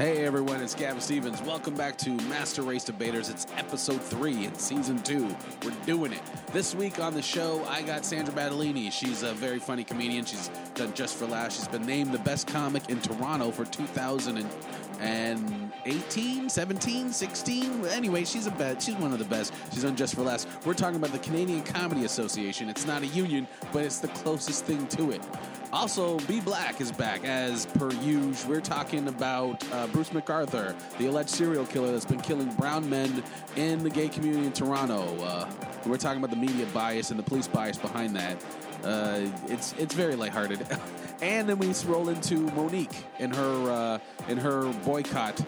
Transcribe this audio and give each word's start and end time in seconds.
Hey 0.00 0.24
everyone, 0.24 0.62
it's 0.62 0.74
Gavin 0.74 1.02
Stevens. 1.02 1.42
Welcome 1.42 1.74
back 1.74 1.98
to 1.98 2.08
Master 2.26 2.62
Race 2.62 2.84
Debaters. 2.84 3.28
It's 3.28 3.46
episode 3.58 4.00
three 4.00 4.46
in 4.46 4.54
season 4.54 5.02
two. 5.02 5.28
We're 5.62 5.76
doing 5.84 6.14
it. 6.14 6.22
This 6.54 6.74
week 6.74 6.98
on 6.98 7.12
the 7.12 7.20
show, 7.20 7.62
I 7.68 7.82
got 7.82 8.06
Sandra 8.06 8.32
Battaglini. 8.32 8.90
She's 8.90 9.22
a 9.22 9.34
very 9.34 9.58
funny 9.58 9.84
comedian. 9.84 10.24
She's 10.24 10.48
done 10.74 10.94
Just 10.94 11.16
for 11.16 11.26
Laughs. 11.26 11.56
She's 11.56 11.68
been 11.68 11.84
named 11.84 12.12
the 12.12 12.18
best 12.20 12.46
comic 12.46 12.88
in 12.88 12.98
Toronto 13.02 13.50
for 13.50 13.66
2018, 15.00 16.48
17, 16.48 17.12
16. 17.12 17.86
Anyway, 17.86 18.24
she's 18.24 18.46
a 18.46 18.50
bet. 18.52 18.82
She's 18.82 18.94
one 18.96 19.12
of 19.12 19.18
the 19.18 19.24
best. 19.24 19.52
She's 19.72 19.84
on 19.84 19.96
Just 19.96 20.14
for 20.14 20.22
Laughs. 20.22 20.46
We're 20.64 20.74
talking 20.74 20.96
about 20.96 21.12
the 21.12 21.18
Canadian 21.18 21.62
Comedy 21.62 22.04
Association. 22.04 22.68
It's 22.68 22.86
not 22.86 23.02
a 23.02 23.06
union, 23.06 23.48
but 23.72 23.84
it's 23.84 23.98
the 23.98 24.08
closest 24.08 24.66
thing 24.66 24.86
to 24.88 25.10
it. 25.10 25.22
Also, 25.72 26.18
B 26.20 26.40
Black 26.40 26.80
is 26.80 26.92
back 26.92 27.24
as 27.24 27.66
per 27.66 27.90
usual. 27.92 28.50
We're 28.50 28.60
talking 28.60 29.08
about 29.08 29.64
uh, 29.72 29.86
Bruce 29.88 30.10
McArthur, 30.10 30.74
the 30.98 31.06
alleged 31.06 31.30
serial 31.30 31.64
killer 31.64 31.92
that's 31.92 32.04
been 32.04 32.20
killing 32.20 32.52
brown 32.54 32.88
men 32.90 33.22
in 33.56 33.82
the 33.82 33.90
gay 33.90 34.08
community 34.08 34.46
in 34.46 34.52
Toronto. 34.52 35.02
Uh, 35.22 35.48
we're 35.86 35.96
talking 35.96 36.18
about 36.18 36.30
the 36.30 36.36
media 36.36 36.66
bias 36.74 37.10
and 37.10 37.18
the 37.18 37.22
police 37.22 37.48
bias 37.48 37.78
behind 37.78 38.14
that. 38.16 38.42
Uh, 38.84 39.28
it's 39.48 39.74
it's 39.74 39.94
very 39.94 40.16
lighthearted, 40.16 40.66
and 41.22 41.48
then 41.48 41.58
we 41.58 41.72
roll 41.86 42.08
into 42.08 42.36
Monique 42.52 43.04
and 43.18 43.34
her 43.34 43.70
uh, 43.70 43.98
in 44.28 44.38
her 44.38 44.72
boycott 44.84 45.38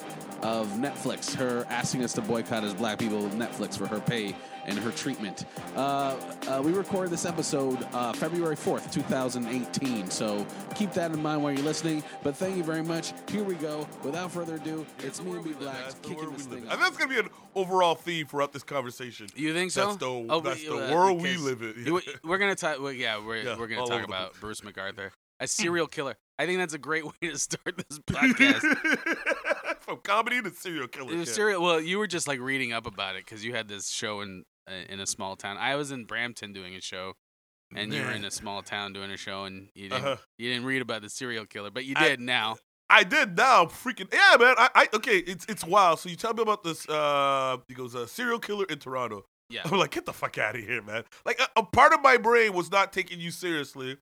of 0.43 0.69
Netflix, 0.73 1.35
her 1.35 1.67
asking 1.69 2.03
us 2.05 2.13
to 2.15 2.21
boycott 2.21 2.65
as 2.65 2.75
black 2.75 2.99
people 2.99 3.29
Netflix 3.31 3.77
for 3.79 3.87
her 3.87 4.01
pay 4.01 4.35
and 4.65 4.79
her 4.79 4.91
treatment. 4.93 5.45
Uh, 5.75 6.17
uh, 6.47 6.61
we 6.65 6.73
recorded 6.73 7.11
this 7.11 7.25
episode 7.25 7.85
uh, 7.93 8.13
February 8.13 8.57
4th, 8.57 8.93
2018, 8.93 10.11
so 10.11 10.47
keep 10.75 10.93
that 10.93 11.11
in 11.13 11.21
mind 11.21 11.43
while 11.43 11.53
you're 11.53 11.65
listening. 11.65 12.03
But 12.23 12.37
thank 12.37 12.57
you 12.57 12.63
very 12.63 12.83
much. 12.83 13.13
Here 13.31 13.43
we 13.43 13.55
go. 13.57 13.89
Without 14.05 14.31
further 14.31 14.57
ado, 14.57 14.87
it's 15.01 15.21
me 15.23 15.33
and 15.33 15.45
B 15.45 15.53
Black 15.53 15.77
kicking 16.03 16.31
this 16.33 16.47
thing. 16.47 16.67
And 16.69 16.81
that's 16.81 16.97
gonna 16.97 17.11
be 17.13 17.19
an 17.19 17.29
overall 17.55 17.95
theme 17.95 18.27
throughout 18.27 18.53
this 18.53 18.63
conversation. 18.63 19.29
You 19.35 19.53
think 19.53 19.71
so? 19.73 19.87
That's 19.87 19.97
the 19.99 20.07
Oh, 20.07 20.41
that's 20.41 20.65
but, 20.65 20.77
the 20.77 20.89
uh, 20.89 20.95
world 20.95 21.23
we 21.23 21.37
live 21.37 21.63
in. 21.63 22.01
We're 22.25 22.39
gonna 22.39 22.55
talk. 22.55 22.81
Well, 22.81 22.93
yeah, 22.93 23.25
we're 23.25 23.43
Yeah, 23.43 23.59
we're 23.59 23.67
gonna 23.67 23.87
talk 23.87 24.05
about. 24.05 24.35
Bruce 24.41 24.61
McArthur, 24.61 25.11
a 25.41 25.47
serial 25.49 25.87
killer. 25.87 26.17
I 26.39 26.47
think 26.47 26.59
that's 26.59 26.75
a 26.75 26.79
great 26.79 27.05
way 27.23 27.31
to 27.31 27.39
start 27.39 27.77
this 27.77 27.99
podcast. 28.07 29.72
From 29.83 29.99
comedy 29.99 30.41
to 30.43 30.51
serial 30.51 30.89
killer. 30.89 31.13
It 31.13 31.17
was 31.19 31.29
yeah. 31.29 31.35
serial. 31.35 31.63
Well, 31.63 31.81
you 31.81 31.99
were 31.99 32.07
just 32.07 32.27
like 32.29 32.41
reading 32.41 32.73
up 32.73 32.87
about 32.87 33.17
it 33.17 33.25
because 33.25 33.45
you 33.45 33.55
had 33.55 33.69
this 33.69 33.89
show 33.91 34.21
in 34.21 34.45
uh, 34.69 34.73
in 34.89 35.01
a 35.01 35.07
small 35.07 35.37
town. 35.37 35.57
I 35.59 35.77
was 35.77 35.91
in 35.91 36.05
Brampton 36.05 36.53
doing 36.53 36.75
a 36.75 36.81
show, 36.81 37.15
and 37.75 37.93
you 37.93 38.03
were 38.03 38.11
in 38.13 38.25
a 38.25 38.31
small 38.31 38.63
town 38.63 38.93
doing 38.93 39.11
a 39.11 39.17
show, 39.17 39.45
and 39.45 39.69
you 39.75 39.89
didn't 39.89 40.05
Uh-huh. 40.05 40.17
you 40.39 40.49
didn't 40.51 40.67
read 40.67 40.83
about 40.83 41.03
the 41.03 41.11
serial 41.11 41.47
killer, 41.47 41.71
but 41.71 41.85
you 41.85 41.95
I- 41.97 42.09
did 42.09 42.21
now. 42.21 42.57
I 42.91 43.05
did 43.05 43.39
now. 43.39 43.65
Freaking 43.65 44.13
yeah, 44.13 44.37
man. 44.39 44.55
I, 44.59 44.69
I 44.75 44.89
okay. 44.95 45.17
It's 45.19 45.47
it's 45.49 45.65
wild. 45.65 45.99
So 46.01 46.09
you 46.11 46.17
tell 46.17 46.35
me 46.35 46.43
about 46.43 46.63
this. 46.63 46.87
Uh, 46.89 47.57
he 47.67 47.73
goes 47.75 47.95
a 47.95 48.07
serial 48.07 48.39
killer 48.39 48.67
in 48.69 48.79
Toronto. 48.79 49.25
Yeah. 49.49 49.63
I'm 49.65 49.79
like, 49.79 49.93
get 49.93 50.05
the 50.07 50.13
fuck 50.13 50.37
out 50.39 50.57
of 50.57 50.63
here, 50.63 50.83
man. 50.83 51.05
Like 51.25 51.41
a, 51.41 51.61
a 51.61 51.63
part 51.65 51.93
of 51.95 52.03
my 52.03 52.17
brain 52.19 52.53
was 52.53 52.71
not 52.71 52.93
taking 52.93 53.19
you 53.19 53.31
seriously. 53.31 53.97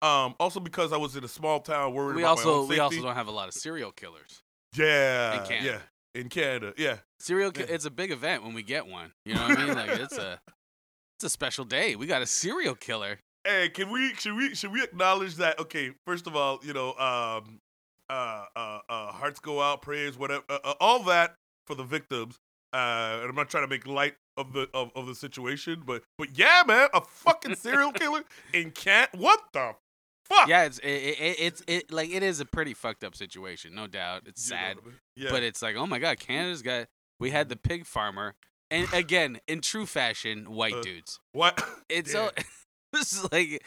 Um, 0.00 0.34
also 0.40 0.58
because 0.58 0.92
I 0.92 0.96
was 0.96 1.14
in 1.14 1.22
a 1.22 1.28
small 1.28 1.60
town 1.60 1.94
worried 1.94 2.16
We 2.16 2.22
about 2.22 2.38
my 2.38 2.42
also 2.42 2.62
own 2.62 2.68
we 2.68 2.80
also 2.80 2.94
safety. 2.94 3.06
don't 3.06 3.14
have 3.14 3.28
a 3.28 3.30
lot 3.32 3.46
of 3.46 3.54
serial 3.54 3.92
killers. 3.92 4.41
Yeah, 4.76 5.40
in 5.40 5.46
Canada. 5.46 5.66
yeah, 5.66 6.20
in 6.20 6.28
Canada, 6.28 6.74
yeah. 6.76 6.96
Serial. 7.20 7.52
Yeah. 7.56 7.66
It's 7.68 7.84
a 7.84 7.90
big 7.90 8.10
event 8.10 8.42
when 8.42 8.54
we 8.54 8.62
get 8.62 8.86
one. 8.86 9.12
You 9.24 9.34
know 9.34 9.42
what 9.42 9.58
I 9.58 9.66
mean? 9.66 9.74
Like 9.74 9.90
it's 9.90 10.18
a 10.18 10.40
it's 11.18 11.24
a 11.24 11.30
special 11.30 11.64
day. 11.64 11.96
We 11.96 12.06
got 12.06 12.22
a 12.22 12.26
serial 12.26 12.74
killer. 12.74 13.18
Hey, 13.44 13.68
can 13.68 13.90
we 13.90 14.14
should 14.14 14.36
we 14.36 14.54
should 14.54 14.72
we 14.72 14.82
acknowledge 14.82 15.36
that? 15.36 15.58
Okay, 15.58 15.92
first 16.06 16.26
of 16.26 16.36
all, 16.36 16.60
you 16.62 16.72
know, 16.72 16.90
um, 16.94 17.58
uh, 18.10 18.44
uh, 18.54 18.78
uh 18.88 19.12
hearts 19.12 19.40
go 19.40 19.60
out, 19.60 19.82
prayers, 19.82 20.18
whatever, 20.18 20.44
uh, 20.48 20.58
uh, 20.64 20.74
all 20.80 21.02
that 21.04 21.34
for 21.66 21.74
the 21.74 21.84
victims. 21.84 22.38
Uh, 22.72 23.18
and 23.20 23.28
I'm 23.28 23.36
not 23.36 23.50
trying 23.50 23.64
to 23.64 23.68
make 23.68 23.86
light 23.86 24.14
of 24.36 24.52
the 24.52 24.68
of, 24.72 24.90
of 24.94 25.06
the 25.06 25.14
situation, 25.14 25.82
but 25.84 26.02
but 26.18 26.38
yeah, 26.38 26.62
man, 26.66 26.88
a 26.94 27.00
fucking 27.00 27.54
serial 27.56 27.92
killer 27.92 28.22
in 28.52 28.70
Can't. 28.70 29.12
What 29.14 29.40
the 29.52 29.74
fuck? 30.36 30.48
Yeah, 30.48 30.64
it's 30.64 30.78
it, 30.78 30.86
it, 30.88 31.36
it's 31.38 31.62
it 31.66 31.92
like 31.92 32.10
it 32.10 32.22
is 32.22 32.40
a 32.40 32.44
pretty 32.44 32.74
fucked 32.74 33.04
up 33.04 33.14
situation, 33.14 33.74
no 33.74 33.86
doubt. 33.86 34.22
It's 34.26 34.48
You 34.48 34.56
know 34.56 34.62
sad. 34.62 34.76
what 34.76 34.84
I 34.84 34.86
mean? 34.88 34.96
Yeah. 35.16 35.30
But 35.30 35.42
it's 35.42 35.62
like, 35.62 35.76
oh 35.76 35.86
my 35.86 35.98
god, 35.98 36.18
Canada's 36.18 36.62
got. 36.62 36.86
We 37.20 37.30
had 37.30 37.48
the 37.48 37.56
pig 37.56 37.86
farmer, 37.86 38.34
and 38.70 38.92
again, 38.92 39.38
in 39.46 39.60
true 39.60 39.86
fashion, 39.86 40.52
white 40.52 40.74
Uh, 40.74 40.82
dudes. 40.82 41.20
what? 41.32 41.62
It's 41.88 42.12
so. 42.12 42.30
this 42.92 43.12
is 43.12 43.26
like. 43.32 43.62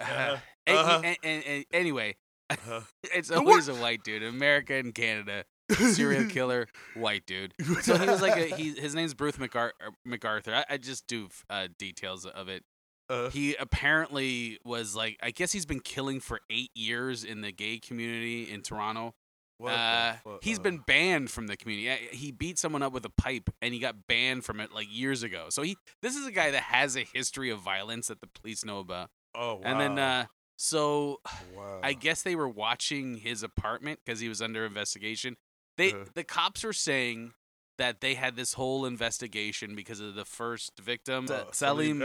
Uh, 0.00 0.02
Uh-huh. 0.04 0.36
and- 0.66 0.76
Uh-huh. 0.78 1.00
and- 1.04 1.16
and- 1.22 1.44
and 1.46 1.64
anyway, 1.72 2.16
Uh-huh. 2.50 2.80
it's 3.14 3.28
The 3.28 3.36
always 3.38 3.68
a 3.68 3.74
white 3.74 4.02
dude. 4.04 4.22
America 4.22 4.74
and 4.74 4.94
Canada, 4.94 5.44
serial 5.72 6.24
killer, 6.28 6.66
white 6.94 7.24
dude. 7.26 7.54
So 7.82 7.96
he 7.96 8.06
was 8.06 8.20
like, 8.20 8.36
a, 8.36 8.54
he 8.56 8.70
his 8.72 8.94
name's 8.94 9.14
Bruce 9.14 9.36
McAr- 9.36 9.70
uh, 9.84 9.90
McArthur. 10.06 10.52
I, 10.54 10.64
I 10.74 10.76
just 10.76 11.06
do 11.06 11.28
uh, 11.48 11.68
details 11.78 12.26
of 12.26 12.48
it. 12.48 12.62
Uh, 13.08 13.30
He 13.30 13.54
apparently 13.54 14.58
was 14.64 14.94
like, 14.96 15.18
I 15.22 15.30
guess 15.30 15.52
he's 15.52 15.66
been 15.66 15.80
killing 15.80 16.20
for 16.20 16.40
eight 16.50 16.70
years 16.74 17.24
in 17.24 17.40
the 17.40 17.52
gay 17.52 17.78
community 17.78 18.50
in 18.50 18.62
Toronto. 18.62 19.14
what 19.58 19.72
Uh, 19.72 20.16
he's 20.42 20.58
Uh, 20.58 20.62
been 20.62 20.78
banned 20.78 21.30
from 21.30 21.46
the 21.46 21.56
community. 21.56 21.90
Uh, 21.90 22.14
He 22.14 22.30
beat 22.30 22.58
someone 22.58 22.82
up 22.82 22.92
with 22.92 23.06
a 23.06 23.10
pipe, 23.10 23.48
and 23.62 23.72
he 23.72 23.80
got 23.80 24.06
banned 24.06 24.44
from 24.44 24.60
it 24.60 24.70
like 24.72 24.86
years 24.90 25.22
ago. 25.22 25.46
So 25.48 25.62
he, 25.62 25.78
this 26.02 26.14
is 26.14 26.26
a 26.26 26.30
guy 26.30 26.50
that 26.50 26.64
has 26.64 26.94
a 26.94 27.04
history 27.04 27.48
of 27.48 27.60
violence 27.60 28.08
that 28.08 28.20
the 28.20 28.26
police 28.26 28.64
know 28.66 28.80
about. 28.80 29.08
Oh 29.34 29.54
wow. 29.54 29.60
And 29.64 29.80
then, 29.80 29.98
uh, 29.98 30.26
so 30.58 31.20
wow. 31.54 31.80
I 31.82 31.94
guess 31.94 32.22
they 32.22 32.36
were 32.36 32.48
watching 32.48 33.16
his 33.16 33.42
apartment 33.42 34.00
because 34.04 34.20
he 34.20 34.28
was 34.28 34.42
under 34.42 34.66
investigation. 34.66 35.36
They, 35.78 35.92
Uh-huh. 35.92 36.04
the 36.14 36.24
cops 36.24 36.62
were 36.64 36.72
saying 36.74 37.32
that 37.78 38.00
they 38.00 38.14
had 38.14 38.36
this 38.36 38.54
whole 38.54 38.86
investigation 38.86 39.74
because 39.74 40.00
of 40.00 40.14
the 40.14 40.24
first 40.24 40.78
victim, 40.78 41.26
Uh, 41.30 41.44
Selim? 41.52 42.00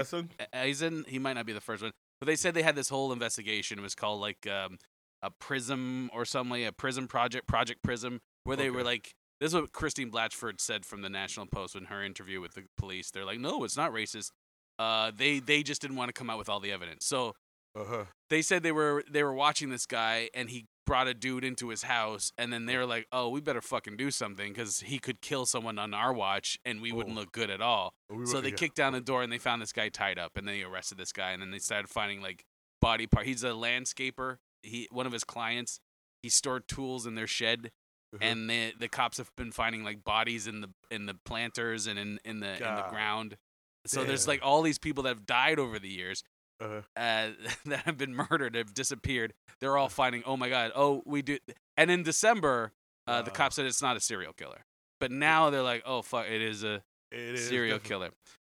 Esen. 0.54 1.08
He 1.08 1.20
might 1.20 1.34
not 1.34 1.46
be 1.46 1.54
the 1.54 1.62
first 1.62 1.82
one, 1.82 1.92
but 2.20 2.28
they 2.28 2.36
said 2.36 2.54
they 2.54 2.64
had 2.64 2.76
this 2.76 2.90
whole 2.90 3.12
investigation. 3.14 3.80
It 3.80 3.82
was 3.82 3.96
called 3.96 4.20
like 4.22 4.48
um, 4.48 4.78
a 5.22 5.32
Prism 5.32 6.10
or 6.14 6.26
something, 6.26 6.62
like 6.62 6.70
a 6.70 6.74
Prism 6.74 7.08
Project, 7.08 7.48
Project 7.48 7.82
Prism, 7.84 8.20
where 8.44 8.58
they 8.58 8.70
were 8.70 8.84
like, 8.84 9.14
this 9.40 9.50
is 9.50 9.56
what 9.56 9.72
Christine 9.72 10.12
Blatchford 10.12 10.60
said 10.60 10.86
from 10.86 11.02
the 11.02 11.10
National 11.10 11.46
Post 11.48 11.76
in 11.76 11.86
her 11.86 12.04
interview 12.04 12.42
with 12.42 12.54
the 12.54 12.66
police. 12.78 13.10
They're 13.10 13.26
like, 13.26 13.40
no, 13.40 13.64
it's 13.64 13.78
not 13.78 13.92
racist. 13.92 14.32
Uh, 14.78 15.12
they 15.16 15.40
they 15.40 15.64
just 15.64 15.82
didn't 15.82 15.98
want 15.98 16.10
to 16.10 16.14
come 16.14 16.30
out 16.30 16.38
with 16.38 16.50
all 16.50 16.60
the 16.60 16.72
evidence. 16.72 17.06
So 17.06 17.34
Uh-huh. 17.76 18.06
they 18.30 18.42
said 18.42 18.64
they 18.64 18.72
were 18.72 19.04
they 19.10 19.24
were 19.24 19.34
watching 19.34 19.70
this 19.70 19.86
guy 19.86 20.30
and 20.34 20.50
he 20.50 20.66
brought 20.86 21.08
a 21.08 21.14
dude 21.14 21.46
into 21.46 21.70
his 21.70 21.84
house 21.84 22.34
and 22.38 22.52
then 22.52 22.66
they 22.66 22.76
were 22.76 22.86
like, 22.86 23.08
oh, 23.14 23.30
we 23.30 23.40
better 23.40 23.62
fucking 23.62 23.96
do 23.96 24.12
something 24.12 24.52
because 24.52 24.82
he 24.82 25.00
could 25.00 25.22
kill 25.22 25.46
someone 25.46 25.80
on 25.80 25.94
our 25.94 26.12
watch 26.12 26.60
and 26.66 26.82
we 26.82 26.92
wouldn't 26.92 27.16
Oh. 27.16 27.22
look 27.22 27.32
good 27.32 27.50
at 27.50 27.62
all. 27.62 27.94
We 28.10 28.26
So 28.26 28.36
were- 28.36 28.42
they 28.42 28.50
yeah. 28.50 28.56
kicked 28.56 28.76
down 28.76 28.92
the 28.94 29.00
door 29.00 29.24
and 29.24 29.32
they 29.32 29.38
found 29.38 29.62
this 29.62 29.72
guy 29.72 29.88
tied 29.90 30.20
up 30.20 30.36
and 30.36 30.46
then 30.48 30.56
they 30.56 30.64
arrested 30.64 30.98
this 30.98 31.14
guy 31.14 31.32
and 31.32 31.42
then 31.42 31.52
they 31.52 31.60
started 31.60 31.88
finding 31.90 32.22
like 32.22 32.44
body 32.82 33.08
part. 33.08 33.26
He's 33.26 33.44
a 33.44 33.50
landscaper. 33.52 34.38
He 34.64 34.88
one 34.92 35.06
of 35.06 35.14
his 35.14 35.24
clients. 35.24 35.80
He 36.24 36.30
stored 36.30 36.68
tools 36.68 37.06
in 37.06 37.16
their 37.16 37.28
shed 37.28 37.72
Uh-huh. 38.14 38.18
and 38.26 38.50
the 38.50 38.74
the 38.78 38.90
cops 38.90 39.18
have 39.18 39.30
been 39.38 39.52
finding 39.54 39.84
like 39.86 40.04
bodies 40.04 40.46
in 40.46 40.60
the 40.62 40.70
in 40.90 41.06
the 41.06 41.14
planters 41.26 41.88
and 41.88 41.98
in 41.98 42.20
in 42.26 42.42
the 42.42 42.54
in 42.56 42.76
the 42.76 42.86
ground. 42.90 43.38
So 43.86 44.04
there's 44.04 44.28
like 44.28 44.42
all 44.44 44.62
these 44.62 44.78
people 44.78 45.04
that 45.04 45.10
have 45.10 45.26
died 45.26 45.58
over 45.58 45.80
the 45.80 45.90
years 45.90 46.22
Uh-huh. 46.62 46.82
uh, 46.96 47.30
that 47.66 47.80
have 47.86 47.98
been 47.98 48.16
murdered 48.16 48.56
have 48.56 48.74
disappeared. 48.74 49.34
They're 49.60 49.78
all 49.78 49.90
finding. 49.90 50.24
Oh 50.26 50.38
my 50.38 50.50
god! 50.50 50.72
Oh, 50.76 51.02
we 51.06 51.22
do. 51.22 51.38
And 51.78 51.90
in 51.90 52.04
December, 52.04 52.72
uh, 53.08 53.22
the 53.24 53.32
cops 53.32 53.56
said 53.56 53.66
it's 53.66 53.82
not 53.82 53.98
a 53.98 54.00
serial 54.00 54.34
killer. 54.34 54.62
But 55.00 55.12
now 55.12 55.50
they're 55.50 55.64
like, 55.64 55.82
oh 55.86 56.02
fuck, 56.04 56.28
it 56.30 56.42
is 56.42 56.64
a 56.64 56.84
It 57.12 57.20
is 57.20 57.48
serial 57.48 57.80
definitely- 57.80 57.90
killer. 58.08 58.10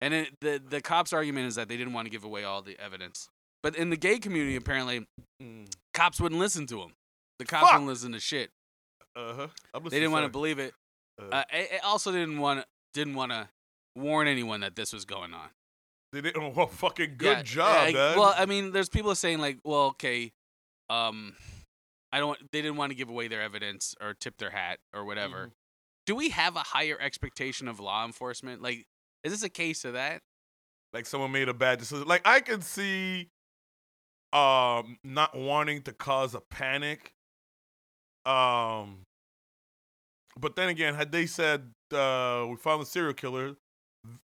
And 0.01 0.13
it, 0.13 0.29
the 0.41 0.61
the 0.69 0.81
cops' 0.81 1.13
argument 1.13 1.47
is 1.47 1.55
that 1.55 1.69
they 1.69 1.77
didn't 1.77 1.93
want 1.93 2.05
to 2.07 2.09
give 2.09 2.25
away 2.25 2.43
all 2.43 2.61
the 2.61 2.77
evidence. 2.79 3.29
But 3.61 3.77
in 3.77 3.89
the 3.89 3.95
gay 3.95 4.19
community, 4.19 4.57
apparently, 4.57 5.05
Mm. 5.41 5.73
cops 5.93 6.19
wouldn't 6.19 6.39
listen 6.41 6.67
to 6.67 6.75
them. 6.75 6.93
The 7.39 7.45
cops 7.45 7.63
Fuck. 7.63 7.71
wouldn't 7.73 7.87
listen 7.89 8.11
to 8.11 8.19
shit. 8.19 8.49
Uh-huh. 9.15 9.47
They 9.89 9.99
didn't 9.99 10.11
want 10.11 10.25
to 10.25 10.29
believe 10.29 10.59
it. 10.59 10.73
sorry. 11.19 11.31
Uh, 11.31 11.43
it 11.53 11.71
it 11.75 11.83
also 11.85 12.11
didn't 12.11 12.39
want 12.39 12.65
didn't 12.93 13.15
want 13.15 13.31
to 13.31 13.47
warn 13.95 14.27
anyone 14.27 14.59
that 14.61 14.75
this 14.75 14.91
was 14.91 15.05
going 15.05 15.33
on. 15.33 15.49
They 16.13 16.21
didn't. 16.21 16.43
Well, 16.55 16.67
fucking 16.67 17.15
good 17.17 17.37
Yeah, 17.37 17.43
job, 17.43 17.87
yeah, 17.89 17.93
man. 17.93 18.19
Well, 18.19 18.33
I 18.37 18.45
mean, 18.45 18.71
there's 18.71 18.87
people 18.87 19.13
saying 19.15 19.39
like, 19.39 19.57
well, 19.63 19.87
okay, 19.87 20.31
um, 20.89 21.35
I 22.11 22.19
don't. 22.19 22.39
They 22.51 22.61
didn't 22.61 22.77
want 22.77 22.91
to 22.91 22.95
give 22.95 23.09
away 23.09 23.27
their 23.27 23.41
evidence 23.41 23.95
or 23.99 24.13
tip 24.13 24.37
their 24.37 24.51
hat 24.51 24.79
or 24.93 25.03
whatever. 25.03 25.47
Mhm. 25.47 25.51
Do 26.05 26.15
we 26.15 26.29
have 26.29 26.55
a 26.55 26.59
higher 26.59 26.97
expectation 26.99 27.67
of 27.67 27.79
law 27.79 28.05
enforcement? 28.05 28.61
Like, 28.61 28.85
is 29.23 29.31
this 29.33 29.43
a 29.43 29.49
case 29.49 29.83
of 29.83 29.93
that? 29.93 30.21
like 30.93 31.07
someone 31.07 31.31
made 31.31 31.49
a 31.49 31.53
bad 31.55 31.79
decision. 31.79 32.07
Like 32.07 32.21
I 32.23 32.39
can 32.39 32.61
see, 32.61 33.31
um, 34.31 34.99
not 35.03 35.35
wanting 35.35 35.81
to 35.83 35.91
cause 35.91 36.35
a 36.35 36.39
panic. 36.39 37.15
Um, 38.27 38.99
but 40.39 40.55
then 40.55 40.69
again, 40.69 40.93
had 40.93 41.11
they 41.11 41.25
said 41.25 41.71
uh, 41.91 42.45
we 42.47 42.57
found 42.57 42.81
the 42.81 42.85
serial 42.85 43.13
killer, 43.15 43.55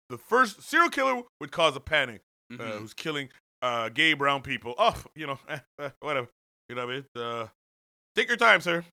the 0.08 0.18
first 0.18 0.62
serial 0.62 0.90
killer 0.90 1.22
would 1.40 1.52
cause 1.52 1.76
a 1.76 1.80
panic. 1.80 2.22
Uh, 2.50 2.56
Mhm. 2.56 2.78
who's 2.78 2.94
killing 2.94 3.28
uh, 3.60 3.88
gay 3.90 4.14
brown 4.14 4.40
people? 4.42 4.74
Oh, 4.78 5.02
you 5.14 5.26
know, 5.26 5.38
eh, 5.48 5.58
whatever. 6.00 6.28
You 6.68 6.76
know 6.76 6.86
what 6.86 6.92
I 6.92 6.96
mean? 6.96 7.06
Uh, 7.14 7.46
take 8.14 8.28
your 8.28 8.36
time, 8.38 8.60
sir. 8.60 8.84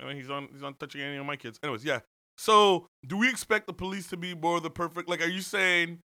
I 0.00 0.04
mean, 0.06 0.16
he's 0.16 0.30
on 0.30 0.48
he's 0.52 0.62
on 0.62 0.74
touching 0.74 1.00
any 1.00 1.16
of 1.16 1.24
my 1.26 1.36
kids. 1.36 1.58
Anyways, 1.62 1.84
yeah. 1.84 2.00
So, 2.36 2.86
do 3.06 3.16
we 3.16 3.28
expect 3.28 3.66
the 3.66 3.72
police 3.72 4.06
to 4.08 4.16
be 4.16 4.34
more 4.34 4.60
the 4.60 4.70
perfect? 4.70 5.08
Like, 5.08 5.20
are 5.22 5.28
you 5.28 5.40
saying 5.40 5.98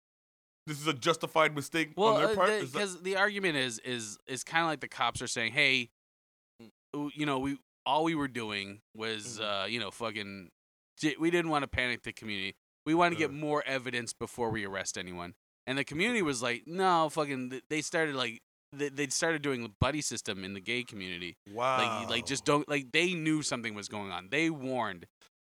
this 0.67 0.79
is 0.79 0.87
a 0.87 0.93
justified 0.93 1.53
mistake 1.55 1.91
Well, 1.97 2.13
on 2.15 2.23
their 2.23 2.35
part? 2.35 2.49
uh, 2.49 2.53
Is 2.53 2.71
that- 2.71 2.77
because 2.79 3.01
the 3.01 3.17
argument 3.17 3.57
is 3.57 3.79
is 3.79 4.17
is 4.27 4.43
kind 4.43 4.63
of 4.63 4.69
like 4.69 4.79
the 4.79 4.87
cops 4.87 5.21
are 5.21 5.27
saying, 5.27 5.51
"Hey, 5.53 5.89
you 6.93 7.25
know, 7.25 7.39
we 7.39 7.57
all 7.85 8.03
we 8.03 8.13
were 8.15 8.27
doing 8.27 8.79
was, 8.95 9.39
Mhm. 9.39 9.63
uh, 9.63 9.65
you 9.65 9.79
know, 9.79 9.89
fucking, 9.91 10.51
we 11.19 11.31
didn't 11.31 11.49
want 11.49 11.63
to 11.63 11.67
panic 11.67 12.03
the 12.03 12.13
community. 12.13 12.55
We 12.85 12.93
want 12.93 13.13
to 13.13 13.17
get 13.17 13.31
more 13.31 13.63
evidence 13.65 14.13
before 14.13 14.49
we 14.49 14.65
arrest 14.65 14.97
anyone." 14.97 15.33
And 15.67 15.77
the 15.77 15.83
community 15.83 16.21
was 16.21 16.41
like, 16.41 16.63
"No, 16.65 17.09
fucking." 17.09 17.61
They 17.69 17.81
started 17.81 18.15
like 18.15 18.41
they 18.73 18.89
they 18.89 19.07
started 19.07 19.41
doing 19.41 19.63
the 19.63 19.71
buddy 19.79 20.01
system 20.01 20.43
in 20.43 20.53
the 20.53 20.61
gay 20.61 20.83
community. 20.83 21.35
wow. 21.53 21.99
Like, 22.01 22.09
like 22.09 22.25
just 22.25 22.45
don't 22.45 22.67
like 22.69 22.91
they 22.91 23.13
knew 23.13 23.41
something 23.43 23.73
was 23.75 23.87
going 23.87 24.11
on. 24.11 24.29
They 24.31 24.49
warned, 24.49 25.05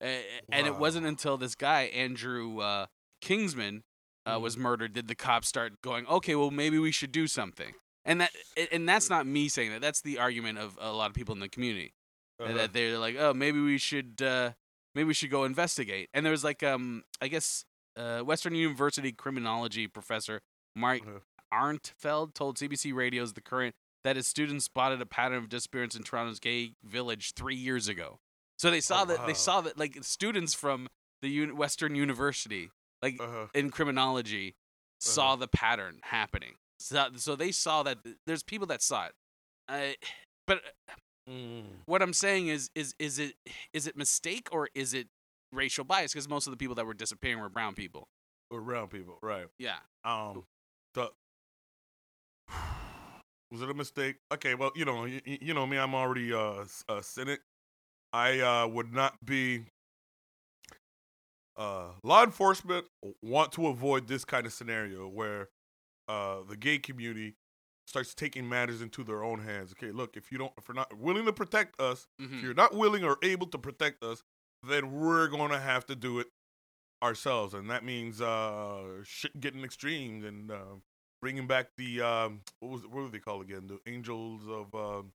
uh, 0.04 0.07
and 0.51 0.68
it 0.68 0.75
wasn't 0.75 1.06
until 1.07 1.38
this 1.38 1.56
guy 1.56 1.83
Andrew 1.83 2.60
uh, 2.60 2.86
Kinsman 3.22 3.83
uh, 4.25 4.39
was 4.39 4.57
murdered 4.57 4.94
did 4.94 5.07
the 5.07 5.16
cops 5.16 5.48
start 5.48 5.81
going, 5.81 6.06
okay, 6.07 6.36
well 6.36 6.51
maybe 6.51 6.77
we 6.77 6.92
should 6.92 7.12
do 7.12 7.25
something. 7.27 7.74
And 8.04 8.22
that 8.22 8.31
and 8.72 8.88
that's 8.88 9.10
not 9.10 9.25
me 9.25 9.48
saying 9.48 9.72
that. 9.72 9.81
That's 9.81 10.01
the 10.01 10.19
argument 10.19 10.60
of 10.60 10.77
a 10.80 10.92
lot 10.92 11.10
of 11.10 11.16
people 11.16 11.33
in 11.33 11.39
the 11.39 11.50
community 11.50 11.94
Uh-huh. 12.39 12.54
that 12.54 12.74
they're 12.74 13.00
like, 13.00 13.16
oh, 13.18 13.33
maybe 13.33 13.60
we 13.62 13.77
should 13.77 14.22
uh, 14.22 14.51
maybe 14.96 15.06
we 15.08 15.14
should 15.14 15.30
go 15.30 15.44
investigate. 15.44 16.10
And 16.14 16.26
there 16.26 16.32
was 16.32 16.44
like 16.44 16.64
um 16.64 17.04
I 17.22 17.28
guess 17.28 17.66
uh, 17.98 18.20
Western 18.22 18.56
University 18.56 19.12
criminology 19.12 19.88
professor 19.88 20.42
Mark 20.76 21.02
Uh-huh. 21.02 21.20
Arntfield 21.54 22.34
told 22.34 22.58
CBC 22.58 22.94
Radio's 22.94 23.34
The 23.34 23.42
Current 23.42 23.74
that 24.04 24.16
his 24.16 24.28
students 24.28 24.66
spotted 24.66 25.02
a 25.02 25.06
pattern 25.06 25.38
of 25.38 25.50
disappearance 25.50 25.96
in 25.96 26.04
Toronto's 26.04 26.40
gay 26.40 26.74
village 26.84 27.34
three 27.34 27.56
years 27.56 27.88
ago. 27.88 28.20
So 28.58 28.70
they 28.72 28.82
saw 28.82 29.02
Oh, 29.04 29.06
that 29.06 29.20
wow. 29.20 29.26
they 29.28 29.34
saw 29.34 29.62
that 29.62 29.78
like 29.78 29.98
students 30.04 30.54
from 30.54 30.88
the 31.22 31.30
Un- 31.44 31.56
Western 31.56 31.96
University, 31.96 32.72
like 33.02 33.16
Uh-huh. 33.20 33.48
in 33.54 33.70
criminology, 33.72 34.56
saw 35.00 35.36
the 35.36 35.48
pattern 35.48 36.00
happening. 36.04 36.56
So, 36.80 37.08
so 37.16 37.36
they 37.36 37.52
saw 37.52 37.84
that 37.84 38.00
there's 38.28 38.44
people 38.44 38.68
that 38.68 38.82
saw 38.82 39.06
it. 39.06 39.14
I, 39.70 39.96
but 40.46 40.62
Mm. 41.30 41.63
what 41.88 42.01
I'm 42.04 42.13
saying 42.13 42.48
is, 42.48 42.69
is 42.75 42.94
is 43.00 43.18
it 43.18 43.33
is 43.74 43.88
it 43.88 43.98
mistake 43.98 44.48
or 44.51 44.69
is 44.75 44.94
it 44.94 45.07
racial 45.51 45.83
bias? 45.83 46.13
Because 46.13 46.30
most 46.30 46.45
of 46.45 46.51
the 46.51 46.57
people 46.57 46.75
that 46.75 46.86
were 46.86 46.94
disappearing 46.94 47.39
were 47.39 47.50
brown 47.50 47.74
people. 47.74 48.07
brown 48.51 48.88
people, 48.88 49.18
right? 49.22 49.48
Yeah. 49.57 49.77
Um, 50.04 50.44
the 50.94 51.10
was 53.51 53.62
it 53.62 53.69
a 53.69 53.74
mistake? 53.74 54.18
Okay, 54.31 54.56
well, 54.56 54.72
you 54.75 54.86
know, 54.86 55.06
you, 55.06 55.22
you 55.25 55.54
know 55.54 55.66
me, 55.66 55.77
I'm 55.77 55.95
already 55.95 56.33
uh, 56.33 56.66
a 56.89 57.01
cynic. 57.01 57.42
I 58.13 58.39
uh, 58.39 58.68
would 58.68 58.94
not 58.94 59.24
be. 59.24 59.66
Uh, 61.57 61.88
law 62.04 62.22
enforcement 62.22 62.86
want 63.22 63.54
to 63.54 63.68
avoid 63.68 64.07
this 64.07 64.25
kind 64.25 64.45
of 64.45 64.51
scenario 64.51 65.07
where 65.07 65.48
uh, 66.10 66.39
the 66.50 66.57
gay 66.57 66.77
community 66.77 67.36
starts 67.86 68.14
taking 68.14 68.48
matters 68.50 68.82
into 68.82 69.04
their 69.04 69.24
own 69.24 69.40
hands. 69.44 69.72
Okay, 69.74 69.92
look, 69.92 70.18
if 70.18 70.32
you 70.32 70.38
don't, 70.38 70.52
if 70.58 70.68
you're 70.68 70.76
not 70.76 70.98
willing 70.98 71.26
to 71.26 71.34
protect 71.34 71.80
us, 71.80 72.08
Mhm. 72.20 72.38
if 72.38 72.44
you're 72.44 72.54
not 72.54 72.74
willing 72.74 73.04
or 73.04 73.18
able 73.22 73.48
to 73.48 73.58
protect 73.58 74.04
us, 74.04 74.24
then 74.64 74.92
we're 74.92 75.28
going 75.28 75.52
to 75.52 75.60
have 75.60 75.86
to 75.88 75.96
do 75.96 76.20
it 76.20 76.28
ourselves, 77.04 77.54
and 77.54 77.70
that 77.70 77.84
means 77.84 78.22
uh, 78.22 79.04
shit 79.04 79.40
getting 79.40 79.64
extreme 79.64 80.24
and 80.26 80.50
uh, 80.52 80.76
bringing 81.22 81.46
back 81.48 81.76
the 81.78 82.02
um, 82.02 82.42
what 82.60 82.72
was 82.72 82.82
what 82.84 83.04
were 83.04 83.10
they 83.10 83.20
called 83.20 83.44
again? 83.44 83.68
The 83.68 83.80
angels 83.86 84.42
of 84.48 84.74
um, 84.74 85.14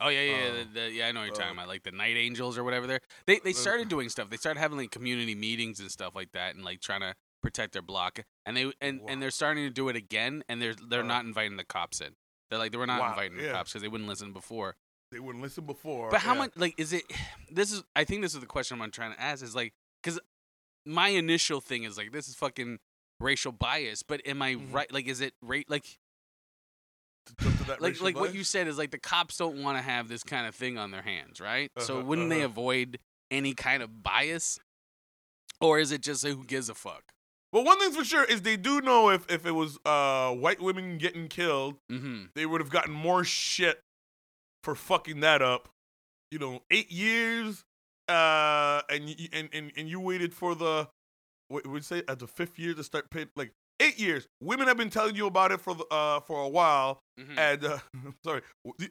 Oh 0.00 0.08
yeah, 0.08 0.22
yeah, 0.22 0.36
yeah, 0.36 0.50
Uh, 0.50 0.52
the, 0.74 0.80
the, 0.80 0.90
yeah. 0.90 1.06
I 1.08 1.12
know 1.12 1.20
what 1.20 1.26
you're 1.26 1.34
uh, 1.36 1.38
talking 1.38 1.52
about, 1.56 1.68
like 1.68 1.84
the 1.84 1.92
night 1.92 2.16
angels 2.16 2.58
or 2.58 2.64
whatever. 2.64 2.86
There, 2.86 3.00
they 3.26 3.38
they 3.38 3.50
uh, 3.50 3.54
started 3.54 3.88
doing 3.88 4.08
stuff. 4.08 4.28
They 4.28 4.36
started 4.36 4.58
having 4.60 4.76
like 4.76 4.90
community 4.90 5.34
meetings 5.36 5.78
and 5.80 5.90
stuff 5.90 6.14
like 6.14 6.32
that, 6.32 6.56
and 6.56 6.64
like 6.64 6.80
trying 6.80 7.00
to 7.00 7.14
protect 7.44 7.72
their 7.74 7.82
block. 7.82 8.20
And 8.46 8.56
they 8.56 8.72
and, 8.80 9.00
Wow. 9.00 9.06
and 9.08 9.22
they're 9.22 9.30
starting 9.30 9.64
to 9.64 9.70
do 9.70 9.88
it 9.88 9.96
again, 9.96 10.42
and 10.48 10.60
they're 10.60 10.74
they're 10.74 11.02
Uh. 11.02 11.06
not 11.14 11.24
inviting 11.24 11.56
the 11.56 11.64
cops 11.64 12.00
in. 12.00 12.16
They're 12.50 12.58
like 12.58 12.72
they 12.72 12.78
were 12.78 12.86
not 12.86 13.00
Wow, 13.00 13.10
inviting 13.10 13.36
the 13.38 13.50
cops 13.50 13.70
because 13.72 13.82
they 13.82 13.88
wouldn't 13.88 14.08
listen 14.08 14.32
before. 14.32 14.76
they 15.12 15.20
wouldn't 15.20 15.42
listen 15.42 15.64
before. 15.64 16.10
But 16.10 16.20
how 16.22 16.32
yeah. 16.32 16.38
much 16.40 16.52
like 16.56 16.74
is 16.78 16.92
it? 16.92 17.04
This 17.52 17.70
is 17.72 17.84
I 17.94 18.02
think 18.04 18.22
this 18.22 18.34
is 18.34 18.40
the 18.40 18.46
question 18.46 18.80
I'm 18.82 18.90
trying 18.90 19.12
to 19.14 19.20
ask 19.20 19.44
is 19.44 19.54
like 19.54 19.72
because 20.02 20.18
my 20.84 21.08
initial 21.08 21.60
thing 21.60 21.84
is 21.84 21.96
like 21.96 22.10
this 22.12 22.26
is 22.28 22.34
fucking 22.34 22.78
racial 23.20 23.52
bias. 23.52 24.02
But 24.02 24.26
am 24.26 24.42
I 24.42 24.54
Mhm. 24.56 24.72
right? 24.72 24.90
Like 24.92 25.06
is 25.06 25.20
it 25.20 25.34
rate 25.40 25.70
like 25.70 25.98
like 27.80 28.00
like 28.02 28.16
what 28.18 28.34
you 28.34 28.44
said 28.44 28.68
is 28.68 28.76
like 28.76 28.90
the 28.90 28.98
cops 28.98 29.36
don't 29.38 29.62
want 29.62 29.78
to 29.78 29.82
have 29.82 30.08
this 30.08 30.22
kind 30.22 30.46
of 30.46 30.54
thing 30.54 30.76
on 30.76 30.90
their 30.90 31.02
hands, 31.02 31.40
right? 31.40 31.70
so 31.78 31.98
Uh-huh, 31.98 32.04
wouldn't 32.04 32.28
they 32.30 32.38
uh-huh. 32.42 32.46
avoid 32.46 32.98
any 33.30 33.54
kind 33.54 33.82
of 33.82 34.02
bias, 34.02 34.58
or 35.60 35.78
is 35.78 35.90
it 35.90 36.02
just 36.02 36.24
who 36.26 36.44
gives 36.44 36.68
a 36.68 36.74
fuck? 36.74 37.13
Well, 37.54 37.62
one 37.64 37.78
thing's 37.78 37.96
for 37.96 38.04
sure 38.04 38.24
is 38.24 38.42
they 38.42 38.56
do 38.56 38.80
know 38.82 39.10
if 39.10 39.30
if 39.30 39.46
it 39.46 39.52
was 39.52 39.78
uh, 39.86 40.32
white 40.32 40.60
women 40.60 40.98
getting 40.98 41.28
killed, 41.28 41.76
Mm-hmm. 41.90 42.24
they 42.34 42.44
would 42.46 42.60
have 42.60 42.68
gotten 42.70 42.92
more 42.92 43.22
shit 43.24 43.80
for 44.64 44.74
fucking 44.74 45.20
that 45.20 45.40
up. 45.40 45.68
You 46.32 46.40
know, 46.40 46.62
eight 46.70 46.90
years, 46.90 47.62
uh, 48.08 48.82
and 48.90 49.14
and 49.32 49.48
and, 49.52 49.70
and 49.76 49.88
you 49.88 50.00
waited 50.00 50.34
for 50.34 50.56
the 50.56 50.88
what 51.48 51.64
would 51.66 51.76
you 51.76 51.82
say 51.82 52.02
at 52.08 52.18
the 52.18 52.26
fifth 52.26 52.58
year 52.58 52.74
to 52.74 52.82
start 52.82 53.08
paying 53.10 53.28
like 53.36 53.52
eight 53.78 54.00
years. 54.00 54.26
Women 54.42 54.66
have 54.66 54.76
been 54.76 54.90
telling 54.90 55.14
you 55.14 55.26
about 55.26 55.52
it 55.52 55.60
for 55.60 55.74
the, 55.76 55.84
uh 55.92 56.20
for 56.20 56.42
a 56.42 56.48
while, 56.48 56.98
Mm-hmm. 57.20 57.38
and 57.38 57.64
uh, 57.64 57.78
sorry, 58.24 58.42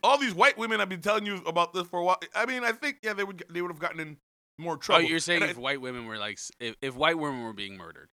all 0.01 0.18
these 0.18 0.33
white 0.33 0.57
women 0.57 0.80
have 0.80 0.88
been 0.88 1.01
telling 1.01 1.25
you 1.25 1.42
about 1.45 1.74
this 1.74 1.86
for 1.88 2.00
a 2.00 2.04
while. 2.06 2.19
I 2.33 2.45
mean, 2.45 2.63
I 2.63 2.71
think 2.71 3.00
yeah, 3.04 3.12
they 3.12 3.25
would 3.25 3.44
they 3.50 3.62
would 3.62 3.71
have 3.71 3.80
gotten 3.80 4.00
in 4.00 4.18
more 4.57 4.75
Oh, 4.75 4.77
trouble. 4.77 5.04
you're 5.04 5.19
saying 5.19 5.42
And 5.42 5.50
I- 5.50 5.51
if 5.51 5.57
white 5.57 5.81
women 5.81 6.06
were 6.06 6.18
like, 6.18 6.39
if, 6.62 6.77
if 6.81 6.95
white 6.95 7.18
women 7.19 7.44
were 7.44 7.51
being 7.54 7.75
murdered, 7.75 8.07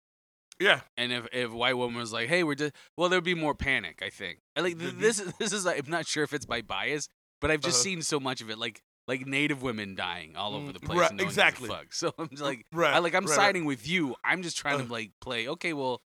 yeah, 0.60 0.80
and 0.96 1.12
if 1.12 1.26
if 1.32 1.50
white 1.52 1.76
woman 1.76 1.98
was 2.00 2.12
like, 2.12 2.28
hey, 2.28 2.42
we're 2.44 2.54
just, 2.56 2.72
well, 2.96 3.08
there'd 3.08 3.24
be 3.24 3.34
more 3.34 3.54
panic. 3.54 4.02
I 4.04 4.10
think. 4.10 4.38
Like 4.56 4.78
th- 4.78 4.94
this 4.94 5.18
is 5.20 5.32
this 5.38 5.52
is 5.52 5.64
like, 5.64 5.78
I'm 5.84 5.90
not 5.90 6.06
sure 6.06 6.24
if 6.24 6.32
it's 6.32 6.46
by 6.46 6.62
bias, 6.62 7.08
but 7.40 7.50
I've 7.50 7.60
just 7.60 7.76
Uh-huh. 7.78 7.84
seen 7.84 8.02
so 8.02 8.18
much 8.20 8.40
of 8.40 8.50
it, 8.50 8.58
like 8.58 8.82
like 9.06 9.26
Native 9.26 9.62
women 9.62 9.94
dying 9.94 10.36
all 10.36 10.54
over 10.54 10.70
Mm, 10.70 10.74
the 10.74 10.80
place. 10.80 10.98
right, 10.98 11.10
and 11.10 11.18
no 11.18 11.24
one 11.24 11.28
exactly. 11.30 11.68
fuck. 11.68 11.86
So 11.92 12.12
I'm 12.18 12.28
just 12.28 12.42
like, 12.42 12.66
right. 12.72 12.94
I 12.94 12.98
like 12.98 13.14
I'm 13.14 13.24
right, 13.24 13.30
right. 13.30 13.36
siding 13.36 13.64
with 13.64 13.88
you. 13.88 14.14
I'm 14.24 14.42
just 14.42 14.56
trying 14.58 14.80
Uh. 14.80 14.84
to 14.86 14.92
like 14.92 15.12
play. 15.20 15.48
Okay, 15.48 15.72
well, 15.72 16.02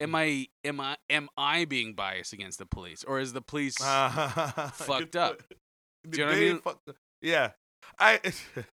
am 0.00 0.14
I 0.14 0.46
am 0.64 0.80
I 0.80 0.96
am 1.10 1.28
I 1.36 1.64
being 1.66 1.94
biased 1.94 2.32
against 2.32 2.58
the 2.58 2.66
police, 2.66 3.04
or 3.04 3.18
is 3.20 3.32
the 3.32 3.42
police? 3.42 3.76
fucked 4.72 5.16
up. 5.16 5.42
Do 6.08 6.18
you 6.20 6.24
know 6.24 6.30
what 6.30 6.36
I 6.36 6.40
mean? 6.40 6.60
fucked. 6.60 6.90
Yeah, 7.20 7.50
I, 7.98 8.20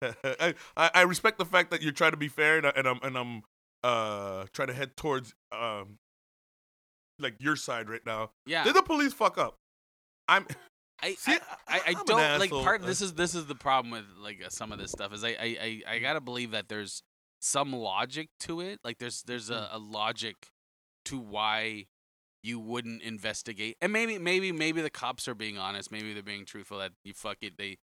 I 0.01 0.53
I 0.77 0.91
I 0.93 1.01
respect 1.01 1.37
the 1.39 1.45
fact 1.45 1.71
that 1.71 1.81
you're 1.81 1.91
trying 1.91 2.11
to 2.11 2.17
be 2.17 2.27
fair, 2.27 2.57
and, 2.57 2.67
I, 2.67 2.69
and 2.75 2.87
I'm 2.87 2.99
and 3.01 3.17
I'm 3.17 3.41
uh 3.85 4.45
trying 4.51 4.69
to 4.69 4.73
head 4.73 4.97
towards 4.97 5.33
um 5.51 5.97
like 7.19 7.35
your 7.39 7.55
side 7.55 7.89
right 7.89 8.05
now. 8.05 8.31
yeah, 8.45 8.63
Did 8.63 8.75
the 8.75 8.81
police 8.81 9.13
fuck 9.13 9.37
up? 9.37 9.55
I'm 10.27 10.45
I, 11.01 11.13
See, 11.13 11.33
I, 11.33 11.37
I, 11.67 11.81
I 11.87 11.93
don't 12.05 12.39
like 12.39 12.49
part. 12.49 12.81
This 12.81 13.01
is 13.01 13.13
this 13.13 13.35
is 13.35 13.45
the 13.45 13.55
problem 13.55 13.91
with 13.91 14.05
like 14.19 14.41
uh, 14.43 14.49
some 14.49 14.71
of 14.71 14.79
this 14.79 14.91
stuff 14.91 15.13
is 15.13 15.23
I, 15.23 15.29
I 15.29 15.57
I 15.61 15.81
I 15.95 15.99
gotta 15.99 16.21
believe 16.21 16.51
that 16.51 16.67
there's 16.69 17.03
some 17.41 17.73
logic 17.73 18.29
to 18.41 18.61
it. 18.61 18.79
Like 18.83 18.97
there's 18.97 19.21
there's 19.23 19.49
a, 19.49 19.69
a 19.71 19.77
logic 19.77 20.47
to 21.05 21.19
why 21.19 21.85
you 22.43 22.59
wouldn't 22.59 23.01
investigate, 23.03 23.75
and 23.81 23.91
maybe 23.91 24.17
maybe 24.17 24.51
maybe 24.51 24.81
the 24.81 24.89
cops 24.89 25.27
are 25.27 25.35
being 25.35 25.57
honest. 25.57 25.91
Maybe 25.91 26.13
they're 26.13 26.23
being 26.23 26.45
truthful 26.45 26.79
that 26.79 26.93
you 27.03 27.13
fuck 27.13 27.37
it. 27.41 27.57
They 27.57 27.77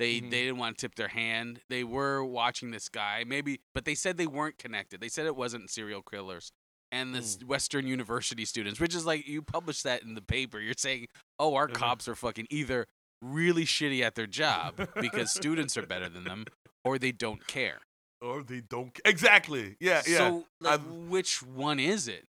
they 0.00 0.20
Mhm. 0.20 0.30
they 0.30 0.42
didn't 0.44 0.56
want 0.58 0.78
to 0.78 0.80
tip 0.88 0.94
their 0.96 1.08
hand. 1.08 1.60
They 1.68 1.84
were 1.84 2.24
watching 2.24 2.70
this 2.72 2.88
guy, 2.88 3.22
maybe, 3.24 3.60
but 3.74 3.84
they 3.84 3.94
said 3.94 4.16
they 4.16 4.26
weren't 4.26 4.58
connected. 4.58 5.00
They 5.00 5.08
said 5.08 5.26
it 5.26 5.36
wasn't 5.36 5.70
serial 5.70 6.02
killers. 6.02 6.50
And 6.90 7.14
this 7.14 7.36
Mm. 7.36 7.44
Western 7.44 7.86
University 7.86 8.44
students, 8.44 8.80
which 8.80 8.94
is 8.96 9.06
like 9.06 9.28
you 9.28 9.42
publish 9.42 9.82
that 9.82 10.02
in 10.02 10.14
the 10.14 10.22
paper. 10.22 10.58
You're 10.58 10.74
saying, 10.76 11.06
"Oh, 11.38 11.54
our 11.54 11.66
Uh-huh. 11.66 11.74
cops 11.74 12.08
are 12.08 12.16
fucking 12.16 12.48
either 12.50 12.88
really 13.22 13.64
shitty 13.64 14.00
at 14.00 14.14
their 14.16 14.26
job 14.26 14.76
because 15.00 15.30
students 15.42 15.76
are 15.76 15.86
better 15.86 16.08
than 16.08 16.24
them, 16.24 16.46
or 16.82 16.98
they 16.98 17.12
don't 17.12 17.46
care." 17.46 17.82
or 18.22 18.42
they 18.42 18.60
don't 18.60 19.00
exactly. 19.06 19.76
Yeah, 19.80 20.02
yeah. 20.06 20.18
So, 20.18 20.46
like, 20.60 20.80
which 21.08 21.42
one 21.42 21.78
is 21.80 22.06
it? 22.06 22.26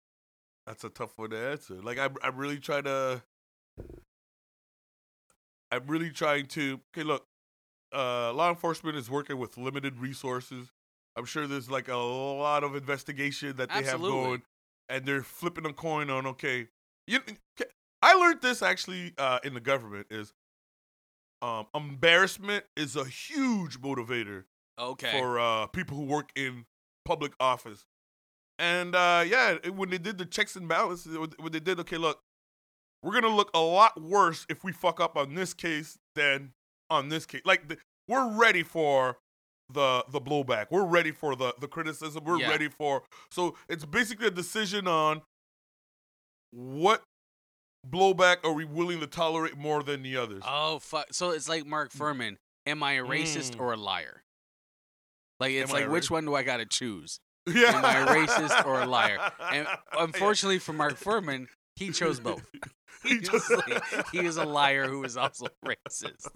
That's 0.66 0.82
a 0.82 0.88
tough 0.88 1.18
one 1.18 1.28
to 1.30 1.36
answer. 1.38 1.74
Like 1.82 1.98
I'm, 1.98 2.16
I'm 2.22 2.36
really 2.36 2.58
trying 2.58 2.84
to. 2.84 3.22
I'm 5.70 5.86
really 5.86 6.10
trying 6.10 6.46
to. 6.46 6.80
Okay, 6.94 7.02
look. 7.02 7.26
Uh, 7.94 8.32
law 8.32 8.50
enforcement 8.50 8.96
is 8.96 9.08
working 9.08 9.38
with 9.38 9.56
limited 9.56 9.98
resources. 9.98 10.72
I'm 11.16 11.24
sure 11.24 11.46
there's 11.46 11.70
like 11.70 11.88
a 11.88 11.96
lot 11.96 12.64
of 12.64 12.74
investigation 12.74 13.56
that 13.56 13.68
they 13.68 13.76
Absolutely. 13.76 14.10
have 14.10 14.24
going, 14.24 14.42
and 14.88 15.06
they're 15.06 15.22
flipping 15.22 15.64
a 15.66 15.72
coin 15.72 16.10
on. 16.10 16.26
Okay, 16.26 16.68
you. 17.06 17.20
I 18.02 18.14
learned 18.14 18.42
this 18.42 18.62
actually 18.62 19.14
uh, 19.16 19.38
in 19.44 19.54
the 19.54 19.60
government 19.60 20.08
is. 20.10 20.32
Um, 21.42 21.66
embarrassment 21.74 22.64
is 22.74 22.96
a 22.96 23.04
huge 23.04 23.78
motivator 23.80 24.44
Okay. 24.78 25.18
for 25.18 25.38
uh, 25.38 25.66
people 25.66 25.94
who 25.94 26.04
work 26.04 26.30
in 26.34 26.64
public 27.04 27.32
office. 27.38 27.84
And 28.58 28.94
uh, 28.94 29.24
yeah, 29.26 29.56
when 29.68 29.90
they 29.90 29.98
did 29.98 30.16
the 30.16 30.24
checks 30.24 30.56
and 30.56 30.66
balances, 30.66 31.18
what 31.18 31.52
they 31.52 31.60
did, 31.60 31.78
okay, 31.80 31.98
look, 31.98 32.20
we're 33.02 33.12
gonna 33.12 33.34
look 33.34 33.50
a 33.52 33.60
lot 33.60 34.00
worse 34.00 34.46
if 34.48 34.64
we 34.64 34.72
fuck 34.72 35.00
up 35.00 35.18
on 35.18 35.34
this 35.34 35.52
case 35.52 35.98
than 36.14 36.52
on 36.90 37.08
this 37.08 37.26
case. 37.26 37.42
Like 37.44 37.68
the, 37.68 37.78
we're 38.08 38.28
ready 38.32 38.62
for 38.62 39.18
the 39.72 40.04
the 40.10 40.20
blowback. 40.20 40.66
We're 40.70 40.84
ready 40.86 41.10
for 41.12 41.34
the 41.36 41.54
the 41.60 41.68
criticism. 41.68 42.24
We're 42.24 42.38
Yeah. 42.40 42.50
ready 42.50 42.68
for 42.68 43.02
so 43.30 43.56
it's 43.68 43.84
basically 43.84 44.26
a 44.26 44.30
decision 44.30 44.86
on 44.86 45.22
what 46.50 47.02
blowback 47.88 48.36
are 48.44 48.52
we 48.52 48.64
willing 48.64 49.00
to 49.00 49.06
tolerate 49.06 49.56
more 49.56 49.82
than 49.82 50.02
the 50.02 50.16
others. 50.16 50.42
Oh 50.46 50.78
fuck! 50.78 51.06
So 51.12 51.30
it's 51.30 51.48
like 51.48 51.66
Mark 51.66 51.92
Fuhrman. 51.92 52.36
Am 52.66 52.82
I 52.82 52.92
a 52.92 53.02
racist 53.02 53.56
Mm. 53.56 53.60
or 53.60 53.72
a 53.72 53.76
liar? 53.76 54.22
Like 55.40 55.52
it's 55.52 55.70
Am 55.72 55.80
like 55.80 55.90
which 55.90 56.10
one 56.10 56.24
do 56.24 56.34
I 56.34 56.42
got 56.42 56.58
to 56.58 56.66
choose? 56.66 57.18
yeah. 57.46 57.72
am 57.76 57.84
I 57.84 57.98
a 57.98 58.06
racist 58.06 58.64
or 58.64 58.80
a 58.80 58.86
liar? 58.86 59.18
And 59.52 59.66
unfortunately 59.98 60.58
for 60.58 60.72
Mark 60.72 60.94
Fuhrman, 60.98 61.46
he 61.76 61.90
chose 61.90 62.20
both. 62.20 62.42
He 63.02 63.18
He 63.18 63.28
was, 63.30 63.50
like, 63.50 64.06
he 64.12 64.20
was 64.22 64.36
a 64.38 64.44
liar 64.44 64.88
who 64.88 65.00
was 65.00 65.16
also 65.18 65.46
racist. 65.66 66.26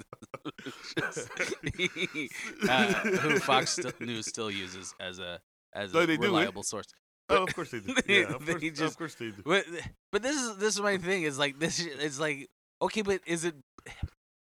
uh, 2.68 2.92
who 2.92 3.38
Fox 3.38 3.78
News 4.00 4.26
still 4.26 4.50
uses 4.50 4.94
as 5.00 5.18
a 5.18 5.40
as 5.72 5.92
No, 5.94 6.00
a 6.00 6.06
they 6.06 6.16
do, 6.16 6.24
eh? 6.24 6.26
reliable 6.26 6.62
source. 6.62 6.86
oh, 7.30 7.44
of 7.44 7.54
course 7.54 7.70
they 7.70 7.80
do. 7.80 7.94
Yeah, 8.06 8.34
of 8.34 8.44
course, 8.44 8.60
just- 8.62 8.80
of 8.82 8.98
course 8.98 9.14
they 9.14 9.30
do. 9.30 9.42
But 9.44 9.64
but 10.12 10.22
this 10.22 10.36
is 10.36 10.56
this 10.58 10.74
is 10.74 10.80
my 10.80 10.98
thing. 10.98 11.22
Is 11.22 11.38
like 11.38 11.58
this. 11.58 11.80
It's 11.80 12.20
like 12.20 12.48
okay, 12.82 13.02
but 13.02 13.20
is 13.26 13.44
it 13.44 13.54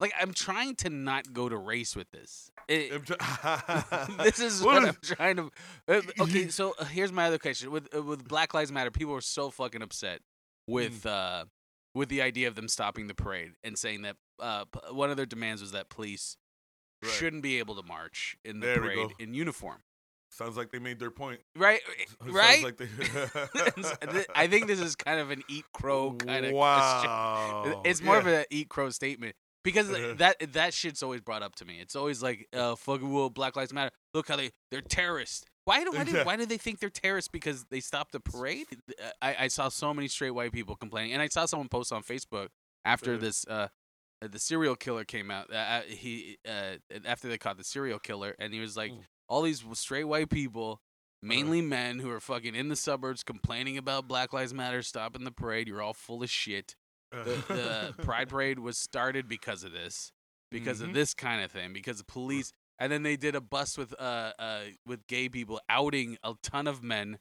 like 0.00 0.12
I'm 0.20 0.32
trying 0.32 0.74
to 0.76 0.90
not 0.90 1.32
go 1.32 1.48
to 1.48 1.56
race 1.56 1.94
with 1.96 2.10
this. 2.10 2.50
It, 2.68 3.04
try- 3.06 4.16
this 4.24 4.40
is 4.40 4.62
What 4.62 4.74
what 4.74 4.82
is- 4.82 4.88
I'm 4.88 5.16
trying 5.16 5.36
to. 5.36 5.50
uh, 5.88 6.00
Okay, 6.20 6.48
so 6.48 6.74
uh, 6.78 6.84
here's 6.84 7.12
my 7.12 7.26
other 7.26 7.38
question. 7.38 7.70
With 7.70 7.88
uh, 7.94 8.02
with 8.02 8.26
Black 8.26 8.54
Lives 8.54 8.72
Matter, 8.72 8.90
people 8.90 9.14
are 9.14 9.20
so 9.20 9.50
fucking 9.50 9.82
upset 9.82 10.20
with 10.68 11.02
Mm. 11.02 11.10
uh 11.10 11.44
with 11.94 12.08
the 12.10 12.22
idea 12.22 12.46
of 12.46 12.54
them 12.54 12.68
stopping 12.68 13.08
the 13.08 13.14
parade 13.14 13.52
and 13.64 13.76
saying 13.78 14.02
that 14.02 14.16
uh 14.38 14.64
p- 14.66 14.78
one 14.92 15.10
of 15.10 15.16
their 15.16 15.26
demands 15.26 15.60
was 15.60 15.72
that 15.72 15.88
police 15.88 16.36
Right. 17.02 17.12
shouldn't 17.12 17.42
be 17.42 17.58
able 17.60 17.74
to 17.76 17.82
march 17.82 18.36
in 18.44 18.58
the 18.60 18.66
There 18.66 18.80
parade 18.80 19.10
in 19.20 19.32
uniform. 19.34 19.82
Sounds 20.30 20.56
like 20.56 20.70
they 20.72 20.78
made 20.80 20.98
their 20.98 21.10
point. 21.12 21.40
Right, 21.56 21.80
right. 22.20 22.62
like 22.62 22.76
they- 22.76 22.88
I 24.34 24.46
think 24.48 24.66
this 24.66 24.80
is 24.80 24.94
kind 24.96 25.20
of 25.20 25.30
an 25.30 25.42
eat 25.48 25.64
crow 25.72 26.12
kind 26.12 26.44
of 26.44 26.52
question. 26.52 26.54
wow. 27.10 27.82
It's 27.84 28.02
more 28.02 28.14
Yeah. 28.16 28.20
of 28.20 28.26
an 28.26 28.44
eat 28.50 28.68
crow 28.68 28.90
statement 28.90 29.36
because 29.64 29.90
Uh-huh. 29.90 30.14
that 30.18 30.52
that 30.52 30.74
shit's 30.74 31.02
always 31.02 31.20
brought 31.20 31.42
up 31.42 31.54
to 31.56 31.64
me. 31.64 31.80
It's 31.80 31.96
always 31.96 32.22
like, 32.22 32.46
uh, 32.52 32.74
fucking 32.76 33.12
well, 33.12 33.30
Black 33.30 33.56
Lives 33.56 33.72
Matter. 33.72 33.90
Look 34.14 34.28
how 34.28 34.36
they 34.36 34.50
they're 34.70 34.80
terrorists. 34.80 35.44
Why 35.64 35.84
do 35.84 35.92
why 35.92 36.04
do, 36.04 36.12
why 36.24 36.36
do 36.36 36.46
they 36.46 36.56
think 36.56 36.78
they're 36.80 36.88
terrorists? 36.90 37.28
Because 37.28 37.64
they 37.70 37.80
stopped 37.80 38.12
the 38.12 38.20
parade. 38.20 38.66
I, 39.20 39.36
I 39.40 39.48
saw 39.48 39.68
so 39.68 39.92
many 39.92 40.08
straight 40.08 40.30
white 40.30 40.52
people 40.52 40.76
complaining, 40.76 41.12
and 41.12 41.20
I 41.20 41.28
saw 41.28 41.44
someone 41.46 41.68
post 41.68 41.92
on 41.92 42.02
Facebook 42.02 42.48
after 42.84 43.12
Uh-huh. 43.12 43.20
this. 43.20 43.46
Uh, 43.46 43.68
the 44.20 44.38
serial 44.38 44.74
killer 44.74 45.04
came 45.04 45.30
out. 45.30 45.52
Uh, 45.52 45.56
uh, 45.56 45.82
he 45.82 46.38
uh, 46.48 46.76
after 47.04 47.28
they 47.28 47.38
caught 47.38 47.56
the 47.58 47.64
serial 47.64 47.98
killer, 47.98 48.34
and 48.38 48.52
he 48.54 48.60
was 48.60 48.76
like, 48.76 48.90
Mm. 48.92 49.04
all 49.28 49.42
these 49.42 49.62
straight 49.74 50.04
white 50.04 50.30
people. 50.30 50.80
Mainly 51.20 51.60
men 51.62 51.98
who 51.98 52.08
are 52.10 52.20
fucking 52.20 52.54
in 52.54 52.68
the 52.68 52.76
suburbs 52.76 53.24
complaining 53.24 53.76
about 53.76 54.06
Black 54.06 54.32
Lives 54.32 54.54
Matter 54.54 54.82
stopping 54.82 55.24
the 55.24 55.32
parade. 55.32 55.66
You're 55.66 55.82
all 55.82 55.92
full 55.92 56.22
of 56.22 56.30
shit 56.30 56.76
the, 57.12 57.42
the 57.48 57.94
Pride 58.02 58.28
Parade 58.28 58.58
was 58.58 58.78
started 58.78 59.28
because 59.28 59.64
of 59.64 59.72
this, 59.72 60.12
because 60.50 60.80
Mhm. 60.80 60.88
of 60.88 60.94
this 60.94 61.14
kind 61.14 61.42
of 61.42 61.50
thing, 61.50 61.72
because 61.72 61.98
the 61.98 62.04
police. 62.04 62.52
And 62.80 62.92
then 62.92 63.02
they 63.02 63.16
did 63.16 63.34
a 63.34 63.40
bust 63.40 63.76
with 63.76 63.92
uh 63.98 64.32
uh 64.38 64.60
with 64.86 65.06
gay 65.08 65.28
people 65.28 65.60
outing 65.68 66.16
a 66.22 66.34
ton 66.42 66.68
of 66.68 66.80
men 66.82 67.18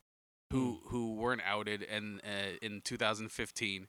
who 0.52 0.78
who 0.84 1.14
weren't 1.16 1.42
outed 1.44 1.82
and 1.82 2.20
uh, 2.24 2.56
in 2.62 2.80
2015, 2.82 3.88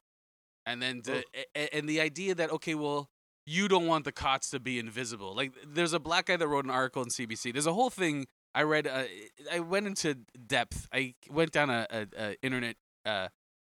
and 0.66 0.82
then 0.82 1.02
the, 1.06 1.24
a- 1.36 1.46
a- 1.56 1.76
and 1.76 1.88
the 1.88 2.02
idea 2.02 2.34
that 2.36 2.52
okay 2.52 2.74
well 2.76 3.10
you 3.46 3.68
don't 3.68 3.86
want 3.88 4.04
the 4.06 4.12
cots 4.12 4.50
to 4.52 4.60
be 4.60 4.78
invisible. 4.80 5.36
Like 5.36 5.54
there's 5.66 5.94
a 5.94 6.00
black 6.00 6.26
guy 6.26 6.38
that 6.38 6.48
wrote 6.48 6.66
an 6.66 6.72
article 6.72 7.04
in 7.04 7.10
CBC 7.10 7.54
there's 7.54 7.68
a 7.68 7.74
whole 7.74 7.90
thing 7.92 8.26
I 8.56 8.64
read 8.64 8.88
uh, 8.88 9.04
I 9.52 9.60
went 9.60 9.86
into 9.86 10.16
depth. 10.48 10.88
I 10.92 11.14
went 11.30 11.52
down 11.52 11.70
a, 11.70 11.86
a, 11.92 12.08
a 12.18 12.36
internet 12.42 12.78
uh 13.06 13.28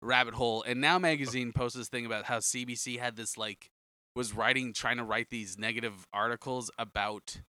rabbit 0.04 0.34
hole 0.34 0.62
and 0.66 0.80
now 0.80 0.98
magazine 0.98 1.52
posts 1.52 1.76
this 1.78 1.88
thing 1.88 2.04
about 2.06 2.24
how 2.26 2.38
cbc 2.38 2.98
had 2.98 3.16
this 3.16 3.36
like 3.38 3.70
was 4.14 4.32
writing 4.34 4.72
trying 4.72 4.98
to 4.98 5.04
write 5.04 5.30
these 5.30 5.58
negative 5.58 6.06
articles 6.12 6.70
about 6.78 7.40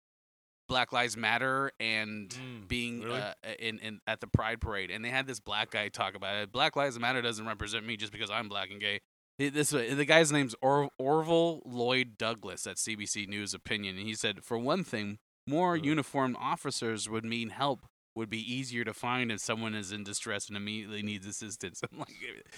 black 0.67 0.91
lives 0.91 1.15
matter 1.15 1.71
and 1.79 2.29
Mm, 2.29 2.67
being 2.67 3.01
really? 3.01 3.19
uh, 3.21 3.33
in, 3.59 3.77
in 3.79 3.99
at 4.07 4.19
the 4.19 4.27
pride 4.27 4.59
parade 4.61 4.89
and 4.89 5.05
they 5.05 5.09
had 5.09 5.27
this 5.27 5.39
black 5.39 5.69
guy 5.71 5.89
talk 5.89 6.15
about 6.15 6.35
it 6.37 6.51
black 6.51 6.75
lives 6.75 6.97
matter 6.97 7.21
doesn't 7.21 7.45
represent 7.45 7.85
me 7.85 7.97
just 7.97 8.11
because 8.11 8.31
i'm 8.31 8.49
black 8.49 8.71
and 8.71 8.79
gay 8.81 8.99
this 9.37 9.69
the 9.71 10.05
guy's 10.05 10.31
name's 10.31 10.55
or- 10.61 10.89
orville 10.97 11.61
lloyd 11.65 12.17
douglas 12.17 12.65
at 12.65 12.77
cbc 12.77 13.27
news 13.27 13.53
opinion 13.53 13.97
and 13.97 14.07
he 14.07 14.15
said 14.15 14.43
for 14.43 14.57
one 14.57 14.83
thing 14.83 15.17
more 15.45 15.73
Uh. 15.73 15.79
uniformed 15.83 16.35
officers 16.39 17.07
would 17.09 17.25
mean 17.25 17.49
help 17.49 17.85
would 18.15 18.29
be 18.29 18.39
easier 18.53 18.83
to 18.85 18.93
find 18.93 19.31
if 19.31 19.39
someone 19.41 19.75
is 19.75 19.91
in 19.91 20.03
distress 20.03 20.47
and 20.47 20.55
immediately 20.55 21.03
needs 21.03 21.27
assistance. 21.27 21.81
I'm 21.91 21.99
like, 21.99 22.13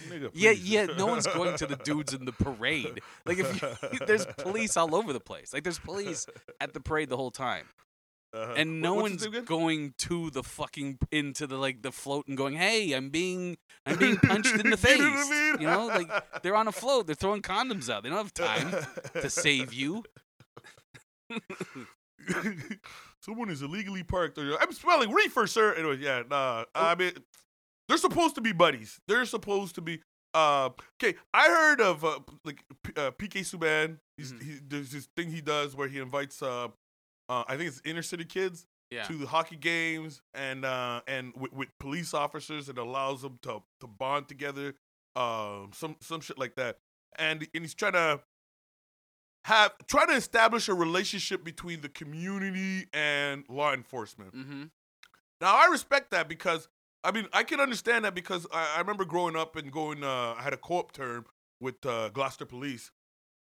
Nigga, 0.10 0.30
yeah, 0.34 0.52
please. 0.52 0.70
yeah. 0.70 0.86
No 0.98 1.08
one's 1.08 1.26
going 1.28 1.58
to 1.58 1.66
the 1.66 1.76
dudes 1.78 2.14
in 2.14 2.26
the 2.26 2.32
parade. 2.32 3.02
Like, 3.26 3.40
if 3.40 3.62
you, 3.62 4.00
there's 4.08 4.26
police 4.38 4.78
all 4.78 4.94
over 4.96 5.12
the 5.14 5.20
place. 5.20 5.54
Like, 5.54 5.64
there's 5.64 5.80
police 5.80 6.28
at 6.62 6.74
the 6.74 6.80
parade 6.80 7.10
the 7.10 7.18
whole 7.18 7.32
time, 7.32 7.66
Uh-huh. 8.34 8.54
and 8.56 8.82
no 8.82 8.94
what's 8.94 9.02
one's 9.04 9.14
his 9.24 9.32
name 9.32 9.34
again? 9.34 9.46
going 9.46 9.94
to 9.98 10.30
the 10.30 10.44
fucking 10.44 11.00
into 11.12 11.48
the 11.48 11.58
like 11.58 11.82
the 11.82 11.92
float 11.92 12.28
and 12.28 12.38
going, 12.38 12.56
"Hey, 12.56 12.92
I'm 12.94 13.10
being 13.10 13.58
I'm 13.86 13.98
being 13.98 14.18
punched 14.18 14.54
in 14.54 14.70
the 14.70 14.78
face." 14.88 14.98
You 15.00 15.06
know 15.08 15.10
I 15.10 15.30
mean? 15.30 15.62
You 15.62 15.68
know, 15.68 15.86
like 15.88 16.42
they're 16.44 16.56
on 16.56 16.68
a 16.68 16.72
float. 16.72 17.08
They're 17.08 17.16
throwing 17.16 17.42
condoms 17.42 17.90
out. 17.90 18.04
They 18.04 18.10
don't 18.10 18.18
have 18.20 18.34
time 18.34 18.86
to 19.22 19.30
save 19.30 19.74
you. 19.74 20.04
Someone 23.28 23.50
is 23.50 23.62
illegally 23.62 24.04
parked. 24.04 24.38
Or, 24.38 24.62
I'm 24.62 24.72
smelling 24.72 25.12
reefer, 25.12 25.48
sir. 25.48 25.74
Anyway, 25.74 25.98
yeah, 26.00 26.24
nah. 26.30 26.64
I 26.74 26.96
mean, 26.96 27.12
they're 27.88 27.98
supposed 27.98 28.36
to 28.36 28.42
be 28.42 28.52
buddies. 28.54 29.00
They're 29.08 29.26
supposed 29.26 29.76
to 29.76 29.82
be. 29.82 30.00
Uh, 30.34 30.70
okay, 31.02 31.18
I 31.34 31.48
heard 31.48 31.82
of 31.82 32.06
uh, 32.06 32.20
like 32.46 32.64
P- 32.84 32.94
uh, 32.96 33.12
PK 33.12 33.42
Subban. 33.42 33.98
He's, 34.18 34.34
Mhm. 34.34 34.44
he, 34.44 34.60
there's 34.68 34.92
this 34.92 35.08
thing 35.16 35.32
he 35.32 35.42
does 35.42 35.76
where 35.76 35.88
he 35.88 36.00
invites. 36.00 36.42
Uh, 36.42 36.68
uh, 37.30 37.44
I 37.48 37.58
think 37.58 37.70
it's 37.70 37.82
inner 37.84 38.02
city 38.04 38.24
kids 38.26 38.66
Yeah. 38.92 39.04
to 39.04 39.14
the 39.18 39.26
hockey 39.28 39.56
games 39.56 40.22
and 40.34 40.64
uh, 40.64 41.02
and 41.08 41.34
with, 41.36 41.54
with 41.54 41.70
police 41.80 42.14
officers. 42.14 42.70
It 42.70 42.78
allows 42.78 43.22
them 43.24 43.40
to 43.44 43.64
to 43.82 43.88
bond 43.88 44.28
together. 44.28 44.76
Um, 45.16 45.72
some 45.74 45.96
some 46.02 46.22
shit 46.22 46.38
like 46.38 46.56
that. 46.56 46.78
And 47.18 47.48
and 47.56 47.64
he's 47.64 47.74
trying 47.74 47.94
to 47.94 48.22
have 49.48 49.72
try 49.88 50.06
to 50.06 50.12
establish 50.12 50.68
a 50.68 50.74
relationship 50.74 51.42
between 51.42 51.80
the 51.80 51.88
community 51.88 52.86
and 52.92 53.46
law 53.48 53.74
enforcement. 53.74 54.36
Mm-hmm. 54.36 54.64
Now 55.40 55.56
I 55.56 55.70
respect 55.72 56.12
that 56.12 56.28
because 56.28 56.68
I 57.02 57.14
mean 57.14 57.28
I 57.32 57.44
can 57.44 57.62
understand 57.62 58.04
that 58.04 58.14
because 58.14 58.46
I, 58.54 58.74
I 58.76 58.80
remember 58.80 59.06
growing 59.06 59.38
up 59.38 59.56
and 59.56 59.72
going 59.72 60.04
uh, 60.04 60.36
I 60.38 60.42
had 60.42 60.52
a 60.52 60.58
co-op 60.58 60.92
term 60.92 61.26
with 61.62 61.76
uh, 61.86 62.10
Gloucester 62.10 62.46
Police, 62.46 62.92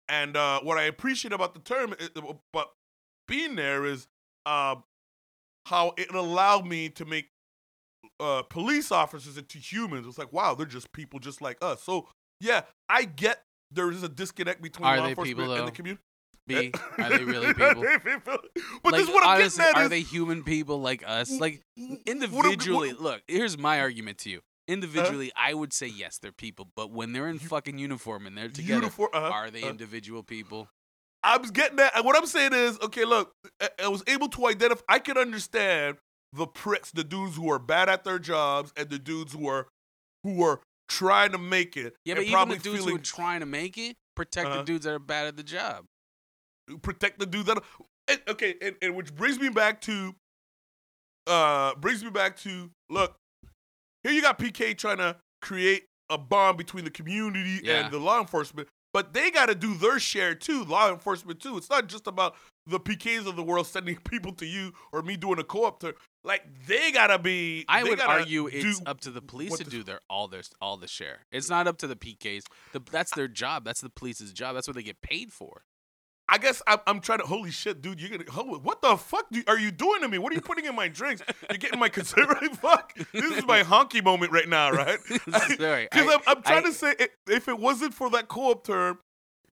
and 0.09 0.37
uh, 0.37 0.61
what 0.63 0.79
I 0.79 0.83
appreciate 0.83 1.33
about 1.33 1.55
the 1.55 1.61
term, 1.61 1.95
is, 2.01 2.11
but 2.53 2.73
being 3.29 3.55
there 3.55 3.85
is 3.85 4.09
uh, 4.47 4.75
how 5.67 5.95
it 5.97 6.13
allowed 6.13 6.67
me 6.67 6.89
to 6.89 7.05
make 7.05 7.29
uh, 8.19 8.43
police 8.43 8.91
officers 8.91 9.39
into 9.39 9.59
humans. 9.59 10.09
It's 10.09 10.19
like 10.19 10.33
wow, 10.33 10.57
they're 10.57 10.67
just 10.67 10.91
people 10.91 11.21
just 11.21 11.41
like 11.41 11.59
us. 11.63 11.85
So 11.85 12.09
yeah, 12.41 12.63
I 12.89 13.05
get 13.05 13.45
there 13.75 13.91
is 13.91 14.03
a 14.03 14.09
disconnect 14.09 14.63
between 14.63 14.87
Are 14.87 14.99
law 14.99 15.09
enforcement 15.09 15.39
people, 15.39 15.55
and 15.55 15.69
the 15.69 15.73
community. 15.73 16.03
B, 16.47 16.73
are 16.99 17.09
they 17.09 17.25
really 17.25 17.55
people? 17.55 17.85
But 18.83 18.93
like, 18.93 18.93
this 18.93 19.09
is 19.09 19.15
what 19.15 19.25
I'm 19.25 19.41
honestly, 19.41 19.65
getting 19.65 19.77
at 19.77 19.81
are 19.81 19.85
is, 19.85 19.91
they 19.91 20.01
human 20.03 20.43
people 20.45 20.81
like 20.81 21.03
us? 21.07 21.31
Like 21.31 21.63
what 21.77 21.91
am- 21.91 21.99
individually, 22.07 22.93
what- 22.93 23.01
look. 23.01 23.23
Here's 23.29 23.57
my 23.57 23.81
argument 23.81 24.19
to 24.19 24.31
you. 24.31 24.41
Individually, 24.67 25.31
I 25.37 25.53
would 25.53 25.73
say 25.75 25.87
yes, 25.87 26.19
they're 26.19 26.33
people. 26.33 26.69
But 26.75 26.91
when 26.91 27.13
they're 27.13 27.29
in 27.29 27.39
fucking 27.39 27.79
uniform 27.79 28.27
and 28.27 28.37
they're 28.37 28.49
together, 28.49 28.81
Uniform- 28.81 29.11
uh-huh, 29.13 29.27
are 29.31 29.51
they 29.51 29.63
uh. 29.63 29.69
individual 29.69 30.23
people? 30.23 30.69
I'm 31.23 31.43
getting 31.43 31.77
that. 31.77 31.97
And 31.97 32.05
what 32.05 32.17
I'm 32.17 32.27
saying 32.27 32.53
is, 32.53 32.79
okay, 32.81 33.05
look, 33.05 33.33
I, 33.61 33.69
I 33.85 33.89
was 33.89 34.03
able 34.07 34.29
to 34.29 34.47
identify. 34.47 34.83
I 34.89 34.99
can 34.99 35.17
understand 35.17 35.97
the 36.33 36.47
pricks, 36.47 36.91
the 36.91 37.05
dudes 37.05 37.37
who 37.37 37.51
are 37.51 37.59
bad 37.59 37.89
at 37.89 38.05
their 38.05 38.19
jobs, 38.19 38.73
and 38.77 38.91
the 38.91 38.99
dudes 38.99 39.33
who 39.33 39.49
are 39.49 39.67
who 40.23 40.43
are 40.43 40.61
trying 40.89 41.33
to 41.33 41.39
make 41.39 41.77
it. 41.77 41.95
Yeah, 42.05 42.15
but 42.15 42.23
even 42.23 42.33
probably 42.33 42.57
the 42.59 42.63
dudes 42.65 42.85
who 42.85 42.95
are 42.95 42.99
trying 42.99 43.41
to 43.41 43.47
make 43.47 43.77
it 43.79 43.97
protect 44.17 44.47
Uh-huh. 44.47 44.59
the 44.59 44.65
dudes 44.65 44.85
that 44.85 44.93
are 44.95 44.99
bad 44.99 45.27
at 45.27 45.37
the 45.37 45.43
job. 45.43 45.85
protect 46.83 47.19
the 47.19 47.27
dudes 47.27 47.47
that. 47.47 47.59
Are, 47.59 47.63
and, 48.09 48.21
okay, 48.29 48.55
and, 48.63 48.77
and 48.83 48.95
which 48.95 49.15
brings 49.15 49.39
me 49.39 49.49
back 49.49 49.81
to, 49.83 50.15
uh, 51.27 51.75
brings 51.77 52.03
me 52.05 52.11
back 52.11 52.37
to 52.39 52.71
look. 52.91 53.17
Here 54.03 54.13
you 54.13 54.21
got 54.23 54.39
PK 54.39 54.77
trying 54.77 54.99
to 54.99 55.17
create 55.41 55.85
a 56.11 56.19
bond 56.19 56.59
between 56.59 56.85
the 56.85 56.91
community 56.91 57.61
Yeah. 57.63 57.85
and 57.85 57.93
the 57.93 57.99
law 57.99 58.21
enforcement, 58.21 58.69
but 58.93 59.15
they 59.15 59.31
got 59.31 59.47
to 59.47 59.55
do 59.55 59.75
their 59.75 59.99
share 59.99 60.35
too. 60.35 60.65
Law 60.65 60.91
enforcement 60.93 61.41
too. 61.41 61.57
It's 61.57 61.71
not 61.71 61.87
just 61.89 62.07
about 62.07 62.37
the 62.67 62.81
PKs 62.81 63.27
of 63.27 63.37
the 63.37 63.43
world 63.43 63.67
sending 63.67 63.97
people 64.09 64.33
to 64.35 64.47
you 64.47 64.73
or 64.93 65.03
me 65.03 65.17
doing 65.17 65.39
a 65.39 65.45
co-op 65.45 65.81
term. 65.81 65.95
Like 66.25 66.43
they 66.67 66.91
gotta 66.93 67.19
be. 67.19 67.65
I 67.69 67.83
would 67.83 68.01
argue 68.01 68.47
it's 68.47 68.81
up 68.87 69.01
to 69.03 69.11
the 69.11 69.21
police 69.23 69.57
to 69.59 69.65
the- 69.65 69.71
do 69.71 69.83
their 69.83 70.01
all 70.09 70.29
their 70.29 70.43
all 70.61 70.77
the 70.77 70.89
share. 70.89 71.27
It's 71.31 71.51
not 71.51 71.67
up 71.67 71.79
to 71.79 71.87
the 71.87 71.97
PKs. 71.97 72.45
The, 72.73 72.81
that's 72.91 73.15
their 73.15 73.29
job. 73.29 73.65
That's 73.65 73.81
the 73.81 73.91
police's 73.91 74.33
job. 74.33 74.55
That's 74.55 74.67
what 74.67 74.77
they 74.77 74.83
get 74.83 75.03
paid 75.03 75.33
for. 75.33 75.63
I 76.27 76.39
guess 76.39 76.63
I'm, 76.67 76.79
I'm 76.87 77.01
trying 77.01 77.19
to. 77.19 77.27
Holy 77.27 77.51
shit, 77.51 77.83
dude! 77.83 78.01
You're 78.01 78.09
gonna. 78.09 78.25
ho- 78.31 78.59
What 78.63 78.81
the 78.81 78.97
fuck 78.97 79.27
do, 79.31 79.43
are 79.47 79.59
you 79.59 79.71
doing 79.71 80.01
to 80.01 80.09
me? 80.09 80.17
What 80.17 80.33
are 80.33 80.35
you 80.35 80.41
putting 80.41 80.65
in 80.65 80.75
my 80.75 80.89
drinks? 80.89 81.21
You're 81.51 81.59
getting 81.59 81.79
my 81.79 81.91
conservative. 81.91 82.59
Fuck! 82.61 82.95
This 83.13 83.37
is 83.37 83.47
my 83.47 83.63
honky 83.63 84.03
moment 84.03 84.33
right 84.33 84.49
now, 84.49 84.71
right? 84.71 84.99
Sorry, 85.59 85.87
Because 85.93 86.15
I'm, 86.15 86.21
I'm 86.27 86.43
trying 86.43 86.65
I- 86.65 86.69
to 86.69 86.73
say, 86.73 86.95
i- 86.99 87.09
if 87.29 87.47
it 87.49 87.59
wasn't 87.59 87.93
for 87.93 88.09
that 88.09 88.29
co-op 88.29 88.65
term, 88.65 89.01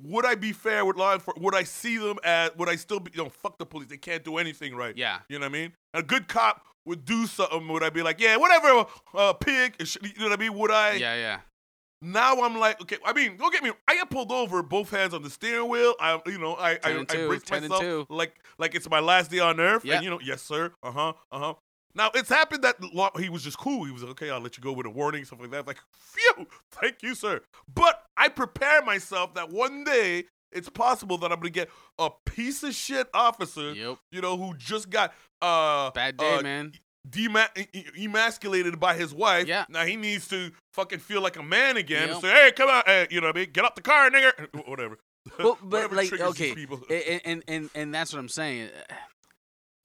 would 0.02 0.24
I 0.26 0.34
be 0.34 0.52
fair 0.52 0.84
with 0.84 0.96
law 0.96 1.14
enforcement? 1.14 1.44
Would 1.44 1.54
I 1.54 1.64
see 1.64 1.96
them 1.98 2.18
as? 2.24 2.50
Would 2.56 2.68
I 2.68 2.76
still 2.76 3.00
be? 3.00 3.10
You 3.14 3.24
know, 3.24 3.30
fuck 3.30 3.58
the 3.58 3.66
police. 3.66 3.88
They 3.88 3.96
can't 3.96 4.24
do 4.24 4.38
anything 4.38 4.74
right. 4.74 4.96
Yeah. 4.96 5.20
You 5.28 5.38
know 5.38 5.46
what 5.46 5.56
I 5.56 5.58
mean? 5.60 5.72
A 5.94 6.02
good 6.02 6.28
cop 6.28 6.66
would 6.84 7.04
do 7.04 7.26
something. 7.26 7.68
Would 7.68 7.82
I 7.82 7.90
be 7.90 8.02
like, 8.02 8.20
yeah, 8.20 8.36
whatever, 8.36 8.86
uh, 9.14 9.32
pig? 9.34 9.76
You 9.78 10.10
know 10.18 10.28
what 10.28 10.32
I 10.32 10.36
mean? 10.36 10.54
Would 10.54 10.70
I? 10.70 10.94
Yeah, 10.94 11.14
yeah. 11.14 11.40
Now 12.04 12.42
I'm 12.42 12.58
like, 12.58 12.80
okay. 12.82 12.96
I 13.04 13.12
mean, 13.12 13.36
don't 13.36 13.52
get 13.52 13.62
me. 13.62 13.70
I 13.86 13.94
get 13.94 14.10
pulled 14.10 14.32
over, 14.32 14.60
both 14.62 14.90
hands 14.90 15.14
on 15.14 15.22
the 15.22 15.30
steering 15.30 15.68
wheel. 15.68 15.94
I, 16.00 16.20
you 16.26 16.38
know, 16.38 16.54
I, 16.54 16.72
I, 16.82 17.04
I 17.08 17.26
brace 17.28 17.48
myself 17.48 18.06
like, 18.10 18.34
like 18.58 18.74
it's 18.74 18.90
my 18.90 18.98
last 18.98 19.30
day 19.30 19.38
on 19.38 19.60
earth. 19.60 19.84
Yeah. 19.84 19.94
And 19.94 20.04
you 20.04 20.10
know, 20.10 20.18
yes, 20.20 20.42
sir. 20.42 20.72
Uh 20.82 20.90
huh. 20.90 21.12
Uh 21.30 21.38
huh. 21.38 21.54
Now 21.94 22.10
it's 22.14 22.28
happened 22.28 22.64
that 22.64 22.76
he 23.18 23.28
was 23.28 23.42
just 23.44 23.58
cool. 23.58 23.84
He 23.84 23.92
was 23.92 24.02
like, 24.02 24.12
okay, 24.12 24.30
I'll 24.30 24.40
let 24.40 24.56
you 24.56 24.62
go 24.62 24.72
with 24.72 24.86
a 24.86 24.90
warning, 24.90 25.24
stuff 25.24 25.40
like 25.40 25.50
that. 25.50 25.66
Like, 25.66 25.78
phew, 25.92 26.46
thank 26.72 27.02
you, 27.02 27.14
sir. 27.14 27.40
But 27.74 28.02
I 28.16 28.28
prepare 28.28 28.82
myself 28.82 29.34
that 29.34 29.50
one 29.50 29.84
day 29.84 30.24
it's 30.52 30.68
possible 30.68 31.16
that 31.18 31.32
I'm 31.32 31.38
gonna 31.38 31.50
get 31.50 31.70
a 31.98 32.10
piece 32.26 32.62
of 32.62 32.74
shit 32.74 33.08
officer, 33.14 33.72
Yep. 33.72 33.98
you 34.10 34.20
know, 34.20 34.36
who 34.36 34.54
just 34.56 34.90
got 34.90 35.12
uh 35.40 35.90
Bad 35.92 36.16
day, 36.18 36.34
uh, 36.38 36.42
man. 36.42 36.72
dema- 37.08 37.48
emasculated 37.98 38.78
by 38.78 38.94
his 38.94 39.12
wife. 39.14 39.46
Yeah. 39.48 39.64
Now 39.68 39.84
he 39.84 39.96
needs 39.96 40.28
to 40.28 40.50
fucking 40.74 40.98
feel 41.00 41.20
like 41.20 41.36
a 41.36 41.42
man 41.42 41.76
again 41.76 42.08
Yep. 42.08 42.20
say, 42.20 42.28
"Hey, 42.30 42.52
come 42.52 42.68
on, 42.70 42.82
hey, 42.86 43.06
you 43.10 43.20
know 43.20 43.28
what 43.28 43.36
I 43.36 43.40
mean? 43.40 43.50
Get 43.52 43.64
up 43.64 43.74
the 43.74 43.82
car, 43.82 44.10
nigga." 44.10 44.32
Whatever. 44.68 44.98
Well, 45.38 45.56
but 45.62 45.90
Whatever 45.90 45.96
like, 45.96 46.12
okay, 46.20 46.54
people. 46.54 46.80
and, 46.90 47.20
and 47.24 47.44
and 47.48 47.70
and 47.74 47.94
that's 47.94 48.12
what 48.12 48.18
I'm 48.18 48.28
saying. 48.28 48.70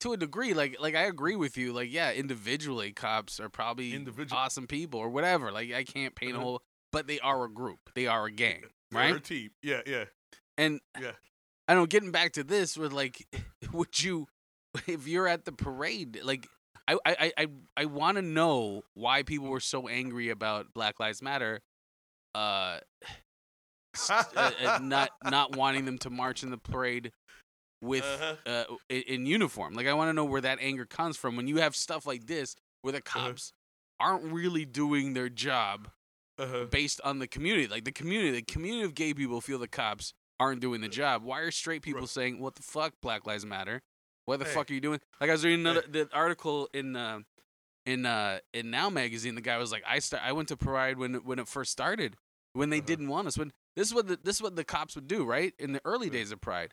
To 0.00 0.12
a 0.12 0.16
degree, 0.16 0.54
like 0.54 0.76
like 0.78 0.94
I 0.94 1.02
agree 1.02 1.34
with 1.36 1.56
you. 1.56 1.72
Like, 1.72 1.90
yeah, 1.92 2.12
individually, 2.12 2.92
cops 2.92 3.40
are 3.40 3.48
probably 3.48 3.94
Individual- 3.94 4.38
awesome 4.38 4.66
people 4.68 5.00
or 5.00 5.08
whatever. 5.08 5.50
Like, 5.50 5.72
I 5.72 5.82
can't 5.84 6.14
paint 6.14 6.32
a 6.32 6.36
Uh-huh. 6.36 6.44
whole, 6.44 6.62
but 6.92 7.06
they 7.08 7.18
are 7.20 7.44
a 7.44 7.48
group. 7.50 7.90
They 7.94 8.06
are 8.06 8.26
a 8.26 8.30
gang, 8.30 8.62
They're 8.90 9.00
right? 9.00 9.12
her 9.12 9.18
team. 9.18 9.50
Yeah, 9.62 9.82
yeah. 9.86 10.04
And 10.56 10.80
Yeah. 11.00 11.12
I 11.66 11.74
don't 11.74 11.82
know, 11.82 11.86
getting 11.86 12.12
back 12.12 12.32
to 12.34 12.44
this 12.44 12.76
with 12.76 12.92
like, 12.92 13.26
would 13.72 14.02
you, 14.02 14.28
if 14.86 15.08
you're 15.08 15.26
at 15.28 15.44
the 15.44 15.52
parade, 15.52 16.20
like, 16.22 16.46
I 16.86 16.94
I 17.04 17.16
I 17.20 17.32
I, 17.36 17.46
I 17.76 17.84
want 17.86 18.16
to 18.16 18.22
know 18.22 18.84
why 18.94 19.22
people 19.24 19.48
were 19.48 19.60
so 19.60 19.88
angry 19.88 20.30
about 20.30 20.72
Black 20.74 20.98
Lives 21.00 21.20
Matter, 21.20 21.60
uh, 22.34 22.78
uh, 24.10 24.22
uh, 24.36 24.78
not 24.80 25.10
not 25.24 25.56
wanting 25.56 25.84
them 25.86 25.98
to 25.98 26.10
march 26.10 26.42
in 26.42 26.50
the 26.50 26.56
parade 26.58 27.12
with 27.80 28.04
Uh-huh. 28.04 28.36
uh, 28.46 28.76
in, 28.88 29.02
in 29.02 29.26
uniform. 29.26 29.74
Like, 29.74 29.86
I 29.86 29.92
want 29.94 30.08
to 30.08 30.12
know 30.12 30.24
where 30.24 30.40
that 30.40 30.58
anger 30.60 30.84
comes 30.86 31.16
from 31.16 31.36
when 31.36 31.46
you 31.46 31.56
have 31.58 31.76
stuff 31.76 32.06
like 32.06 32.26
this 32.26 32.56
where 32.82 32.92
the 32.92 32.98
Uh-huh. 32.98 33.28
cops 33.28 33.52
aren't 34.00 34.24
really 34.32 34.64
doing 34.64 35.12
their 35.14 35.28
job 35.28 35.90
Uh-huh. 36.38 36.64
based 36.66 37.00
on 37.02 37.18
the 37.18 37.26
community. 37.26 37.66
Like 37.66 37.84
the 37.84 37.92
community, 37.92 38.30
the 38.32 38.42
community 38.42 38.84
of 38.84 38.94
gay 38.94 39.12
people 39.14 39.40
feel 39.40 39.58
the 39.58 39.68
cops 39.68 40.12
aren't 40.40 40.60
doing 40.60 40.80
the 40.80 40.88
job. 40.88 41.22
Why 41.24 41.40
are 41.40 41.50
straight 41.50 41.82
people 41.82 42.02
Right. 42.02 42.08
saying, 42.08 42.38
"What 42.38 42.54
the 42.54 42.62
fuck, 42.62 42.94
Black 43.00 43.26
Lives 43.26 43.44
Matter"? 43.44 43.82
What 44.24 44.38
the 44.38 44.44
Hey. 44.44 44.54
fuck 44.54 44.70
are 44.70 44.74
you 44.74 44.80
doing? 44.80 45.00
Like 45.20 45.30
I 45.30 45.32
was 45.32 45.44
reading 45.44 45.60
another 45.66 45.82
the 45.88 46.08
article 46.12 46.68
in 46.72 46.94
uh, 46.94 47.20
in 47.86 48.06
uh, 48.06 48.38
in 48.52 48.70
Now 48.70 48.88
magazine. 48.90 49.34
The 49.34 49.40
guy 49.40 49.56
was 49.58 49.72
like, 49.72 49.82
"I 49.86 49.98
start, 49.98 50.22
I 50.22 50.30
went 50.32 50.48
to 50.48 50.56
Pride 50.56 50.98
when 50.98 51.14
it- 51.16 51.24
when 51.24 51.38
it 51.40 51.48
first 51.48 51.72
started, 51.72 52.16
when 52.52 52.70
they 52.70 52.78
Uh-huh. 52.78 52.86
didn't 52.86 53.08
want 53.08 53.26
us. 53.26 53.36
When 53.38 53.52
this 53.74 53.88
is 53.88 53.94
what 53.94 54.06
the, 54.06 54.16
this 54.16 54.36
is 54.36 54.42
what 54.42 54.54
the 54.54 54.64
cops 54.64 54.94
would 54.94 55.08
do, 55.08 55.24
right? 55.24 55.54
In 55.58 55.72
the 55.72 55.80
early 55.84 56.06
Uh-huh. 56.08 56.12
days 56.18 56.30
of 56.30 56.40
Pride." 56.40 56.72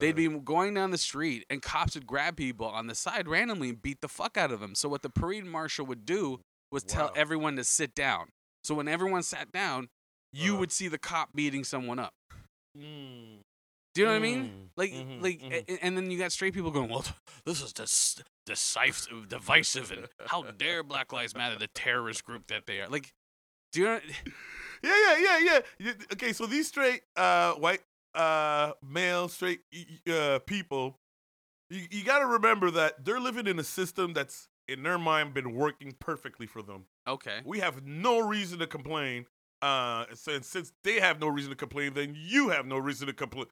They'd 0.00 0.16
be 0.16 0.28
going 0.28 0.74
down 0.74 0.90
the 0.90 0.98
street 0.98 1.46
and 1.48 1.62
cops 1.62 1.94
would 1.94 2.06
grab 2.06 2.36
people 2.36 2.66
on 2.66 2.88
the 2.88 2.94
side 2.94 3.28
randomly 3.28 3.70
and 3.70 3.80
beat 3.80 4.00
the 4.00 4.08
fuck 4.08 4.36
out 4.36 4.50
of 4.50 4.60
them. 4.60 4.74
So 4.74 4.88
what 4.88 5.02
the 5.02 5.08
parade 5.10 5.46
marshal 5.46 5.86
would 5.86 6.04
do 6.04 6.40
was 6.72 6.82
tell 6.82 7.12
everyone 7.14 7.56
to 7.56 7.64
sit 7.64 7.94
down. 7.94 8.26
So 8.64 8.74
when 8.74 8.88
everyone 8.88 9.22
sat 9.22 9.52
down, 9.52 9.88
you 10.32 10.52
Uh-huh. 10.52 10.60
would 10.60 10.72
see 10.72 10.88
the 10.88 10.98
cop 10.98 11.32
beating 11.34 11.62
someone 11.64 11.98
up. 12.00 12.12
Mm. 12.76 13.40
Do 13.94 14.00
you 14.00 14.06
know 14.06 14.10
what 14.12 14.16
I 14.16 14.20
mean? 14.20 14.44
Mm. 14.44 14.68
Like, 14.76 14.90
Mhm, 14.90 15.22
like, 15.22 15.38
mhm. 15.40 15.68
a- 15.68 15.84
and 15.84 15.96
then 15.96 16.10
you 16.10 16.18
got 16.18 16.32
straight 16.32 16.52
people 16.54 16.72
going, 16.72 16.90
"Well, 16.90 17.04
this 17.44 17.62
is 17.62 17.72
dis- 17.72 18.20
decisive, 18.44 19.28
divisive, 19.28 19.92
and 19.92 20.08
how 20.26 20.42
dare 20.42 20.82
Black 20.82 21.12
Lives 21.12 21.34
Matter, 21.36 21.56
the 21.56 21.68
terrorist 21.68 22.24
group 22.24 22.48
that 22.48 22.66
they 22.66 22.80
are." 22.80 22.88
Like, 22.88 23.12
do 23.72 23.80
you 23.80 23.86
know? 23.86 24.00
Yeah, 24.82 25.16
yeah, 25.16 25.38
yeah, 25.38 25.60
yeah. 25.78 25.92
Okay, 26.12 26.34
so 26.34 26.44
these 26.44 26.68
straight 26.68 27.04
uh 27.16 27.54
white 27.54 27.80
uh 28.14 28.72
male 28.82 29.28
straight 29.28 29.60
uh 30.10 30.38
people 30.40 30.98
you, 31.70 31.86
you 31.90 32.04
got 32.04 32.20
to 32.20 32.26
remember 32.26 32.70
that 32.70 33.04
they're 33.04 33.20
living 33.20 33.46
in 33.46 33.58
a 33.58 33.64
system 33.64 34.12
that's 34.12 34.48
in 34.68 34.82
their 34.82 34.98
mind 34.98 35.34
been 35.34 35.54
working 35.54 35.94
perfectly 35.98 36.46
for 36.46 36.62
them. 36.62 36.84
Okay, 37.06 37.40
We 37.44 37.60
have 37.60 37.84
no 37.84 38.20
reason 38.20 38.58
to 38.60 38.66
complain. 38.66 39.26
Uh, 39.62 40.04
since 40.14 40.46
since 40.46 40.72
they 40.82 41.00
have 41.00 41.20
no 41.20 41.28
reason 41.28 41.50
to 41.50 41.56
complain, 41.56 41.94
then 41.94 42.14
you 42.16 42.50
have 42.50 42.66
no 42.66 42.76
reason 42.78 43.06
to 43.06 43.12
complain. 43.12 43.46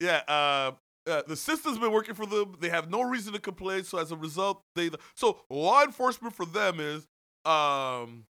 Yeah. 0.00 0.22
Uh, 0.26 0.72
uh, 1.06 1.22
the 1.26 1.36
system's 1.36 1.78
been 1.78 1.92
working 1.92 2.14
for 2.14 2.26
them. 2.26 2.56
They 2.60 2.68
have 2.68 2.90
no 2.90 3.02
reason 3.02 3.32
to 3.32 3.38
complain. 3.40 3.84
So 3.84 3.98
as 3.98 4.12
a 4.12 4.16
result, 4.16 4.62
they 4.74 4.90
so 5.14 5.40
law 5.50 5.82
enforcement 5.82 6.34
for 6.34 6.46
them 6.46 6.78
is 6.80 7.06
um 7.44 8.26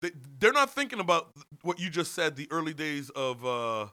they 0.00 0.10
they're 0.38 0.52
not 0.52 0.74
thinking 0.74 1.00
about 1.00 1.32
what 1.62 1.78
you 1.78 1.90
just 1.90 2.14
said. 2.14 2.36
The 2.36 2.48
early 2.50 2.74
days 2.74 3.10
of 3.10 3.44
uh 3.44 3.86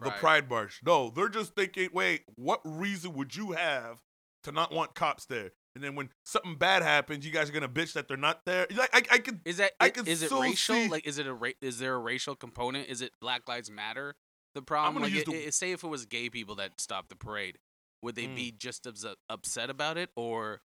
the 0.00 0.10
Pride. 0.10 0.20
Pride 0.20 0.50
March. 0.50 0.80
No, 0.84 1.10
they're 1.10 1.28
just 1.28 1.54
thinking, 1.54 1.88
wait, 1.92 2.22
what 2.36 2.60
reason 2.64 3.14
would 3.14 3.34
you 3.36 3.52
have 3.52 3.98
to 4.44 4.52
not 4.52 4.72
want 4.72 4.94
cops 4.94 5.24
there? 5.26 5.50
And 5.74 5.84
then 5.84 5.94
when 5.94 6.10
something 6.24 6.56
bad 6.56 6.82
happens, 6.82 7.24
you 7.24 7.30
guys 7.32 7.48
are 7.48 7.52
gonna 7.52 7.68
bitch 7.68 7.92
that 7.92 8.08
they're 8.08 8.16
not 8.16 8.44
there. 8.46 8.66
Like 8.74 8.90
I, 8.92 9.16
I 9.16 9.18
could 9.18 9.40
is 9.44 9.58
that 9.58 9.72
I 9.80 9.90
can 9.90 10.06
is 10.08 10.22
it 10.22 10.30
racial? 10.32 10.74
see- 10.74 10.88
Like, 10.88 11.06
is 11.06 11.18
it 11.18 11.26
a 11.26 11.34
ra- 11.34 11.50
is 11.60 11.78
there 11.78 11.94
a 11.94 11.98
racial 11.98 12.34
component? 12.34 12.88
Is 12.88 13.00
it 13.00 13.12
Black 13.20 13.48
Lives 13.48 13.70
Matter? 13.70 14.16
The 14.54 14.62
problem, 14.62 15.02
like, 15.02 15.14
it, 15.14 15.26
the- 15.26 15.46
it- 15.48 15.54
say 15.54 15.72
if 15.72 15.84
it 15.84 15.88
was 15.88 16.04
gay 16.06 16.30
people 16.30 16.56
that 16.56 16.80
stopped 16.80 17.10
the 17.10 17.16
parade, 17.16 17.58
would 18.02 18.14
they 18.16 18.26
Mm. 18.26 18.34
be 18.36 18.50
just 18.50 18.86
ups- 18.86 19.04
upset 19.28 19.70
about 19.70 19.96
it, 19.98 20.10
or 20.16 20.62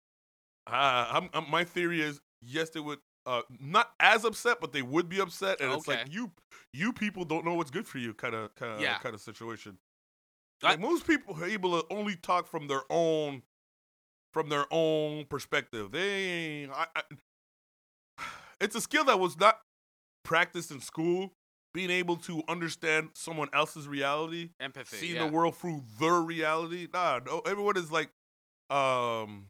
Uh, 0.66 1.08
I'm, 1.10 1.28
I'm, 1.34 1.50
my 1.50 1.64
theory 1.64 2.00
is 2.00 2.20
yes, 2.40 2.70
they 2.70 2.80
would 2.80 3.00
uh, 3.26 3.42
not 3.60 3.92
as 4.00 4.24
upset, 4.24 4.58
but 4.60 4.72
they 4.72 4.82
would 4.82 5.08
be 5.08 5.20
upset, 5.20 5.60
and 5.60 5.72
it's 5.72 5.86
like 5.86 6.12
you 6.12 6.30
you 6.72 6.92
people 6.92 7.24
don't 7.24 7.44
know 7.44 7.54
what's 7.54 7.70
good 7.70 7.86
for 7.86 7.98
you, 7.98 8.14
kind 8.14 8.34
of 8.34 8.54
kind 8.54 8.72
of 8.72 8.80
Yeah. 8.80 8.98
kind 8.98 9.14
of 9.14 9.20
situation. 9.20 9.78
I- 10.62 10.70
Like 10.70 10.80
most 10.80 11.06
people 11.06 11.36
are 11.42 11.46
able 11.46 11.80
to 11.80 11.92
only 11.92 12.16
talk 12.16 12.46
from 12.46 12.68
their 12.68 12.82
own 12.90 13.42
from 14.32 14.48
their 14.48 14.64
own 14.70 15.26
perspective. 15.26 15.92
They, 15.92 16.66
I, 16.66 16.86
I, 16.96 17.02
it's 18.60 18.74
a 18.74 18.80
skill 18.80 19.04
that 19.04 19.20
was 19.20 19.38
not 19.38 19.60
practiced 20.24 20.70
in 20.70 20.80
school. 20.80 21.32
Being 21.74 21.90
able 21.90 22.16
to 22.16 22.42
understand 22.48 23.10
someone 23.14 23.48
else's 23.54 23.88
reality 23.88 24.50
empathy? 24.60 24.96
seeing 24.98 25.14
yeah. 25.16 25.26
the 25.26 25.32
world 25.32 25.56
through 25.56 25.82
their 25.98 26.20
reality. 26.20 26.86
Nah, 26.92 27.20
no, 27.24 27.40
everyone 27.40 27.78
is 27.78 27.90
like 27.90 28.10
um 28.68 29.46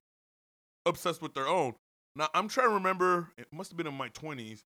obsessed 0.86 1.20
with 1.20 1.34
their 1.34 1.48
own. 1.48 1.74
Now 2.16 2.28
I'm 2.34 2.48
trying 2.48 2.68
to 2.68 2.74
remember. 2.74 3.30
It 3.38 3.48
must 3.52 3.70
have 3.70 3.76
been 3.76 3.86
in 3.86 3.94
my 3.94 4.08
20s. 4.10 4.64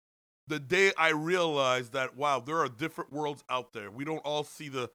The 0.47 0.59
day 0.59 0.91
I 0.97 1.09
realized 1.09 1.93
that 1.93 2.15
wow, 2.15 2.39
there 2.39 2.59
are 2.59 2.69
different 2.69 3.11
worlds 3.11 3.43
out 3.49 3.73
there. 3.73 3.89
We 3.91 4.05
don't 4.05 4.19
all 4.19 4.43
see 4.43 4.69
the 4.69 4.89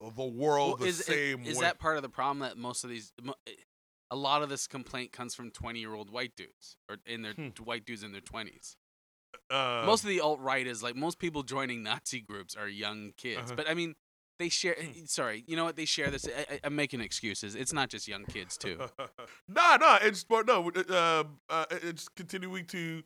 the 0.00 0.24
world 0.24 0.68
Well, 0.68 0.76
the 0.78 0.86
is, 0.86 1.00
is- 1.00 1.06
same 1.06 1.44
is 1.46 1.56
way. 1.56 1.62
that 1.62 1.78
part 1.78 1.96
of 1.96 2.02
the 2.02 2.08
problem 2.10 2.40
that 2.40 2.58
most 2.58 2.84
of 2.84 2.90
these 2.90 3.12
eh, 3.46 3.52
a 4.10 4.16
lot 4.16 4.42
of 4.42 4.48
this 4.50 4.66
complaint 4.66 5.10
comes 5.12 5.34
from 5.34 5.50
20 5.50 5.80
year 5.80 5.94
old 5.94 6.10
white 6.10 6.36
dudes 6.36 6.76
or 6.88 6.96
in 7.06 7.22
their 7.22 7.32
Hmm. 7.32 7.48
white 7.64 7.86
dudes 7.86 8.02
in 8.02 8.12
their 8.12 8.20
20s 8.20 8.76
uh, 9.50 9.82
most 9.86 10.02
of 10.04 10.08
the 10.10 10.20
alt 10.20 10.38
right 10.40 10.66
is 10.66 10.82
like 10.82 10.94
most 10.96 11.18
people 11.18 11.42
joining 11.42 11.82
nazi 11.82 12.20
groups 12.20 12.54
are 12.54 12.68
young 12.68 13.12
kids 13.16 13.38
Uh-huh. 13.46 13.54
but 13.56 13.68
i 13.70 13.74
mean 13.74 13.94
they 14.38 14.48
share 14.48 14.78
eh, 14.80 14.84
sorry 15.06 15.44
you 15.46 15.56
know 15.56 15.64
what 15.64 15.76
they 15.76 15.84
share 15.84 16.10
this 16.10 16.26
I, 16.26 16.54
I- 16.54 16.60
i'm 16.64 16.76
making 16.76 17.00
excuses 17.00 17.54
it's 17.54 17.72
not 17.72 17.88
just 17.88 18.06
young 18.08 18.24
kids 18.24 18.56
too 18.56 18.78
nah, 19.48 19.76
nah. 19.76 19.98
It's 20.02 20.24
but 20.24 20.46
no. 20.46 20.70
Uh, 20.88 21.24
uh, 21.48 21.64
it's 21.70 22.08
continuing 22.08 22.64
to. 22.66 23.02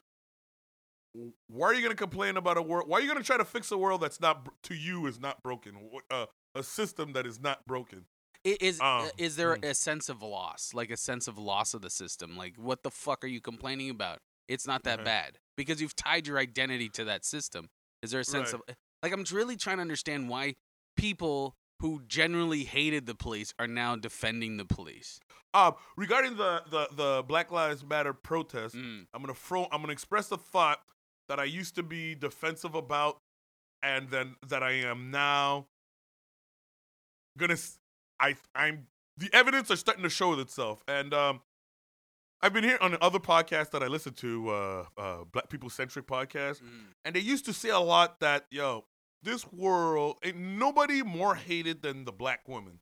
Why 1.49 1.67
are 1.67 1.75
you 1.75 1.83
gonna 1.83 1.95
complain 1.95 2.37
about 2.37 2.57
a 2.57 2.63
world? 2.63 2.89
Why 2.89 2.99
are 2.99 3.01
you 3.01 3.09
gonna 3.09 3.25
try 3.25 3.37
to 3.37 3.45
fix 3.45 3.71
a 3.73 3.79
world 3.79 4.01
that's 4.01 4.21
not 4.21 4.49
to 4.65 4.75
you 4.75 5.07
is 5.07 5.21
not 5.21 5.43
broken? 5.43 5.75
Uh, 6.11 6.27
a 6.55 6.63
system 6.63 7.13
that 7.15 7.27
is 7.27 7.41
not 7.41 7.67
broken. 7.67 8.05
Is 8.45 8.81
Um, 8.81 8.87
uh, 8.87 9.09
is 9.19 9.37
there 9.37 9.57
hmm. 9.57 9.65
a 9.65 9.75
sense 9.75 10.09
of 10.09 10.23
loss 10.23 10.73
like 10.73 10.91
a 10.91 10.97
sense 10.97 11.29
of 11.29 11.37
loss 11.37 11.75
of 11.75 11.83
the 11.83 11.91
system 11.91 12.37
like 12.39 12.57
what 12.57 12.83
the 12.83 12.91
fuck 12.91 13.23
are 13.23 13.27
you 13.27 13.41
complaining 13.41 13.91
about 13.91 14.21
it's 14.49 14.67
not 14.67 14.83
that 14.85 15.05
bad 15.05 15.39
because 15.59 15.83
you've 15.83 15.95
tied 15.95 16.27
your 16.27 16.39
identity 16.39 16.89
to 16.89 17.05
that 17.05 17.27
system 17.27 17.69
is 18.03 18.13
there 18.13 18.21
a 18.21 18.25
sense 18.25 18.55
Right. 18.55 18.63
of 18.69 18.77
like 19.03 19.13
i'm 19.13 19.25
really 19.31 19.57
trying 19.57 19.77
to 19.77 19.83
understand 19.83 20.31
why 20.31 20.55
people 21.01 21.57
who 21.81 22.03
generally 22.07 22.65
hated 22.65 23.07
the 23.07 23.15
police 23.15 23.55
are 23.59 23.67
now 23.67 23.97
defending 23.97 24.57
the 24.59 24.65
police 24.67 25.19
Um, 25.55 25.75
regarding 25.97 26.37
the, 26.37 26.63
the 26.71 26.89
the 26.95 27.25
Black 27.27 27.51
Lives 27.51 27.83
Matter 27.85 28.13
protest, 28.13 28.75
Mm, 28.77 29.07
I'm 29.15 29.21
gonna 29.23 29.35
throw. 29.35 29.65
I'm 29.73 29.81
gonna 29.81 29.93
express 29.93 30.31
a 30.31 30.37
thought 30.37 30.81
that 31.29 31.41
I 31.41 31.45
used 31.45 31.75
to 31.77 31.83
be 31.83 32.15
defensive 32.15 32.75
about, 32.75 33.19
and 33.83 34.09
then 34.11 34.37
that 34.47 34.63
I 34.63 34.73
am 34.73 35.11
now 35.11 35.67
gonna. 37.39 37.55
s- 37.55 37.79
I 38.21 38.37
I'm 38.55 38.87
the 39.17 39.31
evidence 39.33 39.71
are 39.71 39.77
starting 39.77 40.03
to 40.05 40.11
show 40.11 40.39
itself, 40.39 40.83
and 40.87 41.13
um, 41.15 41.41
I've 42.43 42.53
been 42.53 42.65
here 42.65 42.79
on 42.81 42.97
other 43.01 43.19
podcasts 43.19 43.71
that 43.73 43.83
I 43.83 43.87
listen 43.87 44.15
to, 44.15 44.49
uh, 44.51 44.85
uh, 44.97 45.25
Black 45.25 45.49
People 45.51 45.69
Centric 45.71 46.07
podcast, 46.07 46.61
and 47.05 47.15
they 47.17 47.21
used 47.21 47.45
to 47.47 47.53
say 47.53 47.69
a 47.71 47.79
lot 47.81 48.21
that 48.21 48.47
yo, 48.51 48.85
this 49.23 49.51
world 49.53 50.17
ain't 50.23 50.37
nobody 50.37 51.03
more 51.03 51.35
hated 51.35 51.83
than 51.83 52.05
the 52.05 52.13
black 52.13 52.49
woman. 52.49 52.79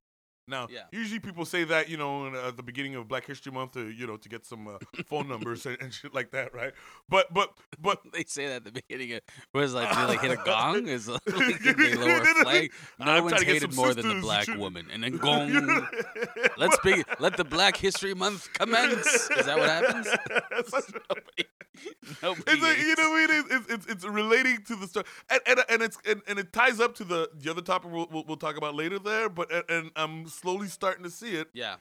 Now, 0.48 0.66
Yeah. 0.70 0.80
usually 0.90 1.20
people 1.20 1.44
say 1.44 1.64
that, 1.64 1.88
you 1.88 1.96
know, 1.96 2.26
in, 2.26 2.34
uh, 2.34 2.48
at 2.48 2.56
the 2.56 2.62
beginning 2.62 2.94
of 2.94 3.06
Black 3.06 3.26
History 3.26 3.52
Month, 3.52 3.72
to, 3.72 3.88
you 3.90 4.06
know, 4.06 4.16
to 4.16 4.28
get 4.28 4.46
some 4.46 4.66
uh, 4.66 4.78
phone 5.06 5.28
numbers 5.28 5.66
and, 5.70 5.76
and 5.80 5.92
shit 5.92 6.14
like 6.14 6.30
that, 6.32 6.54
right? 6.54 6.72
But, 7.08 7.32
but, 7.32 7.52
but 7.80 8.00
They 8.12 8.24
say 8.24 8.46
that 8.46 8.56
at 8.56 8.64
the 8.64 8.72
beginning. 8.72 9.12
Of, 9.14 9.20
what 9.52 9.64
is 9.64 9.74
it, 9.74 9.76
like? 9.76 9.90
Do 9.90 9.96
they 9.96 10.06
like 10.06 10.20
hit 10.20 10.30
a 10.32 10.37
gong? 10.44 10.88
Is 10.88 11.08
like 11.08 11.22
they 11.24 11.94
lower 11.94 12.24
flag? 12.24 12.72
No 12.98 13.06
I'm 13.12 13.24
one's 13.24 13.32
trying 13.32 13.40
to 13.40 13.44
get 13.44 13.54
hated 13.54 13.74
more 13.76 13.94
than 13.94 14.08
the 14.08 14.20
black 14.20 14.48
woman. 14.56 14.87
And 14.92 15.02
then 15.04 15.16
gong. 15.18 15.87
Let's 16.56 16.78
be. 16.80 17.04
Let 17.18 17.37
the 17.37 17.44
Black 17.44 17.76
History 17.76 18.14
Month 18.14 18.52
commence. 18.54 19.06
Is 19.06 19.46
that 19.46 19.58
what 19.58 19.68
happens? 19.68 20.06
Nobody. 21.08 21.44
Nobody 22.22 22.42
It's 22.52 22.62
like, 22.62 22.78
you 22.78 22.94
know 22.96 23.11
what 23.11 23.22
it 23.22 23.30
is? 23.30 23.44
It's, 23.50 23.72
it's, 23.72 23.87
it's 23.87 24.04
relating 24.04 24.62
to 24.64 24.74
the 24.76 24.87
story, 24.88 25.04
and 25.30 25.40
and, 25.46 25.61
and 25.68 25.82
it's 25.82 25.96
and, 26.08 26.22
and 26.26 26.38
it 26.38 26.52
ties 26.52 26.80
up 26.80 26.94
to 26.96 27.04
the 27.04 27.30
the 27.37 27.50
other 27.50 27.61
topic 27.62 27.92
we'll, 27.92 28.08
we'll, 28.11 28.24
we'll 28.26 28.37
talk 28.37 28.56
about 28.56 28.74
later 28.74 28.98
there. 28.98 29.28
But 29.28 29.52
and, 29.52 29.64
and 29.68 29.90
I'm 29.94 30.26
slowly 30.38 30.68
starting 30.68 31.05
to 31.05 31.11
see 31.11 31.35
it. 31.35 31.48
Yeah. 31.53 31.77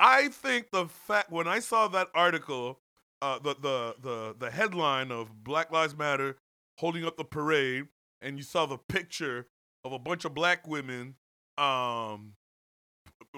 I 0.00 0.28
think 0.28 0.70
the 0.72 0.86
fact 0.86 1.30
when 1.30 1.46
I 1.46 1.60
saw 1.60 1.88
that 1.88 2.08
article, 2.14 2.80
uh, 3.22 3.38
the 3.38 3.54
the 3.54 3.94
the 4.02 4.36
the 4.38 4.50
headline 4.50 5.10
of 5.12 5.44
Black 5.44 5.70
Lives 5.70 5.96
Matter 5.96 6.36
holding 6.78 7.04
up 7.04 7.16
the 7.16 7.24
parade, 7.24 7.86
and 8.20 8.36
you 8.36 8.42
saw 8.42 8.66
the 8.66 8.78
picture 8.78 9.46
of 9.84 9.92
a 9.92 9.98
bunch 9.98 10.24
of 10.24 10.34
black 10.34 10.66
women, 10.66 11.14
um, 11.58 12.32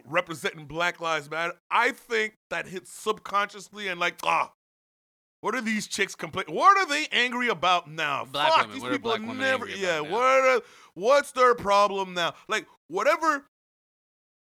representing 0.06 0.66
Black 0.66 1.00
Lives 1.00 1.30
Matter. 1.30 1.54
I 1.70 1.90
think 1.92 2.34
that 2.50 2.66
hit 2.66 2.86
subconsciously 2.88 3.88
and 3.88 4.00
like 4.00 4.16
ah. 4.24 4.52
What 5.42 5.54
are 5.54 5.60
these 5.60 5.86
chicks 5.86 6.14
complaining? 6.14 6.54
What 6.54 6.76
are 6.78 6.86
they 6.86 7.06
angry 7.12 7.48
about 7.48 7.88
now? 7.88 8.24
Black 8.24 8.48
Fuck, 8.48 8.60
women. 8.62 8.72
these 8.74 8.82
What 8.82 8.90
are 8.90 8.94
people 8.94 9.10
women 9.12 9.38
never. 9.38 9.66
angry 9.66 9.80
yeah, 9.80 10.00
what 10.00 10.22
are, 10.22 10.60
what's 10.94 11.30
their 11.32 11.54
problem 11.54 12.14
now? 12.14 12.34
Like 12.48 12.66
whatever 12.88 13.44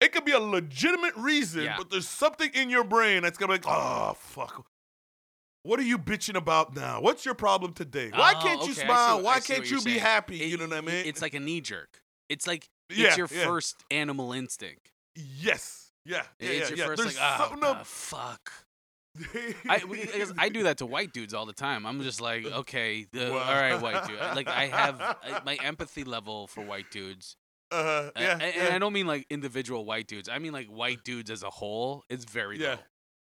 it 0.06 0.12
could 0.14 0.24
be 0.26 0.32
a 0.32 0.40
legitimate 0.40 1.16
reason, 1.16 1.64
Yeah. 1.64 1.76
but 1.78 1.90
there's 1.90 2.08
something 2.08 2.50
in 2.54 2.70
your 2.70 2.84
brain 2.84 3.24
that's 3.24 3.38
gonna 3.38 3.58
be 3.58 3.68
like, 3.68 3.68
oh 3.68 4.14
fuck. 4.18 4.66
What 5.64 5.80
are 5.80 5.84
you 5.84 5.98
bitching 5.98 6.36
about 6.36 6.76
now? 6.76 7.02
What's 7.02 7.26
your 7.26 7.34
problem 7.34 7.74
today? 7.74 8.12
Why 8.14 8.34
Oh, 8.38 8.42
can't 8.44 8.62
you 8.68 8.74
okay, 8.74 8.88
what- 8.88 9.24
Why 9.24 9.40
can't 9.40 9.70
you 9.70 9.78
be 9.82 9.92
saying. 9.94 10.00
happy? 10.00 10.42
It- 10.44 10.50
you 10.50 10.58
know 10.58 10.68
what 10.68 10.78
I 10.78 10.82
mean? 10.82 11.06
It's 11.08 11.22
like 11.24 11.34
a 11.34 11.40
knee 11.40 11.60
jerk. 11.62 12.02
It's 12.30 12.46
like 12.46 12.70
Yeah, 12.90 13.08
it's 13.08 13.18
your 13.18 13.28
yeah. 13.32 13.44
first 13.46 13.84
animal 13.90 14.32
instinct. 14.32 14.92
yes, 15.16 15.92
yeah, 16.06 16.22
yeah, 16.40 16.50
it's 16.50 16.70
yeah. 16.70 16.76
your 16.76 16.78
yeah. 16.78 16.86
first 16.86 17.02
There's 17.02 17.18
like, 17.18 17.40
oh, 17.40 17.48
something 17.50 17.60
the 17.62 17.86
fuck. 17.86 18.52
I, 19.70 19.82
I 20.38 20.50
do 20.50 20.64
that 20.64 20.78
to 20.80 20.86
white 20.86 21.14
dudes 21.14 21.34
all 21.34 21.46
the 21.46 21.54
time. 21.54 21.86
I'm 21.86 22.02
just 22.04 22.20
like, 22.20 22.46
uh, 22.46 22.60
okay, 22.60 23.06
the, 23.12 23.32
Wow. 23.32 23.38
all 23.40 23.56
right, 23.56 23.82
white 23.82 24.06
dude. 24.08 24.20
Like 24.36 24.48
I 24.50 24.66
have 24.68 25.00
I, 25.02 25.42
my 25.46 25.56
empathy 25.64 26.04
level 26.04 26.48
for 26.48 26.62
white 26.64 26.92
dudes. 26.92 27.38
Uh, 27.72 28.10
yeah, 28.18 28.34
and, 28.34 28.42
and 28.42 28.56
yeah. 28.56 28.76
I 28.76 28.80
don't 28.80 28.94
mean 28.94 29.08
like 29.08 29.26
individual 29.30 29.86
white 29.86 30.08
dudes. 30.08 30.30
I 30.30 30.40
mean 30.40 30.54
like 30.54 30.68
white 30.68 31.04
dudes 31.04 31.30
as 31.32 31.44
a 31.44 31.50
whole. 31.50 32.04
It's 32.10 32.26
very 32.26 32.60
Yeah. 32.60 32.72
low. 32.72 32.78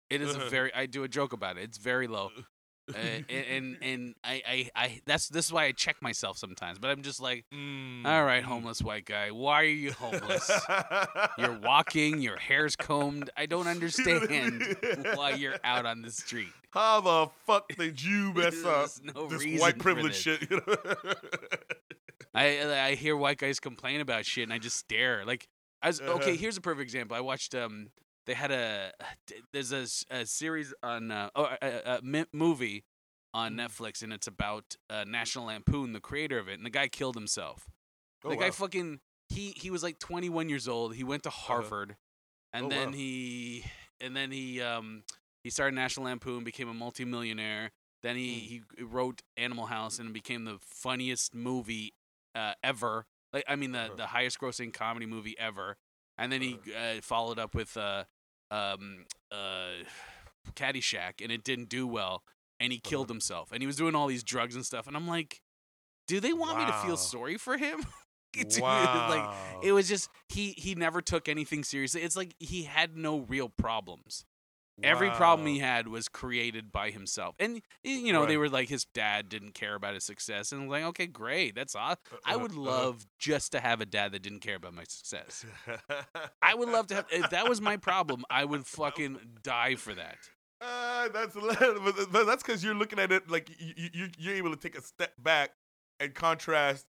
It 0.10 0.22
is 0.22 0.36
Uh-huh. 0.36 0.46
a 0.46 0.50
very. 0.50 0.74
I 0.74 0.86
do 0.88 1.04
a 1.04 1.08
joke 1.08 1.34
about 1.34 1.58
it. 1.58 1.64
It's 1.64 1.78
very 1.78 2.08
low. 2.08 2.32
Uh, 2.92 2.98
and, 2.98 3.26
and 3.30 3.78
and 3.84 4.16
I, 4.24 4.42
I 4.48 4.70
I 4.76 5.02
that's 5.06 5.28
this 5.30 5.46
is 5.46 5.54
why 5.54 5.66
I 5.66 5.72
check 5.72 6.02
myself 6.02 6.40
sometimes. 6.40 6.80
But 6.80 6.90
I'm 6.90 7.04
just 7.04 7.22
like, 7.22 7.46
Mm, 7.54 8.04
all 8.06 8.24
right, 8.24 8.44
homeless 8.44 8.82
white 8.82 9.06
guy, 9.06 9.30
why 9.30 9.62
are 9.62 9.66
you 9.66 9.92
homeless? 9.92 10.50
You're 11.38 11.60
walking, 11.64 12.20
your 12.22 12.38
hair's 12.38 12.76
combed. 12.76 13.30
I 13.38 13.46
don't 13.46 13.68
understand 13.68 14.66
why 15.14 15.32
you're 15.34 15.60
out 15.64 15.86
on 15.86 16.02
the 16.02 16.10
street. 16.10 16.50
How 16.72 17.02
the 17.02 17.30
fuck 17.46 17.68
did 17.78 18.02
you 18.02 18.34
mess 18.34 18.64
up 18.66 18.90
no 19.14 19.28
this 19.28 19.46
white 19.62 19.78
privilege 19.78 20.16
shit? 20.16 20.42
I 22.34 22.90
I 22.90 22.96
hear 22.96 23.16
white 23.16 23.38
guys 23.38 23.60
complain 23.60 24.02
about 24.02 24.26
shit, 24.26 24.44
and 24.44 24.54
I 24.54 24.58
just 24.58 24.78
stare. 24.78 25.26
Like, 25.26 25.48
I 25.82 25.88
was 25.88 26.02
okay. 26.02 26.32
Uh-huh. 26.32 26.38
Here's 26.40 26.58
a 26.58 26.62
perfect 26.62 26.84
example. 26.84 27.16
I 27.18 27.22
watched 27.22 27.56
um. 27.56 27.90
They 28.26 28.36
had 28.36 28.52
a 28.52 28.92
there's 29.54 29.72
a 29.72 29.88
series 30.26 30.72
on 30.84 31.10
uh, 31.10 31.30
oh, 31.36 31.50
a, 31.62 31.68
a, 31.68 31.98
a 31.98 32.26
movie 32.32 32.84
on 33.34 33.54
Mm. 33.54 33.60
Netflix, 33.60 34.04
and 34.04 34.14
it's 34.14 34.28
about 34.28 34.76
uh, 34.90 35.04
National 35.08 35.46
Lampoon, 35.46 35.94
the 35.94 36.00
creator 36.00 36.38
of 36.38 36.48
it, 36.48 36.54
and 36.54 36.66
the 36.66 36.70
guy 36.70 36.88
killed 36.88 37.16
himself. 37.16 37.68
Oh, 38.24 38.30
the 38.30 38.36
guy 38.36 38.52
fucking 38.52 39.00
he 39.30 39.54
he 39.58 39.72
was 39.72 39.82
like 39.82 39.98
21 39.98 40.48
years 40.50 40.68
old. 40.68 40.94
He 40.94 41.04
went 41.04 41.24
to 41.24 41.30
Harvard, 41.32 41.96
and 42.54 42.66
Oh, 42.66 42.70
then 42.70 42.88
wow. 42.90 42.94
he 42.94 43.64
and 44.00 44.16
then 44.16 44.32
he 44.32 44.62
um 44.62 45.04
he 45.44 45.50
started 45.50 45.74
National 45.74 46.06
Lampoon, 46.06 46.44
became 46.44 46.70
a 46.70 46.74
multimillionaire. 46.74 47.72
Then 48.04 48.16
he 48.16 48.62
Mm. 48.78 48.78
he 48.78 48.84
wrote 48.84 49.22
Animal 49.38 49.68
House, 49.68 49.98
and 49.98 50.10
it 50.10 50.14
became 50.14 50.46
the 50.46 50.60
funniest 50.62 51.34
movie 51.34 51.94
uh, 52.40 52.54
ever. 52.64 53.06
Like 53.34 53.44
I 53.48 53.56
mean 53.56 53.72
the 53.74 53.80
Uh-huh. 53.80 53.96
the 53.96 54.08
highest 54.08 54.40
grossing 54.40 54.74
comedy 54.74 55.06
movie 55.06 55.36
ever. 55.38 55.78
And 56.18 56.32
then 56.32 56.42
he 56.42 56.60
uh, 56.76 57.02
followed 57.02 57.40
up 57.40 57.54
with 57.56 57.76
uh 57.78 58.04
um 58.52 59.06
uh 59.32 59.84
Caddyshack, 60.56 61.22
and 61.22 61.32
it 61.32 61.44
didn't 61.44 61.70
do 61.70 61.86
well, 61.88 62.24
and 62.60 62.72
he 62.74 62.80
killed 62.80 63.06
Uh-huh. 63.08 63.14
himself. 63.16 63.52
And 63.52 63.62
he 63.62 63.68
was 63.68 63.76
doing 63.76 63.96
all 63.96 64.08
these 64.08 64.24
drugs 64.24 64.56
and 64.56 64.66
stuff, 64.66 64.88
and 64.88 64.96
I'm 64.96 65.08
like, 65.08 65.42
do 66.08 66.20
they 66.20 66.34
want 66.34 66.58
me 66.60 66.66
to 66.66 66.74
feel 66.74 66.98
sorry 66.98 67.38
for 67.38 67.58
him? 67.58 67.86
Wow. 68.60 69.08
like 69.10 69.64
it 69.64 69.72
was 69.72 69.90
just 69.90 70.08
he 70.28 70.52
he 70.56 70.76
never 70.76 71.02
took 71.02 71.28
anything 71.28 71.64
seriously. 71.64 72.04
It's 72.04 72.16
like 72.16 72.36
he 72.40 72.64
had 72.64 72.96
no 72.96 73.22
real 73.22 73.50
problems. 73.50 74.24
Every 74.84 75.10
problem 75.12 75.48
he 75.48 75.60
had 75.60 75.88
was 75.88 76.08
created 76.08 76.72
by 76.72 76.92
himself. 76.92 77.36
And 77.40 77.62
you 77.84 78.14
know, 78.14 78.26
they 78.26 78.38
were 78.38 78.50
like 78.50 78.70
his 78.70 78.86
dad 78.94 79.30
didn't 79.30 79.54
care 79.54 79.76
about 79.76 79.94
his 79.94 80.04
success 80.04 80.52
and 80.52 80.62
I'm 80.64 80.68
like, 80.70 80.84
okay, 80.86 81.08
great. 81.08 81.56
That's 81.56 81.76
awesome. 81.76 81.98
I 82.26 82.36
Uh, 82.36 82.40
would 82.40 82.52
uh, 82.54 82.60
love 82.60 83.06
just 83.18 83.52
to 83.54 83.60
have 83.60 83.82
a 83.82 83.86
dad 83.86 84.12
that 84.14 84.22
didn't 84.22 84.40
care 84.40 84.56
about 84.56 84.74
my 84.74 84.84
success. 84.88 85.46
I 86.42 86.56
would 86.56 86.70
love 86.70 86.88
to 86.88 86.96
have 86.96 87.06
if 87.12 87.30
that 87.32 87.48
was 87.50 87.62
my 87.62 87.78
problem, 87.78 88.24
I 88.30 88.46
would 88.46 88.66
fucking 88.66 89.20
die 89.44 89.76
for 89.76 89.94
that. 89.94 90.18
Uh, 90.62 91.08
that's 91.10 91.36
but 92.12 92.26
that's 92.26 92.44
because 92.44 92.64
you're 92.64 92.76
looking 92.76 93.00
at 93.00 93.12
it 93.12 93.30
like 93.30 93.50
you, 93.60 93.90
you 93.94 94.08
you're 94.18 94.36
able 94.36 94.50
to 94.50 94.58
take 94.58 94.78
a 94.78 94.82
step 94.82 95.14
back 95.18 95.52
and 96.02 96.14
contrast 96.14 96.86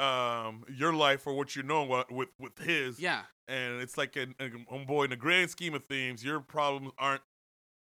um 0.00 0.64
your 0.68 0.92
life 0.92 1.26
or 1.26 1.34
what 1.34 1.54
you 1.54 1.62
know 1.62 1.84
what 1.84 2.10
with 2.10 2.30
with 2.38 2.58
his 2.58 2.98
Yeah. 2.98 3.22
and 3.46 3.80
it's 3.80 3.96
like 3.98 4.16
an, 4.16 4.34
an 4.40 4.66
homeboy 4.70 5.04
in 5.04 5.10
the 5.10 5.16
grand 5.16 5.50
scheme 5.50 5.74
of 5.74 5.84
things 5.84 6.24
your 6.24 6.40
problems 6.40 6.92
aren't 6.98 7.20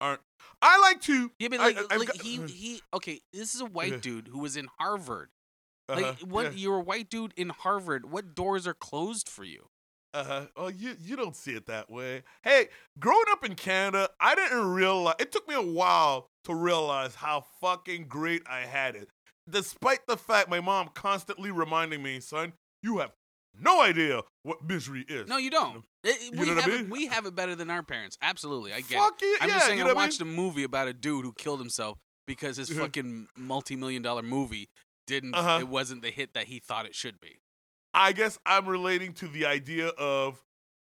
aren't 0.01 0.21
I 0.61 0.79
like 0.79 1.01
to 1.03 1.31
Yeah, 1.39 1.47
but 1.49 1.59
like, 1.59 1.77
I- 1.91 1.95
like 1.97 2.07
got- 2.07 2.21
he 2.21 2.37
he 2.47 2.81
okay, 2.93 3.21
this 3.33 3.55
is 3.55 3.61
a 3.61 3.65
Yeah. 3.65 3.69
white 3.69 4.01
dude 4.01 4.27
who 4.29 4.39
was 4.39 4.55
in 4.57 4.67
Harvard. 4.79 5.29
uh-huh, 5.87 6.01
Like 6.01 6.19
what 6.21 6.43
yeah, 6.45 6.49
you're 6.57 6.77
a 6.77 6.83
white 6.83 7.09
dude 7.09 7.33
in 7.37 7.49
Harvard, 7.49 8.11
what 8.11 8.35
doors 8.35 8.65
are 8.67 8.73
closed 8.73 9.27
for 9.29 9.43
you? 9.43 9.67
uh-huh. 10.15 10.47
oh 10.55 10.67
you 10.69 10.95
you 10.99 11.15
don't 11.15 11.35
see 11.35 11.51
it 11.53 11.67
that 11.67 11.87
way 11.87 12.23
hey 12.43 12.69
growing 12.99 13.25
up 13.29 13.45
in 13.45 13.53
Canada 13.53 14.09
I 14.19 14.33
didn't 14.33 14.65
realize 14.73 15.13
it 15.19 15.31
took 15.31 15.47
me 15.47 15.53
a 15.53 15.61
while 15.61 16.25
to 16.45 16.55
realize 16.55 17.13
how 17.13 17.45
fucking 17.61 18.07
great 18.07 18.41
I 18.49 18.61
had 18.61 18.95
it 18.95 19.09
despite 19.47 20.07
the 20.07 20.17
fact 20.17 20.49
my 20.49 20.61
mom 20.61 20.89
constantly 20.95 21.51
reminding 21.51 22.01
me 22.01 22.19
son 22.21 22.53
you 22.81 22.97
have 22.97 23.11
no 23.57 23.81
idea 23.81 24.21
what 24.43 24.63
misery 24.63 25.05
is 25.07 25.27
No, 25.27 25.37
you 25.37 25.49
don't. 25.49 25.83
It- 26.03 26.33
You 26.33 26.39
we 26.39 26.45
know 26.47 26.55
what 26.55 26.63
I 26.67 26.69
have 26.71 26.79
it, 26.81 26.89
we 26.89 27.07
have 27.07 27.25
it 27.25 27.35
better 27.35 27.55
than 27.55 27.69
our 27.69 27.83
parents. 27.83 28.17
Absolutely, 28.21 28.73
I 28.73 28.81
get 28.81 28.91
it. 28.91 28.99
Fuck 28.99 29.19
it, 29.21 29.41
I'm 29.41 29.49
yeah, 29.49 29.55
just 29.55 29.65
saying 29.65 29.77
you 29.79 29.83
I 29.85 29.87
know 29.87 29.93
I 29.93 29.95
watched 29.95 30.21
a 30.21 30.25
movie 30.25 30.63
about 30.63 30.87
a 30.87 30.93
dude 30.93 31.25
who 31.25 31.33
killed 31.33 31.59
himself 31.59 31.97
because 32.27 32.57
his 32.57 32.69
Uh-huh. 32.71 32.81
fucking 32.81 33.27
multi-million 33.35 34.01
dollar 34.01 34.21
movie 34.21 34.69
didn't 35.07 35.33
Uh-huh. 35.35 35.57
it 35.59 35.67
wasn't 35.67 36.01
the 36.03 36.11
hit 36.11 36.33
that 36.33 36.45
he 36.47 36.59
thought 36.59 36.85
it 36.85 36.95
should 36.95 37.19
be. 37.19 37.39
I 37.93 38.11
guess 38.13 38.37
I'm 38.45 38.67
relating 38.67 39.13
to 39.15 39.27
the 39.27 39.45
idea 39.45 39.87
of 39.89 40.43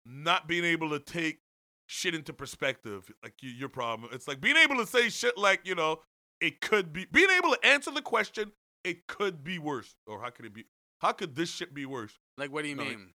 not 0.05 0.47
being 0.47 0.65
able 0.65 0.91
to 0.91 0.99
take 0.99 1.41
shit 1.87 2.15
into 2.15 2.33
perspective, 2.33 3.11
like 3.23 3.35
you, 3.43 3.51
your 3.51 3.69
problem. 3.71 4.11
It's 4.13 4.29
like 4.29 4.41
being 4.41 4.57
able 4.57 4.77
to 4.77 4.87
say 4.87 5.09
shit 5.09 5.37
like, 5.39 5.67
you 5.67 5.75
know, 5.75 6.01
it 6.41 6.61
could 6.61 6.93
be, 6.93 7.07
being 7.11 7.31
able 7.31 7.51
to 7.55 7.67
answer 7.67 7.91
the 7.91 8.03
question, 8.03 8.53
it 8.85 9.07
could 9.07 9.43
be 9.45 9.59
worse. 9.59 9.95
Or 10.07 10.21
how 10.21 10.31
could 10.31 10.45
it 10.47 10.53
be, 10.55 10.65
how 11.03 11.13
could 11.13 11.35
this 11.35 11.51
shit 11.51 11.75
be 11.75 11.85
worse? 11.85 12.17
Like, 12.39 12.53
what 12.53 12.63
do 12.63 12.69
you 12.69 12.77
No, 12.77 12.85
mean? 12.85 13.13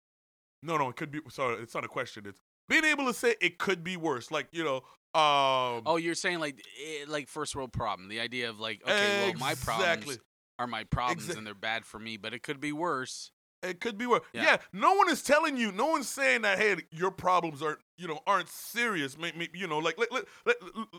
No, 0.62 0.76
no, 0.76 0.88
it 0.88 0.96
could 0.96 1.12
be, 1.12 1.20
sorry, 1.28 1.62
it's 1.62 1.74
not 1.74 1.84
a 1.84 1.88
question. 1.88 2.24
It's 2.26 2.40
being 2.68 2.84
able 2.84 3.06
to 3.06 3.14
say 3.14 3.36
it 3.40 3.58
could 3.58 3.84
be 3.84 3.96
worse. 3.96 4.32
Like, 4.32 4.48
you 4.50 4.64
know, 4.64 4.76
um, 5.18 5.82
Oh, 5.86 5.96
you're 5.96 6.16
saying 6.16 6.40
like 6.40 6.60
eh, 6.84 7.04
like 7.06 7.28
first 7.28 7.54
world 7.54 7.72
problem. 7.72 8.08
The 8.08 8.20
idea 8.20 8.50
of 8.50 8.58
like, 8.58 8.82
okay, 8.82 9.30
well, 9.30 9.38
my 9.38 9.54
problems 9.54 10.18
are 10.58 10.66
my 10.66 10.84
problems 10.84 11.28
Exa- 11.28 11.38
and 11.38 11.46
they're 11.46 11.54
bad 11.54 11.86
for 11.86 11.98
me, 11.98 12.16
but 12.16 12.34
it 12.34 12.42
could 12.42 12.60
be 12.60 12.72
worse. 12.72 13.30
It 13.62 13.80
could 13.80 13.96
be 13.96 14.06
worse. 14.06 14.22
Yeah. 14.34 14.42
Yeah. 14.42 14.56
no 14.72 14.94
one 14.94 15.08
is 15.08 15.22
telling 15.22 15.56
you. 15.56 15.72
No 15.72 15.86
one's 15.86 16.08
saying 16.08 16.42
that. 16.42 16.58
Hey, 16.58 16.76
your 16.90 17.10
problems 17.10 17.62
are 17.62 17.78
you 17.96 18.08
know 18.08 18.20
aren't 18.26 18.48
serious. 18.50 19.16
Maybe 19.16 19.48
you 19.54 19.66
know, 19.66 19.78
like 19.78 19.96
let 19.96 20.12
let, 20.12 20.24
let 20.44 20.56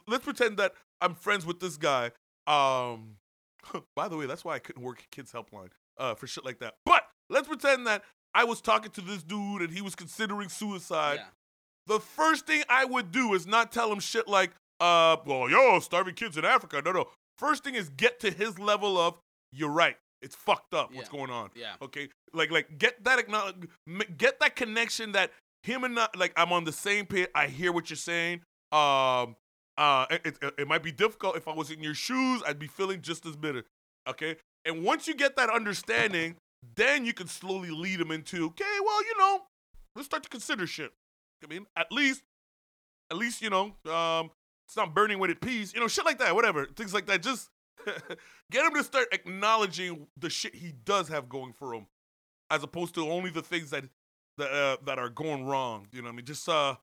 let's 0.08 0.24
pretend 0.24 0.58
that 0.58 0.74
I'm 1.00 1.14
friends 1.14 1.46
with 1.46 1.60
this 1.60 1.78
guy. 1.78 2.12
Um, 2.48 3.18
by 3.96 4.08
the 4.08 4.18
way, 4.18 4.26
that's 4.26 4.44
why 4.44 4.56
I 4.56 4.60
couldn't 4.60 4.82
work 4.82 5.00
at 5.00 5.12
Kids 5.12 5.32
Helpline 5.32 5.70
uh 6.00 6.16
for 6.16 6.28
shit 6.28 6.46
like 6.46 6.60
that. 6.60 6.76
But 6.86 7.04
let's 7.30 7.48
pretend 7.48 7.88
that 7.88 8.04
I 8.34 8.44
was 8.44 8.62
talking 8.62 8.92
to 8.92 9.02
this 9.02 9.24
dude 9.24 9.62
and 9.62 9.72
he 9.74 9.82
was 9.82 9.96
considering 9.96 10.50
suicide, 10.50 11.16
Yeah. 11.20 11.26
the 11.88 12.00
first 12.00 12.46
thing 12.46 12.64
I 12.70 12.86
would 12.86 13.12
do 13.12 13.34
is 13.34 13.48
not 13.48 13.72
tell 13.72 13.92
him 13.92 14.00
shit 14.00 14.28
like, 14.28 14.52
uh, 14.80 15.18
well, 15.26 15.50
yo, 15.50 15.80
starving 15.80 16.14
kids 16.16 16.38
in 16.38 16.46
Africa. 16.46 16.82
No, 16.86 16.92
no. 16.92 17.06
First 17.40 17.64
thing 17.64 17.76
is 17.76 17.90
get 17.90 18.20
to 18.22 18.32
his 18.32 18.60
level 18.60 18.98
of, 18.98 19.18
you're 19.52 19.72
right. 19.72 19.98
It's 20.22 20.36
fucked 20.36 20.74
up. 20.74 20.94
What's 20.94 21.10
going 21.10 21.30
on? 21.32 21.50
Yeah. 21.56 21.74
Okay. 21.82 22.10
Like, 22.34 22.52
like 22.52 22.78
get 22.78 23.04
that 23.06 23.18
acknowledge, 23.20 23.56
get 24.18 24.40
that 24.40 24.56
connection 24.56 25.12
that 25.14 25.32
him 25.64 25.84
and 25.84 25.96
not, 25.96 26.16
like 26.18 26.34
I'm 26.36 26.52
on 26.52 26.64
the 26.64 26.72
same 26.72 27.06
page. 27.06 27.28
I 27.36 27.48
hear 27.48 27.72
what 27.72 27.90
you're 27.90 27.98
saying. 27.98 28.42
Um, 28.72 29.36
uh, 29.78 30.06
it, 30.10 30.22
it, 30.42 30.54
it 30.60 30.68
might 30.68 30.82
be 30.84 30.92
difficult 30.92 31.38
if 31.38 31.48
I 31.48 31.54
was 31.54 31.70
in 31.72 31.82
your 31.82 31.94
shoes. 31.94 32.42
I'd 32.48 32.60
be 32.60 32.68
feeling 32.68 33.02
just 33.02 33.26
as 33.26 33.36
bitter. 33.36 33.64
Okay. 34.08 34.38
And 34.68 34.84
once 34.84 35.08
you 35.08 35.16
get 35.16 35.38
that 35.38 35.50
understanding, 35.50 36.36
then 36.76 37.06
you 37.06 37.14
can 37.14 37.28
slowly 37.28 37.70
lead 37.70 38.00
them 38.00 38.12
into, 38.12 38.48
okay, 38.48 38.66
well, 38.84 39.02
you 39.02 39.18
know, 39.18 39.42
let's 39.96 40.08
start 40.08 40.24
to 40.24 40.30
consider 40.30 40.68
shit. 40.68 40.92
I 41.44 41.48
mean, 41.48 41.66
at 41.78 41.92
least, 41.92 42.24
at 43.10 43.18
least, 43.18 43.42
you 43.42 43.50
know, 43.50 43.76
um, 43.92 44.32
it's 44.68 44.76
not 44.76 44.94
burning 44.94 45.20
when 45.20 45.30
it 45.30 45.40
pees, 45.40 45.74
you 45.74 45.80
know, 45.80 45.88
shit 45.88 46.04
like 46.04 46.20
that, 46.20 46.36
whatever, 46.36 46.66
things 46.66 46.94
like 46.94 47.06
that. 47.06 47.24
Just 47.24 47.50
get 48.52 48.66
him 48.66 48.74
to 48.74 48.84
start 48.84 49.08
acknowledging 49.14 50.08
the 50.18 50.30
shit 50.30 50.54
he 50.54 50.74
does 50.84 51.08
have 51.08 51.30
going 51.30 51.54
for 51.54 51.74
him, 51.74 51.88
as 52.52 52.64
opposed 52.64 52.94
to 52.96 53.10
only 53.10 53.30
the 53.30 53.42
things 53.42 53.70
that 53.70 53.86
that 54.38 54.52
uh, 54.52 54.78
that 54.86 55.00
are 55.00 55.10
going 55.10 55.46
wrong. 55.46 55.88
You 55.94 56.02
know, 56.02 56.08
what 56.08 56.14
I 56.14 56.16
mean, 56.18 56.26
just 56.26 56.50
uh, 56.50 56.76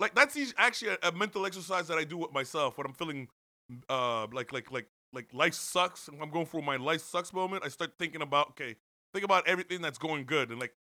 like 0.00 0.14
that's 0.14 0.36
actually 0.58 0.96
a, 1.02 1.08
a 1.08 1.12
mental 1.12 1.46
exercise 1.46 1.86
that 1.86 1.98
I 1.98 2.04
do 2.04 2.16
with 2.16 2.32
myself 2.32 2.76
when 2.76 2.86
I'm 2.86 2.94
feeling 2.94 3.28
uh 3.88 4.26
like 4.32 4.52
like 4.52 4.70
like 4.70 4.88
like 5.14 5.32
life 5.32 5.54
sucks. 5.54 6.08
and 6.08 6.20
I'm 6.20 6.30
going 6.30 6.46
through 6.46 6.62
my 6.62 6.76
life 6.76 7.02
sucks 7.02 7.32
moment. 7.32 7.64
I 7.64 7.68
start 7.68 7.92
thinking 7.98 8.22
about 8.22 8.50
okay, 8.50 8.76
think 9.12 9.24
about 9.24 9.46
everything 9.46 9.80
that's 9.80 9.98
going 9.98 10.24
good 10.24 10.50
and 10.50 10.60
like 10.60 10.74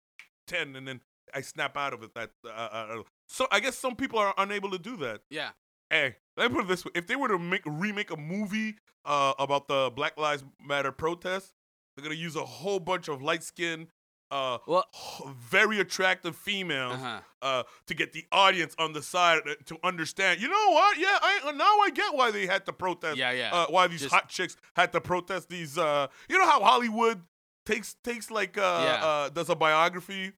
ten, 0.48 0.76
and 0.76 0.88
then 0.88 1.02
I 1.34 1.42
snap 1.42 1.78
out 1.78 1.94
of 1.94 2.04
it. 2.04 2.14
That 2.16 2.32
uh, 2.46 2.50
uh, 2.50 3.04
so 3.28 3.48
I 3.52 3.60
guess 3.60 3.78
some 3.78 3.96
people 3.96 4.20
are 4.20 4.34
unable 4.38 4.72
to 4.72 4.80
do 4.80 4.98
that. 4.98 5.22
Yeah. 5.30 5.50
Hey, 5.90 6.16
let 6.38 6.50
me 6.50 6.56
put 6.56 6.66
it 6.66 6.68
this 6.68 6.86
way: 6.86 6.92
if 6.96 7.08
they 7.08 7.16
were 7.16 7.28
to 7.28 7.40
make 7.40 7.62
remake 7.66 8.12
a 8.12 8.18
movie 8.18 8.76
uh, 9.06 9.34
about 9.40 9.68
the 9.68 9.92
Black 9.96 10.18
Lives 10.18 10.44
Matter 10.66 10.92
protests, 10.92 11.54
they're 11.96 12.04
gonna 12.04 12.16
use 12.16 12.36
a 12.36 12.46
whole 12.46 12.80
bunch 12.80 13.08
of 13.08 13.22
light 13.22 13.44
skinned 13.44 13.88
uh, 14.34 14.58
Well- 14.68 14.90
very 15.38 15.80
attractive 15.80 16.36
females 16.36 16.94
Uh-huh. 16.96 17.20
uh, 17.42 17.64
to 17.88 17.94
get 17.94 18.14
the 18.14 18.26
audience 18.32 18.74
on 18.80 18.94
the 18.94 19.02
side 19.02 19.42
uh, 19.48 19.54
to 19.66 19.78
understand. 19.84 20.42
You 20.42 20.48
know 20.50 20.70
what? 20.72 20.98
Yeah, 20.98 21.18
I 21.22 21.52
now 21.56 21.80
I 21.86 21.90
get 21.94 22.14
why 22.14 22.32
they 22.32 22.46
had 22.48 22.66
to 22.66 22.74
protest. 22.74 23.18
Yeah, 23.18 23.32
yeah. 23.32 23.54
Uh, 23.54 23.68
why 23.68 23.88
these 23.88 24.02
Just- 24.02 24.14
hot 24.14 24.30
chicks 24.30 24.56
had 24.76 24.92
to 24.94 25.02
protest 25.02 25.50
these. 25.50 25.78
Uh, 25.78 26.08
you 26.30 26.38
know 26.40 26.46
how 26.46 26.60
Hollywood 26.64 27.22
takes 27.66 27.96
takes 28.04 28.32
like 28.32 28.58
uh, 28.58 28.82
Yeah. 28.88 29.06
uh, 29.10 29.30
does 29.30 29.50
a 29.50 29.56
biography, 29.56 30.34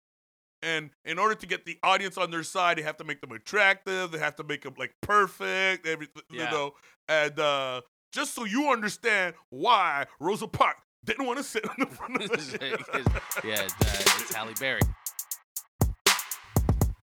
and 0.62 0.90
in 1.06 1.18
order 1.20 1.36
to 1.36 1.46
get 1.48 1.66
the 1.66 1.78
audience 1.84 2.18
on 2.18 2.32
their 2.32 2.44
side, 2.44 2.78
they 2.78 2.82
have 2.84 2.98
to 2.98 3.04
make 3.04 3.22
them 3.22 3.32
attractive. 3.32 4.12
They 4.12 4.20
have 4.20 4.36
to 4.38 4.44
make 4.44 4.62
them 4.64 4.74
like 4.78 4.94
perfect. 5.02 5.88
Everything, 5.88 6.24
Yeah. 6.30 6.46
you 6.46 6.52
know, 6.52 6.74
and 7.08 7.40
uh, 7.40 7.82
just 8.12 8.34
so 8.36 8.46
you 8.46 8.72
understand 8.72 9.36
why 9.50 10.06
Rosa 10.20 10.48
Parks 10.48 10.82
didn't 11.06 11.26
want 11.26 11.38
to 11.38 11.44
sit 11.44 11.68
on 11.70 11.76
the 11.80 11.86
front 11.86 12.22
of 12.24 12.30
the 12.30 12.60
yeah, 13.44 13.62
it's, 13.62 13.74
uh, 13.74 14.22
it's 14.22 14.34
Halle 14.34 14.54
Berry. 14.60 14.82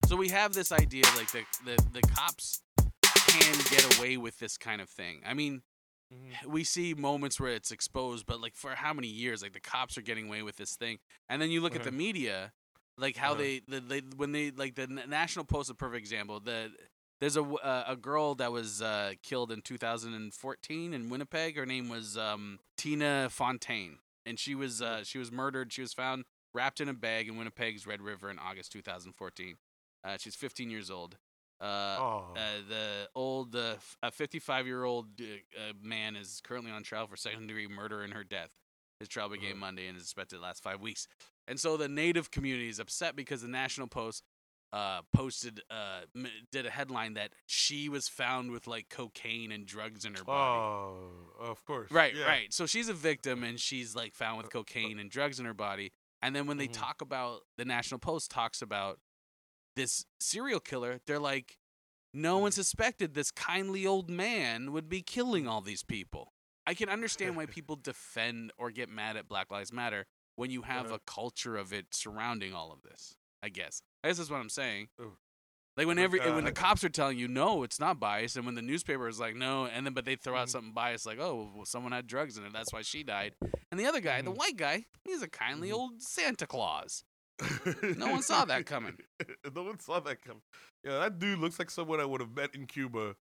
So 0.06 0.16
we 0.16 0.28
have 0.28 0.52
this 0.52 0.72
idea 0.72 1.04
like 1.16 1.30
the, 1.32 1.44
the 1.64 1.76
the 1.92 2.02
cops 2.02 2.62
can 3.28 3.54
get 3.70 3.98
away 3.98 4.16
with 4.16 4.38
this 4.38 4.58
kind 4.58 4.80
of 4.82 4.88
thing. 4.90 5.22
I 5.26 5.32
mean, 5.34 5.62
Mhm. 6.12 6.44
we 6.46 6.64
see 6.64 6.92
moments 6.92 7.40
where 7.40 7.52
it's 7.52 7.70
exposed, 7.70 8.26
but 8.26 8.38
like 8.40 8.54
for 8.54 8.74
how 8.74 8.92
many 8.92 9.08
years, 9.08 9.40
like 9.42 9.54
the 9.54 9.60
cops 9.60 9.96
are 9.96 10.02
getting 10.02 10.26
away 10.28 10.42
with 10.42 10.56
this 10.56 10.76
thing, 10.76 10.98
and 11.30 11.40
then 11.40 11.50
you 11.50 11.62
look 11.62 11.74
at 11.74 11.84
the 11.84 11.90
media, 11.92 12.52
like 12.98 13.16
how 13.16 13.32
Uh-huh. 13.32 13.38
they, 13.42 13.62
the, 13.66 13.80
they 13.80 14.00
when 14.16 14.32
they 14.32 14.50
like 14.50 14.74
the 14.74 14.86
National 14.86 15.46
Post, 15.46 15.66
is 15.68 15.70
a 15.70 15.74
perfect 15.74 16.00
example. 16.00 16.38
The 16.40 16.70
there's 17.22 17.36
a 17.36 17.42
uh, 17.42 17.84
a 17.86 17.96
girl 17.96 18.34
that 18.34 18.50
was 18.52 18.82
uh, 18.82 19.12
killed 19.22 19.50
in 19.52 19.62
2014 19.62 20.92
in 20.94 21.08
Winnipeg. 21.08 21.56
Her 21.56 21.64
name 21.66 21.88
was 21.88 22.18
um, 22.18 22.58
Tina 22.76 23.28
Fontaine, 23.30 23.98
and 24.26 24.38
she 24.38 24.54
was 24.54 24.82
uh, 24.82 25.04
she 25.04 25.18
was 25.18 25.30
murdered. 25.32 25.72
She 25.72 25.80
was 25.80 25.92
found 25.94 26.24
wrapped 26.52 26.80
in 26.80 26.88
a 26.88 26.94
bag 26.94 27.28
in 27.28 27.36
Winnipeg's 27.36 27.86
Red 27.86 28.02
River 28.02 28.28
in 28.28 28.38
August 28.38 28.72
2014. 28.72 29.54
Uh, 30.04 30.16
she's 30.18 30.34
15 30.34 30.68
years 30.68 30.90
old. 30.90 31.16
Uh, 31.60 31.96
Oh. 32.00 32.24
uh, 32.36 32.40
the 32.68 33.08
old, 33.14 33.54
uh, 33.54 33.74
f- 33.76 33.96
a 34.02 34.10
55 34.10 34.66
year 34.66 34.82
old 34.84 35.06
uh, 35.20 35.24
uh, 35.56 35.72
man 35.80 36.16
is 36.16 36.40
currently 36.44 36.72
on 36.72 36.82
trial 36.82 37.06
for 37.06 37.16
second 37.16 37.46
degree 37.46 37.68
murder 37.68 38.02
in 38.02 38.10
her 38.10 38.24
death. 38.24 38.50
His 38.98 39.08
trial 39.08 39.28
began 39.28 39.52
Uh-huh. 39.52 39.60
Monday 39.60 39.86
and 39.86 39.96
is 39.96 40.02
expected 40.02 40.36
to 40.36 40.42
last 40.42 40.62
five 40.62 40.80
weeks. 40.80 41.06
And 41.48 41.58
so 41.60 41.76
the 41.76 41.88
native 41.88 42.30
community 42.32 42.68
is 42.68 42.80
upset 42.80 43.14
because 43.16 43.42
the 43.42 43.48
National 43.48 43.86
Post 43.86 44.24
uh, 44.72 45.02
posted, 45.12 45.60
uh, 45.70 46.00
did 46.50 46.64
a 46.66 46.70
headline 46.70 47.14
that 47.14 47.32
she 47.46 47.88
was 47.88 48.08
found 48.08 48.50
with 48.50 48.66
like 48.66 48.88
cocaine 48.88 49.52
and 49.52 49.66
drugs 49.66 50.04
in 50.04 50.14
her 50.14 50.24
body. 50.24 50.58
Oh, 50.60 51.10
of 51.40 51.64
course. 51.64 51.90
Right, 51.90 52.14
Yeah. 52.14 52.24
right. 52.26 52.52
So 52.52 52.66
she's 52.66 52.88
a 52.88 52.94
victim 52.94 53.44
and 53.44 53.60
she's 53.60 53.94
like 53.94 54.14
found 54.14 54.38
with 54.38 54.50
cocaine 54.50 54.98
and 54.98 55.10
drugs 55.10 55.38
in 55.38 55.44
her 55.46 55.54
body. 55.54 55.92
And 56.22 56.34
then 56.34 56.46
when 56.46 56.56
they 56.56 56.68
Mhm. 56.68 56.72
talk 56.72 57.00
about 57.02 57.42
the 57.58 57.64
National 57.64 57.98
Post 57.98 58.30
talks 58.30 58.62
about 58.62 59.00
this 59.76 60.04
serial 60.20 60.60
killer, 60.60 61.00
they're 61.06 61.18
like, 61.18 61.58
no 62.14 62.38
one 62.38 62.52
suspected 62.52 63.14
this 63.14 63.30
kindly 63.30 63.86
old 63.86 64.08
man 64.10 64.70
would 64.72 64.88
be 64.88 65.02
killing 65.02 65.48
all 65.48 65.60
these 65.62 65.82
people. 65.82 66.32
I 66.66 66.74
can 66.74 66.88
understand 66.88 67.36
why 67.36 67.46
people 67.58 67.76
defend 67.76 68.52
or 68.56 68.70
get 68.70 68.88
mad 68.88 69.16
at 69.16 69.26
Black 69.28 69.50
Lives 69.50 69.72
Matter 69.72 70.06
when 70.36 70.50
you 70.50 70.62
have 70.62 70.86
Uh-huh. 70.86 70.94
a 70.94 70.98
culture 71.00 71.56
of 71.56 71.72
it 71.72 71.94
surrounding 71.94 72.54
all 72.54 72.70
of 72.72 72.82
this. 72.82 73.16
I 73.42 73.48
guess. 73.48 73.82
I 74.04 74.08
guess 74.08 74.18
that's 74.18 74.30
what 74.30 74.40
I'm 74.40 74.48
saying. 74.48 74.88
Ooh. 75.00 75.16
Like 75.76 75.86
when 75.86 75.98
every 75.98 76.20
when 76.20 76.32
uh, 76.34 76.40
the 76.42 76.52
cops 76.52 76.84
are 76.84 76.90
telling 76.90 77.18
you 77.18 77.28
no, 77.28 77.62
it's 77.62 77.80
not 77.80 77.98
biased, 77.98 78.36
and 78.36 78.44
when 78.44 78.54
the 78.54 78.60
newspaper 78.62 79.08
is 79.08 79.18
like 79.18 79.34
no, 79.34 79.64
and 79.66 79.86
then 79.86 79.94
but 79.94 80.04
they 80.04 80.16
throw 80.16 80.36
out 80.36 80.48
Mhm. 80.48 80.50
something 80.50 80.72
biased 80.72 81.06
like 81.06 81.18
oh 81.18 81.50
well, 81.54 81.64
someone 81.64 81.92
had 81.92 82.06
drugs 82.06 82.36
in 82.36 82.44
it, 82.44 82.52
that's 82.52 82.72
why 82.74 82.82
she 82.82 83.02
died. 83.02 83.32
And 83.70 83.80
the 83.80 83.86
other 83.86 84.00
guy, 84.00 84.20
the 84.20 84.30
Mhm. 84.32 84.36
white 84.36 84.56
guy, 84.56 84.84
he's 85.04 85.22
a 85.22 85.28
kindly 85.28 85.70
Mhm. 85.70 85.74
old 85.74 86.02
Santa 86.02 86.46
Claus. 86.46 87.04
No 87.96 88.08
one 88.12 88.22
saw 88.22 88.44
that 88.44 88.66
coming. 88.66 88.98
no 89.54 89.62
one 89.62 89.80
saw 89.80 89.98
that 90.00 90.20
coming. 90.22 90.42
Yeah, 90.84 90.98
that 90.98 91.18
dude 91.18 91.38
looks 91.38 91.58
like 91.58 91.70
someone 91.70 92.00
I 92.00 92.04
would 92.04 92.20
have 92.20 92.36
met 92.36 92.54
in 92.54 92.66
Cuba 92.66 93.16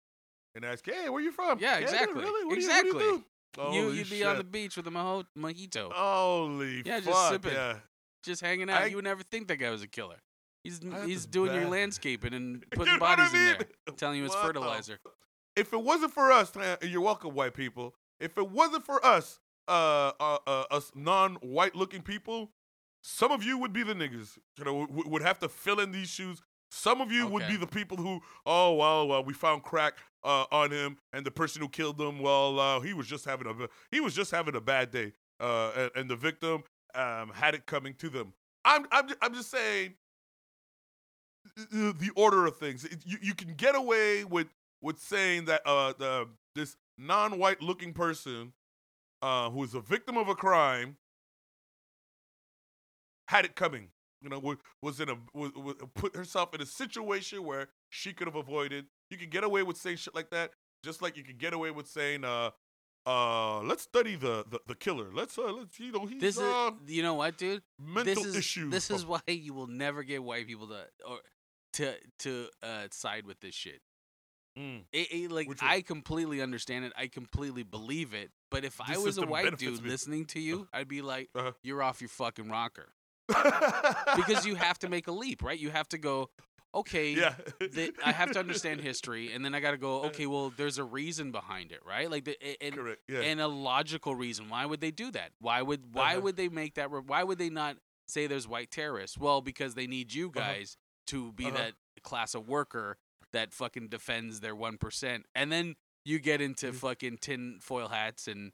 and 0.55 0.65
asked, 0.65 0.85
"Hey, 0.87 1.07
where 1.09 1.21
you 1.21 1.31
from?" 1.31 1.59
Yeah, 1.59 1.75
dude, 1.75 1.83
exactly. 1.83 2.21
really? 2.23 2.45
What 2.45 2.57
Exactly. 2.57 2.91
Do 2.91 2.97
you, 2.97 3.11
what 3.55 3.71
do 3.71 3.77
you 3.77 3.81
do? 3.81 3.87
You, 3.89 3.91
you'd 3.93 4.09
be 4.09 4.23
on 4.23 4.37
the 4.37 4.43
beach 4.43 4.75
with 4.75 4.87
a 4.87 4.91
mojito, 4.91 5.91
Holy 5.93 6.77
fuck. 6.77 6.85
Yeah, 6.87 6.99
just 6.99 7.29
sipping. 7.29 7.51
Yeah. 7.53 7.77
Just 8.23 8.41
hanging 8.41 8.69
out. 8.69 8.81
I- 8.81 8.85
you 8.85 8.95
would 8.97 9.05
never 9.05 9.23
think 9.23 9.47
that 9.47 9.57
guy 9.57 9.69
was 9.69 9.83
a 9.83 9.87
killer. 9.87 10.17
He's 10.63 10.81
he's 11.05 11.25
doing 11.25 11.53
your 11.53 11.69
landscaping 11.69 12.33
and 12.33 12.55
You 12.71 12.77
putting 12.77 12.93
know 12.93 12.99
what 12.99 13.11
I 13.11 13.15
bodies 13.15 13.33
in 13.33 13.45
there, 13.45 13.93
telling 13.95 14.17
you 14.17 14.25
it's 14.25 14.35
What 14.35 14.41
the 14.41 14.47
fertilizer. 14.47 14.99
if 15.55 15.71
it 15.71 15.81
wasn't 15.81 16.13
for 16.13 16.31
us, 16.31 16.51
you're 16.81 17.01
welcome, 17.01 17.33
white 17.33 17.53
people. 17.53 17.95
If 18.19 18.37
it 18.37 18.49
wasn't 18.49 18.85
for 18.85 19.03
us, 19.05 19.39
uh, 19.69 20.11
uh, 20.19 20.37
uh 20.45 20.63
us 20.69 20.91
non-white 20.95 21.75
looking 21.75 22.01
people, 22.01 22.51
some 23.03 23.31
of 23.31 23.41
you 23.41 23.57
would 23.57 23.71
be 23.71 23.83
the 23.83 23.93
niggas. 23.93 24.37
You 24.57 24.65
know, 24.65 24.87
would, 24.89 25.07
would 25.07 25.21
have 25.21 25.39
to 25.39 25.49
fill 25.49 25.79
in 25.79 25.91
these 25.91 26.09
shoes. 26.09 26.41
Some 26.71 27.01
of 27.01 27.11
you 27.11 27.25
would 27.25 27.47
be 27.47 27.55
the 27.55 27.65
people 27.65 27.97
who, 27.97 28.21
oh 28.45 28.75
well, 28.75 29.07
well, 29.07 29.23
we 29.23 29.33
found 29.33 29.63
crack 29.63 29.97
uh, 30.23 30.45
on 30.51 30.71
him, 30.71 30.97
and 31.13 31.25
the 31.25 31.31
person 31.31 31.61
who 31.61 31.69
killed 31.69 31.99
him, 31.99 32.19
well, 32.19 32.59
uh, 32.59 32.79
he 32.81 32.93
was 32.93 33.07
just 33.07 33.25
having 33.25 33.47
a 33.47 33.67
he 33.91 33.99
was 34.01 34.13
just 34.13 34.29
having 34.29 34.55
a 34.55 34.61
bad 34.61 34.91
day, 34.91 35.13
uh, 35.39 35.71
and, 35.75 35.91
and 35.95 36.09
the 36.09 36.15
victim 36.15 36.63
um, 36.95 37.31
had 37.33 37.55
it 37.55 37.65
coming 37.65 37.93
to 37.95 38.09
them. 38.09 38.33
I'm 38.65 38.85
I'm 38.91 39.07
I'm 39.21 39.33
just 39.33 39.49
saying 39.49 39.95
the 41.71 41.95
the 41.97 42.11
order 42.15 42.45
of 42.45 42.57
things. 42.57 42.87
You 43.05 43.17
you 43.21 43.33
can 43.33 43.53
get 43.55 43.75
away 43.75 44.23
with 44.23 44.47
with 44.81 44.99
saying 44.99 45.45
that 45.45 45.61
uh 45.65 45.93
the 45.97 46.27
this 46.55 46.75
non-white 46.97 47.61
looking 47.61 47.93
person 47.93 48.53
uh 49.21 49.49
who 49.49 49.63
is 49.63 49.73
a 49.73 49.81
victim 49.81 50.17
of 50.17 50.27
a 50.27 50.35
crime 50.35 50.97
had 53.27 53.45
it 53.45 53.55
coming. 53.55 53.89
You 54.21 54.29
know, 54.29 54.55
was 54.81 54.99
in 54.99 55.09
a 55.09 55.15
was, 55.33 55.53
was, 55.53 55.75
put 55.95 56.15
herself 56.15 56.53
in 56.53 56.61
a 56.61 56.65
situation 56.65 57.45
where 57.45 57.69
she 57.89 58.11
could 58.11 58.27
have 58.27 58.35
avoided. 58.35 58.85
You 59.09 59.17
can 59.17 59.29
get 59.29 59.45
away 59.45 59.63
with 59.63 59.77
saying 59.77 59.97
shit 59.97 60.13
like 60.13 60.29
that, 60.31 60.51
just 60.83 61.01
like 61.01 61.15
you 61.15 61.23
can 61.23 61.37
get 61.37 61.53
away 61.53 61.71
with 61.71 61.87
saying 61.87 62.25
uh 62.25 62.49
uh 63.05 63.59
let's 63.61 63.83
study 63.83 64.15
the 64.15 64.45
the, 64.49 64.59
the 64.67 64.75
killer. 64.75 65.07
Let's 65.13 65.37
uh 65.37 65.51
let's 65.51 65.79
you 65.79 65.91
know 65.91 66.05
he's 66.05 66.21
This 66.21 66.35
is 66.37 66.41
uh, 66.43 66.71
you 66.87 67.01
know 67.03 67.15
what, 67.15 67.37
dude. 67.37 67.61
mental 67.79 68.15
this 68.15 68.25
is 68.25 68.35
issues. 68.35 68.71
this 68.71 68.91
is 68.91 69.05
why 69.05 69.21
you 69.27 69.53
will 69.53 69.67
never 69.67 70.03
get 70.03 70.23
white 70.23 70.47
people 70.47 70.67
to 70.67 70.85
or 71.07 71.17
to 71.73 71.93
to 72.19 72.47
uh, 72.63 72.87
side 72.91 73.25
with 73.25 73.39
this 73.39 73.55
shit. 73.55 73.81
Mm. 74.57 74.81
It, 74.91 75.07
it, 75.11 75.31
like? 75.31 75.47
I 75.61 75.81
completely 75.81 76.41
understand 76.41 76.83
it. 76.83 76.91
I 76.97 77.07
completely 77.07 77.63
believe 77.63 78.13
it. 78.13 78.31
But 78.51 78.65
if 78.65 78.81
I 78.81 78.97
was 78.97 79.17
a 79.17 79.25
white 79.25 79.57
dude 79.57 79.81
me. 79.83 79.89
listening 79.89 80.25
to 80.25 80.39
you, 80.39 80.67
I'd 80.73 80.87
be 80.87 81.01
like, 81.01 81.29
Uh-huh. 81.35 81.51
"You're 81.63 81.81
off 81.83 82.01
your 82.01 82.09
fucking 82.09 82.49
rocker," 82.49 82.89
because 84.15 84.45
you 84.45 84.55
have 84.55 84.79
to 84.79 84.89
make 84.89 85.07
a 85.07 85.11
leap, 85.11 85.43
right? 85.43 85.57
You 85.57 85.69
have 85.69 85.87
to 85.89 85.97
go, 85.97 86.29
okay. 86.75 87.11
yeah. 87.13 87.35
the- 87.59 87.93
I 88.05 88.11
have 88.11 88.31
to 88.31 88.39
understand 88.39 88.81
history, 88.91 89.31
and 89.33 89.43
then 89.43 89.53
I 89.55 89.59
got 89.59 89.71
to 89.71 89.77
go. 89.77 90.03
Okay, 90.05 90.25
well, 90.25 90.51
there's 90.55 90.77
a 90.77 90.83
reason 90.83 91.31
behind 91.31 91.71
it, 91.71 91.79
right? 91.85 92.09
Like, 92.09 92.25
the, 92.25 92.37
and 92.63 92.75
Correct. 92.75 93.01
Yeah. 93.07 93.19
and 93.21 93.39
a 93.41 93.47
logical 93.47 94.15
reason. 94.15 94.49
Why 94.49 94.65
would 94.65 94.81
they 94.81 94.91
do 94.91 95.11
that? 95.11 95.31
Why 95.39 95.61
would 95.61 95.93
why 95.93 96.13
Uh-huh. 96.13 96.21
would 96.21 96.35
they 96.37 96.49
make 96.49 96.75
that? 96.75 96.91
re- 96.91 97.01
Why 97.05 97.23
would 97.23 97.37
they 97.37 97.49
not 97.49 97.77
say 98.07 98.27
there's 98.27 98.47
white 98.47 98.71
terrorists? 98.71 99.17
Well, 99.17 99.41
because 99.41 99.75
they 99.75 99.87
need 99.87 100.13
you 100.13 100.27
Uh-huh. 100.35 100.39
guys 100.39 100.77
to 101.07 101.31
be 101.33 101.45
Uh-huh. 101.47 101.57
that 101.57 101.73
class 102.03 102.33
of 102.35 102.47
worker 102.47 102.97
that 103.31 103.53
fucking 103.53 103.87
defends 103.89 104.39
their 104.39 104.55
one 104.55 104.77
percent, 104.77 105.25
and 105.35 105.51
then 105.51 105.75
you 106.05 106.17
get 106.19 106.41
into 106.41 106.71
Mhm. 106.71 106.75
fucking 106.75 107.17
tin 107.19 107.59
foil 107.61 107.87
hats 107.89 108.27
and 108.27 108.51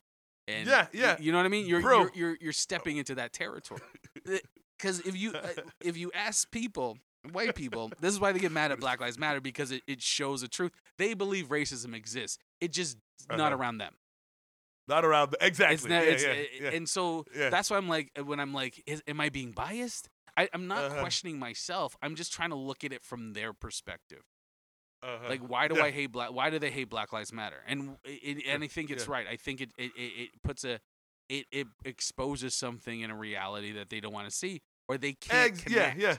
and 0.47 0.67
Yeah, 0.67 0.87
yeah. 0.93 1.17
you 1.19 1.31
know 1.31 1.39
what 1.39 1.45
I 1.45 1.49
mean. 1.49 1.65
You're 1.65 1.81
you're, 1.81 2.11
you're 2.13 2.37
you're 2.41 2.53
stepping 2.53 2.97
into 2.97 3.15
that 3.15 3.33
territory. 3.33 3.81
Because 4.77 4.99
if 5.01 5.15
you 5.15 5.31
uh, 5.31 5.47
if 5.81 5.95
you 5.97 6.11
ask 6.13 6.51
people, 6.51 6.97
white 7.33 7.55
people, 7.55 7.91
this 7.99 8.13
is 8.13 8.19
why 8.19 8.31
they 8.31 8.39
get 8.39 8.51
mad 8.51 8.71
at 8.71 8.79
Black 8.79 8.99
Lives 9.01 9.17
Matter 9.17 9.41
because 9.41 9.71
it, 9.71 9.81
it 9.87 10.01
shows 10.01 10.41
the 10.41 10.47
truth. 10.47 10.71
They 10.97 11.13
believe 11.13 11.47
racism 11.49 11.95
exists. 11.95 12.37
It 12.61 12.71
just 12.71 12.97
not 13.29 13.39
Uh-huh. 13.51 13.55
around 13.61 13.77
them. 13.79 13.95
Not 14.87 15.03
around 15.03 15.31
the, 15.31 15.45
exactly. 15.45 15.73
It's 15.75 15.85
not, 15.85 16.03
yeah, 16.05 16.11
it's, 16.11 16.23
yeah, 16.23 16.29
uh, 16.29 16.69
yeah. 16.71 16.77
And 16.77 16.87
so 16.87 17.25
that's 17.33 17.71
why 17.71 17.77
I'm 17.77 17.89
like, 17.89 18.11
uh, 18.19 18.23
when 18.23 18.39
I'm 18.39 18.53
like, 18.53 18.83
is, 18.85 19.01
am 19.07 19.19
I 19.19 19.29
being 19.29 19.51
biased? 19.51 20.09
I, 20.37 20.47
I'm 20.53 20.67
not 20.67 20.83
Uh-huh. 20.85 20.99
questioning 21.01 21.39
myself. 21.39 21.95
I'm 22.01 22.15
just 22.15 22.31
trying 22.33 22.49
to 22.51 22.55
look 22.55 22.83
at 22.83 22.93
it 22.93 23.01
from 23.03 23.33
their 23.33 23.51
perspective. 23.53 24.21
Uh-huh. 25.01 25.29
Like, 25.29 25.41
why 25.41 25.67
do. 25.67 25.79
I 25.81 25.91
hate 25.91 26.07
black? 26.11 26.31
Why 26.33 26.49
do 26.49 26.57
they 26.59 26.71
hate 26.71 26.89
Black 26.89 27.13
Lives 27.13 27.31
Matter? 27.31 27.57
And 27.67 27.97
it, 28.05 28.43
and 28.47 28.63
I 28.63 28.67
think 28.67 28.89
it's 28.89 29.07
right. 29.07 29.27
I 29.27 29.35
think 29.35 29.61
it 29.61 29.69
it, 29.77 29.91
it, 29.95 30.01
it 30.01 30.29
puts 30.43 30.63
a 30.63 30.79
it, 31.29 31.45
it 31.51 31.67
exposes 31.83 32.55
something 32.55 33.01
in 33.01 33.11
a 33.11 33.15
reality 33.15 33.71
that 33.73 33.89
they 33.89 33.99
don't 33.99 34.13
want 34.13 34.27
to 34.29 34.35
see 34.35 34.61
or 34.87 34.97
they 34.97 35.13
can't 35.13 35.53
Eggs, 35.53 35.63
yeah, 35.69 35.93
yeah. 35.97 36.17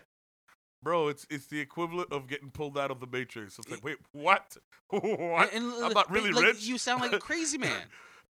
Bro, 0.82 1.08
it's 1.08 1.26
it's 1.30 1.46
the 1.46 1.60
equivalent 1.60 2.12
of 2.12 2.26
getting 2.28 2.50
pulled 2.50 2.78
out 2.78 2.90
of 2.90 3.00
the 3.00 3.06
Matrix. 3.06 3.58
It's 3.58 3.70
like, 3.70 3.84
wait, 3.84 3.96
what? 4.12 4.56
what? 4.90 5.52
And, 5.52 5.72
and 5.72 5.84
I'm 5.84 5.92
not 5.92 6.10
really 6.10 6.32
like, 6.32 6.44
rich. 6.44 6.64
You 6.64 6.78
sound 6.78 7.00
like 7.00 7.12
a 7.12 7.18
crazy 7.18 7.58
man. 7.58 7.82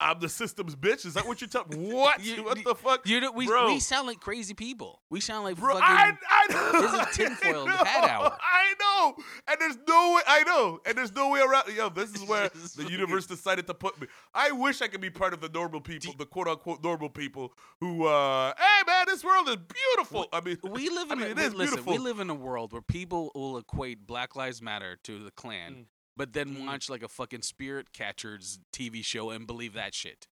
I'm 0.01 0.21
the 0.21 0.29
system's 0.29 0.77
bitch. 0.77 1.05
Is 1.07 1.15
that 1.15 1.27
what 1.27 1.41
you're 1.41 1.49
telling? 1.49 1.91
What? 1.93 2.25
You- 2.25 2.45
what 2.45 2.63
the 2.63 2.75
fuck? 2.75 3.07
You 3.07 3.33
we 3.33 3.47
Bro. 3.47 3.67
we 3.67 3.81
sound 3.81 4.07
like 4.07 4.21
crazy 4.21 4.55
people. 4.55 5.03
We 5.11 5.21
sound 5.21 5.45
like 5.45 5.57
Bro, 5.57 5.75
fucking. 5.79 5.85
I, 5.89 6.13
I 6.31 6.53
know. 6.53 6.81
This 6.83 7.09
is 7.11 7.17
tinfoil 7.17 7.63
I 7.63 7.67
know, 7.67 8.09
hour. 8.09 8.39
I 8.41 8.75
know. 8.79 9.17
And 9.49 9.57
there's 9.61 9.77
no 9.89 10.15
way. 10.15 10.23
I 10.27 10.43
know. 10.45 10.81
And 10.87 10.97
there's 10.97 11.13
no 11.15 11.31
way 11.31 11.41
around. 11.41 11.65
Yo, 11.75 11.89
this 11.89 12.11
is 12.15 12.23
where 12.29 12.49
the 12.77 12.89
universe 12.91 13.27
decided 13.27 13.67
to 13.67 13.75
put 13.75 14.01
me. 14.01 14.07
I 14.35 14.53
wish 14.53 14.83
I 14.83 14.87
could 14.89 15.01
be 15.01 15.11
part 15.11 15.35
of 15.35 15.41
the 15.41 15.49
normal 15.49 15.81
people, 15.81 16.15
the 16.17 16.27
quote 16.27 16.47
unquote 16.49 16.83
normal 16.85 17.09
people 17.09 17.53
who, 17.81 18.07
uh, 18.07 18.53
hey 18.57 18.83
man, 18.87 19.05
this 19.09 19.25
world 19.25 19.49
is 19.49 19.57
beautiful. 19.57 20.27
I 20.33 20.41
mean, 20.41 20.59
we 20.63 20.91
live 20.91 21.11
I 21.11 21.15
in 21.15 21.19
mean, 21.19 21.29
a, 21.29 21.31
it 21.33 21.37
we- 21.37 21.43
is 21.43 21.55
listen, 21.55 21.75
beautiful. 21.77 21.93
we 21.95 21.99
live 21.99 22.21
in 22.21 22.31
a 22.31 22.35
world 22.35 22.73
where 22.73 22.83
people 22.83 23.33
will 23.35 23.59
equate 23.59 24.07
Black 24.07 24.37
Lives 24.37 24.63
Matter 24.63 24.97
to 25.05 25.25
the 25.25 25.31
Klan, 25.33 25.73
Mm. 25.73 25.85
But 26.19 26.33
then 26.35 26.57
Mm. 26.57 26.67
watch 26.67 26.91
like 26.91 27.03
a 27.03 27.09
fucking 27.09 27.43
spirit 27.43 27.93
catchers 27.95 28.59
TV 28.73 29.03
show 29.05 29.31
and 29.31 29.47
believe 29.47 29.73
that 29.75 29.95
shit. 29.95 30.27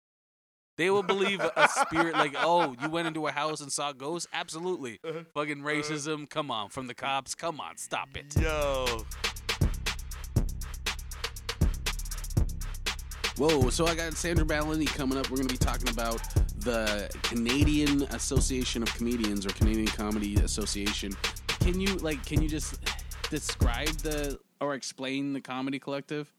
They 0.77 0.89
will 0.89 1.03
believe 1.13 1.39
a- 1.39 1.53
a 1.55 1.69
spirit 1.69 2.15
like, 2.15 2.33
oh, 2.37 2.75
you 2.81 2.89
went 2.89 3.07
into 3.07 3.27
a 3.27 3.31
house 3.31 3.61
and 3.61 3.71
saw 3.71 3.93
ghosts? 3.93 4.27
Absolutely. 4.33 4.99
Uh-huh. 5.07 5.21
Fucking 5.33 5.61
racism, 5.61 6.29
come 6.29 6.51
on. 6.51 6.69
From 6.69 6.87
the 6.87 6.95
cops, 6.95 7.35
come 7.35 7.61
on, 7.61 7.77
stop 7.77 8.09
it. 8.17 8.35
yo. 8.41 9.05
Whoa, 13.37 13.69
so 13.69 13.85
I 13.85 13.95
got 13.95 14.13
Sandra 14.13 14.45
Battaglini 14.45 14.87
coming 14.87 15.17
up. 15.17 15.29
We're 15.29 15.35
going 15.37 15.49
to 15.49 15.53
be 15.53 15.57
talking 15.57 15.89
about 15.89 16.21
the 16.59 17.09
Canadian 17.23 18.03
Association 18.13 18.81
of 18.81 18.93
Comedians 18.95 19.45
or 19.45 19.49
Canadian 19.49 19.87
Comedy 19.87 20.35
Association. 20.37 21.11
Can 21.59 21.79
you 21.79 21.95
like 21.97 22.25
can 22.25 22.41
you 22.41 22.47
just 22.47 22.79
describe 23.29 23.89
the 23.97 24.39
or 24.61 24.73
explain 24.73 25.33
the 25.33 25.41
comedy 25.41 25.79
collective? 25.79 26.31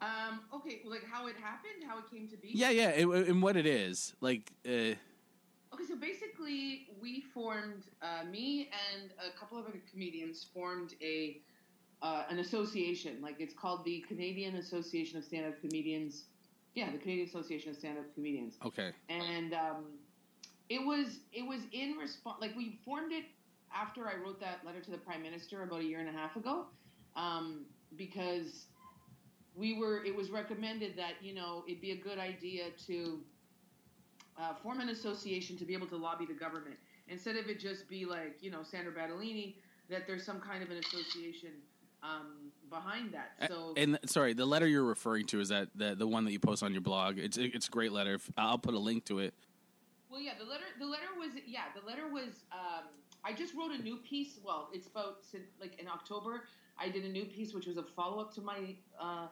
Um, 0.00 0.40
okay, 0.54 0.82
like 0.84 1.04
how 1.10 1.26
it 1.26 1.34
happened, 1.42 1.84
how 1.86 1.98
it 1.98 2.10
came 2.10 2.28
to 2.28 2.36
be. 2.36 2.50
Yeah, 2.52 2.70
yeah, 2.70 2.90
and, 2.90 3.12
and 3.12 3.42
what 3.42 3.56
it 3.56 3.66
is. 3.66 4.14
Like 4.20 4.52
uh 4.66 4.94
Okay, 5.74 5.84
so 5.86 5.96
basically, 5.96 6.88
we 7.00 7.20
formed 7.34 7.84
uh, 8.00 8.24
me 8.30 8.70
and 8.92 9.10
a 9.18 9.38
couple 9.38 9.58
of 9.58 9.66
other 9.66 9.80
comedians 9.90 10.46
formed 10.54 10.94
a 11.02 11.40
uh, 12.00 12.22
an 12.30 12.38
association. 12.38 13.18
Like 13.20 13.36
it's 13.38 13.54
called 13.54 13.84
the 13.84 14.04
Canadian 14.08 14.56
Association 14.56 15.18
of 15.18 15.24
Stand-up 15.24 15.60
Comedians. 15.60 16.24
Yeah, 16.74 16.90
the 16.92 16.98
Canadian 16.98 17.26
Association 17.26 17.70
of 17.70 17.76
Stand-up 17.76 18.14
Comedians. 18.14 18.54
okay. 18.64 18.92
and 19.08 19.52
um, 19.52 19.84
it 20.68 20.84
was 20.84 21.20
it 21.32 21.46
was 21.46 21.60
in 21.72 21.96
response 21.96 22.38
like 22.40 22.56
we 22.56 22.78
formed 22.84 23.12
it 23.12 23.24
after 23.74 24.06
I 24.06 24.14
wrote 24.16 24.40
that 24.40 24.60
letter 24.64 24.80
to 24.80 24.90
the 24.90 24.98
prime 24.98 25.22
minister 25.22 25.62
about 25.62 25.80
a 25.80 25.84
year 25.84 26.00
and 26.00 26.08
a 26.08 26.12
half 26.12 26.36
ago 26.36 26.66
um, 27.18 27.64
because 27.96 28.66
we 29.54 29.78
were 29.78 30.04
it 30.04 30.14
was 30.14 30.30
recommended 30.30 30.96
that 30.96 31.14
you 31.20 31.34
know 31.34 31.64
it'd 31.66 31.80
be 31.80 31.90
a 31.90 31.96
good 31.96 32.18
idea 32.18 32.66
to 32.86 33.20
uh, 34.40 34.54
form 34.62 34.80
an 34.80 34.90
association 34.90 35.56
to 35.56 35.64
be 35.64 35.74
able 35.74 35.86
to 35.88 35.96
lobby 35.96 36.24
the 36.24 36.32
government 36.32 36.76
instead 37.08 37.36
of 37.36 37.48
it 37.48 37.58
just 37.58 37.88
be 37.88 38.04
like 38.04 38.36
you 38.40 38.50
know 38.50 38.62
Sandra 38.62 38.92
Battaglini 38.92 39.56
that 39.90 40.06
there's 40.06 40.24
some 40.24 40.40
kind 40.40 40.62
of 40.62 40.70
an 40.70 40.78
association 40.78 41.50
um, 42.02 42.52
behind 42.70 43.12
that 43.12 43.50
so 43.50 43.74
And 43.76 43.98
sorry, 44.06 44.32
the 44.32 44.46
letter 44.46 44.68
you're 44.68 44.84
referring 44.84 45.26
to 45.26 45.40
is 45.40 45.48
that 45.48 45.68
the 45.74 45.96
the 45.96 46.06
one 46.06 46.24
that 46.24 46.32
you 46.32 46.38
post 46.38 46.62
on 46.62 46.72
your 46.72 46.80
blog. 46.80 47.18
It's 47.18 47.36
it's 47.36 47.66
a 47.66 47.70
great 47.70 47.90
letter. 47.90 48.20
I'll 48.36 48.58
put 48.58 48.74
a 48.74 48.78
link 48.78 49.04
to 49.06 49.18
it. 49.18 49.34
Well, 50.08 50.20
yeah, 50.20 50.32
the 50.38 50.44
letter. 50.44 50.64
The 50.78 50.86
letter 50.86 51.08
was 51.18 51.32
yeah. 51.46 51.64
The 51.74 51.84
letter 51.86 52.06
was. 52.08 52.44
Um, 52.52 52.84
I 53.24 53.32
just 53.32 53.54
wrote 53.54 53.72
a 53.72 53.82
new 53.82 53.96
piece. 53.96 54.38
Well, 54.44 54.68
it's 54.72 54.86
about 54.86 55.18
since, 55.22 55.48
like 55.60 55.78
in 55.80 55.88
October. 55.88 56.44
I 56.78 56.88
did 56.88 57.04
a 57.04 57.08
new 57.08 57.24
piece, 57.24 57.54
which 57.54 57.66
was 57.66 57.76
a 57.76 57.82
follow 57.82 58.20
up 58.20 58.34
to 58.34 58.40
my 58.40 58.76
uh, 59.00 59.26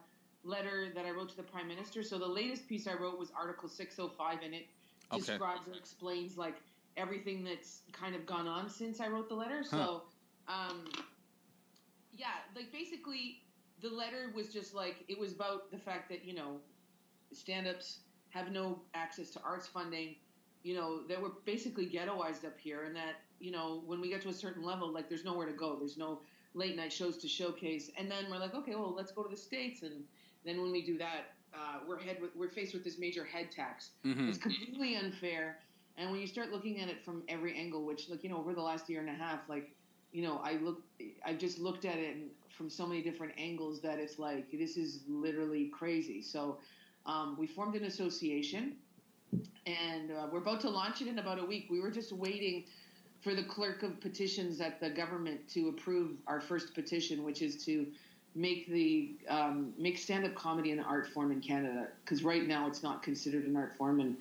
letter 0.44 0.88
that 0.94 1.04
I 1.06 1.10
wrote 1.10 1.28
to 1.30 1.36
the 1.36 1.42
prime 1.42 1.68
minister. 1.68 2.02
So 2.02 2.18
the 2.18 2.26
latest 2.26 2.68
piece 2.68 2.86
I 2.86 2.94
wrote 2.94 3.18
was 3.18 3.30
Article 3.36 3.68
six 3.68 3.96
hundred 3.96 4.14
five, 4.16 4.38
and 4.42 4.54
it 4.54 4.66
Okay. 5.12 5.20
describes 5.20 5.66
and 5.66 5.76
explains 5.76 6.36
like 6.36 6.56
everything 6.96 7.44
that's 7.44 7.82
kind 7.92 8.14
of 8.14 8.26
gone 8.26 8.48
on 8.48 8.68
since 8.68 9.00
I 9.00 9.08
wrote 9.08 9.28
the 9.28 9.34
letter. 9.34 9.62
So, 9.62 10.02
um, 10.48 10.86
yeah, 12.12 12.26
like 12.54 12.72
basically, 12.72 13.42
the 13.80 13.88
letter 13.90 14.32
was 14.34 14.52
just 14.52 14.74
like 14.74 15.04
it 15.08 15.18
was 15.18 15.32
about 15.32 15.70
the 15.70 15.78
fact 15.78 16.08
that 16.10 16.24
you 16.24 16.34
know, 16.34 16.60
stand-ups 17.32 18.00
have 18.30 18.50
no 18.50 18.80
access 18.94 19.30
to 19.30 19.40
arts 19.42 19.66
funding. 19.68 20.16
You 20.62 20.74
know, 20.74 21.06
that 21.06 21.22
we're 21.22 21.30
basically 21.44 21.86
ghettoized 21.86 22.44
up 22.44 22.58
here, 22.58 22.84
and 22.84 22.96
that 22.96 23.16
you 23.38 23.52
know, 23.52 23.82
when 23.86 24.00
we 24.00 24.08
get 24.08 24.22
to 24.22 24.28
a 24.28 24.34
certain 24.34 24.64
level, 24.64 24.92
like 24.92 25.08
there's 25.08 25.24
nowhere 25.24 25.46
to 25.46 25.52
go. 25.52 25.76
There's 25.78 25.96
no 25.96 26.20
late 26.56 26.76
night 26.76 26.92
shows 26.92 27.16
to 27.18 27.28
showcase, 27.28 27.90
and 27.96 28.10
then 28.10 28.24
we're 28.30 28.38
like, 28.38 28.54
okay, 28.54 28.74
well, 28.74 28.94
let's 28.96 29.12
go 29.12 29.22
to 29.22 29.28
the 29.28 29.36
states, 29.36 29.82
and 29.82 30.02
then 30.44 30.60
when 30.60 30.72
we 30.72 30.82
do 30.84 30.98
that, 30.98 31.34
uh, 31.54 31.78
we're 31.86 31.98
head 31.98 32.18
with, 32.20 32.34
we're 32.34 32.50
faced 32.50 32.74
with 32.74 32.82
this 32.84 32.98
major 32.98 33.24
head 33.24 33.50
tax. 33.52 33.90
Mhm. 34.04 34.28
It's 34.28 34.38
completely 34.38 34.96
unfair. 34.96 35.58
And 35.96 36.10
when 36.10 36.20
you 36.20 36.26
start 36.26 36.52
looking 36.52 36.80
at 36.80 36.88
it 36.88 37.02
from 37.04 37.22
every 37.28 37.56
angle, 37.56 37.84
which, 37.84 38.08
like, 38.10 38.22
you 38.22 38.28
know, 38.28 38.38
over 38.38 38.52
the 38.54 38.60
last 38.62 38.90
year 38.90 39.00
and 39.00 39.08
a 39.08 39.14
half, 39.14 39.48
like, 39.48 39.74
you 40.12 40.22
know, 40.22 40.38
I 40.42 40.54
look, 40.54 40.82
I've 41.24 41.38
just 41.38 41.58
looked 41.58 41.84
at 41.84 41.98
it 41.98 42.16
from 42.50 42.68
so 42.70 42.86
many 42.86 43.02
different 43.02 43.32
angles 43.38 43.80
that 43.82 43.98
it's 43.98 44.18
like, 44.18 44.50
this 44.50 44.76
is 44.76 45.00
literally 45.08 45.68
crazy. 45.68 46.22
So 46.22 46.58
um, 47.06 47.36
we 47.38 47.46
formed 47.46 47.76
an 47.76 47.84
association 47.84 48.76
and 49.66 50.10
uh, 50.10 50.26
we're 50.30 50.40
about 50.40 50.60
to 50.62 50.70
launch 50.70 51.00
it 51.00 51.08
in 51.08 51.18
about 51.18 51.38
a 51.38 51.44
week. 51.44 51.66
We 51.70 51.80
were 51.80 51.90
just 51.90 52.12
waiting 52.12 52.64
for 53.26 53.34
the 53.34 53.42
clerk 53.42 53.82
of 53.82 54.00
petitions 54.00 54.60
at 54.60 54.78
the 54.78 54.88
government 54.88 55.40
to 55.48 55.68
approve 55.68 56.12
our 56.28 56.40
first 56.40 56.72
petition, 56.76 57.24
which 57.24 57.42
is 57.42 57.64
to 57.64 57.84
make 58.36 58.68
the 58.68 59.16
um, 59.28 59.72
make 59.76 59.98
stand 59.98 60.24
up 60.24 60.32
comedy 60.36 60.70
an 60.70 60.78
art 60.78 61.08
form 61.08 61.32
in 61.32 61.40
Canada. 61.40 61.88
Because 62.04 62.22
right 62.22 62.46
now 62.46 62.68
it's 62.68 62.84
not 62.84 63.02
considered 63.02 63.44
an 63.44 63.56
art 63.56 63.76
form, 63.76 63.98
and 63.98 64.16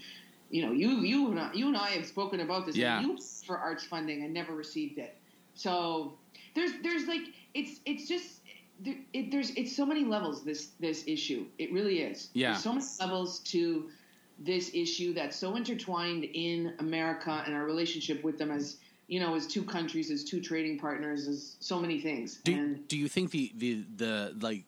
you 0.49 0.65
know 0.65 0.71
you 0.71 1.01
you 1.01 1.29
and 1.29 1.39
I, 1.39 1.53
you 1.53 1.67
and 1.67 1.77
I 1.77 1.89
have 1.89 2.07
spoken 2.07 2.39
about 2.39 2.65
this. 2.65 2.75
Yeah. 2.75 2.99
You 2.99 3.19
for 3.45 3.59
arts 3.59 3.83
funding 3.83 4.23
I 4.23 4.27
never 4.27 4.55
received 4.55 4.97
it. 4.97 5.15
So 5.53 6.15
there's 6.55 6.71
there's 6.81 7.05
like 7.05 7.27
it's 7.53 7.81
it's 7.85 8.07
just. 8.07 8.41
There, 8.81 8.95
it, 9.13 9.31
there's 9.31 9.51
it's 9.51 9.73
so 9.73 9.85
many 9.85 10.03
levels 10.03 10.43
this 10.43 10.71
this 10.81 11.05
issue 11.07 11.45
it 11.57 11.71
really 11.71 12.01
is 12.01 12.27
Yeah. 12.33 12.51
there's 12.51 12.63
so 12.63 12.73
many 12.73 12.85
levels 12.99 13.39
to 13.51 13.89
this 14.37 14.71
issue 14.73 15.13
that's 15.13 15.37
so 15.37 15.55
intertwined 15.55 16.25
in 16.25 16.73
America 16.79 17.41
and 17.45 17.55
our 17.55 17.63
relationship 17.63 18.21
with 18.21 18.37
them 18.37 18.51
as 18.51 18.75
you 19.07 19.19
know 19.19 19.35
as 19.35 19.47
two 19.47 19.63
countries 19.63 20.09
as 20.11 20.23
two 20.23 20.41
trading 20.41 20.79
partners 20.79 21.27
as 21.27 21.55
so 21.59 21.79
many 21.79 21.99
things 21.99 22.39
Do 22.43 22.53
and 22.53 22.87
do 22.87 22.97
you 22.97 23.07
think 23.07 23.31
the 23.31 23.51
the 23.57 23.85
the 23.95 24.35
like 24.41 24.63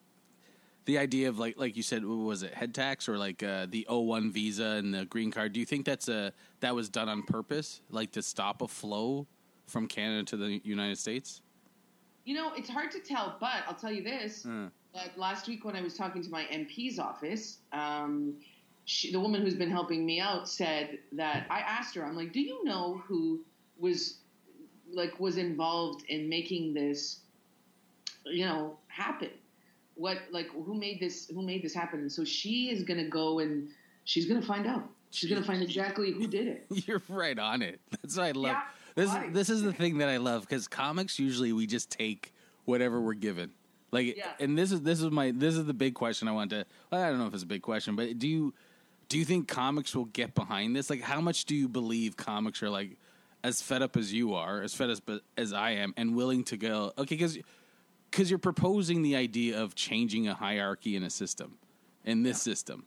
the 0.85 0.97
idea 0.97 1.27
of 1.27 1.37
like 1.37 1.57
like 1.57 1.75
you 1.75 1.83
said 1.83 2.05
what 2.05 2.15
was 2.15 2.43
it 2.43 2.53
head 2.53 2.73
tax 2.73 3.09
or 3.09 3.17
like 3.17 3.43
uh, 3.43 3.67
the 3.69 3.85
O1 3.89 4.31
visa 4.31 4.63
and 4.63 4.93
the 4.93 5.03
green 5.03 5.31
card? 5.31 5.51
Do 5.51 5.59
you 5.59 5.65
think 5.65 5.85
that's 5.85 6.07
a 6.07 6.31
that 6.61 6.73
was 6.73 6.87
done 6.87 7.09
on 7.09 7.23
purpose, 7.23 7.81
like 7.89 8.13
to 8.13 8.21
stop 8.21 8.61
a 8.61 8.69
flow 8.69 9.27
from 9.65 9.87
Canada 9.87 10.23
to 10.23 10.37
the 10.37 10.61
United 10.63 10.97
States? 10.97 11.41
you 12.27 12.35
know 12.35 12.51
it's 12.55 12.69
hard 12.69 12.91
to 12.91 12.99
tell 12.99 13.37
but 13.39 13.63
I'll 13.67 13.73
tell 13.73 13.91
you 13.91 14.03
this 14.03 14.45
that 14.93 15.17
last 15.17 15.47
week 15.47 15.63
when 15.65 15.75
I 15.75 15.81
was 15.81 15.95
talking 15.95 16.21
to 16.21 16.29
my 16.29 16.43
MP's 16.43 16.99
office 16.99 17.59
um, 17.71 18.35
she, 18.85 19.11
the 19.11 19.19
woman 19.19 19.41
who's 19.41 19.55
been 19.55 19.71
helping 19.71 20.05
me 20.05 20.19
out 20.19 20.47
said 20.47 20.99
that 21.13 21.47
I 21.49 21.61
asked 21.61 21.95
her 21.95 22.05
I'm 22.05 22.15
like 22.15 22.33
do 22.33 22.41
you 22.41 22.63
know 22.65 23.01
who 23.07 23.39
was 23.79 24.17
like 24.97 25.19
was 25.19 25.37
involved 25.37 26.03
in 26.09 26.27
making 26.27 26.73
this 26.73 27.19
you 28.25 28.45
know 28.45 28.77
happen 28.87 29.29
what 29.95 30.17
like 30.31 30.47
who 30.49 30.73
made 30.73 30.99
this 30.99 31.27
who 31.29 31.41
made 31.41 31.63
this 31.63 31.73
happen 31.73 31.99
and 32.01 32.11
so 32.11 32.25
she 32.25 32.69
is 32.69 32.83
going 32.83 32.97
to 32.97 33.09
go 33.09 33.39
and 33.39 33.69
she's 34.03 34.25
going 34.25 34.41
to 34.41 34.45
find 34.45 34.67
out 34.67 34.89
she's 35.11 35.29
gonna 35.29 35.43
find 35.43 35.63
exactly 35.63 36.11
who 36.11 36.27
did 36.27 36.47
it. 36.47 36.65
You're 36.87 37.01
right 37.09 37.37
on 37.37 37.61
it. 37.61 37.79
That's 38.01 38.17
what 38.17 38.25
I 38.25 38.31
love. 38.31 38.51
Yeah, 38.51 38.61
this 38.95 39.09
right. 39.09 39.33
this 39.33 39.49
is 39.49 39.61
the 39.63 39.73
thing 39.73 39.99
that 39.99 40.09
I 40.09 40.17
love 40.17 40.41
because 40.41 40.67
comics 40.67 41.19
usually 41.19 41.53
we 41.53 41.67
just 41.67 41.89
take 41.89 42.33
whatever 42.65 42.99
we're 42.99 43.13
given. 43.13 43.51
Like, 43.91 44.17
Yeah. 44.17 44.31
and 44.39 44.57
this 44.57 44.71
is 44.71 44.81
this 44.81 44.99
is 45.01 45.09
my 45.11 45.31
this 45.31 45.55
is 45.55 45.65
the 45.65 45.73
big 45.73 45.93
question 45.93 46.27
I 46.27 46.31
want 46.31 46.49
to. 46.51 46.65
Well, 46.91 47.01
I 47.01 47.09
don't 47.09 47.19
know 47.19 47.27
if 47.27 47.33
it's 47.33 47.43
a 47.43 47.47
big 47.47 47.61
question, 47.61 47.95
but 47.95 48.19
do 48.19 48.27
you 48.27 48.53
do 49.09 49.17
you 49.17 49.25
think 49.25 49.47
comics 49.47 49.95
will 49.95 50.05
get 50.05 50.35
behind 50.35 50.75
this? 50.75 50.89
Like, 50.89 51.01
how 51.01 51.21
much 51.21 51.45
do 51.45 51.55
you 51.55 51.69
believe 51.69 52.17
comics 52.17 52.61
are 52.61 52.69
like 52.69 52.97
as 53.43 53.61
fed 53.61 53.81
up 53.81 53.95
as 53.97 54.13
you 54.13 54.33
are, 54.33 54.61
as 54.61 54.73
fed 54.73 54.89
up 54.89 55.09
as 55.37 55.53
I 55.53 55.71
am, 55.71 55.93
and 55.97 56.15
willing 56.15 56.43
to 56.45 56.57
go? 56.57 56.91
Okay, 56.97 57.15
because 57.15 57.37
because 58.09 58.29
you're 58.29 58.39
proposing 58.39 59.01
the 59.01 59.15
idea 59.15 59.61
of 59.61 59.75
changing 59.75 60.27
a 60.27 60.33
hierarchy 60.33 60.95
in 60.95 61.03
a 61.03 61.09
system, 61.09 61.57
in 62.05 62.23
this 62.23 62.41
system. 62.41 62.85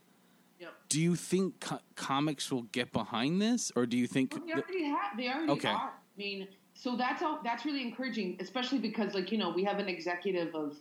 Yep. 0.59 0.72
Do 0.88 1.01
you 1.01 1.14
think 1.14 1.61
co- 1.61 1.80
comics 1.94 2.51
will 2.51 2.62
get 2.62 2.92
behind 2.92 3.40
this, 3.40 3.70
or 3.76 3.86
do 3.86 3.96
you 3.96 4.07
think? 4.07 4.32
Well, 4.34 4.42
they 4.46 4.53
th- 4.55 4.64
already 4.64 4.84
have. 4.84 5.16
They 5.16 5.28
already 5.28 5.53
Okay. 5.53 5.68
are. 5.68 5.92
I 5.92 6.18
mean, 6.18 6.48
so 6.74 6.96
that's 6.96 7.22
all. 7.22 7.40
That's 7.44 7.64
really 7.64 7.82
encouraging, 7.82 8.36
especially 8.40 8.78
because, 8.78 9.14
like 9.14 9.30
you 9.32 9.38
know, 9.38 9.51
we 9.51 9.64
have 9.64 9.78
an 9.78 9.88
executive 9.88 10.55
of 10.55 10.76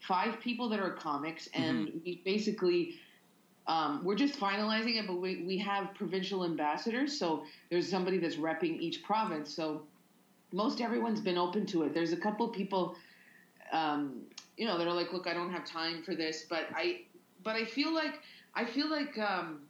five 0.00 0.40
people 0.40 0.68
that 0.70 0.80
are 0.80 0.90
comics, 0.90 1.48
and 1.54 1.88
Mm-hmm. 1.88 1.98
we 2.04 2.22
basically 2.24 2.94
um, 3.66 4.04
we're 4.04 4.16
just 4.16 4.38
finalizing 4.38 4.98
it. 4.98 5.06
But 5.06 5.16
we 5.16 5.44
we 5.44 5.58
have 5.58 5.94
provincial 5.94 6.44
ambassadors, 6.44 7.18
so 7.18 7.44
there's 7.70 7.88
somebody 7.88 8.18
that's 8.18 8.36
repping 8.36 8.80
each 8.80 9.02
province. 9.02 9.54
So 9.54 9.82
most 10.52 10.80
everyone's 10.80 11.20
been 11.20 11.38
open 11.38 11.66
to 11.66 11.84
it. 11.84 11.94
There's 11.94 12.12
a 12.12 12.16
couple 12.16 12.48
people, 12.48 12.96
um, 13.72 14.22
you 14.56 14.66
know, 14.66 14.78
that 14.78 14.86
are 14.86 14.94
like, 14.94 15.12
look, 15.12 15.26
I 15.26 15.34
don't 15.34 15.50
have 15.50 15.64
time 15.64 16.02
for 16.02 16.14
this, 16.14 16.44
but 16.48 16.66
I, 16.74 17.02
but 17.42 17.56
I 17.56 17.64
feel 17.64 17.94
like 17.94 18.20
I 18.54 18.64
feel 18.64 18.90
like. 18.90 19.18
Um, 19.18 19.62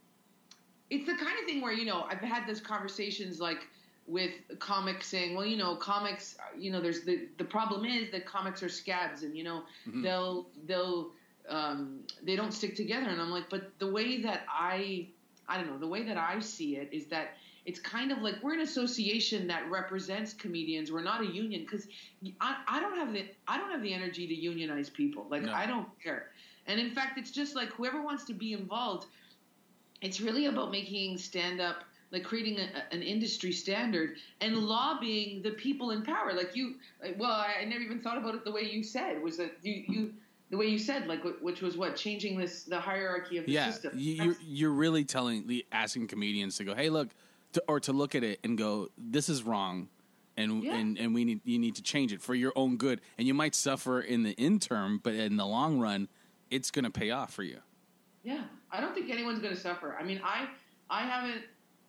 it's 0.90 1.06
the 1.06 1.14
kind 1.14 1.32
of 1.40 1.46
thing 1.46 1.62
where 1.62 1.72
you 1.72 1.86
know 1.86 2.02
I've 2.02 2.18
had 2.18 2.46
those 2.46 2.60
conversations 2.60 3.40
like 3.40 3.66
with 4.06 4.32
comics 4.58 5.06
saying, 5.06 5.34
well, 5.34 5.46
you 5.46 5.56
know, 5.56 5.76
comics, 5.76 6.36
you 6.58 6.70
know, 6.70 6.80
there's 6.80 7.02
the 7.02 7.28
the 7.38 7.44
problem 7.44 7.84
is 7.84 8.10
that 8.10 8.26
comics 8.26 8.62
are 8.62 8.68
scabs, 8.68 9.22
and 9.22 9.36
you 9.36 9.44
know, 9.44 9.62
they'll 10.02 10.46
they'll 10.66 11.10
um, 11.48 12.00
they 12.22 12.36
don't 12.36 12.52
stick 12.52 12.76
together, 12.76 13.08
and 13.08 13.20
I'm 13.20 13.30
like, 13.30 13.50
but 13.50 13.78
the 13.78 13.90
way 13.90 14.22
that 14.22 14.44
I 14.48 15.08
I 15.48 15.56
don't 15.56 15.68
know, 15.68 15.78
the 15.78 15.88
way 15.88 16.02
that 16.04 16.16
I 16.16 16.38
see 16.40 16.76
it 16.76 16.88
is 16.92 17.06
that 17.06 17.34
it's 17.64 17.78
kind 17.78 18.10
of 18.10 18.18
like 18.18 18.36
we're 18.42 18.54
an 18.54 18.60
association 18.60 19.46
that 19.48 19.68
represents 19.70 20.32
comedians. 20.32 20.90
We're 20.90 21.02
not 21.02 21.20
a 21.20 21.26
union 21.26 21.62
because 21.62 21.86
I, 22.40 22.56
I 22.66 22.80
don't 22.80 22.96
have 22.96 23.12
the 23.12 23.26
I 23.48 23.58
don't 23.58 23.70
have 23.70 23.82
the 23.82 23.92
energy 23.92 24.26
to 24.26 24.34
unionize 24.34 24.90
people. 24.90 25.26
Like 25.30 25.42
No. 25.42 25.52
I 25.52 25.66
don't 25.66 25.88
care. 26.02 26.30
And 26.66 26.78
in 26.80 26.90
fact, 26.94 27.18
it's 27.18 27.30
just 27.30 27.56
like 27.56 27.70
whoever 27.70 28.02
wants 28.02 28.24
to 28.24 28.34
be 28.34 28.52
involved 28.52 29.06
it's 30.02 30.20
really 30.20 30.46
about 30.46 30.70
making 30.70 31.16
stand 31.16 31.60
up 31.60 31.84
like 32.10 32.24
creating 32.24 32.58
a, 32.58 32.94
an 32.94 33.02
industry 33.02 33.52
standard 33.52 34.16
and 34.42 34.56
lobbying 34.56 35.40
the 35.42 35.52
people 35.52 35.92
in 35.92 36.02
power 36.02 36.32
like 36.34 36.54
you 36.54 36.74
like, 37.02 37.18
well 37.18 37.30
I, 37.30 37.62
I 37.62 37.64
never 37.64 37.80
even 37.80 38.00
thought 38.00 38.18
about 38.18 38.34
it 38.34 38.44
the 38.44 38.52
way 38.52 38.62
you 38.62 38.82
said 38.82 39.22
was 39.22 39.38
that 39.38 39.52
you 39.62 39.84
you 39.88 40.14
the 40.52 40.58
way 40.58 40.66
you 40.66 40.78
said 40.78 41.06
like 41.06 41.24
which 41.40 41.62
was 41.62 41.78
what 41.78 41.96
changing 41.96 42.36
this 42.36 42.64
the 42.64 42.78
hierarchy 42.78 43.38
of 43.38 43.46
the 43.46 43.52
yeah, 43.52 43.70
system 43.70 43.90
you, 43.96 44.12
you're 44.22 44.36
you're 44.46 44.70
really 44.70 45.02
telling 45.02 45.46
the 45.46 45.64
asking 45.72 46.06
comedians 46.06 46.58
to 46.58 46.64
go, 46.64 46.74
hey, 46.74 46.90
look, 46.90 47.08
to, 47.54 47.64
or 47.66 47.80
to 47.80 47.92
look 47.92 48.14
at 48.14 48.22
it 48.22 48.38
and 48.44 48.58
go, 48.58 48.88
this 48.98 49.30
is 49.30 49.42
wrong, 49.42 49.88
and 50.36 50.62
Yeah. 50.62 50.76
and 50.76 50.98
and 50.98 51.14
we 51.14 51.24
need 51.24 51.40
you 51.44 51.58
need 51.58 51.74
to 51.76 51.82
change 51.82 52.12
it 52.12 52.20
for 52.20 52.34
your 52.34 52.52
own 52.54 52.76
good, 52.76 53.00
and 53.16 53.26
you 53.26 53.32
might 53.32 53.54
suffer 53.54 54.02
in 54.02 54.24
the 54.24 54.32
interim, 54.32 55.00
but 55.02 55.14
in 55.14 55.38
the 55.38 55.46
long 55.46 55.80
run, 55.80 56.06
it's 56.50 56.70
going 56.70 56.84
to 56.84 56.90
pay 56.90 57.10
off 57.10 57.32
for 57.32 57.42
you. 57.42 57.58
Yeah, 58.22 58.42
I 58.70 58.82
don't 58.82 58.94
think 58.94 59.08
anyone's 59.08 59.38
going 59.38 59.54
to 59.54 59.60
suffer. 59.60 59.96
I 59.98 60.04
mean, 60.04 60.20
I 60.22 60.48
I 60.90 61.06
haven't. 61.06 61.44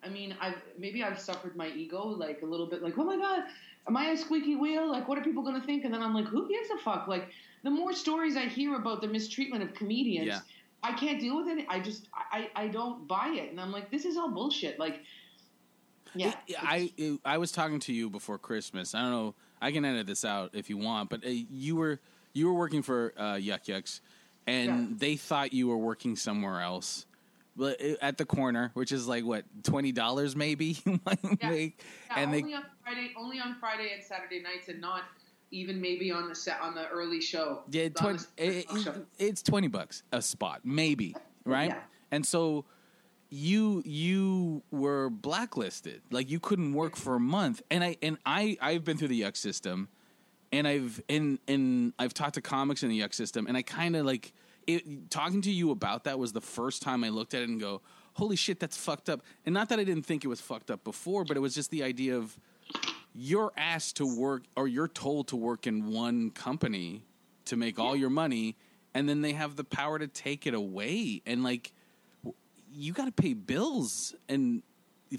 I 0.06 0.08
mean, 0.08 0.38
I've 0.40 0.62
maybe 0.78 1.04
I've 1.04 1.20
suffered 1.20 1.58
my 1.58 1.68
ego 1.68 2.08
like 2.08 2.42
a 2.44 2.46
little 2.46 2.68
bit. 2.68 2.82
Like, 2.82 2.98
oh 2.98 3.04
my 3.04 3.18
god, 3.18 3.44
am 3.90 3.98
I 3.98 4.06
a 4.12 4.18
squeaky 4.18 4.56
wheel? 4.56 4.90
Like, 4.90 5.10
what 5.10 5.18
are 5.18 5.22
people 5.22 5.44
going 5.44 5.60
to 5.60 5.66
think? 5.68 5.84
And 5.84 5.94
then 5.94 6.02
I'm 6.02 6.14
like, 6.14 6.28
who 6.28 6.48
gives 6.48 6.70
a 6.70 6.78
fuck? 6.78 7.10
Like, 7.10 7.28
the 7.64 7.70
more 7.72 7.94
stories 7.94 8.36
I 8.38 8.46
hear 8.46 8.76
about 8.76 9.02
the 9.02 9.08
mistreatment 9.08 9.64
of 9.64 9.74
comedians, 9.74 10.28
Yeah. 10.28 10.40
I 10.84 10.92
can't 10.94 11.20
deal 11.20 11.38
with 11.38 11.48
it. 11.48 11.66
I 11.70 11.80
just 11.80 12.08
I 12.14 12.50
I 12.56 12.68
don't 12.68 13.08
buy 13.08 13.30
it, 13.30 13.50
and 13.52 13.60
I'm 13.60 13.72
like, 13.72 13.90
this 13.90 14.04
is 14.06 14.18
all 14.18 14.30
bullshit. 14.30 14.78
Like, 14.80 15.02
yeah, 16.14 16.34
It- 16.48 16.56
I 16.62 16.92
it- 16.98 17.20
I 17.24 17.38
was 17.38 17.52
talking 17.52 17.80
to 17.82 17.94
you 17.94 18.10
before 18.10 18.38
Christmas. 18.38 18.94
I 18.94 19.02
don't 19.02 19.12
know. 19.12 19.36
I 19.62 19.72
can 19.72 19.86
edit 19.86 20.08
this 20.08 20.26
out 20.26 20.52
if 20.54 20.70
you 20.70 20.78
want, 20.78 21.10
but 21.10 21.26
uh, 21.26 21.30
you 21.30 21.78
were 21.78 22.00
you 22.34 22.48
were 22.48 22.54
working 22.54 22.82
for 22.82 23.14
uh, 23.18 23.36
Yuk 23.36 23.68
Yuk's, 23.68 24.02
and 24.46 24.90
Yeah. 24.90 24.96
they 24.98 25.16
thought 25.16 25.54
you 25.54 25.68
were 25.70 25.78
working 25.78 26.16
somewhere 26.18 26.60
else. 26.62 27.06
But 27.56 27.80
uh, 27.82 27.96
at 28.02 28.18
the 28.18 28.26
corner, 28.26 28.72
which 28.74 28.92
is 28.92 29.08
like 29.08 29.24
what 29.24 29.46
twenty 29.64 29.94
dollars 29.94 30.36
maybe, 30.36 30.78
Yeah. 30.86 30.98
Yeah, 31.42 31.70
and 32.18 32.28
only 32.36 32.42
they 32.42 32.54
on 32.56 32.66
Friday, 32.84 33.14
only 33.16 33.40
on 33.40 33.56
Friday 33.56 33.92
and 33.94 34.04
Saturday 34.04 34.42
nights, 34.42 34.68
and 34.68 34.82
not 34.82 35.04
even 35.54 35.80
maybe 35.80 36.12
on 36.12 36.28
the 36.28 36.36
set 36.36 36.60
on 36.62 36.74
the 36.76 36.88
early 36.90 37.22
show. 37.22 37.62
Yeah, 37.70 37.84
On 37.84 37.90
the 37.90 38.00
twen- 38.00 38.20
it- 38.38 38.66
show. 38.84 39.06
it's 39.20 39.42
twenty 39.42 39.68
bucks 39.68 40.04
a 40.12 40.22
spot, 40.22 40.62
maybe, 40.64 41.16
right? 41.46 41.70
Yeah. 41.70 41.80
And 42.12 42.26
so 42.26 42.66
you 43.30 43.82
you 43.86 44.64
were 44.72 45.10
blacklisted, 45.10 46.02
like 46.12 46.30
you 46.30 46.40
couldn't 46.40 46.74
work 46.74 46.96
for 46.96 47.16
a 47.16 47.20
month. 47.20 47.62
And 47.72 47.84
I 47.84 47.98
and 48.02 48.18
I 48.26 48.58
I've 48.62 48.84
been 48.84 48.98
through 48.98 49.08
the 49.10 49.16
Yuk 49.18 49.36
system, 49.36 49.90
and 50.52 50.68
I've 50.68 51.02
and 51.10 51.40
and 51.48 51.94
I've 52.00 52.14
talked 52.14 52.36
to 52.36 52.42
comics 52.42 52.84
in 52.84 52.90
the 52.90 52.96
Yuk 52.96 53.14
system, 53.14 53.48
and 53.48 53.56
I 53.56 53.62
kind 53.62 53.96
of 53.96 54.06
like 54.06 54.34
it, 54.68 55.10
talking 55.12 55.42
to 55.42 55.52
you 55.52 55.72
about 55.72 56.06
that 56.06 56.18
was 56.20 56.32
the 56.32 56.42
first 56.42 56.82
time 56.82 57.04
I 57.04 57.10
looked 57.10 57.34
at 57.34 57.42
it 57.42 57.50
and 57.50 57.60
go, 57.60 57.82
holy 58.14 58.38
shit, 58.38 58.60
that's 58.62 58.78
fucked 58.78 59.10
up. 59.10 59.22
And 59.46 59.54
not 59.54 59.68
that 59.70 59.80
I 59.80 59.84
didn't 59.84 60.06
think 60.06 60.24
it 60.24 60.30
was 60.30 60.40
fucked 60.40 60.72
up 60.72 60.84
before, 60.86 61.26
but 61.26 61.36
it 61.36 61.42
was 61.42 61.54
just 61.54 61.70
the 61.70 61.84
idea 61.84 62.16
of 62.18 62.40
you're 63.14 63.52
asked 63.58 63.98
to 63.98 64.06
work 64.06 64.44
or 64.56 64.68
you're 64.68 64.88
told 64.88 65.28
to 65.28 65.36
work 65.36 65.68
in 65.68 65.92
one 65.92 66.32
company 66.32 67.04
to 67.46 67.56
make 67.56 67.80
all 67.80 67.96
your 67.96 68.10
money 68.10 68.56
and 68.94 69.08
then 69.08 69.22
they 69.22 69.34
have 69.34 69.56
the 69.56 69.64
power 69.64 70.00
to 70.00 70.08
take 70.08 70.48
it 70.48 70.54
away 70.54 71.22
and 71.26 71.44
like 71.44 71.72
you 72.72 72.94
got 72.94 73.06
to 73.06 73.12
pay 73.12 73.34
bills 73.34 74.16
and 74.28 74.64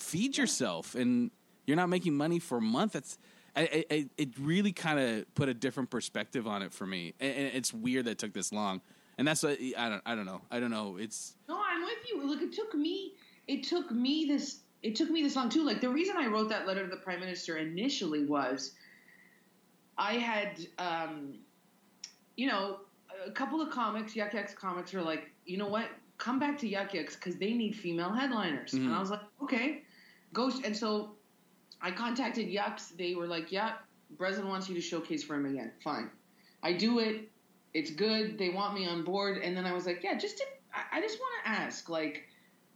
feed 0.00 0.36
yourself 0.36 0.94
and 0.94 1.30
you're 1.66 1.76
not 1.76 1.88
making 1.88 2.14
money 2.14 2.38
for 2.38 2.58
a 2.58 2.62
month 2.62 2.92
that's 2.92 3.18
I, 3.56 3.84
I, 3.88 4.08
it 4.18 4.30
really 4.40 4.72
kind 4.72 4.98
of 4.98 5.32
put 5.36 5.48
a 5.48 5.54
different 5.54 5.88
perspective 5.88 6.48
on 6.48 6.62
it 6.62 6.72
for 6.72 6.86
me 6.86 7.14
and, 7.20 7.32
and 7.32 7.54
it's 7.54 7.72
weird 7.72 8.06
that 8.06 8.12
it 8.12 8.18
took 8.18 8.32
this 8.32 8.52
long 8.52 8.80
and 9.18 9.28
that's 9.28 9.42
what 9.42 9.58
I 9.78 9.88
don't 9.88 10.02
I 10.04 10.14
don't 10.16 10.26
know 10.26 10.42
I 10.50 10.58
don't 10.58 10.72
know 10.72 10.96
it's 10.98 11.36
No, 11.48 11.60
I'm 11.64 11.82
with 11.82 11.98
you. 12.08 12.26
Look, 12.26 12.42
it 12.42 12.52
took 12.52 12.74
me. 12.74 13.12
It 13.46 13.62
took 13.62 13.90
me 13.90 14.24
this. 14.26 14.60
It 14.84 14.94
took 14.94 15.08
me 15.08 15.22
this 15.22 15.34
long 15.34 15.48
too. 15.48 15.64
Like 15.64 15.80
the 15.80 15.88
reason 15.88 16.16
I 16.18 16.26
wrote 16.26 16.50
that 16.50 16.66
letter 16.66 16.84
to 16.84 16.90
the 16.90 16.98
prime 16.98 17.18
minister 17.18 17.56
initially 17.56 18.26
was, 18.26 18.72
I 19.96 20.14
had, 20.14 20.66
um, 20.78 21.38
you 22.36 22.46
know, 22.48 22.80
a 23.26 23.30
couple 23.30 23.62
of 23.62 23.70
comics, 23.70 24.14
Yuk 24.14 24.34
Yuk's 24.34 24.52
comics, 24.52 24.92
were 24.92 25.00
like, 25.00 25.30
you 25.46 25.56
know 25.56 25.68
what, 25.68 25.88
come 26.18 26.38
back 26.38 26.58
to 26.58 26.68
Yuk 26.68 26.92
Yuk's 26.92 27.16
because 27.16 27.36
they 27.36 27.54
need 27.54 27.74
female 27.74 28.12
headliners. 28.12 28.74
And 28.74 28.88
Mhm. 28.90 28.94
I 28.94 29.00
was 29.00 29.10
like, 29.10 29.22
okay, 29.40 29.84
go. 30.34 30.52
And 30.62 30.76
so 30.76 31.16
I 31.80 31.90
contacted 31.90 32.46
Yuks. 32.48 32.94
They 32.94 33.14
were 33.14 33.26
like, 33.26 33.50
yeah, 33.50 33.76
Breslin 34.18 34.48
wants 34.48 34.68
you 34.68 34.74
to 34.74 34.82
showcase 34.82 35.24
for 35.24 35.34
him 35.34 35.46
again. 35.46 35.72
Fine, 35.82 36.10
I 36.62 36.74
do 36.74 36.98
it. 36.98 37.30
It's 37.72 37.90
good. 37.90 38.36
They 38.36 38.50
want 38.50 38.74
me 38.74 38.86
on 38.86 39.02
board. 39.02 39.38
And 39.38 39.56
then 39.56 39.64
I 39.64 39.72
was 39.72 39.86
like, 39.86 40.02
yeah, 40.04 40.14
just 40.18 40.36
to, 40.38 40.44
I, 40.74 40.98
I 40.98 41.00
just 41.00 41.18
want 41.18 41.32
to 41.44 41.50
ask, 41.50 41.88
like, 41.88 42.28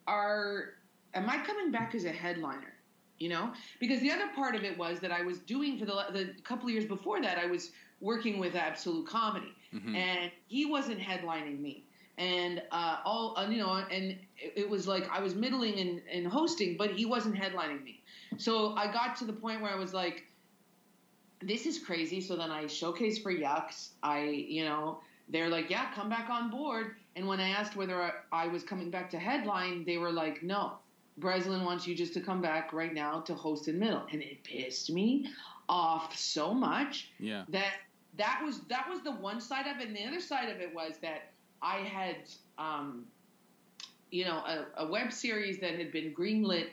are 0.06 0.77
am 1.14 1.28
I 1.28 1.38
coming 1.38 1.70
back 1.70 1.94
as 1.94 2.04
a 2.04 2.12
headliner? 2.12 2.74
You 3.18 3.30
know, 3.30 3.52
because 3.80 4.00
the 4.00 4.12
other 4.12 4.28
part 4.36 4.54
of 4.54 4.62
it 4.62 4.78
was 4.78 5.00
that 5.00 5.10
I 5.10 5.22
was 5.22 5.40
doing 5.40 5.76
for 5.78 5.84
the 5.84 6.04
the 6.12 6.34
couple 6.44 6.66
of 6.66 6.70
years 6.72 6.84
before 6.84 7.20
that, 7.20 7.36
I 7.36 7.46
was 7.46 7.72
working 8.00 8.38
with 8.38 8.54
Absolute 8.54 9.08
Comedy, 9.08 9.52
and 9.96 10.30
he 10.46 10.66
wasn't 10.66 11.00
headlining 11.00 11.60
me. 11.60 11.84
And 12.16 12.62
uh, 12.72 12.98
all 13.04 13.34
uh, 13.36 13.48
you 13.48 13.58
know, 13.58 13.72
and 13.90 14.16
it, 14.36 14.68
was 14.68 14.86
like 14.86 15.08
I 15.10 15.20
was 15.20 15.34
middling 15.34 15.78
in, 15.78 16.02
in 16.10 16.24
hosting, 16.24 16.76
but 16.76 16.92
he 16.92 17.06
wasn't 17.06 17.34
headlining 17.36 17.82
me. 17.82 18.02
So 18.36 18.74
I 18.74 18.92
got 18.92 19.16
to 19.16 19.24
the 19.24 19.32
point 19.32 19.62
where 19.62 19.72
I 19.72 19.76
was 19.76 19.94
like, 19.94 20.24
this 21.40 21.66
is 21.66 21.78
crazy. 21.78 22.20
So 22.20 22.36
then 22.36 22.50
I 22.50 22.64
showcased 22.64 23.22
for 23.22 23.32
Yuks. 23.32 23.90
I, 24.02 24.24
you 24.24 24.64
know, 24.64 24.98
they're 25.28 25.48
like, 25.48 25.70
yeah, 25.70 25.92
come 25.92 26.08
back 26.08 26.30
on 26.30 26.50
board. 26.50 26.96
And 27.16 27.26
when 27.26 27.40
I 27.40 27.50
asked 27.50 27.76
whether 27.76 28.02
I, 28.02 28.12
I 28.32 28.46
was 28.48 28.62
coming 28.62 28.90
back 28.90 29.10
to 29.10 29.18
headline, 29.18 29.84
they 29.84 29.98
were 29.98 30.12
like, 30.12 30.42
no, 30.42 30.74
Breslin 31.18 31.64
wants 31.64 31.86
you 31.86 31.94
just 31.94 32.14
to 32.14 32.20
come 32.20 32.40
back 32.40 32.72
right 32.72 32.94
now 32.94 33.20
to 33.20 33.34
host 33.34 33.68
in 33.68 33.78
middle. 33.78 34.02
And 34.12 34.22
it 34.22 34.42
pissed 34.44 34.90
me 34.90 35.30
off 35.68 36.16
so 36.16 36.54
much 36.54 37.10
yeah. 37.18 37.44
that 37.48 37.74
that 38.16 38.40
was 38.44 38.60
that 38.68 38.88
was 38.88 39.02
the 39.02 39.12
one 39.12 39.40
side 39.40 39.66
of 39.66 39.80
it. 39.80 39.88
And 39.88 39.96
the 39.96 40.04
other 40.04 40.20
side 40.20 40.48
of 40.48 40.60
it 40.60 40.74
was 40.74 40.94
that 41.02 41.32
I 41.60 41.78
had, 41.78 42.16
um, 42.58 43.04
you 44.10 44.24
know, 44.24 44.36
a, 44.36 44.66
a 44.78 44.86
web 44.86 45.12
series 45.12 45.58
that 45.60 45.74
had 45.74 45.92
been 45.92 46.14
greenlit 46.14 46.68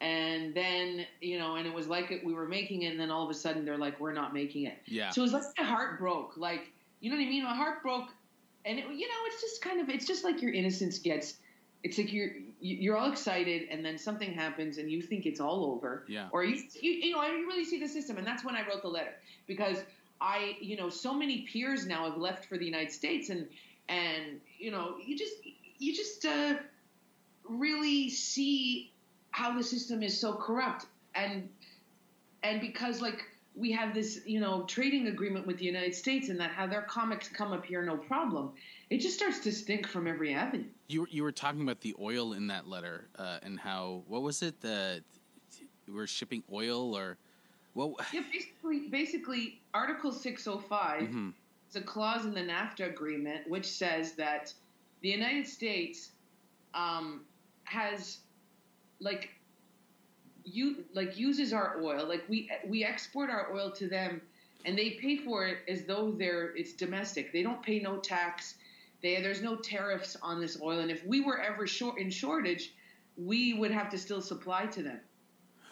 and 0.00 0.52
then 0.54 1.06
you 1.20 1.38
know 1.38 1.54
and 1.54 1.66
it 1.66 1.72
was 1.72 1.86
like 1.86 2.10
it, 2.10 2.24
we 2.24 2.34
were 2.34 2.48
making 2.48 2.82
it 2.82 2.88
and 2.88 3.00
then 3.00 3.10
all 3.10 3.24
of 3.24 3.30
a 3.30 3.34
sudden 3.34 3.64
they're 3.64 3.78
like 3.78 3.98
we're 4.00 4.12
not 4.12 4.34
making 4.34 4.66
it. 4.66 4.78
Yeah. 4.86 5.10
So 5.10 5.22
it 5.22 5.24
was 5.24 5.32
like 5.32 5.44
my 5.58 5.64
heart 5.64 5.98
broke. 5.98 6.36
Like 6.36 6.72
you 7.00 7.10
know 7.10 7.16
what 7.16 7.22
i 7.22 7.28
mean? 7.28 7.44
My 7.44 7.54
heart 7.54 7.82
broke 7.82 8.08
and 8.64 8.78
it, 8.78 8.84
you 8.84 9.08
know 9.08 9.14
it's 9.26 9.40
just 9.40 9.62
kind 9.62 9.80
of 9.80 9.88
it's 9.88 10.06
just 10.06 10.24
like 10.24 10.42
your 10.42 10.52
innocence 10.52 10.98
gets 10.98 11.36
it's 11.84 11.98
like 11.98 12.12
you're 12.12 12.30
you're 12.60 12.96
all 12.96 13.12
excited, 13.12 13.68
and 13.70 13.84
then 13.84 13.98
something 13.98 14.32
happens, 14.32 14.78
and 14.78 14.90
you 14.90 15.02
think 15.02 15.26
it's 15.26 15.38
all 15.38 15.66
over. 15.66 16.04
Yeah. 16.08 16.28
Or 16.32 16.42
you 16.42 16.60
you, 16.80 16.92
you 16.92 17.12
know, 17.12 17.20
I 17.20 17.28
really 17.28 17.64
see 17.64 17.78
the 17.78 17.86
system, 17.86 18.16
and 18.16 18.26
that's 18.26 18.42
when 18.42 18.56
I 18.56 18.66
wrote 18.66 18.80
the 18.80 18.88
letter 18.88 19.12
because 19.46 19.78
I, 20.18 20.56
you 20.60 20.76
know, 20.76 20.88
so 20.88 21.12
many 21.12 21.42
peers 21.42 21.86
now 21.86 22.10
have 22.10 22.16
left 22.16 22.46
for 22.46 22.56
the 22.56 22.64
United 22.64 22.90
States, 22.90 23.28
and 23.28 23.46
and 23.90 24.40
you 24.58 24.70
know, 24.70 24.96
you 25.04 25.16
just 25.16 25.34
you 25.78 25.94
just 25.94 26.24
uh, 26.24 26.54
really 27.46 28.08
see 28.08 28.90
how 29.30 29.54
the 29.54 29.62
system 29.62 30.02
is 30.02 30.18
so 30.18 30.32
corrupt, 30.32 30.86
and 31.14 31.50
and 32.42 32.62
because 32.62 33.02
like 33.02 33.22
we 33.54 33.70
have 33.72 33.94
this, 33.94 34.20
you 34.26 34.40
know, 34.40 34.64
trading 34.64 35.06
agreement 35.06 35.46
with 35.46 35.58
the 35.58 35.64
United 35.64 35.94
States, 35.94 36.28
and 36.28 36.38
that 36.40 36.50
how 36.50 36.66
their 36.66 36.82
comics 36.82 37.28
come 37.28 37.52
up 37.52 37.64
here 37.64 37.82
no 37.84 37.96
problem, 37.96 38.52
it 38.90 38.98
just 38.98 39.16
starts 39.16 39.38
to 39.40 39.52
stink 39.52 39.86
from 39.86 40.06
every 40.06 40.34
avenue. 40.34 40.64
You 40.88 41.02
were- 41.02 41.08
you 41.08 41.22
were 41.22 41.32
talking 41.32 41.62
about 41.62 41.80
the 41.80 41.94
oil 42.00 42.32
in 42.32 42.48
that 42.48 42.66
letter 42.66 43.08
uh, 43.16 43.38
and 43.42 43.58
how 43.58 44.02
what 44.08 44.22
was 44.22 44.42
it 44.42 44.60
that 44.60 45.02
we're 45.88 46.06
shipping 46.06 46.42
oil 46.52 46.96
or 46.96 47.16
what? 47.74 47.94
Yeah, 48.12 48.22
basically, 48.30 48.88
basically, 48.88 49.60
Article 49.72 50.12
605 50.12 51.02
Mhm. 51.08 51.34
is 51.68 51.76
a 51.76 51.80
clause 51.82 52.24
in 52.24 52.34
the 52.34 52.40
NAFTA 52.40 52.86
agreement 52.90 53.48
which 53.48 53.66
says 53.66 54.12
that 54.14 54.52
the 55.00 55.08
United 55.10 55.46
States 55.46 56.10
um, 56.74 57.24
has 57.64 58.18
like 58.98 59.33
you 60.44 60.84
like 60.92 61.18
uses 61.18 61.52
our 61.52 61.80
oil 61.82 62.06
like 62.06 62.24
we 62.28 62.50
we 62.66 62.84
export 62.84 63.30
our 63.30 63.52
oil 63.54 63.70
to 63.70 63.88
them 63.88 64.20
and 64.66 64.78
they 64.78 64.90
pay 64.92 65.16
for 65.16 65.46
it 65.46 65.58
as 65.68 65.84
though 65.84 66.10
they're 66.10 66.54
it's 66.56 66.72
domestic 66.72 67.32
they 67.32 67.42
don't 67.42 67.62
pay 67.62 67.78
no 67.80 67.96
tax 67.96 68.54
they, 69.02 69.20
there's 69.20 69.42
no 69.42 69.56
tariffs 69.56 70.16
on 70.22 70.40
this 70.40 70.58
oil 70.62 70.80
and 70.80 70.90
if 70.90 71.04
we 71.06 71.20
were 71.20 71.40
ever 71.40 71.66
short 71.66 71.98
in 71.98 72.10
shortage 72.10 72.72
we 73.16 73.54
would 73.54 73.70
have 73.70 73.88
to 73.88 73.98
still 73.98 74.20
supply 74.20 74.66
to 74.66 74.82
them 74.82 75.00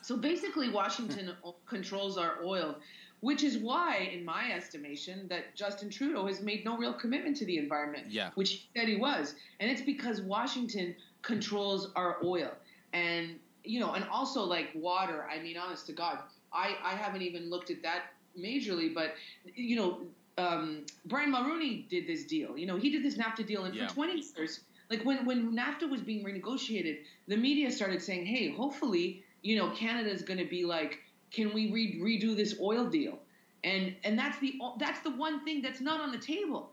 so 0.03 0.17
basically, 0.17 0.69
Washington 0.69 1.33
hmm. 1.43 1.51
controls 1.67 2.19
our 2.19 2.39
oil, 2.45 2.77
which 3.21 3.45
is 3.45 3.59
why, 3.59 4.11
in 4.13 4.25
my 4.25 4.53
estimation, 4.53 5.29
that 5.29 5.55
Justin 5.55 5.89
Trudeau 5.89 6.27
has 6.27 6.43
made 6.43 6.65
no 6.65 6.77
real 6.77 6.93
commitment 6.93 7.37
to 7.39 7.47
the 7.47 7.57
environment, 7.57 8.11
Yeah. 8.11 8.31
which 8.35 8.51
he 8.51 8.69
said 8.77 8.89
he 8.89 8.97
was. 8.97 9.37
And 9.61 9.71
it's 9.71 9.81
because 9.81 10.21
Washington 10.21 10.95
controls 11.23 11.93
our 11.95 12.19
oil. 12.25 12.51
And, 12.93 13.39
you 13.65 13.81
know, 13.81 13.93
and 13.93 14.05
also 14.11 14.43
like 14.43 14.71
water. 14.75 15.27
I 15.31 15.41
mean, 15.43 15.57
honest 15.57 15.87
to 15.87 15.93
God, 15.93 16.19
I, 16.53 16.77
I 16.83 16.95
haven't 16.95 17.23
even 17.23 17.51
looked 17.51 17.71
at 17.71 17.83
that 17.83 18.13
majorly, 18.39 18.93
but, 18.93 19.15
you 19.55 19.77
know, 19.77 20.01
um, 20.39 20.85
Brian 21.07 21.33
Mulroney 21.33 21.89
did 21.89 22.07
this 22.07 22.25
deal. 22.25 22.57
You 22.57 22.67
know, 22.67 22.77
he 22.77 22.91
did 22.91 23.05
this 23.05 23.17
NAFTA 23.17 23.47
deal, 23.47 23.65
and 23.65 23.75
Yeah. 23.75 23.89
for 23.89 23.95
20 23.95 24.25
years, 24.37 24.61
like 24.91 25.05
when, 25.05 25.25
when 25.27 25.55
NAFTA 25.55 25.89
was 25.91 26.01
being 26.01 26.25
renegotiated, 26.25 27.01
the 27.29 27.37
media 27.37 27.71
started 27.71 28.03
saying, 28.03 28.27
hey, 28.27 28.51
hopefully, 28.51 29.23
you 29.43 29.57
know, 29.57 29.71
Canada's 29.71 30.23
going 30.23 30.39
to 30.39 30.49
be 30.49 30.65
like, 30.65 31.01
can 31.31 31.53
we 31.53 31.71
re- 31.71 32.01
redo 32.01 32.37
this 32.37 32.59
oil 32.61 32.87
deal? 32.87 33.19
And 33.65 33.95
and 34.03 34.19
that's 34.19 34.39
the 34.41 34.59
that's 34.79 35.01
the 35.01 35.11
one 35.13 35.45
thing 35.45 35.63
that's 35.63 35.81
not 35.81 36.01
on 36.01 36.11
the 36.11 36.19
table. 36.19 36.72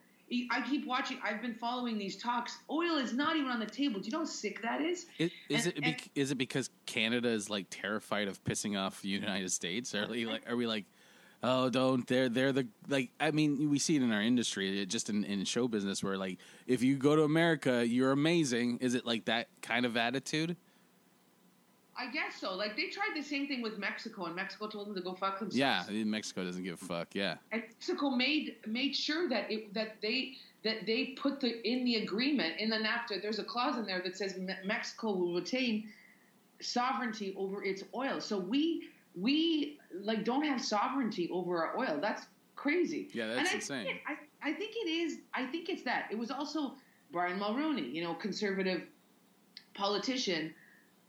I 0.52 0.62
keep 0.62 0.86
watching. 0.86 1.18
I've 1.24 1.42
been 1.42 1.56
following 1.56 1.98
these 1.98 2.16
talks. 2.18 2.58
Oil 2.70 2.98
is 2.98 3.14
not 3.14 3.36
even 3.36 3.50
on 3.50 3.60
the 3.60 3.66
table. 3.66 4.00
Do 4.00 4.06
you 4.06 4.12
know 4.12 4.20
how 4.20 4.26
sick 4.26 4.62
that 4.62 4.82
is? 4.82 5.06
Is, 5.18 5.32
is 5.50 5.66
And- 5.66 5.78
it 5.78 5.84
bec- 5.84 6.10
is 6.16 6.32
it 6.32 6.36
because 6.38 6.70
Canada 6.86 7.30
is 7.30 7.50
like 7.50 7.68
terrified 7.70 8.28
of 8.28 8.44
pissing 8.44 8.80
off 8.80 9.02
the 9.02 9.10
United 9.10 9.52
States? 9.52 9.94
Are 9.96 10.08
we 10.08 10.26
like 10.26 10.50
are 10.50 10.56
we 10.56 10.68
like 10.68 10.86
oh 11.42 11.70
don't 11.70 12.06
they're 12.06 12.28
they're 12.30 12.52
the 12.52 12.68
like 12.90 13.12
I 13.20 13.32
mean 13.32 13.70
we 13.70 13.80
see 13.80 13.96
it 13.96 14.02
in 14.02 14.12
our 14.12 14.22
industry 14.22 14.86
just 14.86 15.10
in, 15.10 15.24
in 15.24 15.46
show 15.46 15.68
business 15.70 16.04
where 16.04 16.18
like 16.18 16.38
if 16.68 16.84
you 16.84 16.98
go 16.98 17.16
to 17.16 17.24
America 17.24 17.86
you're 17.88 18.12
amazing. 18.12 18.78
Is 18.82 18.94
it 18.94 19.06
like 19.06 19.26
that 19.26 19.48
kind 19.62 19.86
of 19.86 19.96
attitude? 19.98 20.58
I 22.00 22.10
guess 22.12 22.36
so. 22.39 22.56
Like 22.56 22.78
they 22.78 22.88
tried 22.88 23.12
the 23.14 23.22
same 23.22 23.47
thing 23.47 23.62
with 23.62 23.78
Mexico, 23.78 24.26
and 24.26 24.36
Mexico 24.36 24.68
told 24.68 24.88
them 24.88 24.95
to 24.95 25.02
go 25.02 25.14
fuck 25.14 25.39
themselves. 25.39 25.58
Yeah, 25.58 26.04
Mexico 26.06 26.45
doesn't 26.45 26.64
give 26.64 26.82
a 26.82 26.86
fuck. 26.86 27.10
Yeah, 27.14 27.36
and 27.52 27.62
Mexico 27.62 28.10
made 28.10 28.56
made 28.66 28.95
sure 28.95 29.28
that 29.28 29.52
it 29.52 29.74
that 29.74 30.02
they 30.02 30.38
that 30.64 30.86
they 30.86 31.08
put 31.18 31.41
the 31.41 31.68
in 31.70 31.84
the 31.84 31.97
agreement 31.97 32.58
in 32.60 32.70
the 32.70 32.78
NAFTA. 32.78 33.22
There's 33.22 33.39
a 33.39 33.43
clause 33.43 33.78
in 33.78 33.86
there 33.86 34.02
that 34.02 34.16
says 34.16 34.38
Me- 34.38 34.56
Mexico 34.64 35.12
will 35.12 35.36
retain 35.36 35.89
sovereignty 36.62 37.34
over 37.38 37.64
its 37.64 37.84
oil. 37.93 38.22
So 38.22 38.39
we 38.39 38.88
we 39.16 39.78
like 39.93 40.24
don't 40.24 40.45
have 40.45 40.62
sovereignty 40.62 41.30
over 41.34 41.66
our 41.66 41.78
oil. 41.78 42.00
That's 42.02 42.28
crazy. 42.56 43.10
Yeah, 43.12 43.28
that's 43.28 43.52
I 43.52 43.56
insane. 43.56 43.86
Think 43.86 43.97
it, 43.97 44.02
I, 44.41 44.50
I 44.50 44.54
think 44.54 44.76
it 44.76 44.89
is. 44.89 45.18
I 45.34 45.45
think 45.47 45.68
it's 45.68 45.84
that. 45.84 46.08
It 46.12 46.18
was 46.18 46.32
also 46.32 46.76
Brian 47.12 47.39
Mulroney, 47.39 47.93
you 47.93 48.04
know, 48.04 48.14
conservative 48.14 48.84
politician. 49.74 50.54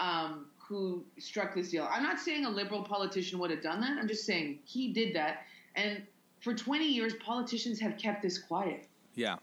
Um, 0.00 0.46
who 0.70 1.04
struck 1.18 1.54
this 1.54 1.70
deal? 1.72 1.86
I'm 1.92 2.04
not 2.04 2.20
saying 2.20 2.44
a 2.46 2.48
liberal 2.48 2.84
politician 2.84 3.40
would 3.40 3.50
have 3.50 3.60
done 3.60 3.80
that. 3.80 3.98
I'm 3.98 4.06
just 4.08 4.24
saying 4.24 4.60
he 4.64 4.92
did 4.92 5.14
that, 5.16 5.42
and 5.74 6.02
for 6.40 6.54
20 6.54 6.86
years, 6.86 7.12
politicians 7.14 7.80
have 7.80 7.98
kept 7.98 8.22
this 8.22 8.38
quiet. 8.38 8.86
yeah. 9.14 9.36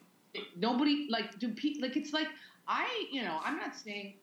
Nobody 0.55 1.07
like 1.09 1.38
do 1.39 1.49
pe- 1.49 1.80
like 1.82 1.97
it's 1.97 2.13
like 2.13 2.28
I 2.67 2.86
you 3.11 3.23
know 3.23 3.39
I'm 3.43 3.57
not 3.57 3.75
saying 3.75 4.13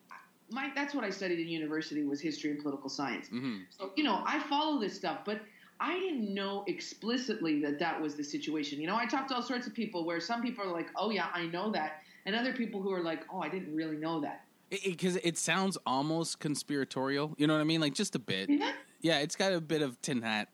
my 0.51 0.71
that's 0.75 0.95
what 0.95 1.03
I 1.05 1.11
studied 1.11 1.41
in 1.41 1.49
university 1.49 2.05
was 2.05 2.21
history 2.21 2.51
and 2.53 2.61
political 2.63 2.89
science. 2.89 3.29
hmm 3.29 3.59
So 3.77 3.91
you 3.97 4.05
know 4.05 4.23
I 4.25 4.39
follow 4.41 4.79
this 4.81 4.95
stuff, 4.95 5.19
but 5.25 5.41
I 5.81 5.99
didn't 5.99 6.33
know 6.33 6.63
explicitly 6.69 7.61
that 7.63 7.79
that 7.81 8.01
was 8.01 8.15
the 8.15 8.23
situation. 8.25 8.81
You 8.81 8.87
know 8.87 8.97
I 8.97 9.07
talked 9.07 9.29
to 9.31 9.35
all 9.35 9.43
sorts 9.43 9.67
of 9.67 9.75
people 9.75 10.05
where 10.07 10.21
some 10.21 10.41
people 10.41 10.65
are 10.65 10.73
like, 10.73 10.89
oh 10.97 11.11
yeah, 11.11 11.27
I 11.35 11.47
know 11.47 11.73
that, 11.73 12.03
and 12.27 12.37
other 12.37 12.53
people 12.53 12.81
who 12.81 12.93
are 12.93 13.03
like, 13.03 13.23
oh, 13.33 13.41
I 13.41 13.49
didn't 13.49 13.75
really 13.75 13.97
know 13.97 14.21
that. 14.21 14.44
Because 14.85 15.17
it, 15.17 15.25
it 15.25 15.39
sounds 15.39 15.77
almost 15.87 16.41
conspiratorial. 16.41 17.35
You 17.39 17.47
know 17.47 17.55
what 17.55 17.61
I 17.61 17.65
mean? 17.65 17.81
Like 17.81 17.95
just 17.95 18.15
a 18.15 18.19
bit. 18.19 18.49
Yeah. 18.51 18.73
Yeah, 19.01 19.19
it's 19.19 19.37
got 19.37 19.53
a 19.53 19.61
bit 19.61 19.83
of 19.83 20.01
tin 20.01 20.23
hat, 20.23 20.49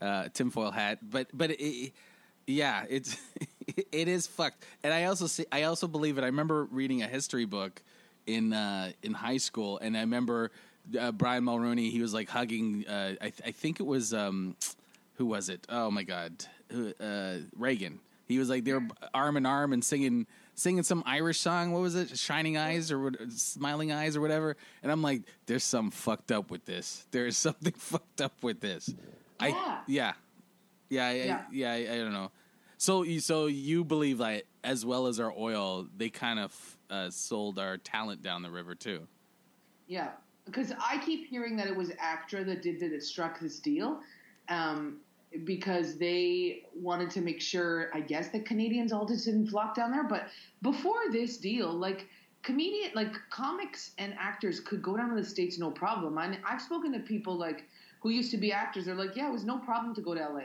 uh, 0.00 0.28
tinfoil 0.32 0.70
hat, 0.70 0.98
but 1.02 1.28
but 1.34 1.50
it, 1.50 1.60
it- 1.62 1.92
yeah, 2.46 2.84
it's 2.88 3.16
it 3.92 4.08
is 4.08 4.26
fucked. 4.26 4.64
And 4.82 4.92
I 4.92 5.04
also 5.04 5.26
see, 5.26 5.44
I 5.52 5.64
also 5.64 5.86
believe 5.86 6.16
it. 6.18 6.22
I 6.22 6.26
remember 6.26 6.64
reading 6.64 7.02
a 7.02 7.06
history 7.06 7.44
book 7.44 7.82
in 8.26 8.52
uh, 8.54 8.92
in 9.02 9.12
high 9.12 9.36
school, 9.36 9.78
and 9.78 9.96
I 9.96 10.00
remember 10.00 10.50
uh, 10.98 11.12
Brian 11.12 11.44
Mulroney. 11.44 11.90
He 11.90 12.00
was 12.00 12.14
like 12.14 12.28
hugging. 12.30 12.86
Uh, 12.88 13.14
I, 13.20 13.24
th- 13.30 13.42
I 13.46 13.50
think 13.52 13.78
it 13.80 13.86
was 13.86 14.14
um, 14.14 14.56
who 15.16 15.26
was 15.26 15.48
it? 15.50 15.66
Oh 15.68 15.90
my 15.90 16.02
god, 16.02 16.44
Who- 16.72 16.94
uh, 16.98 17.40
Reagan. 17.56 18.00
He 18.26 18.38
was 18.38 18.48
like 18.48 18.64
they 18.64 18.72
were 18.72 18.86
arm 19.12 19.36
in 19.36 19.44
arm 19.44 19.72
and 19.74 19.84
singing 19.84 20.26
singing 20.60 20.82
some 20.82 21.02
Irish 21.06 21.40
song. 21.40 21.72
What 21.72 21.80
was 21.82 21.94
it? 21.94 22.16
Shining 22.18 22.56
Eyes 22.56 22.92
or 22.92 22.98
what, 23.00 23.16
Smiling 23.32 23.92
Eyes 23.92 24.16
or 24.16 24.20
whatever. 24.20 24.56
And 24.82 24.92
I'm 24.92 25.02
like, 25.02 25.22
there's 25.46 25.64
something 25.64 25.90
fucked 25.90 26.30
up 26.30 26.50
with 26.50 26.64
this. 26.66 27.06
There 27.10 27.26
is 27.26 27.36
something 27.46 27.72
fucked 27.72 28.20
up 28.20 28.42
with 28.42 28.60
this. 28.60 28.92
I 29.38 29.48
Yeah. 29.48 29.80
yeah 29.86 30.12
yeah 30.90 31.06
I, 31.06 31.12
Yeah. 31.12 31.42
yeah 31.50 31.72
I, 31.72 31.94
I 31.94 31.98
don't 31.98 32.12
know. 32.12 32.30
So 32.76 33.02
you 33.02 33.20
so 33.20 33.46
you 33.46 33.84
believe 33.84 34.18
that 34.18 34.44
as 34.64 34.84
well 34.84 35.06
as 35.06 35.18
our 35.20 35.32
oil, 35.36 35.86
they 35.96 36.10
kind 36.10 36.38
of 36.38 36.78
uh, 36.90 37.10
sold 37.10 37.58
our 37.58 37.78
talent 37.78 38.22
down 38.22 38.42
the 38.42 38.50
river 38.50 38.74
too. 38.74 39.06
Yeah, 39.86 40.10
because 40.44 40.72
I 40.72 40.98
keep 40.98 41.26
hearing 41.28 41.56
that 41.56 41.66
it 41.66 41.76
was 41.76 41.90
ACTRA 41.98 42.44
that 42.44 42.62
did 42.62 42.80
that 42.80 43.02
struck 43.02 43.40
this 43.40 43.58
deal, 43.58 44.00
um, 44.48 44.98
because 45.44 45.96
they 45.96 46.64
wanted 46.74 47.10
to 47.10 47.20
make 47.20 47.40
sure, 47.40 47.90
I 47.94 48.00
guess, 48.00 48.28
that 48.30 48.44
Canadians 48.44 48.92
all 48.92 49.06
just 49.06 49.26
didn't 49.26 49.48
flock 49.48 49.74
down 49.74 49.92
there. 49.92 50.04
But 50.04 50.28
before 50.62 51.10
this 51.12 51.36
deal, 51.36 51.72
like 51.72 52.08
comedian, 52.42 52.90
like 52.94 53.14
comics 53.30 53.92
and 53.98 54.14
actors 54.18 54.60
could 54.60 54.82
go 54.82 54.96
down 54.96 55.10
to 55.10 55.16
the 55.16 55.24
states 55.24 55.58
no 55.58 55.70
problem. 55.70 56.18
I 56.18 56.28
mean, 56.28 56.40
I've 56.44 56.60
spoken 56.60 56.92
to 56.92 57.00
people 57.00 57.36
like 57.36 57.64
who 58.00 58.10
used 58.10 58.30
to 58.32 58.38
be 58.38 58.52
actors. 58.52 58.86
They're 58.86 58.94
like, 58.94 59.14
yeah, 59.14 59.28
it 59.28 59.32
was 59.32 59.44
no 59.44 59.58
problem 59.58 59.94
to 59.94 60.00
go 60.00 60.14
to 60.14 60.20
LA. 60.20 60.42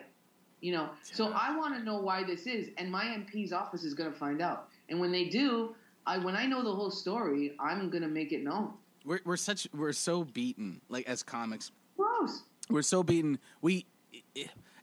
You 0.61 0.71
know, 0.71 0.89
so 1.03 1.31
I 1.31 1.55
want 1.55 1.75
to 1.75 1.83
know 1.83 1.97
why 1.97 2.23
this 2.23 2.47
is, 2.47 2.69
and 2.77 2.91
my 2.91 3.03
MP's 3.05 3.53
office 3.53 3.83
is 3.83 3.93
going 3.93 4.11
to 4.11 4.17
find 4.17 4.41
out. 4.41 4.69
And 4.89 4.99
when 4.99 5.11
they 5.11 5.25
do, 5.25 5.75
I 6.07 6.17
when 6.17 6.35
I 6.35 6.45
know 6.45 6.63
the 6.63 6.73
whole 6.73 6.91
story, 6.91 7.53
I'm 7.59 7.89
going 7.89 8.03
to 8.03 8.09
make 8.09 8.31
it 8.31 8.43
known. 8.43 8.73
We're 9.03 9.19
we're 9.25 9.37
such 9.37 9.67
we're 9.75 9.93
so 9.93 10.23
beaten 10.23 10.81
like 10.89 11.07
as 11.07 11.23
comics. 11.23 11.71
Gross. 11.97 12.43
We're 12.69 12.81
so 12.81 13.03
beaten. 13.03 13.37
We 13.61 13.85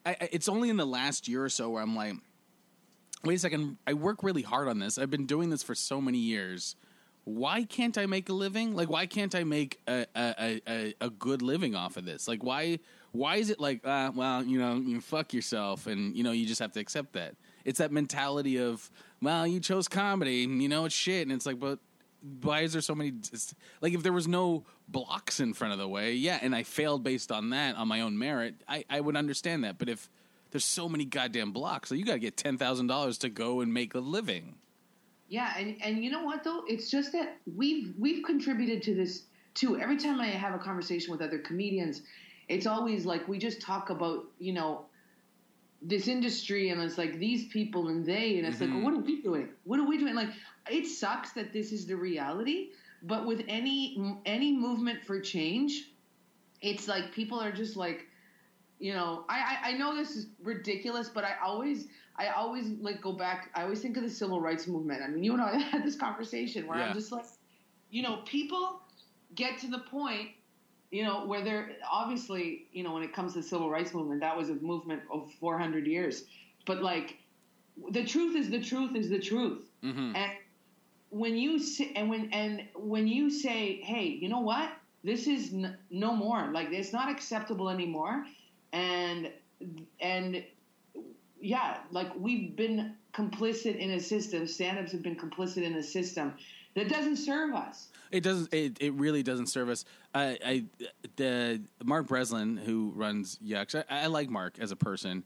I, 0.04 0.10
I- 0.20 0.28
it's 0.32 0.48
only 0.48 0.68
in 0.68 0.76
the 0.76 0.86
last 0.86 1.28
year 1.28 1.44
or 1.44 1.48
so 1.48 1.70
where 1.70 1.82
I'm 1.82 1.96
like, 1.96 2.14
wait 3.24 3.34
a 3.34 3.38
second. 3.38 3.76
I 3.86 3.94
work 3.94 4.22
really 4.22 4.42
hard 4.42 4.68
on 4.68 4.78
this. 4.78 4.98
I've 4.98 5.10
been 5.10 5.26
doing 5.26 5.50
this 5.50 5.62
for 5.62 5.74
so 5.74 6.00
many 6.00 6.18
years. 6.18 6.76
Why 7.24 7.62
can't 7.62 7.96
I 7.98 8.06
make 8.06 8.28
a 8.28 8.32
living? 8.32 8.74
Like, 8.74 8.90
why 8.90 9.06
can't 9.06 9.32
I 9.34 9.44
make 9.44 9.78
a 9.86 10.06
a, 10.16 10.60
a, 10.68 10.94
a 11.00 11.10
good 11.10 11.40
living 11.40 11.76
off 11.76 11.96
of 11.96 12.04
this? 12.04 12.26
Like, 12.26 12.42
why 12.42 12.80
why 13.12 13.36
is 13.36 13.50
it 13.50 13.60
like, 13.60 13.86
uh, 13.86 14.10
well, 14.14 14.42
you 14.42 14.58
know, 14.58 14.74
you 14.76 15.00
fuck 15.00 15.32
yourself, 15.32 15.86
and 15.86 16.16
you 16.16 16.24
know, 16.24 16.32
you 16.32 16.46
just 16.46 16.60
have 16.60 16.72
to 16.72 16.80
accept 16.80 17.12
that. 17.12 17.36
It's 17.64 17.78
that 17.78 17.92
mentality 17.92 18.56
of, 18.58 18.90
well, 19.20 19.46
you 19.46 19.60
chose 19.60 19.86
comedy, 19.86 20.42
and 20.42 20.60
you 20.60 20.68
know 20.68 20.84
it's 20.86 20.94
shit, 20.96 21.22
and 21.22 21.30
it's 21.30 21.46
like, 21.46 21.60
but 21.60 21.78
why 22.40 22.60
is 22.62 22.72
there 22.72 22.82
so 22.82 22.94
many 22.94 23.12
like 23.80 23.92
if 23.92 24.02
there 24.02 24.12
was 24.12 24.26
no 24.26 24.64
blocks 24.92 25.40
in 25.40 25.54
front 25.54 25.72
of 25.72 25.78
the 25.78 25.88
way 25.88 26.12
yeah 26.12 26.38
and 26.42 26.54
i 26.54 26.62
failed 26.62 27.02
based 27.02 27.32
on 27.32 27.50
that 27.50 27.74
on 27.76 27.88
my 27.88 28.00
own 28.02 28.18
merit 28.18 28.54
i, 28.68 28.84
I 28.90 29.00
would 29.00 29.16
understand 29.16 29.64
that 29.64 29.78
but 29.78 29.88
if 29.88 30.08
there's 30.50 30.64
so 30.64 30.88
many 30.88 31.04
goddamn 31.06 31.52
blocks 31.52 31.88
so 31.88 31.94
you 31.94 32.04
got 32.04 32.12
to 32.12 32.18
get 32.18 32.36
$10000 32.36 33.18
to 33.20 33.28
go 33.30 33.60
and 33.62 33.72
make 33.72 33.94
a 33.94 34.00
living 34.00 34.54
Yeah, 35.28 35.50
and 35.58 35.76
and 35.82 36.04
you 36.04 36.10
know 36.10 36.24
what 36.24 36.44
though? 36.44 36.62
It's 36.68 36.90
just 36.90 37.12
that 37.12 37.38
we've 37.56 37.94
we've 37.98 38.22
contributed 38.22 38.82
to 38.82 38.94
this 38.94 39.24
too. 39.54 39.78
Every 39.80 39.96
time 39.96 40.20
I 40.20 40.26
have 40.26 40.54
a 40.54 40.58
conversation 40.58 41.10
with 41.10 41.22
other 41.22 41.38
comedians, 41.38 42.02
it's 42.48 42.66
always 42.66 43.06
like 43.06 43.26
we 43.28 43.38
just 43.38 43.62
talk 43.62 43.88
about 43.88 44.24
you 44.38 44.52
know 44.52 44.84
this 45.80 46.06
industry 46.06 46.68
and 46.70 46.80
it's 46.82 46.98
like 46.98 47.18
these 47.18 47.48
people 47.48 47.88
and 47.88 48.04
they 48.04 48.38
and 48.38 48.46
it's 48.46 48.58
Mhm. 48.58 48.60
like 48.60 48.70
well, 48.74 48.84
what 48.84 48.94
are 48.94 49.04
we 49.10 49.22
doing 49.22 49.48
what 49.64 49.80
are 49.80 49.86
we 49.86 49.96
doing 49.98 50.14
like 50.14 50.28
it 50.70 50.86
sucks 50.86 51.32
that 51.32 51.52
this 51.52 51.72
is 51.72 51.86
the 51.86 51.96
reality 51.96 52.68
but 53.02 53.26
with 53.26 53.42
any 53.48 54.16
any 54.26 54.52
movement 54.56 55.02
for 55.04 55.20
change 55.20 55.90
it's 56.60 56.88
like 56.88 57.12
people 57.12 57.40
are 57.40 57.52
just 57.52 57.76
like 57.76 58.06
you 58.78 58.92
know 58.92 59.24
I, 59.28 59.58
I 59.64 59.70
i 59.70 59.72
know 59.78 59.94
this 59.96 60.16
is 60.16 60.26
ridiculous 60.42 61.08
but 61.08 61.24
i 61.24 61.34
always 61.44 61.88
i 62.16 62.28
always 62.28 62.68
like 62.80 63.00
go 63.00 63.12
back 63.12 63.50
i 63.54 63.62
always 63.62 63.80
think 63.80 63.96
of 63.96 64.02
the 64.02 64.10
civil 64.10 64.40
rights 64.40 64.66
movement 64.66 65.02
i 65.02 65.08
mean 65.08 65.24
you 65.24 65.32
and 65.32 65.42
i 65.42 65.58
had 65.72 65.84
this 65.84 65.96
conversation 65.96 66.66
where 66.66 66.78
Yeah. 66.78 66.86
i'm 66.86 66.94
just 66.94 67.12
like 67.12 67.26
you 67.90 68.02
know 68.02 68.22
people 68.24 68.80
get 69.34 69.58
to 69.60 69.68
the 69.68 69.78
point 69.80 70.30
you 70.90 71.02
know, 71.04 71.24
where 71.26 71.42
they're 71.42 71.70
obviously, 71.90 72.66
you 72.70 72.84
know, 72.84 72.92
when 72.92 73.02
it 73.02 73.14
comes 73.14 73.32
to 73.32 73.40
the 73.40 73.42
civil 73.46 73.70
rights 73.70 73.94
movement, 73.94 74.20
that 74.20 74.36
was 74.36 74.50
a 74.50 74.54
movement 74.56 75.02
of 75.10 75.32
400 75.40 75.86
years. 75.86 76.24
But 76.66 76.82
like, 76.82 77.16
the 77.90 78.04
truth 78.04 78.36
is 78.36 78.50
the 78.50 78.60
truth 78.60 78.94
is 78.94 79.08
the 79.08 79.18
truth. 79.18 79.70
Mm-hmm. 79.82 80.14
And 80.14 80.32
when 81.12 81.36
you 81.36 81.58
say, 81.58 81.92
and 81.94 82.08
when 82.08 82.30
and 82.32 82.64
when 82.74 83.06
you 83.06 83.30
say, 83.30 83.80
hey, 83.82 84.04
you 84.04 84.28
know 84.28 84.40
what, 84.40 84.72
this 85.04 85.26
is 85.26 85.52
n- 85.52 85.76
no 85.90 86.16
more. 86.16 86.50
Like, 86.52 86.68
it's 86.72 86.92
not 86.92 87.10
acceptable 87.10 87.68
anymore. 87.68 88.24
And 88.72 89.30
and 90.00 90.42
yeah, 91.38 91.78
like 91.90 92.08
we've 92.18 92.56
been 92.56 92.94
complicit 93.12 93.76
in 93.76 93.90
a 93.90 94.00
system. 94.00 94.46
Stand-ups 94.46 94.92
have 94.92 95.02
been 95.02 95.16
complicit 95.16 95.62
in 95.64 95.74
a 95.74 95.82
system 95.82 96.32
that 96.74 96.88
doesn't 96.88 97.16
serve 97.16 97.54
us. 97.54 97.88
It 98.10 98.22
doesn't. 98.22 98.52
It, 98.52 98.78
it 98.80 98.94
really 98.94 99.22
doesn't 99.22 99.48
serve 99.48 99.68
us. 99.68 99.84
I, 100.14 100.38
I 100.44 100.64
the 101.16 101.60
Mark 101.84 102.06
Breslin 102.06 102.56
who 102.56 102.92
runs 102.96 103.38
Yuks. 103.44 103.74
I, 103.74 104.04
I 104.04 104.06
like 104.06 104.30
Mark 104.30 104.56
as 104.58 104.70
a 104.70 104.76
person. 104.76 105.24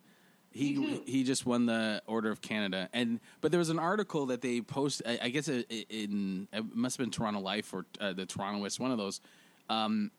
He 0.56 1.02
he 1.06 1.22
just 1.22 1.44
won 1.44 1.66
the 1.66 2.02
Order 2.06 2.30
of 2.30 2.40
Canada, 2.40 2.88
and 2.92 3.20
but 3.40 3.50
there 3.50 3.58
was 3.58 3.68
an 3.68 3.78
article 3.78 4.26
that 4.26 4.40
they 4.40 4.62
post. 4.62 5.02
I, 5.06 5.18
I 5.24 5.28
guess 5.28 5.48
it, 5.48 5.70
in 5.90 6.48
it 6.52 6.64
must 6.74 6.96
have 6.96 7.04
been 7.04 7.10
Toronto 7.10 7.40
Life 7.40 7.74
or 7.74 7.84
uh, 8.00 8.14
the 8.14 8.24
Torontoist, 8.24 8.80
one 8.80 8.90
of 8.90 8.98
those. 8.98 9.20
Um, 9.68 10.10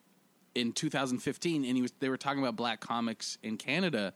in 0.53 0.73
2015, 0.73 1.65
and 1.65 1.75
he 1.75 1.81
was 1.81 1.91
they 1.99 2.09
were 2.09 2.17
talking 2.17 2.39
about 2.39 2.55
black 2.55 2.79
comics 2.79 3.38
in 3.41 3.57
Canada, 3.57 4.13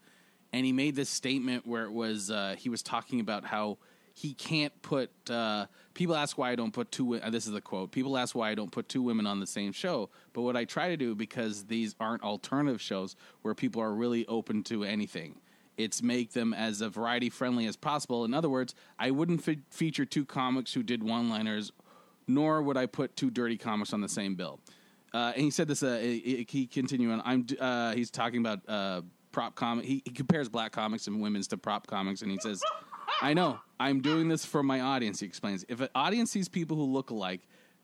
and 0.53 0.65
he 0.65 0.71
made 0.71 0.95
this 0.95 1.09
statement 1.09 1.65
where 1.65 1.85
it 1.85 1.91
was 1.91 2.29
uh, 2.29 2.55
he 2.57 2.69
was 2.69 2.83
talking 2.83 3.19
about 3.19 3.43
how 3.43 3.77
he 4.13 4.33
can't 4.33 4.79
put 4.81 5.09
uh, 5.29 5.65
people 5.93 6.15
ask 6.15 6.37
why 6.37 6.51
I 6.51 6.55
don't 6.55 6.71
put 6.71 6.91
two. 6.91 7.15
Uh, 7.15 7.29
this 7.29 7.47
is 7.47 7.53
the 7.53 7.61
quote. 7.61 7.91
People 7.91 8.17
ask 8.17 8.35
why 8.35 8.51
I 8.51 8.55
don't 8.55 8.71
put 8.71 8.89
two 8.89 9.01
women 9.01 9.25
on 9.25 9.39
the 9.39 9.47
same 9.47 9.71
show, 9.71 10.09
but 10.33 10.41
what 10.41 10.55
I 10.55 10.65
try 10.65 10.89
to 10.89 10.97
do 10.97 11.15
because 11.15 11.65
these 11.65 11.95
aren't 11.99 12.23
alternative 12.23 12.81
shows 12.81 13.15
where 13.41 13.55
people 13.55 13.81
are 13.81 13.93
really 13.93 14.27
open 14.27 14.63
to 14.63 14.83
anything. 14.83 15.39
It's 15.83 16.01
make 16.01 16.33
them 16.33 16.53
as 16.53 16.81
a 16.81 16.89
variety 16.89 17.29
friendly 17.29 17.65
as 17.65 17.75
possible. 17.75 18.25
In 18.25 18.33
other 18.33 18.49
words, 18.49 18.75
I 18.99 19.11
wouldn't 19.11 19.43
fe- 19.43 19.59
feature 19.69 20.05
two 20.05 20.25
comics 20.25 20.73
who 20.73 20.83
did 20.83 21.03
one 21.03 21.29
liners, 21.29 21.71
nor 22.27 22.61
would 22.61 22.77
I 22.77 22.85
put 22.85 23.15
two 23.15 23.29
dirty 23.29 23.57
comics 23.57 23.93
on 23.93 24.01
the 24.01 24.09
same 24.09 24.35
bill. 24.35 24.59
Uh, 25.13 25.33
and 25.35 25.43
he 25.43 25.51
said 25.51 25.67
this. 25.67 25.83
Uh, 25.83 25.97
he 25.97 26.69
continued 26.71 27.11
on. 27.11 27.21
I'm. 27.25 27.45
Uh, 27.59 27.93
he's 27.93 28.09
talking 28.09 28.39
about 28.39 28.61
uh, 28.67 29.01
prop 29.31 29.55
comic. 29.55 29.85
He, 29.85 30.01
he 30.05 30.11
compares 30.11 30.47
black 30.47 30.71
comics 30.71 31.07
and 31.07 31.21
women's 31.21 31.47
to 31.49 31.57
prop 31.57 31.87
comics, 31.87 32.21
and 32.21 32.31
he 32.31 32.37
says, 32.39 32.63
"I 33.21 33.33
know. 33.33 33.59
I'm 33.79 34.01
doing 34.01 34.29
this 34.29 34.45
for 34.45 34.63
my 34.63 34.79
audience." 34.79 35.19
He 35.19 35.25
explains. 35.25 35.65
If 35.67 35.81
an 35.81 35.89
audience 35.95 36.31
sees 36.31 36.47
people 36.47 36.77
who 36.77 36.85
look 36.85 37.09
alike, 37.09 37.41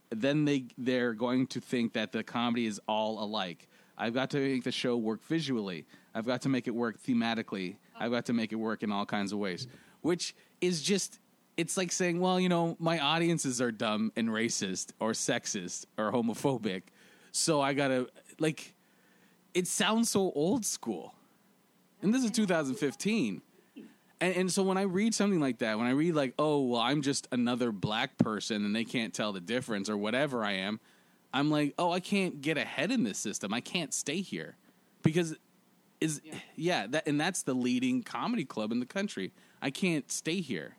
then 0.09 0.45
they 0.45 0.65
they're 0.77 1.13
going 1.13 1.47
to 1.47 1.59
think 1.59 1.93
that 1.93 2.13
the 2.13 2.23
comedy 2.23 2.65
is 2.65 2.79
all 2.87 3.21
alike. 3.21 3.67
I've 3.97 4.13
got 4.13 4.29
to 4.31 4.37
make 4.37 4.63
the 4.63 4.71
show 4.71 4.95
work 4.95 5.23
visually. 5.25 5.85
I've 6.13 6.25
got 6.25 6.43
to 6.43 6.49
make 6.49 6.67
it 6.67 6.75
work 6.75 7.01
thematically. 7.01 7.77
I've 7.99 8.11
got 8.11 8.25
to 8.25 8.33
make 8.33 8.51
it 8.51 8.55
work 8.55 8.83
in 8.83 8.91
all 8.91 9.05
kinds 9.05 9.31
of 9.31 9.39
ways, 9.39 9.67
which 10.01 10.35
is 10.61 10.81
just 10.81 11.19
it's 11.57 11.75
like 11.75 11.91
saying, 11.91 12.19
well, 12.19 12.39
you 12.39 12.49
know, 12.49 12.75
my 12.79 12.99
audiences 12.99 13.59
are 13.61 13.71
dumb 13.71 14.11
and 14.15 14.29
racist 14.29 14.91
or 14.99 15.11
sexist 15.11 15.85
or 15.97 16.11
homophobic. 16.11 16.83
So 17.31 17.61
I 17.61 17.73
got 17.73 17.87
to 17.87 18.07
like 18.39 18.75
it 19.53 19.67
sounds 19.67 20.09
so 20.09 20.31
old 20.35 20.65
school. 20.65 21.15
And 22.01 22.13
this 22.13 22.23
is 22.23 22.31
2015. 22.31 23.41
And, 24.19 24.35
and 24.35 24.51
so 24.51 24.63
when 24.63 24.77
I 24.77 24.83
read 24.83 25.13
something 25.15 25.39
like 25.39 25.59
that, 25.59 25.77
when 25.77 25.87
I 25.87 25.91
read 25.91 26.13
like, 26.13 26.33
oh, 26.37 26.61
well, 26.61 26.81
I'm 26.81 27.01
just 27.01 27.27
another 27.31 27.71
black 27.71 28.17
person 28.17 28.65
and 28.65 28.75
they 28.75 28.83
can't 28.83 29.13
tell 29.13 29.33
the 29.33 29.39
difference 29.39 29.89
or 29.89 29.97
whatever 29.97 30.43
I 30.43 30.53
am, 30.53 30.79
I'm 31.33 31.51
like, 31.51 31.73
oh, 31.77 31.91
I 31.91 31.99
can't 31.99 32.41
get 32.41 32.57
ahead 32.57 32.91
in 32.91 33.03
this 33.03 33.17
system. 33.17 33.53
I 33.53 33.61
can't 33.61 33.93
stay 33.93 34.21
here 34.21 34.55
because 35.03 35.35
is 36.01 36.21
yeah, 36.23 36.35
Yeah. 36.55 36.87
that 36.87 37.07
and 37.07 37.19
that's 37.19 37.43
the 37.43 37.53
leading 37.53 38.03
comedy 38.03 38.45
club 38.45 38.71
in 38.71 38.79
the 38.79 38.85
country. 38.85 39.31
I 39.61 39.69
can't 39.71 40.11
stay 40.11 40.41
here. 40.41 40.75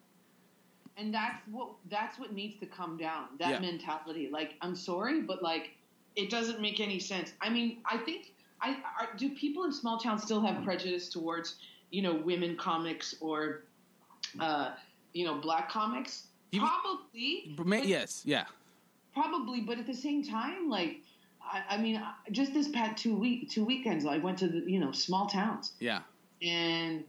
and 0.97 1.13
that's 1.15 1.41
what 1.51 1.69
that's 1.91 2.19
what 2.19 2.33
needs 2.33 2.59
to 2.61 2.67
come 2.67 2.97
down 2.97 3.27
that 3.39 3.51
Yeah. 3.51 3.59
mentality 3.61 4.29
like 4.33 4.55
i'm 4.63 4.75
sorry 4.75 5.21
but 5.23 5.43
like 5.45 5.77
it 6.17 6.29
doesn't 6.29 6.61
make 6.61 6.81
any 6.81 6.99
sense 6.99 7.35
i 7.41 7.49
mean 7.49 7.79
i 7.87 7.97
think 7.99 8.33
i 8.61 8.71
are, 8.99 9.09
do 9.17 9.29
people 9.31 9.63
in 9.65 9.73
small 9.73 9.97
towns 10.01 10.25
still 10.25 10.41
have 10.41 10.65
prejudice 10.65 11.09
towards 11.09 11.57
you 11.93 12.03
know 12.03 12.15
women 12.31 12.57
comics 12.57 13.15
or 13.21 13.63
uh 14.41 14.73
you 15.13 15.25
know 15.25 15.37
black 15.41 15.71
comics 15.71 16.27
You- 16.51 16.61
probably 16.67 17.55
yes, 17.95 18.23
yeah. 18.25 18.47
probably 19.15 19.61
but 19.61 19.79
at 19.79 19.87
the 19.87 19.95
same 19.95 20.25
time 20.25 20.69
like 20.69 21.03
I, 21.53 21.63
I 21.71 21.77
mean 21.79 22.03
just 22.33 22.53
this 22.55 22.69
past 22.69 23.03
two 23.03 23.15
week 23.15 23.51
two 23.51 23.65
weekends 23.65 24.05
i 24.07 24.19
went 24.19 24.39
to 24.39 24.49
the 24.49 24.59
you 24.71 24.79
know 24.81 24.93
small 24.93 25.27
towns 25.27 25.73
Yeah. 25.81 26.01
and 26.43 27.05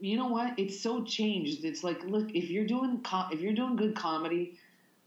you 0.00 0.16
know 0.16 0.28
what 0.28 0.58
it's 0.58 0.78
so 0.80 1.04
changed 1.04 1.64
it's 1.64 1.82
like 1.84 2.02
look 2.04 2.30
if 2.34 2.50
you're 2.50 2.66
doing 2.66 3.00
com- 3.00 3.30
if 3.32 3.40
you're 3.40 3.54
doing 3.54 3.76
good 3.76 3.94
comedy 3.94 4.58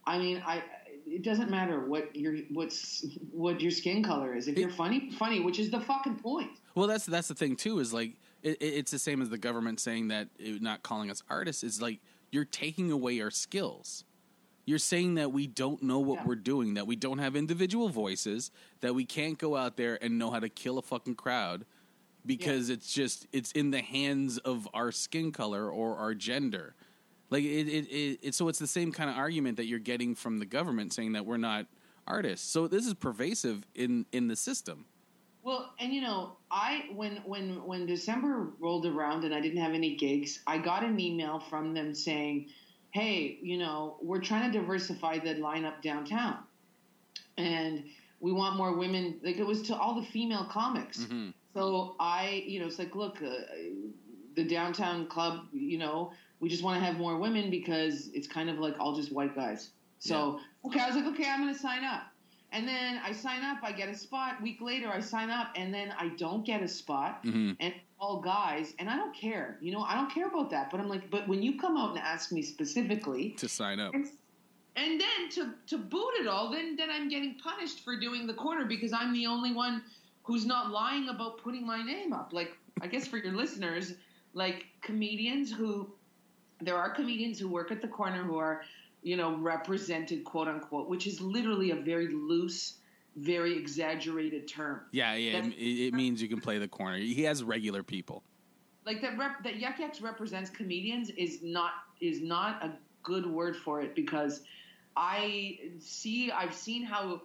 i 0.05 0.17
mean 0.17 0.41
i 0.45 0.63
it 1.05 1.23
doesn't 1.23 1.49
matter 1.49 1.85
what 1.85 2.15
your 2.15 2.37
what's 2.51 3.05
what 3.31 3.59
your 3.61 3.71
skin 3.71 4.03
color 4.03 4.35
is 4.35 4.47
if 4.47 4.57
you're 4.57 4.69
funny 4.69 5.11
funny 5.17 5.39
which 5.39 5.59
is 5.59 5.69
the 5.71 5.79
fucking 5.81 6.15
point 6.15 6.51
Well, 6.75 6.87
that's 6.87 7.05
that's 7.05 7.27
the 7.27 7.35
thing 7.35 7.55
too. 7.55 7.79
Is 7.79 7.93
like 7.93 8.11
it, 8.43 8.57
it- 8.61 8.73
it's 8.79 8.91
the 8.91 8.99
same 8.99 9.21
as 9.21 9.29
the 9.29 9.37
government 9.37 9.79
saying 9.79 10.09
that 10.09 10.27
it, 10.37 10.61
not 10.61 10.83
calling 10.83 11.09
us 11.09 11.23
artists 11.29 11.63
is 11.63 11.81
like 11.81 11.99
you're 12.31 12.45
taking 12.45 12.91
away 12.91 13.19
our 13.21 13.31
skills. 13.31 14.03
You're 14.69 14.77
saying 14.77 15.15
that 15.15 15.31
we 15.31 15.47
don't 15.47 15.81
know 15.81 15.97
what 15.97 16.19
Yeah. 16.19 16.25
we're 16.27 16.35
doing, 16.35 16.75
that 16.75 16.85
we 16.85 16.95
don't 16.95 17.17
have 17.17 17.35
individual 17.35 17.89
voices, 17.89 18.51
that 18.81 18.93
we 18.93 19.03
can't 19.03 19.35
go 19.35 19.55
out 19.55 19.77
there 19.77 19.97
and 19.99 20.19
know 20.19 20.29
how 20.29 20.39
to 20.39 20.47
kill 20.47 20.77
a 20.77 20.83
fucking 20.83 21.15
crowd 21.15 21.65
because 22.23 22.69
it's 22.69 22.93
just 22.93 23.25
it's 23.31 23.51
in 23.53 23.71
the 23.71 23.81
hands 23.81 24.37
of 24.37 24.67
our 24.75 24.91
skin 24.91 25.31
color 25.31 25.71
or 25.71 25.97
our 25.97 26.13
gender. 26.13 26.75
Like 27.31 27.43
it, 27.43 27.67
it, 27.67 27.87
it, 27.87 28.19
it 28.21 28.35
so 28.35 28.47
it's 28.47 28.59
the 28.59 28.67
same 28.67 28.91
kind 28.91 29.09
of 29.09 29.17
argument 29.17 29.57
that 29.57 29.65
you're 29.65 29.79
getting 29.79 30.13
from 30.13 30.37
the 30.37 30.45
government 30.45 30.93
saying 30.93 31.13
that 31.13 31.25
we're 31.25 31.37
not 31.37 31.65
artists. 32.05 32.47
So 32.47 32.67
this 32.67 32.85
is 32.85 32.93
pervasive 32.93 33.65
in 33.73 34.05
in 34.11 34.27
the 34.27 34.35
system. 34.35 34.85
Well, 35.41 35.73
and 35.79 35.91
you 35.91 36.01
know, 36.01 36.37
I 36.51 36.89
when 36.93 37.23
when 37.25 37.65
when 37.65 37.87
December 37.87 38.51
rolled 38.59 38.85
around 38.85 39.23
and 39.23 39.33
I 39.33 39.41
didn't 39.41 39.61
have 39.61 39.73
any 39.73 39.95
gigs, 39.95 40.41
I 40.45 40.59
got 40.59 40.83
an 40.83 40.99
email 40.99 41.39
from 41.39 41.73
them 41.73 41.95
saying, 41.95 42.49
"Hey, 42.91 43.37
you 43.41 43.57
know, 43.57 43.97
we're 44.01 44.21
trying 44.21 44.51
to 44.51 44.57
diversify 44.59 45.19
the 45.19 45.35
lineup 45.35 45.81
downtown, 45.81 46.37
and 47.37 47.83
we 48.19 48.31
want 48.31 48.57
more 48.57 48.73
women." 48.77 49.19
Like 49.23 49.37
it 49.37 49.45
was 49.45 49.61
to 49.63 49.77
all 49.77 49.95
the 49.99 50.05
female 50.07 50.45
comics. 50.45 50.99
Mhm. 51.05 51.33
So 51.53 51.95
I, 51.99 52.43
you 52.47 52.59
know, 52.59 52.67
it's 52.67 52.79
like, 52.79 52.95
look, 52.95 53.21
uh, 53.21 53.29
the 54.35 54.43
downtown 54.43 55.07
club, 55.07 55.47
you 55.51 55.77
know, 55.77 56.11
we 56.39 56.47
just 56.47 56.63
want 56.63 56.79
to 56.79 56.85
have 56.85 56.97
more 56.97 57.17
women 57.17 57.49
because 57.49 58.07
it's 58.13 58.27
kind 58.27 58.49
of 58.49 58.59
like 58.59 58.75
all 58.79 58.95
just 58.95 59.11
white 59.11 59.35
guys. 59.35 59.71
So 59.99 60.39
okay, 60.65 60.79
I 60.79 60.87
was 60.87 60.95
like, 60.95 61.05
okay, 61.07 61.29
I'm 61.29 61.41
going 61.41 61.53
to 61.53 61.59
sign 61.59 61.83
up. 61.83 62.03
And 62.51 62.67
then 62.67 62.99
I 63.03 63.11
sign 63.11 63.43
up, 63.43 63.57
I 63.63 63.71
get 63.71 63.89
a 63.89 63.95
spot. 63.95 64.41
Week 64.41 64.59
later, 64.61 64.89
I 64.89 65.01
sign 65.01 65.29
up, 65.29 65.51
and 65.55 65.73
then 65.73 65.93
I 65.99 66.09
don't 66.09 66.43
get 66.45 66.63
a 66.63 66.67
spot, 66.67 67.23
Mhm. 67.23 67.57
and 67.59 67.73
all 67.99 68.21
guys, 68.21 68.73
and 68.79 68.89
I 68.89 68.95
don't 68.95 69.13
care. 69.15 69.57
You 69.61 69.71
know, 69.73 69.81
I 69.81 69.95
don't 69.95 70.11
care 70.13 70.27
about 70.27 70.49
that. 70.51 70.71
But 70.71 70.79
I'm 70.79 70.87
like, 70.89 71.09
but 71.09 71.27
when 71.27 71.41
you 71.41 71.59
come 71.59 71.77
out 71.77 71.89
and 71.91 71.99
ask 71.99 72.31
me 72.31 72.41
specifically, 72.41 73.31
To 73.37 73.49
sign 73.49 73.79
up. 73.79 73.93
and, 73.93 74.07
and 74.75 75.01
then 75.01 75.29
to 75.31 75.53
to 75.67 75.77
boot 75.77 76.13
it 76.19 76.27
all, 76.27 76.51
then 76.51 76.75
then 76.75 76.89
I'm 76.89 77.09
getting 77.09 77.35
punished 77.35 77.83
for 77.83 77.99
doing 77.99 78.25
the 78.27 78.33
corner 78.33 78.65
because 78.65 78.93
I'm 78.93 79.13
the 79.13 79.25
only 79.27 79.51
one 79.51 79.83
who's 80.23 80.45
not 80.45 80.71
lying 80.71 81.09
about 81.09 81.39
putting 81.39 81.65
my 81.65 81.83
name 81.83 82.13
up. 82.13 82.31
Like 82.31 82.55
I 82.81 82.87
guess 82.87 83.07
for 83.07 83.17
your 83.17 83.33
listeners, 83.33 83.93
like 84.33 84.65
comedians 84.81 85.51
who 85.51 85.89
there 86.61 86.77
are 86.77 86.89
comedians 86.89 87.39
who 87.39 87.47
work 87.49 87.71
at 87.71 87.81
the 87.81 87.87
corner 87.87 88.23
who 88.23 88.37
are 88.37 88.61
you 89.01 89.17
know 89.17 89.35
represented 89.37 90.23
quote 90.23 90.47
unquote, 90.47 90.87
which 90.89 91.05
is 91.07 91.19
literally 91.19 91.71
a 91.71 91.75
very 91.75 92.07
loose, 92.13 92.75
very 93.19 93.57
exaggerated 93.57 94.47
term. 94.47 94.81
Yeah, 94.91 95.15
yeah. 95.15 95.45
It, 95.45 95.51
it 95.87 95.93
means 95.93 96.21
you 96.21 96.27
can 96.29 96.41
play 96.41 96.57
the 96.57 96.67
corner. 96.67 96.97
He 96.97 97.23
has 97.23 97.43
regular 97.43 97.83
people. 97.83 98.23
like 98.85 99.01
that 99.01 99.17
rep, 99.17 99.43
that 99.43 99.57
Yuk 99.57 99.79
Yuk's 99.79 100.01
represents 100.01 100.49
comedians 100.49 101.09
is 101.11 101.39
not 101.43 101.71
is 102.01 102.21
not 102.21 102.63
a 102.63 102.71
good 103.03 103.25
word 103.25 103.55
for 103.55 103.81
it 103.81 103.95
because 103.95 104.41
I 104.95 105.59
see 105.79 106.31
I've 106.31 106.53
seen 106.53 106.83
how 106.83 107.21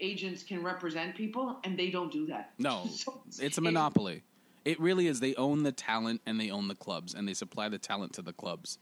agents 0.00 0.42
can 0.42 0.62
represent 0.62 1.14
people 1.14 1.58
and 1.64 1.78
they 1.78 1.90
don't 1.90 2.10
do 2.10 2.26
that. 2.26 2.52
No, 2.58 2.86
So 2.90 3.20
it's 3.38 3.58
a 3.58 3.60
monopoly. 3.60 4.22
It 4.64 4.80
really 4.80 5.06
is. 5.06 5.20
They 5.20 5.34
own 5.34 5.62
the 5.62 5.72
talent 5.72 6.22
and 6.26 6.40
they 6.40 6.50
own 6.50 6.68
the 6.68 6.74
clubs 6.74 7.14
and 7.14 7.28
they 7.28 7.34
supply 7.34 7.68
the 7.68 7.78
talent 7.78 8.14
to 8.14 8.22
the 8.22 8.32
clubs. 8.32 8.78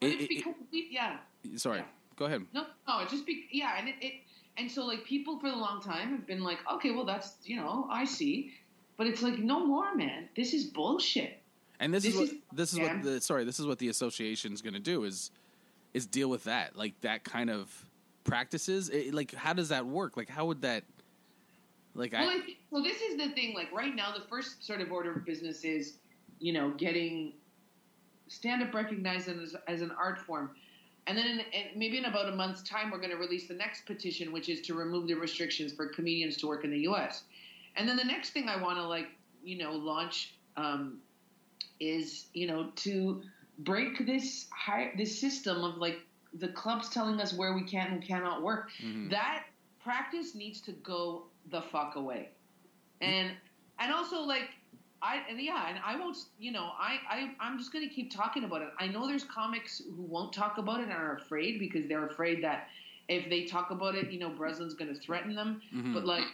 It- 0.00 0.06
it's 0.06 0.22
it- 0.24 0.28
because 0.28 0.54
yeah. 0.72 1.16
sorry, 1.56 1.78
yeah. 1.78 1.84
go 2.16 2.26
ahead. 2.26 2.42
No, 2.52 2.66
no, 2.86 3.00
it 3.00 3.08
just 3.08 3.24
be 3.26 3.46
yeah, 3.50 3.76
and 3.78 3.88
it, 3.88 3.94
it 4.00 4.12
and 4.56 4.70
so 4.70 4.84
like 4.84 5.04
people 5.04 5.38
for 5.38 5.46
a 5.46 5.56
long 5.56 5.80
time 5.82 6.10
have 6.10 6.26
been 6.26 6.42
like, 6.42 6.58
okay, 6.74 6.90
well 6.90 7.04
that's 7.04 7.36
you 7.44 7.56
know 7.56 7.86
I 7.90 8.04
see, 8.04 8.52
but 8.96 9.06
it's 9.06 9.22
like 9.22 9.38
no 9.38 9.66
more, 9.66 9.94
man. 9.94 10.28
This 10.36 10.52
is 10.54 10.64
bullshit. 10.64 11.38
And 11.80 11.92
this, 11.92 12.04
This 12.04 12.14
is 12.14 12.18
what 12.20 12.28
is- 12.28 12.34
this 12.52 12.72
is 12.72 12.78
yeah. 12.78 12.94
what 12.94 13.02
the 13.02 13.20
sorry 13.20 13.44
this 13.44 13.58
is 13.58 13.66
what 13.66 13.78
the 13.78 13.88
association 13.88 14.52
is 14.52 14.62
going 14.62 14.74
to 14.74 14.80
do 14.80 15.04
is 15.04 15.30
is 15.94 16.06
deal 16.06 16.28
with 16.30 16.44
that 16.44 16.76
like 16.76 17.00
that 17.00 17.24
kind 17.24 17.50
of 17.50 17.70
practices. 18.24 18.88
It, 18.88 19.12
like 19.12 19.34
how 19.34 19.52
does 19.52 19.70
that 19.70 19.84
work? 19.86 20.16
Like 20.16 20.28
how 20.28 20.46
would 20.46 20.62
that 20.62 20.84
like 21.94 22.12
Well, 22.12 22.28
I 22.28 22.34
I 22.36 22.40
think, 22.40 22.58
so 22.70 22.82
this 22.82 23.00
is 23.02 23.16
the 23.18 23.28
thing. 23.30 23.54
Like 23.54 23.72
right 23.72 23.94
now, 23.94 24.12
the 24.16 24.24
first 24.30 24.64
sort 24.64 24.80
of 24.80 24.90
order 24.92 25.12
of 25.12 25.24
business 25.26 25.64
is, 25.64 25.94
you 26.38 26.52
know, 26.52 26.70
getting 26.70 27.32
stand 28.28 28.62
up 28.62 28.72
recognized 28.72 29.28
as, 29.28 29.54
as 29.68 29.82
an 29.82 29.90
art 29.98 30.18
form. 30.18 30.50
And 31.06 31.18
then 31.18 31.26
in, 31.26 31.40
in, 31.40 31.66
maybe 31.76 31.98
in 31.98 32.04
about 32.04 32.28
a 32.28 32.36
month's 32.36 32.62
time, 32.62 32.90
we're 32.90 32.98
going 32.98 33.10
to 33.10 33.16
release 33.16 33.48
the 33.48 33.54
next 33.54 33.86
petition, 33.86 34.32
which 34.32 34.48
is 34.48 34.60
to 34.62 34.74
remove 34.74 35.08
the 35.08 35.14
restrictions 35.14 35.72
for 35.72 35.88
comedians 35.88 36.36
to 36.38 36.46
work 36.46 36.64
in 36.64 36.70
the 36.70 36.80
U.S. 36.80 37.24
And 37.76 37.88
then 37.88 37.96
the 37.96 38.04
next 38.04 38.30
thing 38.30 38.48
I 38.48 38.60
want 38.62 38.78
to 38.78 38.86
like, 38.86 39.08
you 39.42 39.58
know, 39.58 39.72
launch 39.72 40.34
um, 40.56 40.98
is, 41.80 42.26
you 42.34 42.46
know, 42.46 42.70
to 42.76 43.22
break 43.58 44.06
this 44.06 44.46
high, 44.50 44.92
this 44.96 45.18
system 45.18 45.64
of 45.64 45.76
like 45.78 45.98
the 46.34 46.48
clubs 46.48 46.88
telling 46.88 47.20
us 47.20 47.32
where 47.34 47.54
we 47.54 47.62
can 47.62 47.88
and 47.88 48.02
cannot 48.02 48.42
work. 48.42 48.70
Mhm. 48.80 49.10
That 49.10 49.44
practice 49.82 50.34
needs 50.34 50.60
to 50.62 50.72
go 50.72 51.26
the 51.50 51.62
fuck 51.62 51.96
away. 51.96 52.30
And 53.00 53.32
and 53.78 53.92
also 53.92 54.20
like 54.22 54.48
I 55.02 55.20
and 55.28 55.40
yeah, 55.40 55.68
and 55.68 55.78
I 55.84 55.98
won't. 55.98 56.16
You 56.38 56.52
know, 56.52 56.70
I, 56.78 56.98
I 57.10 57.30
I'm 57.40 57.58
just 57.58 57.72
gonna 57.72 57.88
keep 57.88 58.14
talking 58.14 58.44
about 58.44 58.62
it. 58.62 58.68
I 58.78 58.86
know 58.86 59.06
there's 59.06 59.24
comics 59.24 59.82
who 59.84 60.02
won't 60.02 60.32
talk 60.32 60.58
about 60.58 60.80
it 60.80 60.84
and 60.84 60.92
are 60.92 61.16
afraid 61.16 61.58
because 61.58 61.88
they're 61.88 62.06
afraid 62.06 62.42
that 62.44 62.68
if 63.08 63.28
they 63.28 63.44
talk 63.44 63.70
about 63.70 63.94
it, 63.94 64.10
you 64.10 64.18
know, 64.18 64.30
Breslin's 64.30 64.74
gonna 64.74 64.94
threaten 64.94 65.34
them. 65.34 65.60
Mhm. 65.74 65.92
But 65.92 66.06
like, 66.06 66.24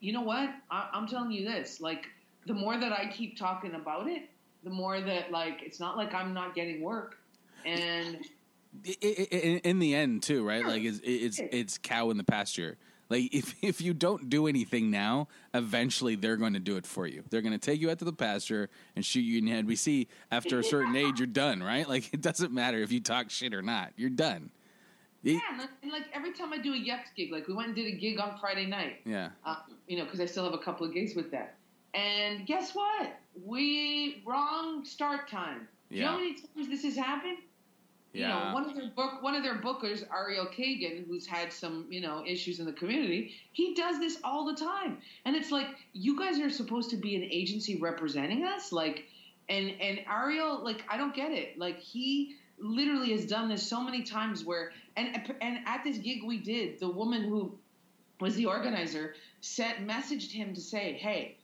you 0.00 0.12
know 0.12 0.22
what? 0.22 0.50
I, 0.70 0.88
I'm 0.92 1.06
telling 1.08 1.32
you 1.32 1.44
this. 1.44 1.80
Like, 1.80 2.06
the 2.46 2.54
more 2.54 2.78
that 2.78 2.92
I 2.92 3.08
keep 3.08 3.36
talking 3.36 3.74
about 3.74 4.06
it, 4.06 4.30
the 4.62 4.70
more 4.70 5.00
that 5.00 5.32
like 5.32 5.62
it's 5.62 5.80
not 5.80 5.96
like 5.96 6.14
I'm 6.14 6.32
not 6.32 6.54
getting 6.54 6.82
work. 6.82 7.18
And 7.64 8.18
in 8.84 9.78
the 9.78 9.94
end 9.94 10.22
too 10.22 10.44
right 10.44 10.66
like 10.66 10.82
it's 10.82 11.00
it's 11.04 11.40
it's 11.52 11.78
cow 11.78 12.10
in 12.10 12.16
the 12.16 12.24
pasture 12.24 12.76
like 13.08 13.34
if 13.34 13.54
if 13.62 13.80
you 13.80 13.94
don't 13.94 14.28
do 14.30 14.46
anything 14.46 14.90
now 14.90 15.28
eventually 15.52 16.14
they're 16.14 16.36
going 16.36 16.54
to 16.54 16.60
do 16.60 16.76
it 16.76 16.86
for 16.86 17.06
you 17.06 17.22
they're 17.30 17.42
going 17.42 17.52
to 17.52 17.58
take 17.58 17.80
you 17.80 17.90
out 17.90 17.98
to 17.98 18.04
the 18.04 18.12
pasture 18.12 18.68
and 18.96 19.04
shoot 19.04 19.20
you 19.20 19.38
in 19.38 19.44
the 19.44 19.50
head 19.50 19.66
we 19.66 19.76
see 19.76 20.08
after 20.30 20.58
a 20.58 20.64
certain 20.64 20.96
age 21.04 21.18
you're 21.18 21.26
done 21.26 21.62
right 21.62 21.88
like 21.88 22.12
it 22.12 22.20
doesn't 22.20 22.52
matter 22.52 22.78
if 22.78 22.90
you 22.92 23.00
talk 23.00 23.30
shit 23.30 23.54
or 23.54 23.62
not 23.62 23.92
you're 23.96 24.10
done 24.10 24.50
yeah, 25.22 25.38
and 25.48 25.58
like, 25.58 25.70
and 25.82 25.90
like 25.90 26.04
every 26.12 26.32
time 26.32 26.52
I 26.52 26.58
do 26.58 26.74
a 26.74 26.76
Yuks 26.76 27.14
gig, 27.16 27.32
like 27.32 27.48
we 27.48 27.54
went 27.54 27.68
and 27.68 27.74
did 27.74 27.86
a 27.86 27.96
gig 27.96 28.20
on 28.20 28.36
Friday 28.38 28.66
night. 28.66 29.00
yeah 29.06 29.30
uh, 29.46 29.56
you 29.88 29.96
know, 29.96 30.04
because 30.04 30.20
I 30.20 30.26
still 30.26 30.44
have 30.44 30.52
a 30.52 30.58
couple 30.58 30.86
of 30.86 30.92
gigs 30.92 31.14
with 31.14 31.30
that. 31.30 31.56
And 31.94 32.46
guess 32.46 32.74
what? 32.74 33.18
We 33.42 34.22
wrong 34.26 34.84
start 34.84 35.30
time. 35.30 35.66
Do 35.90 35.96
you 35.96 36.02
know 36.02 36.08
Yeah. 36.08 36.12
how 36.12 36.18
many 36.18 36.34
times 36.34 36.68
this 36.68 36.82
has 36.82 36.96
happened? 36.96 37.38
You 38.14 38.28
know, 38.28 38.50
one 38.54 38.70
of 38.70 38.76
their 38.76 38.90
book, 38.90 39.22
one 39.22 39.34
of 39.34 39.42
their 39.42 39.56
bookers, 39.56 40.04
Ariel 40.12 40.46
Kagan, 40.46 41.06
who's 41.06 41.26
had 41.26 41.52
some, 41.52 41.86
you 41.90 42.00
know, 42.00 42.22
issues 42.24 42.60
in 42.60 42.66
the 42.66 42.72
community, 42.72 43.34
he 43.52 43.74
does 43.74 43.98
this 43.98 44.18
all 44.22 44.44
the 44.44 44.54
time. 44.54 44.98
And 45.24 45.34
it's 45.34 45.50
like, 45.50 45.66
you 45.92 46.16
guys 46.16 46.38
are 46.38 46.48
supposed 46.48 46.90
to 46.90 46.96
be 46.96 47.16
an 47.16 47.24
agency 47.24 47.76
representing 47.76 48.44
us, 48.44 48.70
like, 48.70 49.06
and 49.48 49.74
and 49.80 50.00
Ariel, 50.08 50.62
like, 50.62 50.84
I 50.88 50.96
don't 50.96 51.14
get 51.14 51.32
it. 51.32 51.58
Like, 51.58 51.78
he 51.80 52.36
literally 52.58 53.10
has 53.10 53.26
done 53.26 53.48
this 53.48 53.66
so 53.66 53.82
many 53.82 54.02
times 54.02 54.44
where, 54.44 54.72
and 54.96 55.32
and 55.40 55.58
at 55.66 55.82
this 55.82 55.98
gig 55.98 56.22
we 56.24 56.38
did, 56.38 56.78
the 56.78 56.88
woman 56.88 57.24
who 57.24 57.58
was 58.20 58.36
the 58.36 58.46
organizer 58.46 59.16
sent 59.40 59.86
messaged 59.86 60.30
him 60.30 60.54
to 60.54 60.60
say, 60.60 60.92
"Hey, 60.92 61.36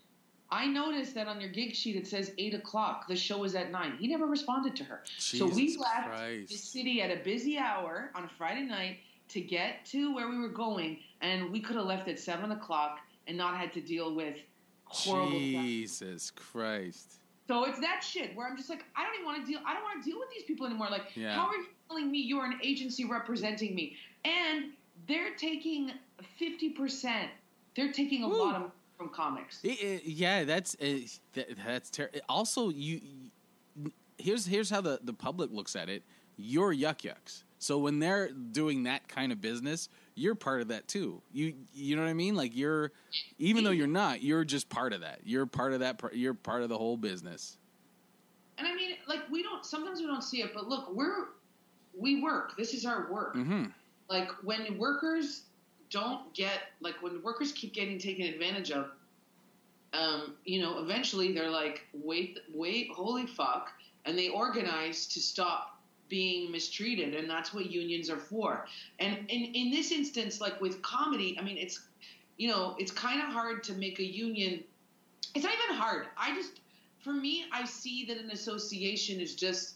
I 0.52 0.66
noticed 0.66 1.14
that 1.14 1.28
on 1.28 1.40
your 1.40 1.50
gig 1.50 1.74
sheet 1.74 1.96
it 1.96 2.06
says 2.06 2.32
eight 2.38 2.54
o'clock. 2.54 3.06
The 3.08 3.16
show 3.16 3.44
is 3.44 3.54
at 3.54 3.70
nine. 3.70 3.96
He 3.98 4.08
never 4.08 4.26
responded 4.26 4.74
to 4.76 4.84
her. 4.84 5.02
Jesus 5.18 5.38
so 5.38 5.46
we 5.46 5.76
left 5.76 6.08
Christ. 6.08 6.48
the 6.50 6.56
city 6.56 7.02
at 7.02 7.10
a 7.10 7.22
busy 7.22 7.56
hour 7.58 8.10
on 8.14 8.24
a 8.24 8.28
Friday 8.36 8.62
night 8.62 8.98
to 9.28 9.40
get 9.40 9.84
to 9.86 10.12
where 10.14 10.28
we 10.28 10.38
were 10.38 10.48
going, 10.48 10.98
and 11.20 11.50
we 11.52 11.60
could 11.60 11.76
have 11.76 11.84
left 11.86 12.08
at 12.08 12.18
seven 12.18 12.50
o'clock 12.50 12.98
and 13.28 13.36
not 13.36 13.56
had 13.56 13.72
to 13.74 13.80
deal 13.80 14.12
with 14.14 14.36
horrible 14.84 15.30
stuff. 15.30 15.40
jesus 15.40 16.32
christ 16.32 17.20
So 17.46 17.64
it's 17.64 17.78
that 17.78 18.02
shit 18.02 18.34
where 18.34 18.48
I'm 18.48 18.56
just 18.56 18.68
like, 18.68 18.84
I 18.96 19.04
don't 19.04 19.14
even 19.14 19.26
want 19.26 19.46
to 19.46 19.52
deal. 19.52 19.60
I 19.64 19.74
don't 19.74 19.84
want 19.84 20.02
to 20.02 20.10
deal 20.10 20.18
with 20.18 20.30
these 20.34 20.42
people 20.44 20.66
anymore. 20.66 20.88
Like, 20.90 21.14
Yeah. 21.14 21.32
how 21.34 21.46
are 21.46 21.54
you 21.56 21.66
telling 21.88 22.10
me 22.10 22.18
you're 22.18 22.44
an 22.44 22.58
agency 22.62 23.04
representing 23.04 23.74
me? 23.76 23.96
And 24.24 24.72
they're 25.06 25.34
taking 25.36 25.92
fifty 26.38 26.70
percent. 26.70 27.30
They're 27.76 27.92
taking 27.92 28.24
a 28.24 28.28
Woo. 28.28 28.36
lot 28.38 28.56
of 28.56 28.72
from 29.00 29.08
comics. 29.08 29.60
I- 29.64 29.68
I- 29.82 30.00
yeah, 30.04 30.44
that's 30.44 30.74
uh, 30.80 30.98
that, 31.32 31.48
that's 31.66 31.90
terrible. 31.90 32.20
Also, 32.28 32.68
you, 32.68 33.00
you 33.02 33.92
here's 34.18 34.44
here's 34.46 34.68
how 34.68 34.80
the 34.82 35.00
the 35.02 35.14
public 35.14 35.50
looks 35.50 35.74
at 35.74 35.88
it. 35.88 36.02
You're 36.36 36.72
Yuk 36.72 37.04
Yuk's. 37.04 37.44
So 37.58 37.78
when 37.78 37.98
they're 37.98 38.30
doing 38.30 38.84
that 38.84 39.06
kind 39.08 39.32
of 39.32 39.40
business, 39.40 39.88
you're 40.14 40.34
part 40.34 40.60
of 40.62 40.68
that 40.68 40.86
too. 40.86 41.22
You 41.32 41.54
you 41.72 41.96
know 41.96 42.02
what 42.02 42.08
I 42.08 42.14
mean? 42.14 42.34
Like 42.36 42.54
you're 42.54 42.92
even 43.38 43.64
though 43.64 43.70
you're 43.70 43.86
not, 43.86 44.22
you're 44.22 44.44
just 44.44 44.68
part 44.68 44.92
of 44.92 45.00
that. 45.00 45.20
You're 45.24 45.46
part 45.46 45.72
of 45.72 45.80
that. 45.80 46.00
You're 46.12 46.34
part 46.34 46.62
of 46.62 46.68
the 46.68 46.78
whole 46.78 46.96
business. 46.98 47.56
And 48.58 48.66
I 48.68 48.74
mean, 48.74 48.96
like 49.08 49.20
we 49.30 49.42
don't. 49.42 49.64
Sometimes 49.64 50.00
we 50.00 50.06
don't 50.06 50.22
see 50.24 50.42
it, 50.42 50.50
but 50.54 50.68
look, 50.68 50.94
we're 50.94 51.28
we 51.98 52.22
work. 52.22 52.56
This 52.58 52.74
is 52.74 52.84
our 52.84 53.10
work. 53.10 53.34
hmm 53.34 53.64
Like 54.10 54.28
when 54.44 54.76
workers 54.78 55.44
don't 55.90 56.32
get, 56.34 56.60
like 56.80 57.02
when 57.02 57.22
workers 57.22 57.52
keep 57.52 57.74
getting 57.74 57.98
taken 57.98 58.26
advantage 58.26 58.70
of, 58.70 58.90
um, 59.92 60.36
you 60.44 60.60
know, 60.62 60.78
eventually 60.78 61.32
they're 61.32 61.50
like, 61.50 61.82
wait, 61.92 62.38
wait, 62.54 62.88
holy 62.94 63.26
fuck, 63.26 63.70
and 64.04 64.16
they 64.16 64.28
organize 64.28 65.06
to 65.08 65.20
stop 65.20 65.80
being 66.08 66.50
mistreated, 66.50 67.14
and 67.14 67.28
that's 67.28 67.52
what 67.54 67.70
unions 67.70 68.10
are 68.10 68.18
for. 68.18 68.66
And 68.98 69.18
in 69.28 69.54
in 69.54 69.70
this 69.70 69.92
instance, 69.92 70.40
like 70.40 70.60
with 70.60 70.80
comedy, 70.82 71.36
I 71.38 71.42
mean, 71.42 71.56
it's 71.56 71.80
you 72.40 72.48
know, 72.48 72.74
it's 72.78 72.90
kind 72.90 73.20
of 73.20 73.28
hard 73.28 73.62
to 73.64 73.74
make 73.74 73.98
a 73.98 74.04
union. 74.04 74.64
It's 75.34 75.44
not 75.44 75.52
even 75.52 75.76
hard. 75.76 76.06
I 76.16 76.34
just, 76.34 76.60
for 77.04 77.12
me, 77.12 77.44
I 77.52 77.66
see 77.66 78.06
that 78.06 78.16
an 78.16 78.30
association 78.30 79.20
is 79.20 79.34
just, 79.34 79.74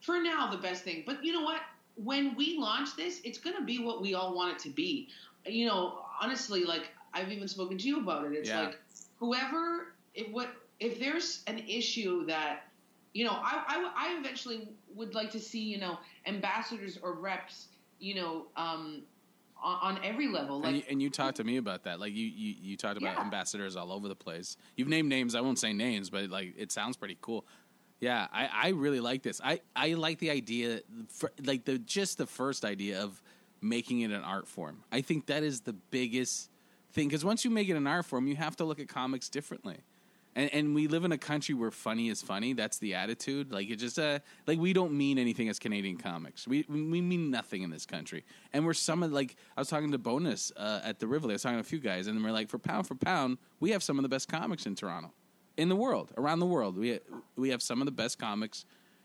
for 0.00 0.22
now, 0.22 0.52
the 0.52 0.56
best 0.56 0.84
thing. 0.84 1.02
But 1.04 1.24
you 1.24 1.32
know 1.32 1.42
what? 1.42 1.60
When 1.96 2.34
we 2.36 2.58
launch 2.58 2.96
this, 2.96 3.20
it's 3.24 3.38
going 3.38 3.56
to 3.56 3.64
be 3.64 3.78
what 3.78 4.00
we 4.00 4.14
all 4.14 4.34
want 4.34 4.52
it 4.52 4.58
to 4.60 4.70
be. 4.70 5.08
You 5.46 5.66
know, 5.66 6.00
honestly, 6.20 6.64
like 6.64 6.90
I've 7.12 7.30
even 7.30 7.48
spoken 7.48 7.78
to 7.78 7.88
you 7.88 8.00
about 8.00 8.24
it. 8.26 8.32
It's 8.32 8.48
Yeah. 8.48 8.60
like 8.62 8.78
whoever, 9.18 9.94
if 10.14 10.32
what, 10.32 10.48
if 10.80 10.98
there's 10.98 11.42
an 11.46 11.58
issue 11.58 12.26
that, 12.26 12.64
you 13.12 13.24
know, 13.24 13.32
I, 13.32 13.62
I, 13.68 13.92
I 14.14 14.18
eventually 14.18 14.68
would 14.94 15.14
like 15.14 15.30
to 15.32 15.40
see, 15.40 15.60
you 15.60 15.78
know, 15.78 15.98
ambassadors 16.26 16.98
or 17.02 17.14
reps, 17.14 17.68
you 17.98 18.14
know, 18.14 18.46
um, 18.56 19.02
on, 19.62 19.96
on 19.96 20.04
every 20.04 20.28
level. 20.28 20.60
Like, 20.60 20.68
and, 20.68 20.76
you, 20.76 20.82
and 20.90 21.02
you 21.02 21.10
talked 21.10 21.36
to 21.36 21.44
me 21.44 21.58
about 21.58 21.84
that. 21.84 22.00
Like 22.00 22.14
you, 22.14 22.26
you, 22.26 22.54
you 22.60 22.76
talked 22.76 22.96
about 22.96 23.16
Yeah. 23.16 23.24
ambassadors 23.24 23.76
all 23.76 23.92
over 23.92 24.08
the 24.08 24.16
place. 24.16 24.56
You've 24.76 24.88
named 24.88 25.08
names. 25.08 25.34
I 25.34 25.40
won't 25.40 25.58
say 25.58 25.72
names, 25.72 26.10
but 26.10 26.30
like 26.30 26.54
it 26.56 26.72
sounds 26.72 26.96
pretty 26.96 27.18
cool. 27.20 27.44
Yeah, 28.02 28.26
I, 28.32 28.48
I 28.52 28.68
really 28.70 28.98
like 28.98 29.22
this. 29.22 29.40
I, 29.44 29.60
I 29.76 29.94
like 29.94 30.18
the 30.18 30.30
idea, 30.30 30.80
for, 31.08 31.30
like 31.44 31.64
the 31.64 31.78
just 31.78 32.18
the 32.18 32.26
first 32.26 32.64
idea 32.64 33.00
of 33.00 33.22
making 33.60 34.00
it 34.00 34.10
an 34.10 34.24
art 34.24 34.48
form. 34.48 34.82
I 34.90 35.02
think 35.02 35.26
that 35.26 35.44
is 35.44 35.60
the 35.60 35.72
biggest 35.72 36.50
thing 36.92 37.06
because 37.06 37.24
once 37.24 37.44
you 37.44 37.50
make 37.52 37.68
it 37.68 37.76
an 37.76 37.86
art 37.86 38.04
form, 38.04 38.26
you 38.26 38.34
have 38.34 38.56
to 38.56 38.64
look 38.64 38.80
at 38.80 38.88
comics 38.88 39.28
differently. 39.28 39.76
And, 40.34 40.52
and 40.52 40.74
we 40.74 40.88
live 40.88 41.04
in 41.04 41.12
a 41.12 41.18
country 41.18 41.54
where 41.54 41.70
funny 41.70 42.08
is 42.08 42.22
funny. 42.22 42.54
That's 42.54 42.78
the 42.78 42.94
attitude. 42.94 43.52
Like 43.52 43.70
it 43.70 43.76
just 43.76 44.00
uh, 44.00 44.18
like 44.48 44.58
we 44.58 44.72
don't 44.72 44.94
mean 44.94 45.16
anything 45.16 45.48
as 45.48 45.60
Canadian 45.60 45.96
comics. 45.96 46.48
We 46.48 46.64
we 46.68 47.00
mean 47.00 47.30
nothing 47.30 47.62
in 47.62 47.70
this 47.70 47.86
country. 47.86 48.24
And 48.52 48.66
we're 48.66 48.74
some 48.74 49.04
of 49.04 49.12
like 49.12 49.36
I 49.56 49.60
was 49.60 49.68
talking 49.68 49.92
to 49.92 49.98
Bonus 49.98 50.50
uh, 50.56 50.80
at 50.82 50.98
the 50.98 51.06
Rivoli. 51.06 51.34
I 51.34 51.36
was 51.36 51.42
talking 51.42 51.58
to 51.58 51.60
a 51.60 51.64
few 51.64 51.78
guys, 51.78 52.08
and 52.08 52.24
we're 52.24 52.32
like, 52.32 52.48
for 52.48 52.58
pound 52.58 52.88
for 52.88 52.96
pound, 52.96 53.38
we 53.60 53.70
have 53.70 53.82
some 53.84 53.96
of 53.96 54.02
the 54.02 54.08
best 54.08 54.26
comics 54.26 54.66
in 54.66 54.74
Toronto, 54.74 55.12
in 55.56 55.68
the 55.68 55.76
world, 55.76 56.12
around 56.16 56.40
the 56.40 56.46
world. 56.46 56.76
We 56.76 56.98
we 57.36 57.50
have 57.50 57.62
some 57.62 57.80
of 57.80 57.86
the 57.86 57.92
best 57.92 58.18
comics 58.18 58.64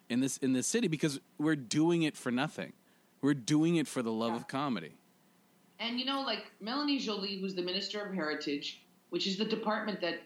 in 0.09 0.19
this 0.19 0.37
in 0.37 0.53
this 0.53 0.67
city 0.67 0.87
because 0.87 1.19
we're 1.37 1.55
doing 1.55 2.03
it 2.03 2.15
for 2.15 2.31
nothing. 2.31 2.73
We're 3.21 3.33
doing 3.33 3.75
it 3.77 3.87
for 3.87 4.01
the 4.01 4.11
love 4.11 4.31
Yeah. 4.31 4.37
of 4.37 4.47
comedy. 4.47 4.91
And 5.79 5.99
you 5.99 6.05
know, 6.05 6.21
like 6.21 6.51
Melanie 6.59 6.99
Joly, 6.99 7.39
who's 7.39 7.55
the 7.55 7.61
Minister 7.61 8.01
of 8.01 8.13
Heritage, 8.13 8.81
which 9.09 9.27
is 9.27 9.37
the 9.37 9.45
department 9.45 10.01
that 10.01 10.21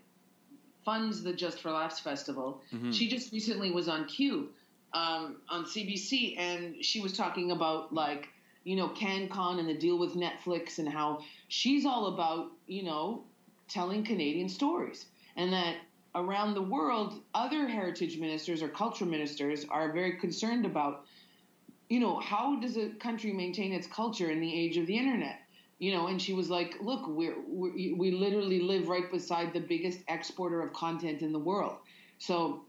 funds 0.86 1.22
the 1.24 1.34
Just 1.34 1.60
for 1.60 1.72
Laughs 1.72 2.00
Festival, 2.00 2.62
Mhm. 2.74 2.94
she 2.94 3.08
just 3.08 3.32
recently 3.32 3.72
was 3.72 3.88
on 3.88 4.06
Q. 4.08 4.50
um, 4.94 5.38
on 5.48 5.66
CBC, 5.66 6.36
and 6.38 6.84
she 6.84 7.00
was 7.00 7.14
talking 7.16 7.52
about 7.52 7.94
like 7.94 8.28
you 8.66 8.76
know 8.76 8.90
CanCon 8.90 9.58
and 9.58 9.70
the 9.70 9.74
deal 9.74 9.98
with 9.98 10.16
Netflix 10.16 10.80
and 10.80 10.90
how 10.90 11.24
she's 11.48 11.86
all 11.86 12.08
about 12.08 12.52
you 12.68 12.84
know 12.84 13.24
telling 13.70 14.04
Canadian 14.04 14.50
stories, 14.50 15.06
and 15.38 15.54
that 15.54 15.78
around 16.16 16.54
the 16.54 16.62
world, 16.62 17.22
other 17.34 17.68
heritage 17.68 18.18
ministers 18.18 18.62
or 18.62 18.68
culture 18.68 19.06
ministers 19.06 19.66
are 19.70 19.92
very 19.92 20.14
concerned 20.14 20.66
about 20.66 21.06
you 21.90 22.00
know 22.00 22.20
how 22.20 22.58
does 22.60 22.78
a 22.78 22.90
country 23.00 23.34
maintain 23.34 23.74
its 23.74 23.88
culture 23.88 24.32
in 24.32 24.40
the 24.40 24.54
age 24.54 24.78
of 24.78 24.88
the 24.88 24.98
internet 24.98 25.42
you 25.78 25.94
know 25.94 26.08
and 26.08 26.22
she 26.22 26.32
was 26.32 26.50
like 26.50 26.78
look 26.80 27.06
we're, 27.06 27.36
we're 27.46 27.98
we 27.98 28.12
literally 28.12 28.62
live 28.62 28.88
right 28.88 29.12
beside 29.12 29.52
the 29.52 29.60
biggest 29.60 30.00
exporter 30.08 30.62
of 30.62 30.72
content 30.72 31.22
in 31.22 31.34
the 31.34 31.40
world 31.40 31.76
so 32.18 32.64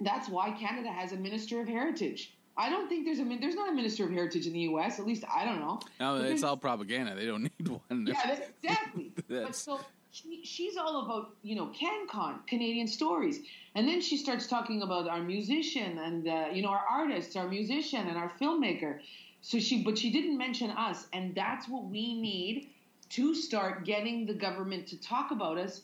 that's 0.00 0.28
why 0.28 0.50
Canada 0.52 0.90
has 0.90 1.12
a 1.12 1.16
minister 1.16 1.60
of 1.60 1.68
heritage. 1.68 2.34
I 2.56 2.68
don't 2.68 2.88
think 2.88 3.06
there's 3.06 3.20
a 3.20 3.24
there's 3.24 3.54
not 3.54 3.70
a 3.70 3.74
minister 3.74 4.04
of 4.04 4.10
heritage 4.10 4.46
in 4.46 4.52
the 4.52 4.60
U.S. 4.60 4.98
At 4.98 5.06
least 5.06 5.24
I 5.32 5.44
don't 5.44 5.60
know. 5.60 5.80
No, 5.98 6.16
it's 6.16 6.42
all 6.42 6.56
propaganda. 6.56 7.14
They 7.14 7.26
don't 7.26 7.42
need 7.42 7.68
one. 7.68 8.06
Yeah, 8.06 8.38
exactly. 8.62 9.12
but 9.28 9.54
so 9.54 9.80
she, 10.10 10.44
she's 10.44 10.76
all 10.76 11.04
about 11.04 11.30
you 11.42 11.54
know 11.54 11.66
CanCon, 11.68 12.46
Canadian 12.46 12.86
stories, 12.86 13.40
and 13.74 13.86
then 13.86 14.00
she 14.00 14.16
starts 14.16 14.46
talking 14.46 14.82
about 14.82 15.08
our 15.08 15.22
musician 15.22 15.98
and 15.98 16.28
uh, 16.28 16.46
you 16.52 16.62
know 16.62 16.68
our 16.70 16.84
artists, 16.90 17.36
our 17.36 17.48
musician 17.48 18.08
and 18.08 18.16
our 18.16 18.30
filmmaker. 18.40 19.00
So 19.42 19.58
she, 19.58 19.82
but 19.82 19.96
she 19.96 20.10
didn't 20.10 20.36
mention 20.36 20.70
us, 20.70 21.06
and 21.12 21.34
that's 21.34 21.66
what 21.68 21.84
we 21.84 22.20
need 22.20 22.68
to 23.10 23.34
start 23.34 23.84
getting 23.84 24.26
the 24.26 24.34
government 24.34 24.86
to 24.88 25.00
talk 25.00 25.30
about 25.30 25.56
us. 25.56 25.82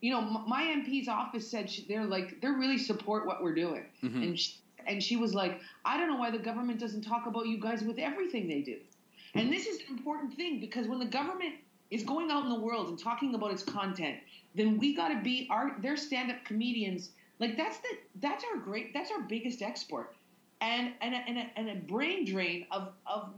You 0.00 0.12
know, 0.12 0.20
my 0.20 0.62
MP's 0.62 1.08
office 1.08 1.50
said 1.50 1.70
she, 1.70 1.84
they're 1.88 2.04
like 2.04 2.40
they're 2.40 2.52
really 2.58 2.78
support 2.78 3.26
what 3.26 3.42
we're 3.42 3.54
doing, 3.54 3.84
mm-hmm. 4.02 4.22
and 4.22 4.38
she, 4.38 4.54
and 4.86 5.02
she 5.02 5.16
was 5.16 5.34
like, 5.34 5.60
I 5.84 5.96
don't 5.96 6.08
know 6.08 6.16
why 6.16 6.30
the 6.30 6.38
government 6.38 6.80
doesn't 6.80 7.02
talk 7.02 7.26
about 7.26 7.46
you 7.46 7.58
guys 7.60 7.82
with 7.82 7.98
everything 7.98 8.48
they 8.48 8.60
do, 8.60 8.76
and 9.34 9.52
this 9.52 9.66
is 9.66 9.78
an 9.88 9.96
important 9.96 10.34
thing 10.34 10.60
because 10.60 10.86
when 10.86 10.98
the 10.98 11.06
government 11.06 11.54
is 11.90 12.02
going 12.02 12.30
out 12.30 12.44
in 12.44 12.50
the 12.50 12.58
world 12.58 12.88
and 12.88 12.98
talking 12.98 13.34
about 13.34 13.50
its 13.50 13.62
content, 13.62 14.18
then 14.54 14.78
we 14.78 14.94
got 14.94 15.08
to 15.08 15.20
be 15.22 15.46
our 15.50 15.76
their 15.80 15.96
stand 15.96 16.30
up 16.30 16.44
comedians. 16.44 17.10
Like 17.38 17.56
that's 17.56 17.78
the 17.78 17.88
that's 18.20 18.44
our 18.52 18.60
great 18.60 18.92
that's 18.92 19.10
our 19.10 19.22
biggest 19.22 19.62
export, 19.62 20.14
and 20.60 20.92
and 21.00 21.14
a, 21.14 21.18
and 21.18 21.38
a, 21.38 21.50
and 21.56 21.70
a 21.70 21.74
brain 21.76 22.24
drain 22.24 22.66
of 22.70 22.92
of 23.06 23.30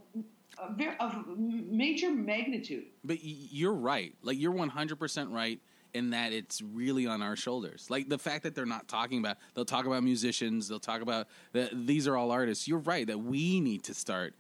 of 0.99 1.27
major 1.39 2.11
magnitude. 2.11 2.85
But 3.05 3.19
you're 3.23 3.75
right. 3.75 4.15
Like 4.23 4.39
you're 4.39 4.53
100% 4.53 5.33
right 5.33 5.61
in 5.95 6.11
that 6.11 6.33
it's 6.33 6.61
really 6.61 7.07
on 7.07 7.23
our 7.23 7.37
shoulders. 7.37 7.87
Like 7.89 8.09
the 8.09 8.19
fact 8.19 8.43
that 8.45 8.55
they're 8.55 8.67
not 8.67 8.87
talking 8.87 9.19
about, 9.19 9.39
they'll 9.55 9.65
talk 9.65 9.87
about 9.87 10.03
musicians, 10.03 10.69
they'll 10.69 10.79
talk 10.79 11.03
about 11.03 11.29
these 11.73 12.07
are 12.07 12.17
all 12.17 12.31
artists. 12.31 12.69
You're 12.69 12.79
right 12.79 13.07
that 13.07 13.19
we 13.19 13.61
need 13.61 13.85
to 13.85 13.95
start 13.95 14.35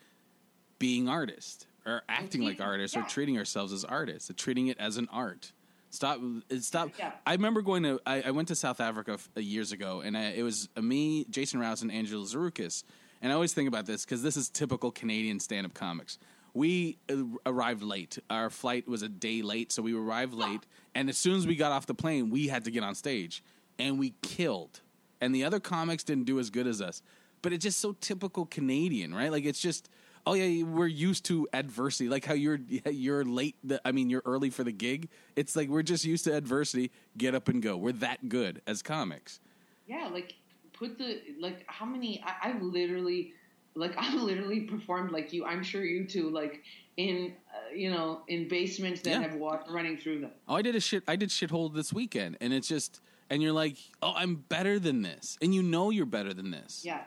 being 0.78 1.08
artists 1.08 1.66
or 1.96 2.02
acting 2.08 2.42
like 2.42 2.60
artists 2.60 2.96
yeah. 2.96 3.04
or 3.04 3.08
treating 3.08 3.38
ourselves 3.38 3.72
as 3.72 3.84
artists, 3.84 4.30
treating 4.36 4.68
it 4.68 4.78
as 4.78 4.96
an 4.96 5.08
art. 5.12 5.52
Stop! 5.90 6.20
Stop! 6.60 6.90
Yeah. 6.98 7.12
I 7.26 7.32
remember 7.32 7.62
going 7.62 7.82
to. 7.82 8.00
I, 8.06 8.22
I 8.22 8.30
went 8.30 8.48
to 8.48 8.54
South 8.54 8.80
Africa 8.80 9.12
f- 9.14 9.28
uh, 9.36 9.40
years 9.40 9.72
ago, 9.72 10.02
and 10.02 10.16
I, 10.16 10.30
it 10.30 10.42
was 10.42 10.68
me, 10.80 11.26
Jason 11.28 11.58
Rouse, 11.58 11.82
and 11.82 11.90
Angela 11.90 12.24
Zarukis. 12.24 12.84
And 13.22 13.32
I 13.32 13.34
always 13.34 13.52
think 13.52 13.68
about 13.68 13.86
this 13.86 14.04
because 14.04 14.22
this 14.22 14.36
is 14.36 14.48
typical 14.48 14.90
Canadian 14.90 15.40
stand-up 15.40 15.74
comics 15.74 16.18
we 16.54 16.98
uh, 17.10 17.22
arrived 17.46 17.82
late. 17.82 18.18
Our 18.28 18.50
flight 18.50 18.88
was 18.88 19.02
a 19.02 19.08
day 19.08 19.42
late, 19.42 19.72
so 19.72 19.82
we 19.82 19.94
arrived 19.94 20.34
late. 20.34 20.66
And 20.94 21.08
as 21.08 21.16
soon 21.16 21.36
as 21.36 21.46
we 21.46 21.56
got 21.56 21.72
off 21.72 21.86
the 21.86 21.94
plane, 21.94 22.30
we 22.30 22.48
had 22.48 22.64
to 22.64 22.70
get 22.70 22.82
on 22.82 22.94
stage, 22.94 23.42
and 23.78 23.98
we 23.98 24.14
killed. 24.22 24.80
And 25.20 25.34
the 25.34 25.44
other 25.44 25.60
comics 25.60 26.02
didn't 26.02 26.24
do 26.24 26.38
as 26.38 26.50
good 26.50 26.66
as 26.66 26.80
us, 26.80 27.02
but 27.42 27.52
it's 27.52 27.62
just 27.62 27.78
so 27.78 27.96
typical 28.00 28.46
Canadian, 28.46 29.14
right? 29.14 29.30
Like 29.30 29.44
it's 29.44 29.60
just, 29.60 29.88
oh 30.26 30.34
yeah, 30.34 30.64
we're 30.64 30.86
used 30.86 31.24
to 31.26 31.48
adversity. 31.52 32.08
Like 32.08 32.24
how 32.24 32.34
you're 32.34 32.60
you're 32.90 33.24
late. 33.24 33.56
The, 33.64 33.80
I 33.84 33.92
mean, 33.92 34.10
you're 34.10 34.22
early 34.24 34.50
for 34.50 34.64
the 34.64 34.72
gig. 34.72 35.08
It's 35.36 35.56
like 35.56 35.68
we're 35.68 35.82
just 35.82 36.04
used 36.04 36.24
to 36.24 36.36
adversity. 36.36 36.90
Get 37.16 37.34
up 37.34 37.48
and 37.48 37.62
go. 37.62 37.76
We're 37.76 37.92
that 37.92 38.28
good 38.28 38.62
as 38.66 38.82
comics. 38.82 39.40
Yeah, 39.86 40.08
like 40.12 40.34
put 40.72 40.98
the 40.98 41.20
like 41.38 41.64
how 41.66 41.86
many? 41.86 42.22
I, 42.24 42.50
I 42.50 42.58
literally 42.58 43.34
like 43.74 43.94
I've 43.98 44.14
literally 44.14 44.60
performed 44.60 45.12
like 45.12 45.32
you. 45.32 45.44
I'm 45.44 45.62
sure 45.62 45.84
you 45.84 46.04
too. 46.04 46.30
Like 46.30 46.62
in 46.96 47.34
uh, 47.54 47.74
you 47.74 47.90
know 47.90 48.22
in 48.28 48.48
basements 48.48 49.00
that 49.02 49.10
yeah. 49.10 49.20
have 49.22 49.34
water 49.34 49.64
running 49.70 49.96
through 49.96 50.20
them. 50.20 50.32
Oh, 50.48 50.54
I 50.54 50.62
did 50.62 50.74
a 50.74 50.80
shit. 50.80 51.02
I 51.08 51.16
did 51.16 51.30
shithole 51.30 51.72
this 51.74 51.92
weekend, 51.92 52.36
and 52.40 52.52
it's 52.52 52.68
just 52.68 53.00
and 53.30 53.42
you're 53.42 53.52
like, 53.52 53.76
oh, 54.02 54.12
I'm 54.16 54.34
better 54.34 54.78
than 54.78 55.02
this, 55.02 55.38
and 55.40 55.54
you 55.54 55.62
know 55.62 55.90
you're 55.90 56.06
better 56.06 56.34
than 56.34 56.50
this. 56.50 56.82
Yeah, 56.84 57.02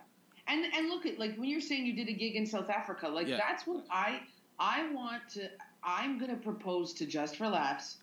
and 0.47 0.65
and 0.73 0.89
look 0.89 1.05
at 1.05 1.19
like 1.19 1.35
when 1.37 1.49
you're 1.49 1.61
saying 1.61 1.85
you 1.85 1.93
did 1.93 2.09
a 2.09 2.13
gig 2.13 2.35
in 2.35 2.45
South 2.45 2.69
Africa, 2.69 3.07
like 3.07 3.27
yeah. 3.27 3.37
that's 3.37 3.65
what 3.65 3.85
I 3.89 4.21
I 4.59 4.91
want 4.93 5.21
to. 5.33 5.49
I'm 5.83 6.17
going 6.17 6.31
to 6.31 6.37
propose 6.37 6.93
to 6.93 7.05
Just 7.05 7.35
for 7.35 7.47
Laughs 7.49 7.97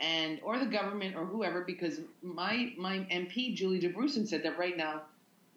and 0.00 0.40
or 0.42 0.58
the 0.58 0.66
government 0.66 1.14
or 1.16 1.24
whoever 1.24 1.62
because 1.62 2.00
my 2.22 2.72
my 2.76 2.98
MP 3.10 3.54
Julie 3.54 3.80
Dabrusin 3.80 4.26
said 4.26 4.42
that 4.42 4.58
right 4.58 4.76
now 4.76 5.02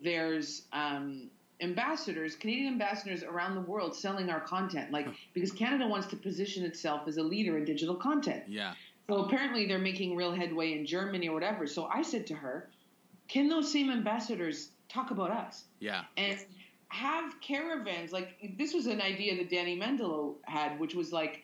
there's 0.02 0.64
um, 0.74 1.30
ambassadors, 1.62 2.36
Canadian 2.36 2.74
ambassadors 2.74 3.24
around 3.24 3.56
the 3.56 3.62
world 3.62 3.96
selling 3.96 4.30
our 4.30 4.42
content. 4.42 4.92
Like 4.92 5.08
because 5.34 5.52
Canada 5.52 5.88
wants 5.88 6.08
to 6.08 6.16
position 6.16 6.64
itself 6.64 7.08
as 7.08 7.18
a 7.18 7.24
leader 7.24 7.58
in 7.58 7.66
digital 7.66 7.96
content. 7.96 8.44
Yeah. 8.48 8.74
So 9.08 9.26
apparently 9.26 9.68
they're 9.68 9.78
making 9.78 10.16
real 10.16 10.32
headway 10.32 10.74
in 10.74 10.86
Germany 10.86 11.30
or 11.30 11.34
whatever. 11.34 11.68
So 11.68 11.86
I 11.86 12.02
said 12.02 12.28
to 12.28 12.36
her, 12.36 12.70
"Can 13.28 13.50
those 13.50 13.72
same 13.72 13.90
ambassadors 13.90 14.70
talk 14.90 15.12
about 15.12 15.32
us?" 15.32 15.64
Yeah. 15.80 16.04
And 16.18 16.40
have 16.90 17.42
caravans 17.42 18.14
like 18.14 18.56
this 18.58 18.74
was 18.74 18.86
an 18.88 19.02
idea 19.02 19.36
that 19.38 19.50
Danny 19.50 19.78
Mendelow 19.78 20.36
had, 20.44 20.80
which 20.80 20.96
was 20.96 21.12
like 21.12 21.42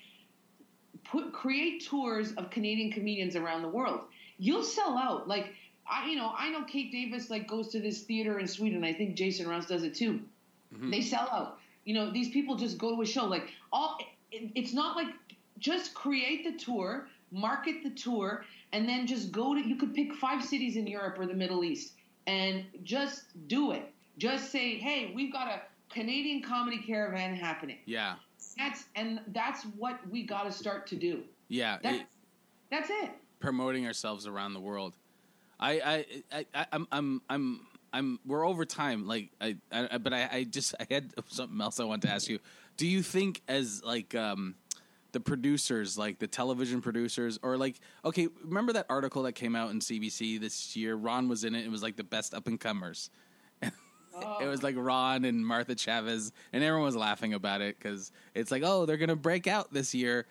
put 1.03 1.33
create 1.33 1.85
tours 1.85 2.31
of 2.33 2.49
Canadian 2.49 2.91
comedians 2.91 3.35
around 3.35 3.61
the 3.61 3.67
world. 3.67 4.01
You'll 4.37 4.63
sell 4.63 4.97
out. 4.97 5.27
Like 5.27 5.53
I, 5.89 6.09
you 6.09 6.15
know, 6.15 6.33
I 6.37 6.49
know 6.49 6.63
Kate 6.63 6.91
Davis 6.91 7.29
like 7.29 7.47
goes 7.47 7.69
to 7.69 7.81
this 7.81 8.03
theater 8.03 8.39
in 8.39 8.47
Sweden. 8.47 8.83
I 8.83 8.93
think 8.93 9.15
Jason 9.15 9.47
Rouse 9.47 9.65
does 9.65 9.83
it 9.83 9.95
too. 9.95 10.21
Mm-hmm. 10.73 10.91
They 10.91 11.01
sell 11.01 11.27
out. 11.31 11.57
You 11.83 11.95
know, 11.95 12.11
these 12.11 12.29
people 12.29 12.55
just 12.55 12.77
go 12.77 12.95
to 12.95 13.01
a 13.01 13.05
show. 13.05 13.25
Like 13.25 13.49
all, 13.73 13.97
it, 14.31 14.51
it's 14.55 14.73
not 14.73 14.95
like 14.95 15.07
just 15.59 15.93
create 15.93 16.45
the 16.45 16.63
tour, 16.63 17.07
market 17.31 17.83
the 17.83 17.89
tour, 17.89 18.45
and 18.71 18.87
then 18.87 19.07
just 19.07 19.31
go 19.31 19.53
to. 19.53 19.59
You 19.59 19.75
could 19.75 19.93
pick 19.93 20.13
five 20.13 20.43
cities 20.43 20.77
in 20.77 20.87
Europe 20.87 21.17
or 21.19 21.25
the 21.25 21.33
Middle 21.33 21.63
East 21.63 21.93
and 22.28 22.65
just 22.84 23.24
do 23.47 23.72
it. 23.72 23.91
Just 24.17 24.51
say, 24.51 24.78
hey, 24.78 25.11
we've 25.15 25.32
got 25.32 25.47
a 25.47 25.61
Canadian 25.89 26.41
comedy 26.41 26.78
caravan 26.78 27.36
happening. 27.36 27.78
Yeah. 27.86 28.15
That's 28.57 28.86
and 28.95 29.19
that's 29.28 29.63
what 29.78 29.99
we 30.09 30.24
got 30.24 30.43
to 30.43 30.51
start 30.51 30.88
to 30.88 30.95
do. 30.95 31.24
Yeah. 31.47 31.78
That's 31.82 31.97
it, 31.97 32.05
that's 32.69 32.89
it. 32.89 33.11
Promoting 33.39 33.88
ourselves 33.88 34.28
around 34.28 34.53
the 34.53 34.59
world. 34.59 34.95
I, 35.59 36.05
I, 36.32 36.45
I, 36.53 36.65
I'm, 36.72 36.88
I'm, 36.91 37.22
I'm, 37.30 37.67
I'm. 37.93 38.19
We're 38.26 38.47
over 38.47 38.65
time. 38.65 39.07
Like, 39.07 39.30
I, 39.39 39.57
I 39.72 39.97
but 39.97 40.13
I, 40.13 40.30
I 40.32 40.43
just, 40.43 40.74
I 40.80 40.88
had 40.89 41.13
something 41.28 41.59
else 41.61 41.80
I 41.80 41.84
wanted 41.84 42.07
to 42.07 42.13
ask 42.13 42.30
you. 42.30 42.39
Do 42.78 42.88
you 42.88 43.03
think, 43.03 43.41
as 43.47 43.84
like, 43.84 44.15
um, 44.15 44.55
the 45.12 45.20
producers, 45.20 45.97
like 45.97 46.20
the 46.20 46.28
television 46.28 46.82
producers, 46.82 47.39
or 47.43 47.57
like, 47.57 47.80
okay, 48.05 48.28
remember 48.43 48.74
that 48.74 48.86
article 48.89 49.24
that 49.24 49.34
came 49.34 49.55
out 49.55 49.72
in 49.72 49.80
CBC 49.80 50.39
this 50.39 50.76
year? 50.76 50.95
Ron 50.95 51.28
was 51.28 51.43
in 51.43 51.55
it. 51.55 51.66
It 51.66 51.72
was 51.72 51.84
like 51.84 51.95
the 51.95 52.03
best 52.03 52.34
up 52.34 52.47
and 52.47 52.59
comers. 52.59 53.09
Oh. 53.64 54.38
it 54.41 54.47
was 54.47 54.64
like 54.64 54.76
Ron 54.78 55.26
and 55.26 55.45
Martha 55.45 55.76
Chaves, 55.76 56.32
and 56.53 56.64
everyone 56.64 56.86
was 56.86 56.95
laughing 56.95 57.34
about 57.34 57.62
it 57.62 57.78
because 57.78 58.12
it's 58.34 58.51
like, 58.51 58.64
oh, 58.66 58.86
they're 58.86 58.97
gonna 58.97 59.16
break 59.16 59.47
out 59.47 59.74
this 59.74 59.93
year. 59.93 60.26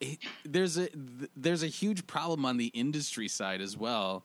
It, 0.00 0.18
there's 0.44 0.78
a 0.78 0.88
there's 1.36 1.62
a 1.62 1.68
huge 1.68 2.06
problem 2.06 2.44
on 2.44 2.56
the 2.56 2.66
industry 2.68 3.28
side 3.28 3.60
as 3.60 3.76
well 3.76 4.24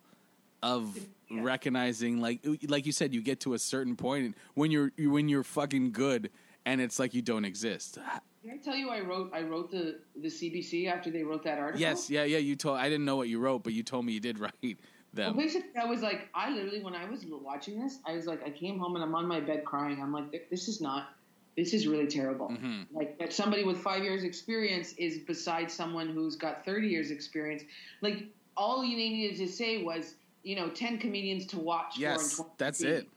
of 0.62 0.98
yeah. 1.30 1.42
recognizing 1.42 2.20
like 2.20 2.46
like 2.68 2.86
you 2.86 2.92
said 2.92 3.14
you 3.14 3.22
get 3.22 3.40
to 3.40 3.54
a 3.54 3.60
certain 3.60 3.96
point 3.96 4.36
when 4.56 4.72
you're 4.72 4.92
when 4.98 5.30
you're 5.30 5.44
fucking 5.44 5.92
good 5.92 6.30
and 6.66 6.82
it's 6.82 7.00
like 7.00 7.14
you 7.14 7.22
don't 7.22 7.46
exist 7.46 7.98
did 8.44 8.54
I 8.54 8.58
tell 8.58 8.76
you 8.76 8.90
I 8.90 9.02
wrote 9.02 9.32
I 9.34 9.42
wrote 9.42 9.72
the 9.72 10.00
the 10.16 10.30
CBC 10.30 10.92
after 10.92 11.10
they 11.10 11.24
wrote 11.24 11.44
that 11.44 11.60
article? 11.60 11.82
Yes, 11.82 12.10
yeah, 12.10 12.24
yeah. 12.24 12.38
You 12.38 12.56
told 12.56 12.78
I 12.78 12.90
didn't 12.90 13.06
know 13.06 13.16
what 13.16 13.28
you 13.28 13.40
wrote, 13.40 13.64
but 13.64 13.74
you 13.74 13.84
told 13.84 14.06
me 14.06 14.14
you 14.14 14.20
did 14.20 14.40
write 14.40 14.78
them. 15.14 15.36
Well, 15.36 15.46
basically, 15.46 15.80
I 15.80 15.86
was 15.86 16.02
like, 16.02 16.30
I 16.34 16.50
literally 16.50 16.82
when 16.82 16.96
I 16.96 17.10
was 17.10 17.26
watching 17.28 17.80
this, 17.80 18.00
I 18.06 18.14
was 18.14 18.26
like, 18.26 18.44
I 18.46 18.50
came 18.50 18.80
home 18.80 18.96
and 18.96 19.04
I'm 19.04 19.16
on 19.16 19.28
my 19.28 19.40
bed 19.40 19.66
crying. 19.66 20.02
I'm 20.02 20.14
like, 20.14 20.50
this 20.50 20.68
is 20.68 20.80
not, 20.80 21.10
this 21.58 21.74
is 21.74 21.88
really 21.88 22.08
terrible. 22.08 22.50
Mm-hmm. 22.50 22.96
Like 22.96 23.20
that 23.20 23.34
somebody 23.34 23.64
with 23.64 23.78
five 23.78 24.04
years 24.04 24.24
experience 24.24 24.94
is 24.94 25.20
beside 25.20 25.70
someone 25.70 26.10
who's 26.10 26.36
got 26.36 26.66
30 26.66 26.88
years 26.88 27.12
experience. 27.12 27.64
Like 28.02 28.26
all 28.56 28.84
you 28.84 28.96
needed 28.96 29.38
to 29.38 29.48
say 29.48 29.84
was, 29.84 30.16
you 30.44 30.56
know, 30.56 30.70
10 30.70 31.00
comedians 31.00 31.46
to 31.48 31.60
watch 31.60 31.98
yes, 31.98 32.42
that's 32.58 32.82
it. 32.82 33.10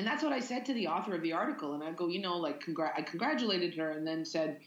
And 0.00 0.06
that's 0.06 0.22
what 0.22 0.32
I 0.32 0.40
said 0.40 0.64
to 0.64 0.72
the 0.72 0.86
author 0.86 1.14
of 1.14 1.20
the 1.20 1.34
article. 1.34 1.74
And 1.74 1.84
I 1.84 1.92
go, 1.92 2.08
you 2.08 2.22
know, 2.22 2.38
like, 2.38 2.64
congr- 2.64 2.94
I 2.96 3.02
congratulated 3.02 3.74
her 3.74 3.90
and 3.90 4.06
then 4.06 4.24
said, 4.24 4.58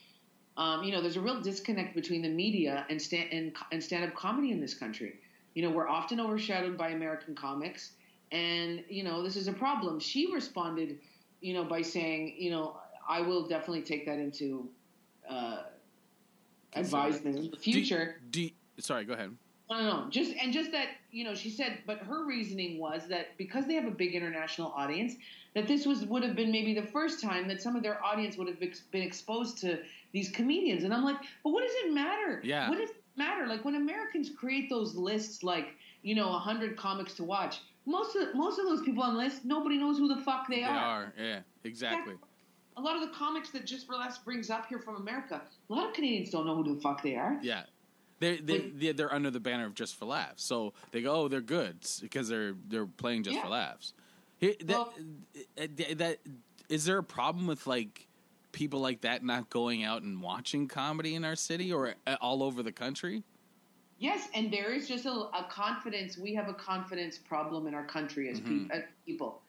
um, 0.57 0.84
you 0.84 0.91
know, 0.91 1.01
there's 1.01 1.15
a 1.15 1.21
real 1.21 1.41
disconnect 1.41 1.95
between 1.95 2.21
the 2.21 2.29
media 2.29 2.86
and, 2.88 3.01
stand- 3.01 3.34
and, 3.34 3.55
and 3.71 3.84
stand 3.84 4.03
up 4.03 4.13
comedy 4.13 4.51
in 4.51 4.61
this 4.61 4.75
country. 4.75 5.15
You 5.55 5.63
know, 5.63 5.71
we're 5.71 5.88
often 5.89 6.19
overshadowed 6.19 6.77
by 6.77 6.89
American 6.89 7.34
comics. 7.34 7.93
and 8.31 8.84
you 8.89 9.03
know 9.03 9.23
this 9.23 9.36
is 9.36 9.47
a 9.47 9.53
problem. 9.53 9.99
She 9.99 10.31
responded, 10.31 10.99
you 11.41 11.55
know, 11.55 11.63
by 11.63 11.81
saying, 11.81 12.36
you 12.38 12.51
know, 12.51 12.77
I 13.09 13.21
will 13.21 13.47
definitely 13.47 13.81
take 13.81 14.05
that 14.05 14.19
into 14.19 14.69
uh, 15.27 15.63
advisement 16.75 17.38
in 17.39 17.49
the 17.49 17.57
future. 17.57 18.21
Do, 18.29 18.41
you- 18.43 18.51
sorry, 18.79 19.05
go 19.05 19.13
ahead. 19.13 19.36
No, 19.74 19.82
no, 19.82 20.03
no. 20.03 20.09
Just 20.09 20.34
and 20.39 20.53
just 20.53 20.71
that 20.71 20.88
you 21.11 21.24
know, 21.24 21.34
she 21.34 21.49
said, 21.49 21.80
but 21.88 21.99
her 21.99 22.26
reasoning 22.26 22.80
was 22.80 23.07
that 23.07 23.36
because 23.38 23.65
they 23.65 23.74
have 23.74 23.86
a 23.86 23.91
big 23.91 24.13
international 24.13 24.71
audience, 24.76 25.15
that 25.55 25.67
this 25.67 25.86
was 25.86 26.05
would 26.05 26.24
have 26.24 26.36
been 26.36 26.51
maybe 26.51 26.74
the 26.74 26.86
first 26.88 27.21
time 27.21 27.47
that 27.47 27.61
some 27.61 27.76
of 27.76 27.82
their 27.82 28.03
audience 28.03 28.38
would 28.38 28.47
have 28.47 28.61
ex- 28.61 28.82
been 28.91 29.01
exposed 29.01 29.57
to 29.59 29.80
these 30.11 30.30
comedians. 30.30 30.84
And 30.84 30.93
I'm 30.93 31.03
like, 31.03 31.17
but 31.43 31.51
what 31.51 31.63
does 31.63 31.76
it 31.86 31.93
matter? 31.93 32.41
Yeah. 32.43 32.69
What 32.69 32.78
does 32.78 32.91
it 32.91 32.95
matter? 33.15 33.47
Like 33.47 33.65
when 33.65 33.76
Americans 33.76 34.30
create 34.38 34.69
those 34.69 34.95
lists, 34.95 35.43
like 35.43 35.69
you 36.03 36.13
know, 36.15 36.32
hundred 36.34 36.78
comics 36.78 37.13
to 37.15 37.24
watch. 37.24 37.61
Most 37.86 38.15
of 38.15 38.36
most 38.36 38.59
of 38.59 38.65
those 38.65 38.82
people 38.82 39.03
on 39.03 39.13
the 39.13 39.19
list, 39.19 39.43
nobody 39.43 39.78
knows 39.78 39.97
who 39.97 40.07
the 40.07 40.21
fuck 40.21 40.47
they, 40.47 40.57
They 40.57 40.63
are, 40.63 41.13
yeah, 41.19 41.39
exactly. 41.63 42.13
A 42.76 42.82
lot 42.82 42.95
of 42.95 43.01
the 43.01 43.15
comics 43.15 43.51
that 43.51 43.65
Just 43.65 43.86
for 43.86 43.95
brings 44.26 44.49
up 44.49 44.65
here 44.67 44.80
from 44.80 44.95
America, 44.95 45.41
a 45.69 45.74
lot 45.74 45.88
of 45.89 45.93
Canadians 45.93 46.32
don't 46.32 46.45
know 46.45 46.55
who 46.55 46.76
the 46.76 46.82
fuck 46.82 47.03
they 47.03 47.15
are. 47.15 47.39
Yeah. 47.41 47.63
They 48.24 48.38
they 48.38 48.57
they- 48.69 48.91
they're 48.93 49.13
under 49.13 49.30
the 49.32 49.39
banner 49.39 49.65
of 49.65 49.76
just 49.76 49.95
for 49.97 50.05
laughs, 50.05 50.43
so 50.43 50.74
they 50.91 51.01
go, 51.01 51.13
oh, 51.13 51.28
they're 51.28 51.41
good 51.41 51.78
because 52.01 52.28
they're 52.30 52.55
they're 52.67 52.86
playing 52.86 53.24
just 53.24 53.39
for 53.41 53.49
laughs. 53.49 53.93
Here, 54.39 54.53
that, 54.61 54.67
Well- 54.78 54.93
uh, 55.61 55.67
that 55.95 56.19
is 56.69 56.86
there 56.86 56.97
a 56.97 57.03
problem 57.03 57.47
with 57.47 57.67
like 57.67 58.07
people 58.53 58.80
like 58.80 59.01
that 59.01 59.24
not 59.24 59.49
going 59.49 59.84
out 59.84 60.03
and 60.03 60.21
watching 60.21 60.67
comedy 60.67 61.15
in 61.15 61.26
our 61.26 61.36
city 61.36 61.74
or 61.74 61.95
uh, 62.07 62.15
all 62.21 62.41
over 62.43 62.63
the 62.63 62.71
country? 62.71 63.24
Yes, 63.99 64.28
and 64.34 64.51
there 64.51 64.74
is 64.74 64.88
just 64.88 65.05
a, 65.05 65.11
a 65.11 65.45
confidence. 65.49 66.17
We 66.17 66.34
have 66.36 66.49
a 66.49 66.53
confidence 66.53 67.17
problem 67.17 67.67
in 67.67 67.74
our 67.74 67.86
country 67.86 68.30
as, 68.30 68.39
Mm-hmm. 68.39 68.67
pe- 68.67 68.78
as 68.78 68.84
people 69.05 69.41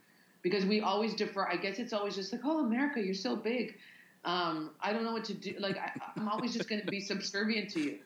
because 0.42 0.64
we 0.66 0.80
always 0.80 1.14
defer. 1.14 1.46
I 1.48 1.56
guess 1.56 1.78
it's 1.78 1.92
always 1.92 2.14
just 2.14 2.32
like, 2.32 2.42
oh, 2.44 2.64
America, 2.64 3.00
you're 3.00 3.14
so 3.14 3.34
big. 3.36 3.78
Um, 4.24 4.70
I 4.80 4.92
don't 4.92 5.04
know 5.04 5.12
what 5.12 5.24
to 5.24 5.34
do. 5.34 5.54
Like, 5.58 5.76
I, 5.76 5.90
I'm 6.16 6.28
always 6.28 6.52
just 6.54 6.68
going 6.68 6.80
to 6.82 6.86
be 6.86 7.00
subservient 7.00 7.70
to 7.70 7.80
you. 7.80 7.98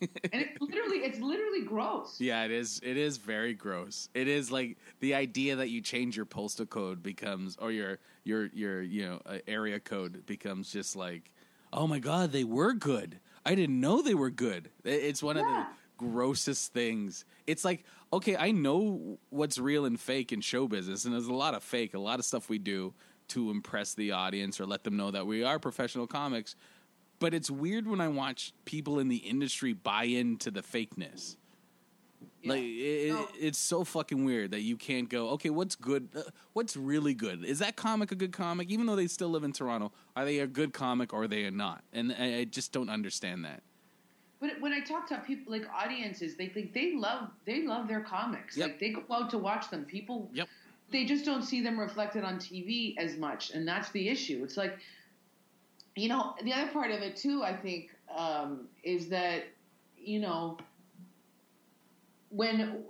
And 0.00 0.42
it's 0.42 0.60
literally, 0.60 0.98
it's 0.98 1.18
literally 1.20 1.62
gross. 1.62 2.16
Yeah, 2.20 2.44
it 2.44 2.50
is. 2.50 2.80
It 2.82 2.96
is 2.96 3.16
very 3.16 3.54
gross. 3.54 4.08
It 4.14 4.28
is 4.28 4.50
like 4.50 4.76
the 5.00 5.14
idea 5.14 5.56
that 5.56 5.70
you 5.70 5.80
change 5.80 6.16
your 6.16 6.26
postal 6.26 6.66
code 6.66 7.02
becomes, 7.02 7.56
or 7.56 7.70
your 7.72 7.98
your 8.24 8.46
your 8.46 8.82
you 8.82 9.06
know 9.06 9.20
uh, 9.26 9.38
area 9.46 9.80
code 9.80 10.26
becomes 10.26 10.70
just 10.72 10.96
like, 10.96 11.30
oh 11.72 11.86
my 11.86 11.98
god, 11.98 12.32
they 12.32 12.44
were 12.44 12.72
good. 12.74 13.20
I 13.44 13.54
didn't 13.54 13.80
know 13.80 14.02
they 14.02 14.14
were 14.14 14.30
good. 14.30 14.70
It's 14.84 15.22
one 15.22 15.36
Yeah. 15.36 15.42
of 15.42 15.48
the 15.48 15.66
grossest 15.98 16.72
things. 16.72 17.24
It's 17.46 17.64
like, 17.64 17.84
okay, 18.12 18.36
I 18.36 18.50
know 18.50 19.18
what's 19.30 19.58
real 19.58 19.84
and 19.86 19.98
fake 19.98 20.32
in 20.32 20.40
show 20.40 20.68
business, 20.68 21.04
and 21.04 21.14
there's 21.14 21.26
a 21.28 21.32
lot 21.34 21.54
of 21.54 21.62
fake, 21.62 21.94
a 21.94 21.98
lot 21.98 22.18
of 22.18 22.24
stuff 22.24 22.48
we 22.48 22.58
do 22.58 22.92
to 23.28 23.50
impress 23.50 23.94
the 23.94 24.12
audience 24.12 24.60
or 24.60 24.66
let 24.66 24.84
them 24.84 24.96
know 24.96 25.10
that 25.10 25.26
we 25.26 25.42
are 25.42 25.58
professional 25.58 26.06
comics. 26.06 26.54
But 27.18 27.32
it's 27.34 27.50
weird 27.50 27.86
when 27.86 28.00
I 28.00 28.08
watch 28.08 28.52
people 28.64 28.98
in 28.98 29.08
the 29.08 29.16
industry 29.16 29.72
buy 29.72 30.04
into 30.04 30.50
the 30.50 30.60
fakeness. 30.62 31.36
Yeah. 32.42 32.50
Like 32.52 32.62
it, 32.62 33.12
No. 33.12 33.28
it's 33.40 33.58
so 33.58 33.84
fucking 33.84 34.24
weird 34.24 34.50
that 34.50 34.60
you 34.60 34.76
can't 34.76 35.08
go. 35.08 35.30
Okay, 35.30 35.50
what's 35.50 35.76
good? 35.76 36.08
Uh, 36.14 36.22
what's 36.52 36.76
really 36.76 37.14
good? 37.14 37.44
Is 37.44 37.58
that 37.60 37.76
comic 37.76 38.12
a 38.12 38.14
good 38.14 38.32
comic? 38.32 38.70
Even 38.70 38.86
though 38.86 38.96
they 38.96 39.06
still 39.06 39.28
live 39.30 39.44
in 39.44 39.52
Toronto, 39.52 39.92
are 40.14 40.24
they 40.24 40.40
a 40.40 40.46
good 40.46 40.72
comic 40.72 41.12
or 41.12 41.22
are 41.22 41.28
they 41.28 41.48
not? 41.50 41.82
And 41.92 42.14
I, 42.18 42.38
I 42.40 42.44
just 42.44 42.72
don't 42.72 42.90
understand 42.90 43.44
that. 43.44 43.62
But 44.38 44.60
when 44.60 44.72
I 44.74 44.80
talk 44.80 45.08
to 45.08 45.16
people 45.26 45.50
like 45.52 45.66
audiences, 45.74 46.36
they 46.36 46.48
think 46.48 46.74
they 46.74 46.94
love 46.94 47.30
they 47.46 47.66
love 47.66 47.88
their 47.88 48.00
comics. 48.02 48.56
Yep. 48.56 48.66
Like 48.68 48.78
they 48.80 48.90
go 48.90 49.02
out 49.10 49.30
to 49.30 49.38
watch 49.38 49.70
them. 49.70 49.84
People 49.86 50.28
Yep. 50.34 50.48
they 50.90 51.06
just 51.06 51.24
don't 51.24 51.42
see 51.42 51.62
them 51.62 51.80
reflected 51.80 52.22
on 52.22 52.36
TV 52.38 52.96
as 52.98 53.16
much, 53.16 53.50
and 53.52 53.66
that's 53.66 53.90
the 53.92 54.08
issue. 54.10 54.42
It's 54.44 54.58
like, 54.58 54.78
you 55.96 56.08
know, 56.08 56.34
the 56.42 56.52
other 56.52 56.70
part 56.70 56.90
of 56.90 57.00
it 57.00 57.16
too, 57.16 57.42
I 57.42 57.54
think, 57.56 57.90
um, 58.16 58.68
is 58.84 59.08
that 59.08 59.44
you 59.98 60.20
know, 60.20 60.58
when 62.30 62.84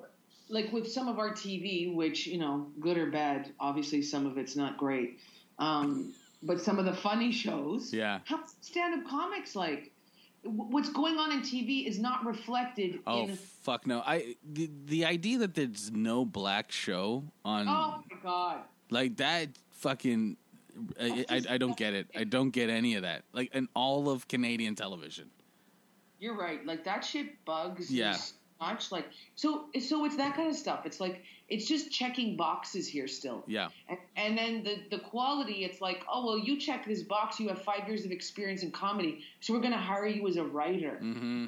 like 0.49 0.73
with 0.73 0.91
some 0.91 1.09
of 1.09 1.19
our 1.19 1.31
TV, 1.31 1.95
which 1.95 2.27
you 2.27 2.39
know, 2.39 2.67
good 2.81 2.99
or 2.99 3.07
bad, 3.11 3.53
obviously 3.61 4.03
some 4.03 4.27
of 4.27 4.37
it's 4.39 4.57
not 4.57 4.77
great, 4.77 5.19
um, 5.59 6.13
but 6.43 6.61
some 6.61 6.79
of 6.79 6.85
the 6.85 6.93
funny 6.95 7.33
shows, 7.33 7.93
Yeah. 7.93 8.21
how 8.25 8.41
stand-up 8.61 9.09
comics 9.09 9.55
like. 9.57 9.93
What's 10.49 10.91
going 10.91 11.17
on 11.19 11.33
in 11.33 11.41
TV 11.41 11.89
is 11.89 11.99
not 11.99 12.25
reflected 12.25 13.01
Oh 13.05 13.27
in. 13.27 13.35
fuck 13.35 13.85
no! 13.85 14.01
I 14.07 14.37
the, 14.49 14.71
the 14.85 15.05
idea 15.05 15.39
that 15.39 15.55
there's 15.55 15.91
no 15.91 16.25
black 16.25 16.71
show 16.71 17.25
on 17.45 17.67
Oh 17.69 18.05
my 18.09 18.17
god! 18.23 18.59
like 18.91 19.17
that 19.17 19.49
fucking. 19.73 20.37
I, 21.01 21.25
I, 21.29 21.43
I 21.51 21.59
don't 21.59 21.77
get 21.77 21.95
it. 21.95 22.09
I 22.17 22.25
don't 22.25 22.51
get 22.51 22.71
any 22.71 22.95
of 22.97 23.03
that. 23.03 23.23
Like 23.33 23.55
in 23.55 23.69
all 23.75 24.09
of 24.11 24.29
Canadian 24.29 24.75
television. 24.75 25.31
You're 26.19 26.37
right. 26.37 26.65
Like 26.65 26.85
that 26.85 27.05
shit 27.05 27.45
bugs 27.45 27.91
Yeah. 27.91 28.13
me 28.13 28.17
so 28.19 28.35
much. 28.61 28.91
Like 28.93 29.07
so, 29.35 29.67
so 29.81 30.05
it's 30.05 30.17
that 30.17 30.35
kind 30.35 30.49
of 30.49 30.57
stuff. 30.57 30.87
It's 30.87 31.01
like 31.01 31.23
it's 31.49 31.67
just 31.67 31.93
checking 31.93 32.37
boxes 32.37 32.89
here 32.89 33.07
still. 33.07 33.45
Yeah. 33.47 33.69
And, 33.89 33.99
and 34.17 34.39
then 34.39 34.63
the 34.65 34.97
the 34.97 35.03
quality, 35.03 35.65
it's 35.65 35.81
like, 35.81 36.03
oh 36.11 36.25
well, 36.25 36.39
you 36.39 36.59
check 36.59 36.87
this 36.87 37.03
box. 37.03 37.39
You 37.39 37.49
have 37.49 37.61
five 37.63 37.87
years 37.87 38.05
of 38.05 38.11
experience 38.13 38.63
in 38.63 38.71
comedy, 38.71 39.25
so 39.41 39.53
we're 39.53 39.61
gonna 39.61 39.77
hire 39.77 40.07
you 40.07 40.27
as 40.27 40.37
a 40.37 40.45
writer. 40.45 40.97
hmm 40.99 41.47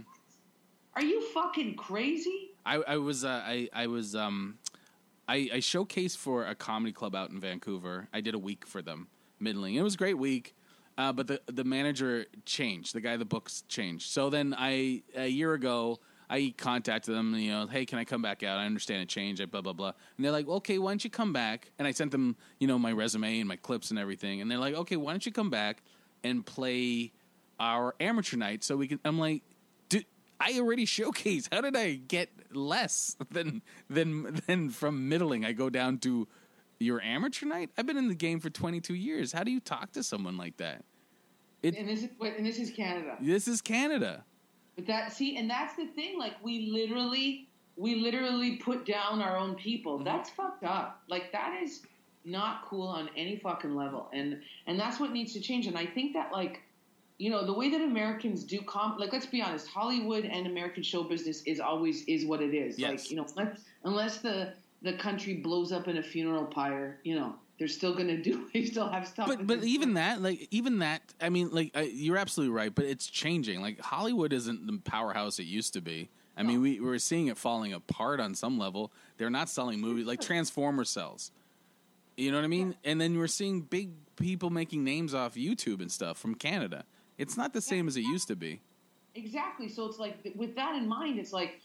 Are 0.94 1.02
you 1.02 1.20
fucking 1.32 1.76
crazy? 1.76 2.50
I, 2.66 2.76
I 2.76 2.96
was 2.98 3.24
uh, 3.24 3.42
I 3.44 3.68
I 3.72 3.86
was 3.86 4.14
um 4.14 4.58
I, 5.26 5.36
I 5.52 5.58
showcased 5.58 6.16
for 6.18 6.44
a 6.46 6.54
comedy 6.54 6.92
club 6.92 7.14
out 7.14 7.30
in 7.30 7.40
Vancouver. 7.40 8.08
I 8.12 8.20
did 8.20 8.34
a 8.34 8.38
week 8.38 8.66
for 8.66 8.80
them, 8.82 9.08
middling. 9.40 9.74
It 9.74 9.82
was 9.82 9.94
a 9.94 9.98
great 9.98 10.18
week, 10.18 10.54
uh, 10.96 11.12
but 11.12 11.26
the 11.26 11.40
the 11.46 11.64
manager 11.64 12.26
changed. 12.44 12.94
The 12.94 13.00
guy 13.00 13.16
the 13.16 13.24
books 13.24 13.64
changed. 13.68 14.10
So 14.10 14.30
then 14.30 14.54
I 14.56 15.02
a 15.14 15.28
year 15.28 15.54
ago 15.54 16.00
I 16.30 16.54
contacted 16.56 17.14
them. 17.14 17.34
You 17.34 17.50
know, 17.50 17.66
hey, 17.66 17.86
can 17.86 17.98
I 17.98 18.04
come 18.04 18.22
back 18.22 18.42
out? 18.42 18.58
I 18.58 18.66
understand 18.66 19.02
a 19.02 19.06
change. 19.06 19.40
I 19.40 19.46
blah 19.46 19.60
blah 19.60 19.72
blah. 19.72 19.92
And 20.16 20.24
they're 20.24 20.32
like, 20.32 20.48
okay, 20.48 20.78
why 20.78 20.90
don't 20.90 21.02
you 21.02 21.10
come 21.10 21.32
back? 21.32 21.70
And 21.78 21.86
I 21.88 21.92
sent 21.92 22.10
them 22.10 22.36
you 22.58 22.66
know 22.66 22.78
my 22.78 22.92
resume 22.92 23.38
and 23.38 23.48
my 23.48 23.56
clips 23.56 23.90
and 23.90 23.98
everything. 23.98 24.40
And 24.40 24.50
they're 24.50 24.58
like, 24.58 24.74
okay, 24.74 24.96
why 24.96 25.12
don't 25.12 25.24
you 25.24 25.32
come 25.32 25.50
back 25.50 25.82
and 26.24 26.44
play 26.44 27.12
our 27.60 27.94
amateur 28.00 28.36
night 28.36 28.64
so 28.64 28.76
we 28.76 28.88
can? 28.88 29.00
I'm 29.04 29.18
like. 29.18 29.42
I 30.40 30.58
already 30.58 30.86
showcased. 30.86 31.48
How 31.52 31.60
did 31.60 31.76
I 31.76 31.94
get 31.94 32.30
less 32.52 33.16
than 33.30 33.62
than 33.90 34.40
than 34.46 34.70
from 34.70 35.08
middling? 35.08 35.44
I 35.44 35.52
go 35.52 35.68
down 35.70 35.98
to 35.98 36.28
your 36.78 37.00
amateur 37.00 37.46
night. 37.46 37.70
I've 37.76 37.86
been 37.86 37.96
in 37.96 38.08
the 38.08 38.14
game 38.14 38.40
for 38.40 38.50
22 38.50 38.94
years. 38.94 39.32
How 39.32 39.44
do 39.44 39.50
you 39.50 39.60
talk 39.60 39.92
to 39.92 40.02
someone 40.02 40.36
like 40.36 40.56
that? 40.58 40.84
It- 41.62 41.76
And 41.76 41.88
this 41.88 42.04
is 42.04 42.10
and 42.20 42.46
this 42.46 42.58
is 42.58 42.70
Canada. 42.70 43.16
This 43.20 43.48
is 43.48 43.60
Canada. 43.60 44.24
But 44.76 44.86
that 44.86 45.12
see, 45.12 45.36
and 45.36 45.50
that's 45.50 45.74
the 45.74 45.86
thing. 45.86 46.18
Like 46.18 46.34
we 46.42 46.70
literally, 46.70 47.48
we 47.76 47.96
literally 47.96 48.56
put 48.56 48.86
down 48.86 49.20
our 49.20 49.36
own 49.36 49.56
people. 49.56 49.96
Mm-hmm. 49.96 50.04
That's 50.04 50.30
fucked 50.30 50.62
up. 50.64 51.02
Like 51.08 51.32
that 51.32 51.60
is 51.62 51.82
not 52.24 52.64
cool 52.66 52.86
on 52.86 53.10
any 53.16 53.36
fucking 53.38 53.74
level. 53.74 54.08
And 54.12 54.40
and 54.66 54.78
that's 54.78 55.00
what 55.00 55.10
needs 55.10 55.32
to 55.32 55.40
change. 55.40 55.66
And 55.66 55.76
I 55.76 55.84
think 55.86 56.12
that 56.12 56.30
like, 56.30 56.62
you 57.18 57.28
know, 57.28 57.44
the 57.44 57.52
way 57.52 57.70
that 57.70 57.80
Americans 57.80 58.44
do 58.44 58.60
com, 58.62 58.96
like 58.98 59.12
let's 59.12 59.26
be 59.26 59.42
honest, 59.42 59.66
Hollywood 59.66 60.24
and 60.26 60.46
American 60.46 60.84
show 60.84 61.02
business 61.02 61.42
is 61.42 61.58
always 61.58 62.04
is 62.04 62.24
what 62.24 62.40
it 62.40 62.54
is. 62.54 62.78
Yes. 62.78 62.90
Like 62.90 63.10
you 63.10 63.16
know, 63.16 63.26
unless, 63.36 63.60
unless 63.82 64.18
the 64.18 64.54
the 64.82 64.92
country 64.94 65.34
blows 65.34 65.72
up 65.72 65.88
in 65.88 65.98
a 65.98 66.02
funeral 66.02 66.44
pyre, 66.44 66.98
you 67.02 67.14
know, 67.14 67.34
they're 67.58 67.68
still 67.68 67.94
gonna 67.94 68.16
do. 68.16 68.48
They 68.52 68.64
still 68.66 68.88
have 68.88 69.06
stuff. 69.06 69.26
But 69.26 69.46
but 69.46 69.64
even 69.64 69.94
that, 69.94 70.22
like 70.22 70.48
even 70.50 70.78
that, 70.78 71.02
I 71.20 71.28
mean, 71.28 71.50
like 71.50 71.76
uh, 71.76 71.80
you're 71.80 72.16
absolutely 72.16 72.54
right. 72.54 72.74
But 72.74 72.84
it's 72.84 73.06
changing. 73.06 73.60
Like 73.60 73.80
Hollywood 73.80 74.32
isn't 74.32 74.66
the 74.66 74.78
powerhouse 74.78 75.38
it 75.38 75.44
used 75.44 75.74
to 75.74 75.80
be. 75.80 76.08
I 76.36 76.44
mean, 76.44 76.62
we 76.62 76.78
we're 76.78 76.98
seeing 76.98 77.26
it 77.26 77.36
falling 77.36 77.72
apart 77.72 78.20
on 78.20 78.32
some 78.34 78.58
level. 78.58 78.92
They're 79.16 79.28
not 79.28 79.48
selling 79.48 79.80
movies 79.80 80.06
like 80.06 80.20
Transformer 80.20 80.84
sells. 80.84 81.32
You 82.16 82.30
know 82.30 82.38
what 82.38 82.44
I 82.44 82.48
mean? 82.48 82.76
And 82.84 83.00
then 83.00 83.18
we're 83.18 83.26
seeing 83.26 83.62
big 83.62 83.90
people 84.16 84.50
making 84.50 84.84
names 84.84 85.14
off 85.14 85.34
YouTube 85.34 85.80
and 85.80 85.90
stuff 85.90 86.16
from 86.16 86.36
Canada. 86.36 86.84
It's 87.16 87.36
not 87.36 87.52
the 87.52 87.60
same 87.60 87.88
as 87.88 87.96
it 87.96 88.02
used 88.02 88.28
to 88.28 88.36
be. 88.36 88.60
Exactly. 89.14 89.68
So 89.68 89.86
it's 89.86 89.98
like 89.98 90.16
with 90.36 90.54
that 90.54 90.76
in 90.76 90.88
mind, 90.88 91.18
it's 91.18 91.32
like, 91.32 91.60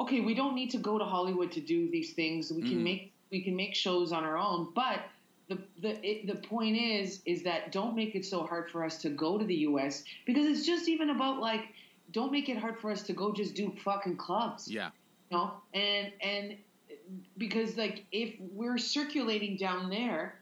okay, 0.00 0.20
we 0.20 0.34
don't 0.34 0.54
need 0.54 0.70
to 0.70 0.78
go 0.78 0.98
to 0.98 1.04
Hollywood 1.04 1.52
to 1.52 1.60
do 1.60 1.90
these 1.90 2.12
things. 2.14 2.52
We 2.52 2.62
can 2.62 2.78
Mhm. 2.80 2.82
make 2.82 3.12
we 3.30 3.40
can 3.42 3.54
make 3.54 3.76
shows 3.76 4.10
on 4.10 4.24
our 4.24 4.36
own. 4.36 4.72
But 4.74 5.04
the 5.48 5.58
the 5.80 5.92
it, 6.08 6.26
the 6.26 6.36
point 6.48 6.76
is 6.76 7.22
is 7.26 7.42
that 7.44 7.70
don't 7.70 7.94
make 7.94 8.14
it 8.16 8.24
so 8.24 8.44
hard 8.44 8.70
for 8.70 8.84
us 8.84 9.00
to 9.02 9.10
go 9.10 9.38
to 9.38 9.44
the 9.44 9.54
U.S. 9.70 10.04
because 10.26 10.46
it's 10.46 10.66
just 10.66 10.88
even 10.88 11.10
about 11.10 11.40
like 11.40 11.68
don't 12.12 12.32
make 12.32 12.48
it 12.48 12.58
hard 12.58 12.76
for 12.80 12.90
us 12.90 13.02
to 13.04 13.12
go 13.12 13.32
just 13.32 13.54
do 13.54 13.70
fucking 13.84 14.16
clubs. 14.16 14.68
Yeah. 14.68 14.90
You 15.30 15.36
know, 15.36 15.52
and 15.74 16.12
and 16.20 16.56
because 17.38 17.76
like 17.76 18.04
if 18.10 18.34
we're 18.52 18.78
circulating 18.78 19.56
down 19.56 19.90
there, 19.90 20.40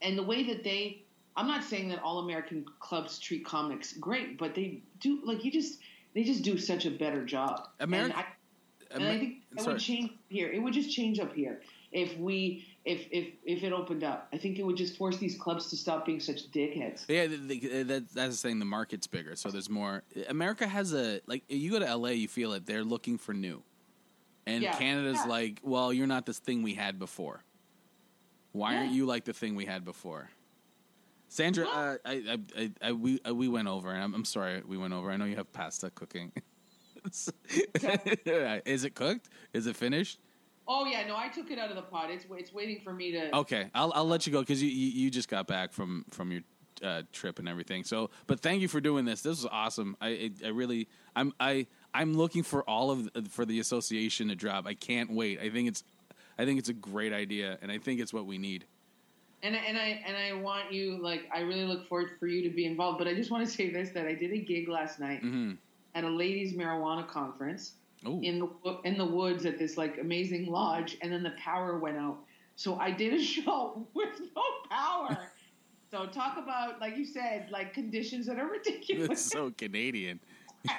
and 0.00 0.16
the 0.18 0.22
way 0.22 0.42
that 0.44 0.64
they, 0.64 1.02
I'm 1.36 1.46
not 1.46 1.62
saying 1.64 1.88
that 1.90 2.02
all 2.02 2.18
American 2.20 2.64
clubs 2.80 3.18
treat 3.18 3.44
comics 3.44 3.92
great, 3.94 4.38
but 4.38 4.54
they 4.54 4.80
do. 5.00 5.20
Like 5.24 5.44
you 5.44 5.50
just, 5.50 5.78
they 6.14 6.24
just 6.24 6.42
do 6.42 6.56
such 6.58 6.86
a 6.86 6.90
better 6.90 7.24
job. 7.24 7.68
Ameri- 7.80 8.14
and 8.94 9.02
I, 9.04 9.06
and 9.06 9.06
I 9.06 9.10
Amer- 9.10 9.18
think 9.20 9.34
it 9.56 9.60
sorry. 9.62 9.74
would 9.74 9.82
change 9.82 10.10
here. 10.28 10.50
It 10.50 10.58
would 10.58 10.72
just 10.74 10.90
change 10.94 11.18
up 11.20 11.34
here. 11.34 11.60
if 11.92 12.16
we 12.18 12.64
if 12.84 13.06
if 13.10 13.28
if 13.44 13.62
it 13.62 13.72
opened 13.72 14.02
up. 14.02 14.28
I 14.32 14.38
think 14.38 14.58
it 14.58 14.64
would 14.64 14.76
just 14.76 14.96
force 14.96 15.18
these 15.18 15.36
clubs 15.38 15.68
to 15.70 15.76
stop 15.76 16.04
being 16.06 16.20
such 16.20 16.50
dickheads. 16.50 17.04
Yeah, 17.08 17.26
the, 17.26 17.36
the, 17.36 17.82
that, 17.84 18.08
that's 18.12 18.40
the 18.42 18.48
thing. 18.48 18.58
The 18.58 18.64
market's 18.64 19.06
bigger, 19.06 19.36
so 19.36 19.50
there's 19.50 19.70
more. 19.70 20.02
America 20.28 20.66
has 20.66 20.92
a 20.94 21.20
like. 21.26 21.44
You 21.48 21.70
go 21.70 21.78
to 21.78 21.96
LA, 21.96 22.08
you 22.10 22.28
feel 22.28 22.52
it. 22.54 22.66
They're 22.66 22.82
looking 22.84 23.18
for 23.18 23.32
new, 23.34 23.62
and 24.46 24.62
Yeah. 24.62 24.72
Canada's 24.76 25.18
Yeah. 25.24 25.30
like, 25.30 25.60
well, 25.62 25.92
you're 25.92 26.06
not 26.08 26.26
this 26.26 26.38
thing 26.38 26.62
we 26.62 26.74
had 26.74 26.98
before. 26.98 27.42
Why 28.52 28.76
aren't 28.76 28.92
you 28.92 29.06
like 29.06 29.24
the 29.24 29.32
thing 29.32 29.54
we 29.54 29.64
had 29.64 29.84
before? 29.84 30.28
Sandra, 31.28 31.66
uh, 31.66 31.96
I, 32.04 32.12
I, 32.12 32.38
I, 32.58 32.70
I, 32.88 32.92
we, 32.92 33.18
uh, 33.26 33.34
we 33.34 33.48
went 33.48 33.66
over, 33.66 33.90
and 33.90 34.02
I'm, 34.02 34.12
I'm 34.14 34.24
sorry 34.26 34.60
we 34.66 34.76
went 34.76 34.92
over. 34.92 35.10
I 35.10 35.16
know 35.16 35.24
you 35.24 35.36
have 35.36 35.50
pasta 35.52 35.88
cooking. 35.90 36.32
Is 38.64 38.84
it 38.84 38.94
cooked? 38.94 39.28
Is 39.52 39.66
it 39.66 39.76
finished? 39.76 40.18
Oh 40.68 40.84
yeah, 40.86 41.06
no, 41.06 41.16
I 41.16 41.28
took 41.28 41.50
it 41.50 41.58
out 41.58 41.70
of 41.70 41.76
the 41.76 41.82
pot. 41.82 42.10
It's 42.10 42.24
it's 42.30 42.52
waiting 42.52 42.80
for 42.84 42.92
me 42.92 43.12
to. 43.12 43.36
Okay, 43.38 43.70
I'll 43.74 43.92
I'll 43.94 44.06
let 44.06 44.26
you 44.26 44.32
go 44.32 44.40
because 44.40 44.62
you, 44.62 44.70
you 44.70 45.04
you 45.04 45.10
just 45.10 45.28
got 45.28 45.46
back 45.46 45.72
from 45.72 46.04
from 46.10 46.30
your 46.30 46.42
uh, 46.82 47.02
trip 47.12 47.38
and 47.38 47.48
everything. 47.48 47.84
So, 47.84 48.10
but 48.26 48.40
thank 48.40 48.62
you 48.62 48.68
for 48.68 48.80
doing 48.80 49.04
this. 49.04 49.22
This 49.22 49.42
was 49.42 49.46
awesome. 49.50 49.96
I 50.00 50.08
I, 50.08 50.30
I 50.46 50.48
really 50.48 50.88
I'm 51.16 51.32
I 51.40 51.66
I'm 51.92 52.14
looking 52.14 52.42
for 52.42 52.62
all 52.62 52.90
of 52.90 53.10
for 53.30 53.44
the 53.44 53.58
association 53.58 54.28
to 54.28 54.36
drop. 54.36 54.66
I 54.66 54.74
can't 54.74 55.10
wait. 55.10 55.40
I 55.40 55.50
think 55.50 55.68
it's 55.68 55.82
I 56.38 56.44
think 56.44 56.58
it's 56.58 56.68
a 56.68 56.74
great 56.74 57.12
idea, 57.12 57.58
and 57.60 57.70
I 57.70 57.78
think 57.78 58.00
it's 58.00 58.12
what 58.12 58.26
we 58.26 58.38
need. 58.38 58.64
And 59.42 59.56
I, 59.56 59.58
and 59.58 59.76
I 59.76 60.02
and 60.06 60.16
I 60.16 60.40
want 60.40 60.72
you 60.72 61.02
like 61.02 61.28
I 61.34 61.40
really 61.40 61.64
look 61.64 61.88
forward 61.88 62.10
for 62.20 62.28
you 62.28 62.48
to 62.48 62.54
be 62.54 62.64
involved. 62.64 62.98
But 62.98 63.08
I 63.08 63.14
just 63.14 63.30
want 63.32 63.44
to 63.44 63.52
say 63.52 63.70
this: 63.70 63.90
that 63.90 64.06
I 64.06 64.14
did 64.14 64.32
a 64.32 64.38
gig 64.38 64.68
last 64.68 65.00
night 65.00 65.24
Mm-hmm. 65.24 65.54
At 65.94 66.04
a 66.04 66.08
ladies' 66.08 66.54
marijuana 66.54 67.06
conference 67.06 67.74
Oh, 68.04 68.20
in 68.20 68.40
the 68.64 68.80
in 68.84 68.98
the 68.98 69.04
woods 69.06 69.46
at 69.46 69.58
this 69.60 69.76
like 69.76 69.98
amazing 69.98 70.46
lodge, 70.46 70.96
and 71.02 71.12
then 71.12 71.22
the 71.22 71.34
power 71.38 71.78
went 71.78 71.96
out. 71.96 72.18
So 72.56 72.74
I 72.76 72.90
did 72.90 73.12
a 73.14 73.22
show 73.22 73.86
with 73.94 74.20
no 74.34 74.42
power. 74.68 75.28
so 75.90 76.06
talk 76.06 76.36
about 76.36 76.80
like 76.80 76.96
you 76.96 77.04
said, 77.04 77.46
like 77.52 77.72
conditions 77.72 78.26
that 78.26 78.40
are 78.40 78.48
ridiculous. 78.50 79.08
that's 79.08 79.22
so 79.22 79.52
Canadian. 79.56 80.18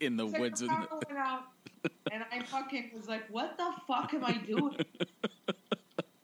In 0.00 0.16
the 0.16 0.26
like 0.26 0.40
woods. 0.40 0.60
the 0.60 0.68
power 0.68 0.86
the- 0.90 1.06
went 1.08 1.18
out, 1.18 1.44
and 2.12 2.22
I 2.30 2.40
fucking 2.44 2.90
was 2.94 3.08
like, 3.08 3.22
"What 3.30 3.56
the 3.56 3.72
fuck 3.86 4.12
am 4.12 4.24
I 4.24 4.32
doing?" 4.32 4.76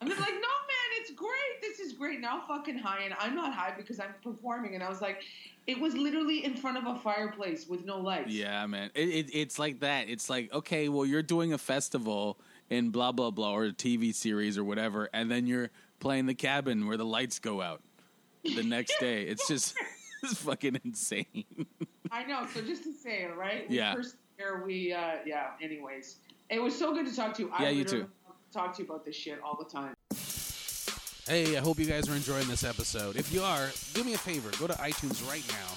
I'm 0.00 0.08
just 0.08 0.20
like, 0.20 0.34
"No, 0.34 0.52
man, 0.70 0.88
it's 1.00 1.10
great. 1.12 1.60
This 1.62 1.75
is 1.86 1.92
great." 1.94 2.20
Now 2.20 2.42
fucking 2.46 2.78
high, 2.78 3.04
and 3.04 3.14
I'm 3.18 3.34
not 3.34 3.54
high 3.54 3.72
because 3.76 4.00
I'm 4.00 4.14
performing. 4.22 4.74
And 4.74 4.84
I 4.84 4.88
was 4.88 5.00
like, 5.00 5.22
it 5.66 5.80
was 5.80 5.94
literally 5.94 6.44
in 6.44 6.54
front 6.54 6.76
of 6.76 6.86
a 6.86 6.98
fireplace 7.00 7.66
with 7.66 7.84
no 7.84 7.98
lights. 7.98 8.30
Yeah, 8.30 8.66
man. 8.66 8.90
It, 8.94 9.08
it, 9.08 9.30
it's 9.32 9.58
like 9.58 9.80
that. 9.80 10.08
It's 10.08 10.30
like, 10.30 10.52
okay, 10.52 10.88
well, 10.88 11.04
you're 11.04 11.22
doing 11.22 11.52
a 11.52 11.58
festival 11.58 12.38
in 12.70 12.90
blah, 12.90 13.12
blah, 13.12 13.30
blah, 13.30 13.52
or 13.52 13.64
a 13.66 13.72
TV 13.72 14.14
series 14.14 14.58
or 14.58 14.64
whatever, 14.64 15.08
and 15.12 15.30
then 15.30 15.46
you're 15.46 15.70
playing 16.00 16.26
the 16.26 16.34
cabin 16.34 16.86
where 16.86 16.96
the 16.96 17.04
lights 17.04 17.38
go 17.38 17.60
out 17.60 17.82
the 18.44 18.62
next 18.62 18.94
day. 19.00 19.22
It's 19.22 19.48
just 19.48 19.74
it's 20.22 20.34
fucking 20.34 20.80
insane. 20.84 21.44
I 22.10 22.24
know. 22.24 22.46
So 22.52 22.60
just 22.60 22.84
to 22.84 22.92
say, 22.92 23.26
right? 23.26 23.66
Yeah. 23.68 23.94
We 23.94 24.02
persevere, 24.02 24.64
we, 24.64 24.92
uh, 24.92 25.16
yeah. 25.24 25.50
Anyways, 25.60 26.16
it 26.50 26.62
was 26.62 26.76
so 26.78 26.94
good 26.94 27.06
to 27.06 27.14
talk 27.14 27.34
to 27.34 27.42
you. 27.42 27.50
I 27.52 27.64
Yeah, 27.64 27.70
you 27.70 27.84
too. 27.84 28.06
Talk 28.52 28.74
to 28.76 28.82
you 28.82 28.88
about 28.88 29.04
this 29.04 29.16
shit 29.16 29.40
all 29.42 29.56
the 29.56 29.68
time. 29.68 29.94
Hey, 31.28 31.56
I 31.56 31.60
hope 31.60 31.80
you 31.80 31.86
guys 31.86 32.08
are 32.08 32.14
enjoying 32.14 32.46
this 32.46 32.62
episode. 32.62 33.16
If 33.16 33.32
you 33.32 33.42
are, 33.42 33.70
do 33.94 34.04
me 34.04 34.14
a 34.14 34.18
favor. 34.18 34.48
Go 34.60 34.68
to 34.68 34.74
iTunes 34.74 35.28
right 35.28 35.42
now. 35.48 35.74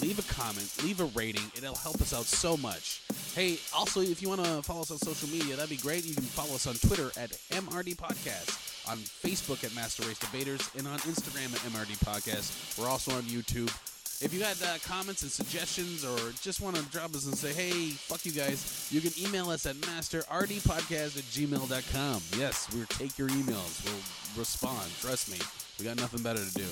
Leave 0.00 0.20
a 0.20 0.32
comment, 0.32 0.72
leave 0.84 1.00
a 1.00 1.06
rating. 1.06 1.42
It'll 1.56 1.74
help 1.74 2.00
us 2.00 2.14
out 2.14 2.24
so 2.24 2.56
much. 2.56 3.02
Hey, 3.34 3.58
also, 3.76 4.00
if 4.00 4.22
you 4.22 4.28
want 4.28 4.44
to 4.44 4.62
follow 4.62 4.82
us 4.82 4.92
on 4.92 4.98
social 4.98 5.28
media, 5.28 5.56
that'd 5.56 5.68
be 5.68 5.76
great. 5.76 6.04
You 6.06 6.14
can 6.14 6.22
follow 6.22 6.54
us 6.54 6.68
on 6.68 6.74
Twitter 6.74 7.10
at 7.20 7.32
MRD 7.50 7.96
Podcast, 7.96 8.88
on 8.88 8.98
Facebook 8.98 9.64
at 9.64 9.74
Master 9.74 10.06
Race 10.06 10.20
Debaters, 10.20 10.70
and 10.78 10.86
on 10.86 11.00
Instagram 11.00 11.52
at 11.52 11.72
MRD 11.72 11.98
Podcast. 12.04 12.78
We're 12.78 12.88
also 12.88 13.10
on 13.10 13.22
YouTube. 13.24 13.74
If 14.22 14.32
you 14.32 14.38
got 14.38 14.62
uh, 14.62 14.78
comments 14.84 15.22
and 15.22 15.32
suggestions 15.32 16.04
or 16.04 16.16
just 16.42 16.60
want 16.60 16.76
to 16.76 16.82
drop 16.92 17.12
us 17.12 17.26
and 17.26 17.36
say, 17.36 17.52
hey, 17.52 17.90
fuck 17.90 18.24
you 18.24 18.30
guys, 18.30 18.88
you 18.92 19.00
can 19.00 19.10
email 19.20 19.50
us 19.50 19.66
at 19.66 19.74
masterrdpodcast 19.76 21.18
at 21.18 21.24
gmail.com. 21.24 22.22
Yes, 22.38 22.68
we'll 22.72 22.86
take 22.86 23.18
your 23.18 23.28
emails. 23.30 23.84
We'll 23.84 24.38
respond. 24.38 24.88
Trust 25.00 25.28
me. 25.28 25.38
We 25.80 25.84
got 25.84 25.96
nothing 25.96 26.22
better 26.22 26.38
to 26.38 26.54
do. 26.54 26.66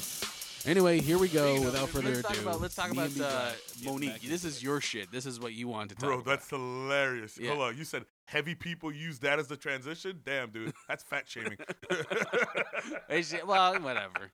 Anyway, 0.64 1.00
here 1.00 1.18
we 1.18 1.28
go. 1.28 1.60
Without 1.60 1.88
further 1.88 2.10
let's 2.10 2.22
talk 2.22 2.32
ado, 2.32 2.42
about 2.42 2.60
let's 2.60 2.74
talk 2.76 2.92
about 2.92 3.10
uh, 3.20 3.50
Monique. 3.82 4.20
This 4.20 4.44
is 4.44 4.62
your 4.62 4.80
shit. 4.80 5.10
This 5.10 5.26
is 5.26 5.40
what 5.40 5.54
you 5.54 5.66
want 5.66 5.88
to 5.88 5.96
talk 5.96 6.04
about. 6.04 6.08
Bro, 6.08 6.20
about. 6.20 6.30
that's 6.30 6.50
hilarious. 6.50 7.36
Yeah. 7.36 7.50
Hold 7.54 7.62
on, 7.62 7.78
you 7.78 7.84
said 7.84 8.04
heavy 8.30 8.54
people 8.54 8.92
use 8.92 9.18
that 9.20 9.38
as 9.38 9.48
the 9.48 9.56
transition? 9.56 10.20
Damn, 10.24 10.50
dude, 10.50 10.72
that's 10.88 11.02
fat 11.02 11.28
shaming. 11.28 11.58
Well, 13.46 13.80
whatever. 13.80 14.30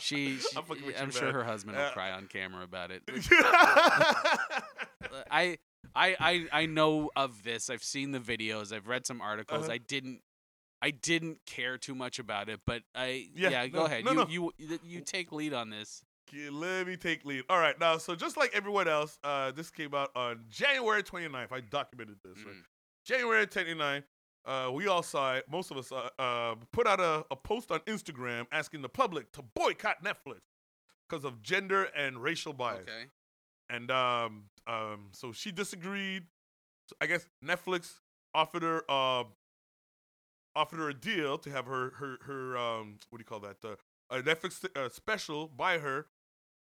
She, 0.00 0.36
she 0.38 0.56
I'm 0.56 0.64
I'm 0.98 1.10
sure 1.10 1.24
man. 1.26 1.34
her 1.34 1.44
husband 1.44 1.76
will 1.76 1.84
Uh, 1.84 1.90
cry 1.92 2.10
on 2.12 2.26
camera 2.26 2.62
about 2.64 2.90
it. 2.90 3.02
I, 5.30 5.58
I, 5.94 6.16
I, 6.18 6.46
I 6.52 6.66
know 6.66 7.10
of 7.16 7.42
this. 7.42 7.70
I've 7.70 7.82
seen 7.82 8.12
the 8.12 8.18
videos. 8.18 8.72
I've 8.72 8.86
read 8.88 9.06
some 9.06 9.20
articles. 9.20 9.64
Uh-huh. 9.64 9.72
I 9.72 9.78
didn't, 9.78 10.20
I 10.80 10.90
didn't 10.90 11.38
care 11.46 11.78
too 11.78 11.94
much 11.94 12.18
about 12.18 12.48
it. 12.48 12.60
But 12.66 12.82
I, 12.94 13.28
yeah, 13.34 13.50
Yeah, 13.50 13.66
go 13.68 13.84
ahead. 13.86 14.04
no, 14.04 14.10
you, 14.12 14.16
no. 14.16 14.26
you, 14.28 14.52
you, 14.58 14.78
you 14.84 15.00
take 15.00 15.32
lead 15.32 15.52
on 15.54 15.70
this. 15.70 16.04
Let 16.50 16.86
me 16.86 16.96
take 16.96 17.24
lead. 17.26 17.44
All 17.50 17.58
right, 17.58 17.78
now, 17.78 17.98
so 17.98 18.14
just 18.14 18.36
like 18.38 18.52
everyone 18.54 18.88
else, 18.88 19.18
uh, 19.22 19.50
this 19.52 19.70
came 19.70 19.94
out 19.94 20.10
on 20.16 20.44
January 20.48 21.02
29th. 21.02 21.52
I 21.52 21.60
documented 21.60 22.16
this. 22.24 22.38
right? 22.44 22.54
January 23.04 23.46
29th, 23.46 24.04
uh, 24.44 24.70
we 24.72 24.86
all 24.86 25.02
saw 25.02 25.34
it. 25.34 25.44
Most 25.50 25.70
of 25.70 25.76
us 25.76 25.92
uh, 25.92 26.08
uh, 26.18 26.54
put 26.72 26.86
out 26.86 27.00
a, 27.00 27.24
a 27.30 27.36
post 27.36 27.70
on 27.70 27.80
Instagram 27.80 28.46
asking 28.50 28.82
the 28.82 28.88
public 28.88 29.32
to 29.32 29.42
boycott 29.42 30.04
Netflix 30.04 30.40
because 31.08 31.24
of 31.24 31.42
gender 31.42 31.84
and 31.96 32.22
racial 32.22 32.52
bias. 32.52 32.82
Okay. 32.82 33.08
And 33.70 33.90
um, 33.90 34.44
um, 34.66 35.08
so 35.12 35.32
she 35.32 35.52
disagreed. 35.52 36.24
So 36.88 36.96
I 37.00 37.06
guess 37.06 37.28
Netflix 37.44 38.00
offered 38.34 38.62
her 38.62 38.82
uh, 38.88 39.24
offered 40.54 40.78
her 40.78 40.90
a 40.90 40.94
deal 40.94 41.38
to 41.38 41.50
have 41.50 41.66
her 41.66 41.92
her 41.96 42.18
her 42.22 42.56
um, 42.56 42.98
what 43.10 43.18
do 43.18 43.22
you 43.22 43.24
call 43.24 43.40
that? 43.40 43.56
Uh, 43.64 43.76
a 44.10 44.22
Netflix 44.22 44.64
uh, 44.76 44.88
special 44.88 45.48
by 45.48 45.78
her, 45.78 46.06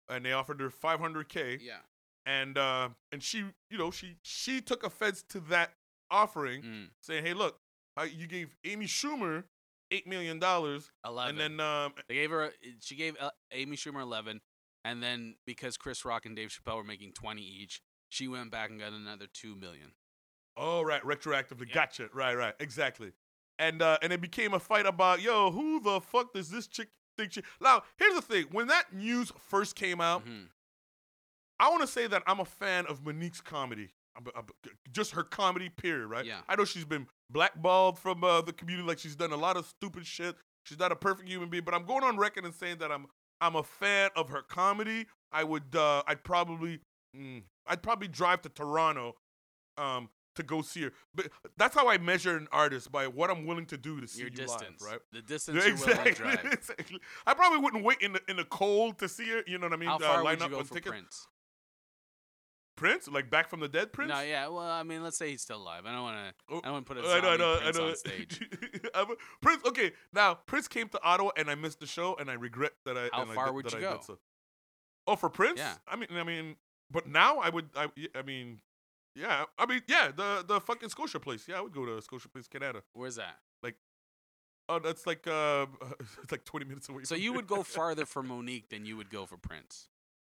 and 0.09 0.25
they 0.25 0.31
offered 0.31 0.59
her 0.61 0.69
500k. 0.69 1.59
Yeah. 1.61 1.73
And 2.25 2.57
uh, 2.57 2.89
and 3.11 3.21
she 3.21 3.43
you 3.69 3.77
know 3.77 3.91
she 3.91 4.15
she 4.23 4.61
took 4.61 4.83
offense 4.83 5.23
to 5.29 5.39
that 5.41 5.73
offering, 6.11 6.61
Mm. 6.63 6.89
saying, 7.01 7.25
"Hey, 7.25 7.33
look, 7.33 7.59
you 8.11 8.27
gave 8.27 8.55
Amy 8.63 8.85
Schumer 8.87 9.45
eight 9.91 10.07
million 10.07 10.39
dollars, 10.39 10.91
Eleven. 11.05 11.39
and 11.41 11.59
then 11.59 11.65
um, 11.65 11.93
They 12.07 12.15
gave 12.15 12.29
her. 12.31 12.53
She 12.81 12.95
gave 12.95 13.15
uh, 13.19 13.31
Amy 13.51 13.75
Schumer 13.77 14.01
eleven, 14.01 14.41
and 14.83 15.01
then 15.01 15.35
because 15.45 15.77
Chris 15.77 16.03
Rock 16.05 16.25
and 16.25 16.35
Dave 16.35 16.49
Chappelle 16.49 16.77
were 16.77 16.83
making 16.83 17.13
twenty 17.13 17.41
each, 17.43 17.81
she 18.09 18.27
went 18.27 18.51
back 18.51 18.69
and 18.69 18.79
got 18.79 18.93
another 18.93 19.27
two 19.27 19.55
million. 19.55 19.93
Oh, 20.57 20.81
right, 20.83 21.01
retroactively. 21.03 21.67
Yeah. 21.67 21.73
Gotcha. 21.75 22.09
Right, 22.13 22.33
right, 22.35 22.53
exactly. 22.59 23.11
And 23.59 23.81
uh, 23.81 23.97
and 24.01 24.11
it 24.13 24.21
became 24.21 24.53
a 24.53 24.59
fight 24.59 24.85
about, 24.85 25.21
yo, 25.21 25.51
who 25.51 25.79
the 25.79 26.01
fuck 26.01 26.33
does 26.33 26.49
this 26.49 26.67
chick 26.67 26.89
think 27.17 27.33
she? 27.33 27.41
Now, 27.61 27.83
here's 27.97 28.15
the 28.15 28.21
thing: 28.21 28.45
when 28.51 28.67
that 28.67 28.93
news 28.93 29.31
first 29.37 29.75
came 29.75 30.01
out, 30.01 30.25
Mhm. 30.25 30.47
I 31.59 31.69
want 31.69 31.81
to 31.81 31.87
say 31.87 32.07
that 32.07 32.21
I'm 32.27 32.39
a 32.41 32.45
fan 32.45 32.85
of 32.85 33.03
Monique's 33.05 33.39
comedy. 33.41 33.91
Just 34.91 35.11
her 35.11 35.23
comedy, 35.23 35.69
period. 35.69 36.07
Right? 36.07 36.25
Yeah. 36.25 36.41
I 36.47 36.55
know 36.55 36.65
she's 36.65 36.85
been 36.85 37.07
blackballed 37.29 37.99
from 37.99 38.23
uh, 38.23 38.41
the 38.41 38.53
community, 38.53 38.87
like 38.87 38.99
she's 38.99 39.15
done 39.15 39.31
a 39.31 39.37
lot 39.37 39.57
of 39.57 39.65
stupid 39.65 40.05
shit. 40.05 40.35
She's 40.63 40.79
not 40.79 40.91
a 40.91 40.95
perfect 40.95 41.29
human 41.29 41.49
being, 41.49 41.63
but 41.63 41.73
I'm 41.73 41.85
going 41.85 42.03
on 42.03 42.17
record 42.17 42.45
and 42.45 42.53
saying 42.53 42.77
that 42.79 42.91
I'm 42.91 43.07
I'm 43.41 43.55
a 43.55 43.63
fan 43.63 44.09
of 44.15 44.29
her 44.29 44.41
comedy. 44.41 45.05
I 45.31 45.43
would 45.43 45.75
uh, 45.75 46.01
I'd 46.07 46.23
probably 46.23 46.79
mm, 47.15 47.43
I'd 47.67 47.83
probably 47.83 48.07
drive 48.07 48.41
to 48.43 48.49
Toronto 48.49 49.15
um, 49.77 50.09
to 50.35 50.43
go 50.43 50.61
see 50.61 50.83
her. 50.83 50.93
But 51.13 51.27
that's 51.57 51.75
how 51.75 51.87
I 51.89 51.97
measure 51.97 52.35
an 52.37 52.47
artist 52.51 52.91
by 52.91 53.07
what 53.07 53.29
I'm 53.29 53.45
willing 53.45 53.65
to 53.67 53.77
do 53.77 53.99
to 54.01 54.07
see 54.07 54.21
Your 54.21 54.29
you 54.29 54.35
distance, 54.35 54.81
live, 54.81 54.91
right? 54.91 54.99
The 55.11 55.21
distance 55.21 55.57
Yeah, 55.61 55.67
you're 55.69 55.77
willing 55.77 55.95
to 56.03 56.09
exactly, 56.09 56.31
drive. 56.41 56.53
exactly. 56.53 56.99
I 57.27 57.33
probably 57.33 57.59
wouldn't 57.59 57.83
wait 57.83 57.99
in 58.01 58.13
the 58.13 58.21
in 58.29 58.37
the 58.37 58.45
cold 58.45 58.97
to 58.99 59.09
see 59.09 59.29
her. 59.29 59.41
You 59.45 59.57
know 59.59 59.67
what 59.67 59.73
I 59.73 59.77
mean? 59.77 59.89
How 59.89 59.97
Uh, 59.97 59.99
far 59.99 60.23
line 60.23 60.37
would 60.37 60.39
you 60.39 60.45
up 60.45 60.51
go 60.51 60.57
with 60.59 60.67
for 60.69 60.73
tickets. 60.75 60.89
Prince? 60.91 61.27
Prince, 62.75 63.07
like 63.07 63.29
back 63.29 63.49
from 63.49 63.59
the 63.61 63.67
dead, 63.67 63.93
Prince. 63.93 64.09
No, 64.09 64.21
yeah. 64.21 64.47
Well, 64.47 64.59
I 64.59 64.83
mean, 64.83 65.03
let's 65.03 65.17
say 65.17 65.29
he's 65.31 65.41
still 65.41 65.57
alive. 65.57 65.83
I 65.85 65.91
don't 65.93 66.01
want 66.03 66.17
to. 66.17 66.33
Oh, 66.53 66.57
I 66.59 66.61
don't 66.65 66.73
want 66.73 66.85
to 66.87 66.93
put 66.95 67.03
a 67.03 67.07
I 67.07 67.11
zombie 67.21 67.27
know, 67.27 67.33
I 67.33 67.37
know, 67.37 67.53
I 67.53 67.59
Prince 67.61 67.77
know. 67.77 67.87
on 67.87 67.95
stage. 67.97 68.49
I'm- 68.93 69.07
Prince. 69.41 69.63
Okay, 69.65 69.91
now 70.13 70.33
Prince 70.33 70.67
came 70.67 70.89
to 70.89 71.01
Ottawa, 71.03 71.31
and 71.37 71.49
I 71.49 71.55
missed 71.55 71.79
the 71.79 71.87
show, 71.87 72.15
and 72.19 72.29
I 72.29 72.33
regret 72.33 72.73
that 72.85 72.97
I. 72.97 73.09
How 73.13 73.21
and 73.23 73.31
I 73.31 73.35
far 73.35 73.45
did- 73.47 73.55
would 73.55 73.65
that 73.65 73.73
you 73.81 73.87
I 73.87 73.91
go? 73.93 74.01
so. 74.05 74.19
Oh, 75.07 75.15
for 75.15 75.29
Prince? 75.29 75.59
Yeah. 75.59 75.75
I 75.87 75.95
mean, 75.95 76.09
I 76.13 76.23
mean, 76.23 76.55
but 76.91 77.07
now 77.07 77.37
I 77.39 77.49
would. 77.49 77.69
I, 77.75 77.87
I 78.15 78.21
mean, 78.23 78.59
yeah. 79.15 79.45
I 79.57 79.65
mean, 79.65 79.81
yeah. 79.87 80.11
The 80.15 80.43
the 80.47 80.59
fucking 80.59 80.89
Scotia 80.89 81.19
place. 81.19 81.47
Yeah, 81.47 81.59
I 81.59 81.61
would 81.61 81.73
go 81.73 81.85
to 81.85 82.01
Scotia 82.01 82.27
place, 82.29 82.47
Canada. 82.47 82.81
Where's 82.93 83.15
that? 83.15 83.37
Like 83.63 83.75
Oh, 84.67 84.79
that's 84.79 85.05
like 85.05 85.27
uh, 85.27 85.67
it's 86.23 86.31
like 86.31 86.43
20 86.43 86.65
minutes 86.65 86.89
away. 86.89 87.03
So 87.03 87.13
from 87.15 87.21
you 87.23 87.29
here. 87.31 87.35
would 87.35 87.47
go 87.47 87.61
farther 87.63 88.05
for 88.05 88.23
Monique 88.23 88.69
than 88.69 88.85
you 88.85 88.97
would 88.97 89.09
go 89.11 89.25
for 89.27 89.37
Prince. 89.37 89.89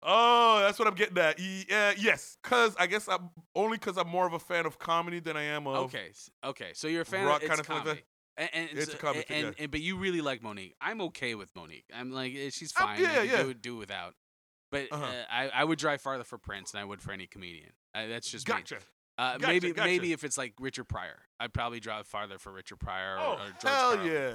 Oh, 0.03 0.61
that's 0.61 0.79
what 0.79 0.87
I'm 0.87 0.95
getting 0.95 1.19
at. 1.19 1.39
Yeah, 1.41 1.93
yes, 1.99 2.37
cause 2.43 2.77
I 2.79 2.87
guess 2.87 3.09
I'm 3.09 3.31
only 3.55 3.79
cause 3.79 3.97
I'm 3.97 4.09
more 4.09 4.27
of 4.27 4.33
a 4.33 4.39
fan 4.39 4.65
of 4.67 4.79
comedy 4.79 5.19
than 5.21 5.37
I 5.37 5.43
am 5.43 5.67
of. 5.67 5.87
Okay. 5.87 6.11
Okay. 6.45 6.71
So 6.75 6.87
you're 6.89 7.03
a 7.03 7.05
fan 7.05 7.27
rock 7.27 7.43
of 7.43 7.51
it's 7.51 7.51
kinda 7.51 7.65
thing 7.65 7.75
like 7.77 7.85
comedy. 7.85 8.03
And, 8.37 8.51
and 8.53 8.79
It's 8.79 8.95
a 8.95 8.97
comic, 8.97 9.27
and, 9.31 9.47
yeah. 9.49 9.53
and- 9.59 9.71
but 9.73 9.81
you 9.81 9.97
really 9.97 10.21
like 10.21 10.43
Monique. 10.45 10.77
I'm 10.81 11.01
okay 11.01 11.35
with 11.35 11.51
Monique. 11.57 11.87
I'm 11.93 12.13
like 12.13 12.33
eh, 12.37 12.51
she's 12.53 12.71
fine. 12.71 13.01
yeah, 13.01 13.11
I 13.11 13.15
could 13.17 13.31
yeah. 13.31 13.43
Do, 13.43 13.55
do 13.55 13.77
without. 13.77 14.15
But 14.71 14.93
Uh-huh. 14.93 15.05
uh, 15.05 15.25
I 15.29 15.49
I 15.49 15.65
would 15.65 15.79
drive 15.81 16.01
farther 16.01 16.23
for 16.25 16.39
Prince 16.39 16.71
than 16.73 16.81
I 16.81 16.85
would 16.85 17.03
for 17.03 17.11
any 17.11 17.27
comedian. 17.27 17.71
Uh, 17.95 18.07
that's 18.07 18.31
just 18.31 18.47
me. 18.47 18.55
Gotcha. 18.55 18.77
Uh, 19.17 19.33
Gotcha, 19.39 19.47
maybe 19.49 19.73
gotcha. 19.73 19.89
maybe 19.89 20.13
if 20.13 20.23
it's 20.23 20.39
like 20.39 20.53
Richard 20.61 20.85
Pryor, 20.85 21.23
I'd 21.41 21.53
probably 21.53 21.81
drive 21.81 22.07
farther 22.07 22.39
for 22.39 22.53
Richard 22.53 22.79
Pryor 22.79 23.17
or, 23.17 23.21
Oh 23.21 23.33
or 23.33 23.37
George 23.61 23.63
hell 23.65 23.95
Carlin. 23.97 24.13
yeah. 24.13 24.35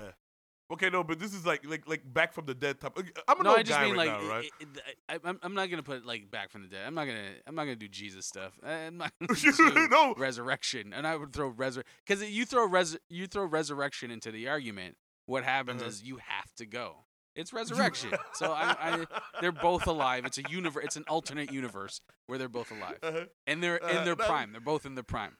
Okay, 0.71 0.89
no, 0.89 1.03
but 1.03 1.19
this 1.19 1.33
is 1.33 1.45
like 1.45 1.65
like 1.69 1.87
like 1.87 2.01
back 2.05 2.33
from 2.33 2.45
the 2.45 2.53
dead 2.55 2.79
type. 2.79 2.97
I'm 3.27 3.37
an 3.39 3.43
No, 3.43 3.51
old 3.51 3.59
I 3.59 3.63
just 3.63 3.77
guy 3.77 3.85
mean 3.85 3.95
right 3.97 4.07
like 4.09 4.21
now, 4.21 4.27
right? 4.29 4.49
it- 4.59 4.67
it- 4.87 4.97
I, 5.09 5.19
I'm 5.29 5.39
I'm 5.43 5.53
not 5.53 5.69
gonna 5.69 5.83
put 5.83 6.05
like 6.05 6.31
back 6.31 6.49
from 6.51 6.61
the 6.63 6.67
dead. 6.69 6.81
I'm 6.87 6.95
not 6.95 7.05
gonna 7.05 7.31
I'm 7.45 7.53
not 7.55 7.63
gonna 7.65 7.75
do 7.75 7.87
Jesus 7.89 8.25
stuff. 8.25 8.53
I'm 8.63 8.97
not 8.97 9.11
gonna 9.19 9.87
No. 9.91 10.13
resurrection, 10.17 10.93
and 10.93 11.05
I 11.05 11.15
would 11.15 11.33
throw 11.33 11.51
resur 11.51 11.83
because 12.07 12.23
you 12.23 12.45
throw 12.45 12.65
res 12.65 12.97
you 13.09 13.27
throw 13.27 13.45
resurrection 13.45 14.09
into 14.09 14.31
the 14.31 14.47
argument. 14.47 14.95
What 15.25 15.43
happens 15.43 15.81
Uh-huh. 15.81 15.89
is 15.89 16.03
you 16.03 16.17
have 16.17 16.53
to 16.57 16.65
go. 16.65 17.05
It's 17.35 17.51
resurrection. 17.53 18.11
so 18.33 18.51
I, 18.51 18.75
I 18.79 19.05
they're 19.41 19.51
both 19.51 19.87
alive. 19.87 20.25
It's 20.25 20.37
a 20.37 20.43
universe. 20.49 20.83
It's 20.85 20.95
an 20.97 21.05
alternate 21.07 21.51
universe 21.51 21.99
where 22.27 22.37
they're 22.37 22.47
both 22.49 22.71
alive, 22.71 22.99
Uh-huh. 23.03 23.25
and 23.47 23.61
they're 23.63 23.83
Uh, 23.83 23.99
in 23.99 24.05
their 24.05 24.15
prime. 24.15 24.51
They're 24.51 24.61
both 24.61 24.85
in 24.85 24.95
their 24.95 25.03
prime. 25.03 25.37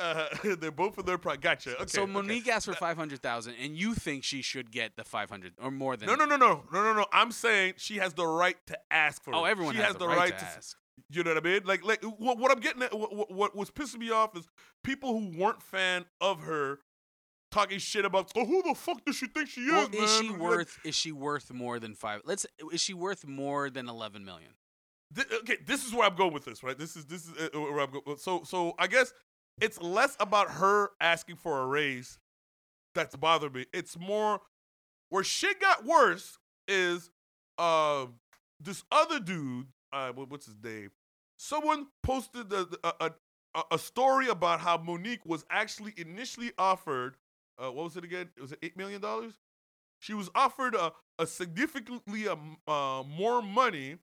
Uh, 0.00 0.26
they're 0.58 0.70
both 0.72 0.98
in 0.98 1.06
their 1.06 1.18
prime. 1.18 1.38
Gotcha. 1.40 1.74
Okay. 1.76 1.84
so 1.86 2.02
okay. 2.02 2.12
Monique 2.12 2.48
asked 2.48 2.66
for 2.66 2.74
five 2.74 2.96
hundred 2.96 3.22
thousand, 3.22 3.54
and 3.62 3.76
you 3.76 3.94
think 3.94 4.24
she 4.24 4.42
should 4.42 4.70
get 4.72 4.96
the 4.96 5.04
five 5.04 5.30
hundred 5.30 5.52
or 5.62 5.70
more 5.70 5.96
than? 5.96 6.06
No, 6.08 6.14
no, 6.14 6.24
no, 6.24 6.36
no, 6.36 6.64
no, 6.72 6.82
no, 6.82 6.92
no. 6.94 7.06
I'm 7.12 7.30
saying 7.30 7.74
she 7.76 7.96
has 7.98 8.12
the 8.14 8.26
right 8.26 8.56
to 8.66 8.78
ask 8.90 9.22
for 9.22 9.32
it. 9.32 9.36
Oh, 9.36 9.44
everyone 9.44 9.74
she 9.74 9.80
has, 9.82 9.94
the 9.96 10.06
right, 10.08 10.36
to 10.36 10.44
s- 10.44 10.54
ask. 10.56 10.76
You 11.10 11.22
know 11.24 11.34
what 11.34 11.44
I 11.44 11.48
mean? 11.48 11.60
Like, 11.64 11.84
like 11.84 12.02
what, 12.04 12.38
what 12.38 12.50
I'm 12.52 12.60
getting 12.60 12.82
at, 12.82 12.96
what, 12.96 13.14
what, 13.14 13.32
what 13.32 13.56
was 13.56 13.70
pissing 13.70 13.98
me 13.98 14.10
off 14.10 14.36
is 14.36 14.46
people 14.82 15.12
who 15.18 15.36
weren't 15.38 15.62
fan 15.62 16.04
of 16.20 16.40
her 16.42 16.80
talking 17.52 17.78
shit 17.78 18.04
about. 18.04 18.32
Oh, 18.36 18.44
who 18.44 18.62
the 18.62 18.74
fuck 18.74 19.04
does 19.04 19.16
she 19.16 19.26
think 19.26 19.48
she 19.48 19.62
is, 19.62 19.72
Well, 19.72 19.88
man? 19.88 20.02
is 20.02 20.16
she 20.18 20.28
Like, 20.30 20.38
worth? 20.40 20.78
Is 20.84 20.94
she 20.96 21.12
worth 21.12 21.52
more 21.52 21.78
than 21.78 21.94
five? 21.94 22.20
Let's. 22.24 22.46
Is 22.72 22.80
she 22.80 22.94
worth 22.94 23.26
more 23.26 23.70
than 23.70 23.88
eleven 23.88 24.24
million? 24.24 24.50
Th- 25.14 25.26
okay, 25.42 25.58
this 25.64 25.84
is 25.86 25.92
where 25.94 26.08
I'm 26.08 26.16
going 26.16 26.32
with 26.32 26.44
this, 26.44 26.62
right? 26.64 26.76
This 26.76 26.96
is 26.96 27.04
this 27.06 27.26
is 27.26 27.32
uh, 27.54 27.60
where 27.60 27.80
I'm 27.80 27.90
going. 27.92 28.16
So 28.18 28.42
so 28.44 28.74
I 28.78 28.86
guess 28.88 29.12
it's 29.60 29.80
less 29.80 30.16
about 30.20 30.50
her 30.52 30.90
asking 31.00 31.36
for 31.36 31.60
a 31.60 31.66
raise 31.66 32.18
that's 32.94 33.16
bothered 33.16 33.54
me. 33.54 33.66
It's 33.72 33.98
more 33.98 34.40
where 35.10 35.24
shit 35.24 35.60
got 35.60 35.84
worse 35.84 36.38
is 36.68 37.10
uh 37.58 38.06
this 38.60 38.84
other 38.90 39.20
dude. 39.20 39.66
Uh, 39.92 40.12
what's 40.12 40.46
his 40.46 40.56
name? 40.62 40.90
Someone 41.36 41.86
posted 42.02 42.52
a, 42.52 42.66
a, 42.82 43.12
a, 43.54 43.62
a 43.72 43.78
story 43.78 44.28
about 44.28 44.60
how 44.60 44.76
Monique 44.78 45.24
was 45.24 45.44
actually 45.50 45.92
initially 45.96 46.52
offered. 46.58 47.16
Uh, 47.58 47.70
what 47.70 47.84
was 47.84 47.96
it 47.96 48.04
again? 48.04 48.28
Was 48.40 48.52
it 48.52 48.58
eight 48.62 48.76
million 48.76 49.00
dollars? 49.00 49.34
She 50.00 50.14
was 50.14 50.30
offered 50.34 50.74
a, 50.74 50.92
a 51.18 51.26
significantly 51.26 52.26
um, 52.28 52.56
uh, 52.66 53.02
more 53.06 53.40
money 53.42 53.98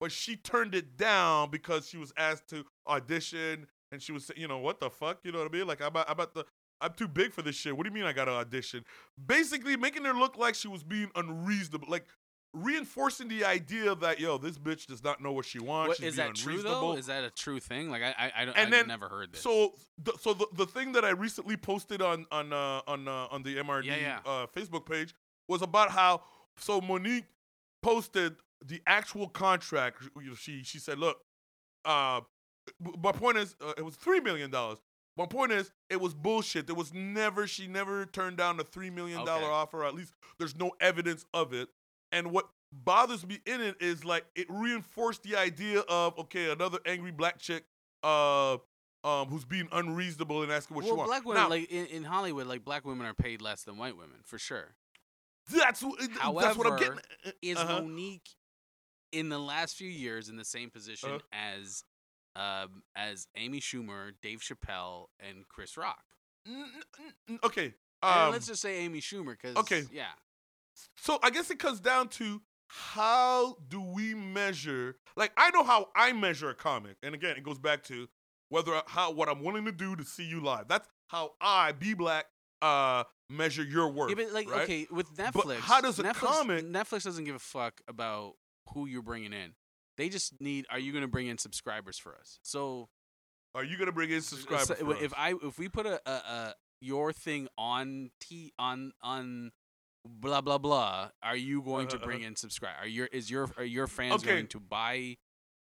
but 0.00 0.12
she 0.12 0.36
turned 0.36 0.74
it 0.74 0.96
down 0.96 1.50
because 1.50 1.88
she 1.88 1.96
was 1.96 2.12
asked 2.16 2.48
to 2.48 2.64
audition 2.86 3.66
and 3.94 4.02
she 4.02 4.12
was 4.12 4.26
saying, 4.26 4.40
you 4.40 4.48
know, 4.48 4.58
what 4.58 4.80
the 4.80 4.90
fuck? 4.90 5.20
You 5.24 5.32
know 5.32 5.38
what 5.38 5.48
I 5.54 5.56
mean? 5.56 5.66
Like, 5.66 5.80
I'm 5.80 5.88
about, 5.88 6.06
I'm 6.08 6.12
about 6.12 6.34
the, 6.34 6.44
I'm 6.80 6.92
too 6.92 7.08
big 7.08 7.32
for 7.32 7.40
this 7.40 7.56
shit. 7.56 7.74
What 7.76 7.84
do 7.84 7.88
you 7.88 7.94
mean 7.94 8.04
I 8.04 8.12
got 8.12 8.26
to 8.26 8.32
audition? 8.32 8.84
Basically, 9.24 9.76
making 9.76 10.04
her 10.04 10.12
look 10.12 10.36
like 10.36 10.54
she 10.54 10.68
was 10.68 10.82
being 10.82 11.10
unreasonable, 11.14 11.88
like 11.88 12.04
reinforcing 12.52 13.28
the 13.28 13.44
idea 13.44 13.94
that, 13.96 14.20
yo, 14.20 14.38
this 14.38 14.58
bitch 14.58 14.86
does 14.86 15.02
not 15.02 15.22
know 15.22 15.32
what 15.32 15.44
she 15.44 15.58
wants. 15.58 16.00
What, 16.00 16.06
is 16.06 16.16
that 16.16 16.34
true 16.34 16.62
though? 16.62 16.94
Is 16.94 17.06
that 17.06 17.24
a 17.24 17.30
true 17.30 17.60
thing? 17.60 17.90
Like 17.90 18.02
I, 18.02 18.14
I, 18.18 18.32
I 18.42 18.44
don't. 18.44 18.56
And 18.56 18.66
I've 18.66 18.70
then- 18.70 18.86
never 18.88 19.08
heard 19.08 19.32
this. 19.32 19.40
So, 19.40 19.74
the, 20.02 20.12
so 20.20 20.34
the, 20.34 20.46
the 20.54 20.66
thing 20.66 20.92
that 20.92 21.04
I 21.04 21.10
recently 21.10 21.56
posted 21.56 22.02
on 22.02 22.26
on 22.30 22.52
uh, 22.52 22.80
on 22.86 23.08
uh, 23.08 23.28
on 23.30 23.42
the 23.42 23.56
MRD 23.56 23.86
Yeah, 23.86 23.96
yeah. 23.96 24.18
Uh, 24.26 24.46
Facebook 24.46 24.86
page 24.86 25.14
was 25.48 25.62
about 25.62 25.90
how 25.90 26.22
so 26.58 26.80
Monique 26.80 27.24
posted 27.82 28.36
the 28.64 28.80
actual 28.86 29.28
contract. 29.28 30.02
You 30.16 30.30
know, 30.30 30.34
She 30.34 30.62
she 30.64 30.78
said, 30.78 30.98
"Look, 30.98 31.18
uh, 31.84 32.20
my 33.02 33.12
point 33.12 33.36
is, 33.38 33.56
uh, 33.60 33.72
it 33.76 33.84
was 33.84 33.96
three 33.96 34.20
million 34.20 34.50
dollars. 34.50 34.78
My 35.16 35.26
point 35.26 35.52
is, 35.52 35.70
it 35.90 36.00
was 36.00 36.12
bullshit. 36.14 36.66
There 36.66 36.74
was 36.74 36.92
never 36.92 37.46
she 37.46 37.66
never 37.66 38.04
turned 38.06 38.36
down 38.36 38.58
a 38.58 38.64
three 38.64 38.90
million 38.90 39.24
dollar 39.24 39.42
Okay. 39.44 39.50
offer. 39.52 39.82
Or 39.82 39.86
at 39.86 39.94
least 39.94 40.12
there's 40.38 40.56
no 40.56 40.72
evidence 40.80 41.24
of 41.32 41.52
it. 41.52 41.68
And 42.10 42.32
what 42.32 42.48
bothers 42.72 43.24
me 43.26 43.38
in 43.46 43.60
it 43.60 43.76
is 43.80 44.04
like 44.04 44.24
it 44.34 44.46
reinforced 44.50 45.22
the 45.22 45.36
idea 45.36 45.80
of 45.88 46.18
okay, 46.18 46.50
another 46.50 46.78
angry 46.86 47.12
black 47.12 47.38
chick, 47.38 47.64
uh, 48.02 48.54
um, 49.04 49.28
who's 49.28 49.44
being 49.44 49.68
unreasonable 49.70 50.42
and 50.42 50.50
asking 50.50 50.74
what 50.76 50.84
she 50.84 50.90
well, 50.90 50.98
wants. 50.98 51.10
black 51.10 51.24
women, 51.24 51.42
Now, 51.44 51.48
like 51.50 51.70
in, 51.70 51.86
in 51.86 52.02
Hollywood, 52.04 52.46
like 52.46 52.64
black 52.64 52.84
women 52.84 53.06
are 53.06 53.14
paid 53.14 53.40
less 53.42 53.62
than 53.62 53.76
white 53.76 53.96
women 53.96 54.16
for 54.24 54.38
sure. 54.38 54.74
that's 55.54 55.80
wh- 55.82 55.90
that's 55.98 56.56
what 56.56 56.66
I'm 56.66 56.76
getting. 56.76 56.92
However, 56.94 57.00
Is 57.42 57.58
Uh-huh. 57.58 57.82
Monique 57.82 58.30
in 59.12 59.28
the 59.28 59.38
last 59.38 59.76
few 59.76 59.88
years 59.88 60.28
in 60.28 60.36
the 60.36 60.44
same 60.44 60.70
position 60.70 61.10
Uh-huh. 61.10 61.18
as 61.32 61.84
um, 62.36 62.82
as 62.96 63.26
Amy 63.36 63.60
Schumer, 63.60 64.12
Dave 64.22 64.40
Chappelle, 64.40 65.06
and 65.20 65.46
Chris 65.48 65.76
Rock? 65.76 66.02
N- 66.46 66.64
n- 66.98 67.12
n- 67.28 67.38
okay. 67.44 67.74
Um, 68.02 68.32
let's 68.32 68.46
just 68.46 68.60
say 68.60 68.78
Amy 68.80 69.00
Schumer, 69.00 69.30
because 69.40 69.56
okay. 69.56 69.84
yeah, 69.90 70.08
So 70.98 71.18
I 71.22 71.30
guess 71.30 71.50
it 71.50 71.58
comes 71.58 71.80
down 71.80 72.08
to 72.10 72.42
how 72.68 73.56
do 73.68 73.80
we 73.80 74.14
measure? 74.14 74.96
Like 75.16 75.32
I 75.36 75.50
know 75.50 75.62
how 75.64 75.88
I 75.96 76.12
measure 76.12 76.50
a 76.50 76.54
comic, 76.54 76.96
and 77.02 77.14
again, 77.14 77.36
it 77.36 77.44
goes 77.44 77.58
back 77.58 77.82
to 77.84 78.08
whether 78.50 78.82
how 78.86 79.10
what 79.12 79.28
I'm 79.28 79.42
willing 79.42 79.64
to 79.64 79.72
do 79.72 79.96
to 79.96 80.04
see 80.04 80.24
you 80.24 80.40
live. 80.42 80.68
That's 80.68 80.88
how 81.08 81.32
I, 81.40 81.72
B 81.72 81.94
Black, 81.94 82.26
uh, 82.60 83.04
measure 83.30 83.62
your 83.62 83.88
work. 83.88 84.10
yeah, 84.10 84.16
but 84.16 84.32
like 84.32 84.50
right? 84.50 84.62
okay, 84.62 84.86
with 84.90 85.14
Netflix, 85.14 85.46
but 85.46 85.56
how 85.58 85.80
does 85.80 85.98
a 85.98 86.02
Netflix, 86.02 86.14
comic- 86.14 86.64
Netflix 86.66 87.04
doesn't 87.04 87.24
give 87.24 87.36
a 87.36 87.38
fuck 87.40 87.80
about 87.88 88.34
who 88.74 88.86
you're 88.86 89.02
bringing 89.02 89.32
in. 89.32 89.54
They 89.96 90.08
just 90.08 90.40
need, 90.40 90.66
are 90.70 90.78
you 90.78 90.92
going 90.92 91.02
to 91.02 91.08
bring 91.08 91.26
in 91.28 91.38
subscribers 91.38 91.98
for 91.98 92.16
us? 92.16 92.38
So 92.42 92.88
Are 93.54 93.62
you 93.64 93.76
gonna 93.78 93.92
bring 93.92 94.10
in 94.10 94.20
subscribers? 94.20 94.66
So, 94.66 94.74
for 94.74 94.96
if 94.96 95.12
us? 95.12 95.18
I 95.18 95.34
if 95.42 95.58
we 95.58 95.68
put 95.68 95.86
a, 95.86 96.00
a, 96.04 96.12
a 96.12 96.54
your 96.80 97.12
thing 97.12 97.46
on 97.56 98.10
t 98.20 98.52
on 98.58 98.92
on 99.00 99.52
blah 100.04 100.40
blah 100.40 100.58
blah, 100.58 101.10
are 101.22 101.36
you 101.36 101.62
going 101.62 101.86
to 101.88 101.96
Uh-huh, 101.96 102.04
bring 102.04 102.22
in 102.22 102.34
subscribe? 102.34 102.74
Are 102.80 102.88
your 102.88 103.06
is 103.12 103.30
your 103.30 103.48
are 103.56 103.64
your 103.64 103.86
fans 103.86 104.14
Okay. 104.22 104.32
going 104.34 104.46
to 104.48 104.58
buy 104.60 105.16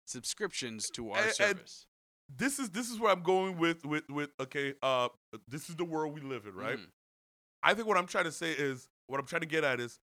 subscriptions 0.06 0.90
to 0.92 1.12
our 1.12 1.18
And- 1.18 1.26
and 1.28 1.36
service? 1.36 1.88
this 2.30 2.60
is 2.60 2.70
this 2.70 2.90
is 2.92 3.00
where 3.00 3.12
I'm 3.12 3.24
going 3.24 3.58
with 3.58 3.84
with 3.86 4.08
with 4.10 4.30
okay. 4.40 4.76
Uh, 4.84 5.10
this 5.48 5.70
is 5.70 5.76
the 5.76 5.86
world 5.86 6.14
we 6.14 6.22
live 6.22 6.46
in, 6.46 6.54
right? 6.54 6.78
Mhm. 6.78 6.92
I 7.64 7.74
think 7.74 7.88
what 7.88 7.98
I'm 7.98 8.08
trying 8.08 8.26
to 8.26 8.32
say 8.32 8.52
is 8.54 8.88
what 9.08 9.20
I'm 9.20 9.26
trying 9.26 9.42
to 9.42 9.48
get 9.48 9.64
at 9.64 9.80
is 9.80 10.00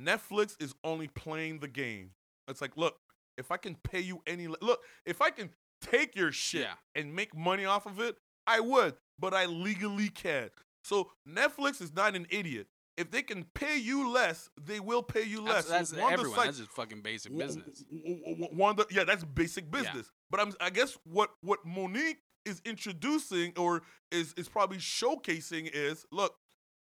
Netflix 0.00 0.56
is 0.60 0.74
only 0.82 1.08
playing 1.08 1.60
the 1.60 1.68
game. 1.68 2.14
It's 2.48 2.60
like, 2.62 2.76
look, 2.76 2.98
if 3.38 3.50
I 3.50 3.56
can 3.56 3.76
pay 3.76 4.00
you 4.00 4.22
any 4.26 4.46
look, 4.48 4.80
if 5.04 5.20
I 5.20 5.30
can 5.30 5.50
take 5.82 6.16
your 6.16 6.32
shit 6.32 6.62
Yeah. 6.62 6.74
and 6.94 7.14
make 7.14 7.36
money 7.36 7.64
off 7.64 7.86
of 7.86 8.00
it, 8.00 8.16
I 8.46 8.60
would, 8.60 8.94
but 9.18 9.34
I 9.34 9.46
legally 9.46 10.08
can't. 10.08 10.52
So 10.84 11.10
Netflix 11.28 11.80
is 11.82 11.92
not 11.94 12.14
an 12.16 12.26
idiot. 12.30 12.68
If 12.96 13.10
they 13.10 13.20
can 13.22 13.44
pay 13.54 13.76
you 13.76 14.08
less, 14.10 14.48
they 14.58 14.80
will 14.80 15.02
pay 15.02 15.22
you 15.24 15.42
less. 15.42 15.66
That's, 15.66 15.90
that's 15.90 16.02
one 16.02 16.12
everyone. 16.14 16.34
sites- 16.36 16.46
That's 16.46 16.58
just 16.60 16.70
fucking 16.72 17.02
basic 17.02 17.30
w- 17.32 17.46
business. 17.46 17.80
w- 17.90 18.48
One, 18.54 18.76
the- 18.76 18.86
yeah, 18.90 19.04
that's 19.04 19.22
basic 19.24 19.70
business. 19.70 20.10
But 20.30 20.40
I'm, 20.40 20.52
I 20.60 20.70
guess 20.70 20.96
what 21.04 21.30
what 21.42 21.64
Monique 21.66 22.22
is 22.46 22.62
introducing 22.64 23.52
or 23.58 23.82
is 24.10 24.32
is 24.38 24.48
probably 24.48 24.78
showcasing 24.78 25.68
is, 25.74 26.06
look, 26.10 26.36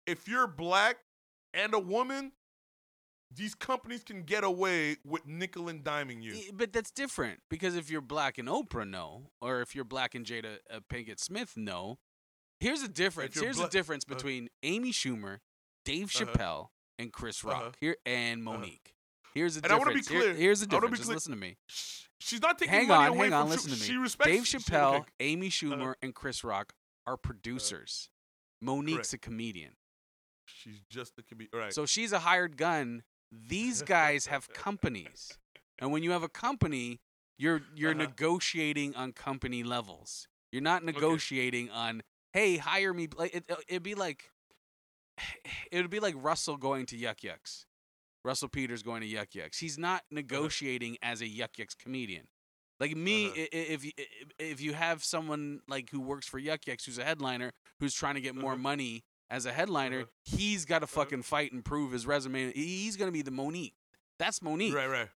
if 0.08 0.28
you're 0.28 0.48
black 0.48 0.98
and 1.54 1.74
a 1.76 1.80
woman, 1.80 2.32
these 3.34 3.54
companies 3.56 4.04
can 4.04 4.24
get 4.24 4.44
away 4.44 4.98
with 5.06 5.26
nickel 5.28 5.70
and 5.70 5.84
diming 5.84 6.22
you. 6.24 6.36
But 6.54 6.74
that's 6.74 6.92
different 6.92 7.42
because 7.50 7.76
if 7.76 7.90
you're 7.92 8.02
black 8.02 8.38
and 8.38 8.48
Oprah, 8.48 8.88
no, 8.90 9.30
or 9.42 9.62
if 9.62 9.76
you're 9.76 9.86
black 9.86 10.16
and 10.16 10.26
Jada 10.26 10.58
uh, 10.74 10.80
Pinkett 10.92 11.20
Smith, 11.20 11.54
no. 11.56 12.00
Here's 12.60 12.82
the 12.82 12.88
difference. 12.90 13.40
Here's 13.40 13.56
bla- 13.58 13.66
the 13.68 13.72
difference 13.72 14.04
uh-huh. 14.08 14.16
between 14.16 14.50
Amy 14.64 14.92
Schumer, 14.92 15.40
Dave 15.86 16.12
Uh-huh. 16.16 16.26
Chappelle, 16.26 16.68
and 16.98 17.14
Chris 17.14 17.44
Rock. 17.44 17.62
Uh-huh. 17.62 17.72
Here 17.80 17.96
and 18.06 18.46
Uh-huh. 18.48 18.58
Monique. 18.58 18.96
Here's 19.34 19.56
the 19.56 19.64
And 19.64 19.72
I 19.72 19.76
wanna 19.78 19.92
difference. 19.92 20.08
be 20.10 20.14
Here- 20.16 20.24
clear. 20.24 20.34
here's 20.34 20.60
the 20.60 20.66
I 20.66 20.68
be 20.68 20.76
difference. 20.82 20.98
Just 21.00 21.10
listen 21.12 21.32
to 21.32 21.38
me. 21.38 21.58
She's 22.20 22.42
not 22.42 22.58
taking 22.58 22.74
Hang 22.74 22.88
money 22.88 23.06
on, 23.06 23.10
away 23.12 23.26
hang 23.28 23.34
on. 23.34 23.44
from. 23.44 23.50
Listen 23.52 23.72
to 23.72 23.78
me. 23.78 23.86
She 23.86 23.96
respects 23.96 24.30
Dave 24.30 24.44
Chappelle, 24.44 24.88
okay. 24.90 24.98
Uh-huh. 24.98 25.04
Amy 25.22 25.50
Schumer, 25.50 25.94
and 26.02 26.14
Chris 26.16 26.44
Rock 26.44 26.74
are 27.08 27.16
producers. 27.16 28.10
Monique's 28.62 28.96
Correct. 29.10 29.14
a 29.14 29.18
comedian. 29.20 29.76
She's 30.46 30.82
just 30.90 31.16
the 31.16 31.24
comedian. 31.24 31.58
Right. 31.58 31.74
So 31.74 31.86
she's 31.86 32.12
a 32.12 32.20
hired 32.20 32.58
gun. 32.58 33.04
These 33.32 33.82
guys 33.84 34.26
have 34.28 34.52
companies. 34.54 35.38
And 35.80 35.92
when 35.92 36.04
you 36.04 36.12
have 36.12 36.24
a 36.24 36.30
company, 36.30 37.00
you're 37.38 37.62
you're 37.76 37.92
Uh-huh. 37.92 38.00
negotiating 38.08 38.96
on 38.96 39.14
company 39.14 39.64
levels. 39.64 40.28
You're 40.52 40.62
not 40.64 40.84
negotiating 40.84 41.70
on, 41.70 42.02
hey, 42.34 42.58
hire 42.58 42.94
me. 42.94 43.08
Like 43.16 43.34
it, 43.36 43.46
it'd 43.68 43.84
be 43.84 43.96
like, 43.96 44.32
it 45.72 45.82
would 45.82 45.90
be 45.92 46.00
like 46.00 46.16
Russell 46.18 46.58
going 46.58 46.86
to 46.88 46.98
Yuk 46.98 47.24
Yuk's. 47.24 47.66
Russell 48.26 48.50
Peters 48.50 48.84
going 48.84 49.02
to 49.02 49.08
Yuk 49.08 49.34
Yuk's. 49.36 49.60
He's 49.60 49.78
not 49.78 50.04
negotiating 50.12 50.98
as 51.02 51.22
a 51.22 51.28
Yuk 51.28 51.58
Yuk's 51.58 51.76
comedian. 51.76 52.28
Like 52.80 52.96
me, 52.96 53.28
Uh-huh. 53.28 53.46
if 53.52 53.86
you, 53.86 53.92
if 54.40 54.62
you 54.62 54.74
have 54.74 55.04
someone 55.04 55.62
like 55.68 55.90
who 55.90 56.02
works 56.02 56.28
for 56.28 56.40
Yuk 56.40 56.66
Yuk's 56.68 56.86
who's 56.86 56.98
a 56.98 57.04
headliner 57.06 57.52
who's 57.80 57.94
trying 57.94 58.16
to 58.16 58.22
get 58.22 58.36
more 58.36 58.54
Uh-huh. 58.54 58.62
money 58.62 59.04
as 59.30 59.46
a 59.46 59.52
headliner, 59.54 60.02
Uh-huh. 60.02 60.38
he's 60.38 60.66
got 60.66 60.80
to 60.80 60.88
fucking 60.88 61.24
fight 61.24 61.52
and 61.52 61.64
prove 61.64 61.92
his 61.92 62.06
resume. 62.08 62.52
He's 62.54 62.96
gonna 62.98 63.12
be 63.12 63.22
the 63.22 63.32
Monique. 63.32 63.76
That's 64.18 64.42
Monique. 64.42 64.74
Right, 64.74 64.88
right, 64.88 65.10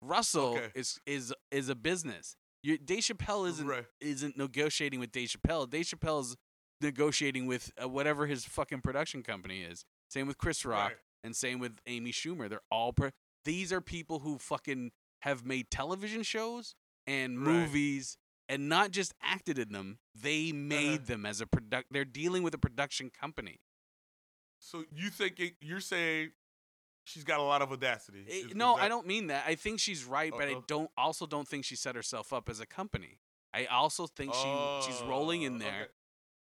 Russell 0.00 0.56
Okay. 0.56 0.70
is 0.74 1.00
is 1.06 1.34
is 1.50 1.68
a 1.68 1.74
business. 1.74 2.36
You, 2.62 2.76
Dave 2.78 3.00
Chappelle 3.04 3.48
isn't 3.48 3.66
right. 3.66 3.86
isn't 4.00 4.36
negotiating 4.36 5.00
with 5.00 5.12
Dave 5.12 5.28
Chappelle. 5.28 5.68
Dave 5.68 5.86
Chappelle's 5.86 6.36
negotiating 6.80 7.46
with 7.46 7.72
uh, 7.82 7.88
whatever 7.88 8.26
his 8.26 8.44
fucking 8.44 8.80
production 8.80 9.22
company 9.22 9.62
is. 9.62 9.84
Same 10.10 10.26
with 10.26 10.38
Chris 10.38 10.64
Rock 10.64 10.88
Right. 10.90 10.96
and 11.24 11.34
same 11.36 11.58
with 11.58 11.78
Amy 11.86 12.12
Schumer. 12.12 12.48
They're 12.48 12.60
all 12.70 12.92
pro- 12.92 13.10
these 13.44 13.72
are 13.72 13.80
people 13.80 14.20
who 14.20 14.38
fucking 14.38 14.92
have 15.22 15.44
made 15.44 15.70
television 15.70 16.22
shows 16.22 16.74
and 17.06 17.38
movies 17.38 18.16
and 18.48 18.68
not 18.68 18.90
just 18.90 19.12
acted 19.22 19.58
in 19.58 19.72
them. 19.72 19.98
They 20.14 20.52
made 20.52 21.06
them 21.06 21.26
as 21.26 21.40
a 21.40 21.46
product. 21.46 21.88
They're 21.92 22.04
dealing 22.04 22.42
with 22.42 22.54
a 22.54 22.58
production 22.58 23.10
company. 23.10 23.60
So 24.58 24.84
you 24.92 25.10
think 25.10 25.38
it, 25.38 25.54
you're 25.60 25.80
saying 25.80 26.30
she's 27.04 27.24
got 27.24 27.38
a 27.40 27.42
lot 27.42 27.62
of 27.62 27.70
audacity? 27.70 28.24
Eh, 28.28 28.42
no, 28.54 28.76
that- 28.76 28.84
I 28.84 28.88
don't 28.88 29.06
mean 29.06 29.28
that. 29.28 29.44
I 29.46 29.54
think 29.54 29.78
she's 29.80 30.04
right, 30.04 30.32
but 30.36 30.48
I 30.48 30.56
don't 30.66 30.90
also 30.96 31.26
don't 31.26 31.46
think 31.46 31.64
she 31.64 31.76
set 31.76 31.94
herself 31.94 32.32
up 32.32 32.48
as 32.48 32.58
a 32.60 32.66
company. 32.66 33.18
I 33.54 33.66
also 33.66 34.06
think 34.06 34.34
she 34.34 34.80
she's 34.86 35.00
rolling 35.02 35.42
in 35.42 35.56
Oh, 35.56 35.58
there 35.58 35.88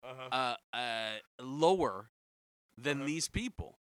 okay. 0.05 0.19
Uh-huh. 0.31 0.55
uh, 0.73 0.77
uh, 0.77 1.17
lower 1.41 2.09
than 2.77 2.97
Uh-huh. 2.97 3.07
these 3.07 3.27
people. 3.29 3.79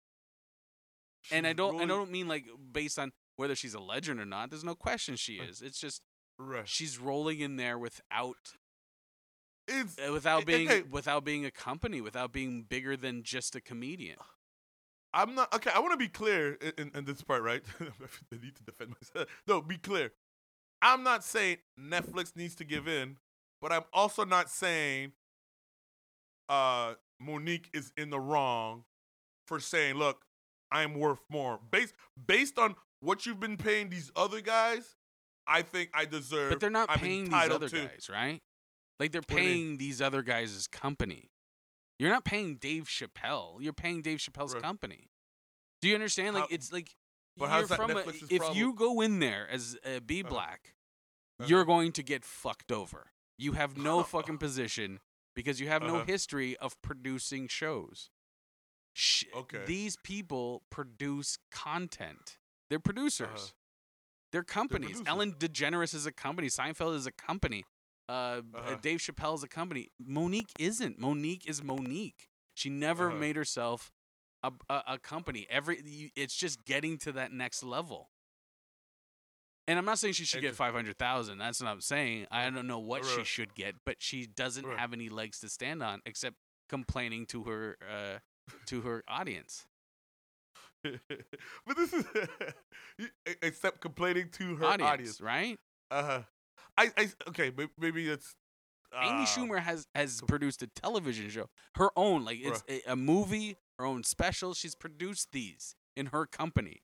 and 1.30 1.46
I 1.46 1.52
don't 1.52 1.80
I 1.80 1.86
don't 1.86 2.10
mean 2.10 2.26
like 2.28 2.46
based 2.72 2.98
on 2.98 3.12
whether 3.36 3.54
she's 3.54 3.74
a 3.74 3.80
legend 3.80 4.18
or 4.20 4.26
not. 4.26 4.50
There's 4.50 4.64
no 4.64 4.74
question 4.74 5.16
she 5.16 5.38
Uh. 5.40 5.44
is. 5.44 5.62
It's 5.62 5.78
just 5.78 6.02
Right. 6.44 6.68
she's 6.68 6.98
rolling 6.98 7.40
in 7.40 7.56
there 7.56 7.78
without 7.78 8.36
It's 9.68 9.96
uh, 9.98 10.12
without 10.12 10.44
being 10.46 10.68
okay. 10.68 10.82
without 10.82 11.24
being 11.24 11.44
a 11.44 11.50
company, 11.50 12.00
without 12.00 12.32
being 12.32 12.62
bigger 12.68 12.96
than 12.96 13.22
just 13.22 13.54
a 13.54 13.60
comedian. 13.60 14.16
I'm 15.14 15.34
not 15.34 15.54
okay. 15.54 15.70
I 15.74 15.78
want 15.80 15.92
to 15.92 15.96
be 15.98 16.08
clear 16.08 16.54
in, 16.54 16.72
in, 16.78 16.90
in 16.94 17.04
this 17.04 17.22
part, 17.22 17.42
right? 17.42 17.62
I 17.80 17.84
need 18.42 18.56
to 18.56 18.62
defend 18.64 18.94
myself. 19.00 19.28
No, 19.46 19.60
be 19.60 19.78
clear. 19.78 20.12
I'm 20.80 21.02
not 21.04 21.22
saying 21.22 21.58
Netflix 21.78 22.34
needs 22.34 22.54
to 22.56 22.64
give 22.64 22.88
in, 22.88 23.18
but 23.60 23.72
I'm 23.72 23.84
also 23.92 24.24
not 24.24 24.50
saying 24.50 25.12
uh, 26.48 26.94
Monique 27.20 27.70
is 27.72 27.92
in 27.96 28.10
the 28.10 28.18
wrong 28.18 28.84
for 29.46 29.60
saying, 29.60 29.94
"Look, 29.96 30.22
I'm 30.72 30.94
worth 30.94 31.20
more." 31.30 31.60
Based 31.70 31.94
based 32.26 32.58
on 32.58 32.74
what 33.00 33.26
you've 33.26 33.40
been 33.40 33.56
paying 33.56 33.90
these 33.90 34.10
other 34.16 34.40
guys, 34.40 34.96
I 35.52 35.62
think 35.62 35.90
I 35.94 36.04
deserve. 36.04 36.50
But 36.50 36.60
they're 36.60 36.70
not 36.70 36.90
I'm 36.90 36.98
paying 36.98 37.24
these 37.24 37.50
other 37.50 37.68
to- 37.68 37.76
guys, 37.86 38.08
right? 38.10 38.40
Like 38.98 39.12
they're 39.12 39.20
do 39.20 39.34
you 39.34 39.40
mean? 39.40 39.46
paying 39.48 39.78
these 39.78 40.00
other 40.00 40.22
guys' 40.22 40.66
company. 40.66 41.30
You're 41.98 42.10
not 42.10 42.24
paying 42.24 42.56
Dave 42.56 42.84
Chappelle. 42.84 43.56
You're 43.60 43.72
paying 43.72 44.02
Dave 44.02 44.18
Chappelle's 44.18 44.54
Right. 44.54 44.62
company. 44.62 45.10
Do 45.80 45.88
you 45.88 45.94
understand? 45.94 46.34
Like 46.34 46.44
How- 46.44 46.48
it's 46.54 46.72
like 46.72 46.94
but 47.36 47.44
you're 47.46 47.50
how's 47.50 47.68
that 47.70 47.76
from 47.76 47.90
a, 47.92 48.00
if 48.00 48.38
problem? 48.38 48.56
you 48.58 48.74
go 48.74 49.00
in 49.00 49.18
there 49.20 49.48
as 49.50 49.76
a 49.84 50.00
B 50.00 50.20
Uh-huh. 50.22 50.28
black, 50.30 50.74
Uh-huh. 51.40 51.48
you're 51.48 51.64
going 51.64 51.92
to 51.92 52.02
get 52.02 52.24
fucked 52.24 52.70
over. 52.72 53.12
You 53.38 53.52
have 53.52 53.76
no 53.76 54.02
fucking 54.14 54.38
position 54.38 55.00
because 55.34 55.60
you 55.60 55.68
have 55.68 55.82
no 55.82 55.96
Uh-huh. 55.96 56.04
history 56.04 56.56
of 56.58 56.80
producing 56.82 57.48
shows. 57.48 58.10
Sh- 58.94 59.24
Okay. 59.34 59.64
These 59.64 59.96
people 59.96 60.62
produce 60.70 61.38
content. 61.50 62.38
They're 62.68 62.78
producers. 62.78 63.28
Uh-huh. 63.28 63.52
They're 64.32 64.42
companies. 64.42 64.88
producers. 64.92 65.06
Ellen 65.08 65.32
DeGeneres 65.38 65.94
is 65.94 66.06
a 66.06 66.12
company. 66.12 66.48
Seinfeld 66.48 66.96
is 66.96 67.06
a 67.06 67.12
company. 67.12 67.64
Uh, 68.08 68.12
uh, 68.12 68.40
Uh-huh. 68.54 68.76
Dave 68.82 68.98
Chappelle 69.00 69.34
is 69.34 69.42
a 69.42 69.48
company. 69.48 69.88
Monique 70.04 70.50
isn't. 70.58 70.98
Monique 70.98 71.46
is 71.46 71.62
Monique. 71.62 72.28
She 72.54 72.68
never 72.70 73.08
Uh-huh. 73.10 73.18
made 73.18 73.36
herself 73.36 73.92
a, 74.42 74.52
a, 74.68 74.82
a 74.88 74.98
company. 74.98 75.46
Every 75.48 76.10
it's 76.16 76.34
just 76.34 76.64
getting 76.64 76.98
to 76.98 77.12
that 77.12 77.30
next 77.32 77.62
level. 77.62 78.10
And 79.68 79.78
I'm 79.78 79.84
not 79.84 79.98
saying 80.00 80.14
she 80.14 80.24
should 80.24 80.40
get 80.42 80.56
five 80.56 80.74
hundred 80.74 80.98
thousand. 80.98 81.38
That's 81.38 81.60
what 81.60 81.68
I'm 81.68 81.80
saying. 81.80 82.26
I 82.32 82.50
don't 82.50 82.66
know 82.66 82.80
what 82.80 83.04
she 83.04 83.22
should 83.24 83.54
get, 83.54 83.76
but 83.86 83.96
she 84.02 84.26
doesn't 84.26 84.66
Right. 84.66 84.78
have 84.78 84.92
any 84.92 85.08
legs 85.08 85.38
to 85.40 85.48
stand 85.48 85.82
on 85.82 86.00
except 86.04 86.36
complaining 86.68 87.26
to 87.26 87.44
her 87.44 87.76
uh, 87.88 88.18
to 88.66 88.80
her 88.80 89.04
audience. 89.06 89.66
but 91.66 91.76
this 91.76 91.92
is 91.92 92.04
except 93.42 93.80
complaining 93.80 94.28
to 94.32 94.56
her 94.56 94.64
audience, 94.66 94.90
audience. 94.92 95.20
right? 95.20 95.58
Uh 95.90 96.02
huh. 96.02 96.22
I, 96.78 96.90
I 96.96 97.08
okay, 97.28 97.52
may- 97.56 97.68
maybe 97.78 98.08
it's 98.08 98.34
Amy 98.94 99.22
uh, 99.22 99.26
Schumer 99.26 99.58
has 99.58 99.86
has 99.94 100.20
produced 100.26 100.62
a 100.62 100.66
television 100.66 101.28
show, 101.30 101.48
her 101.76 101.90
own, 101.96 102.24
like 102.24 102.38
it's 102.42 102.62
a, 102.68 102.92
a 102.92 102.96
movie, 102.96 103.56
her 103.78 103.84
own 103.86 104.02
special. 104.04 104.54
She's 104.54 104.74
produced 104.74 105.28
these 105.32 105.74
in 105.96 106.06
her 106.06 106.26
company. 106.26 106.82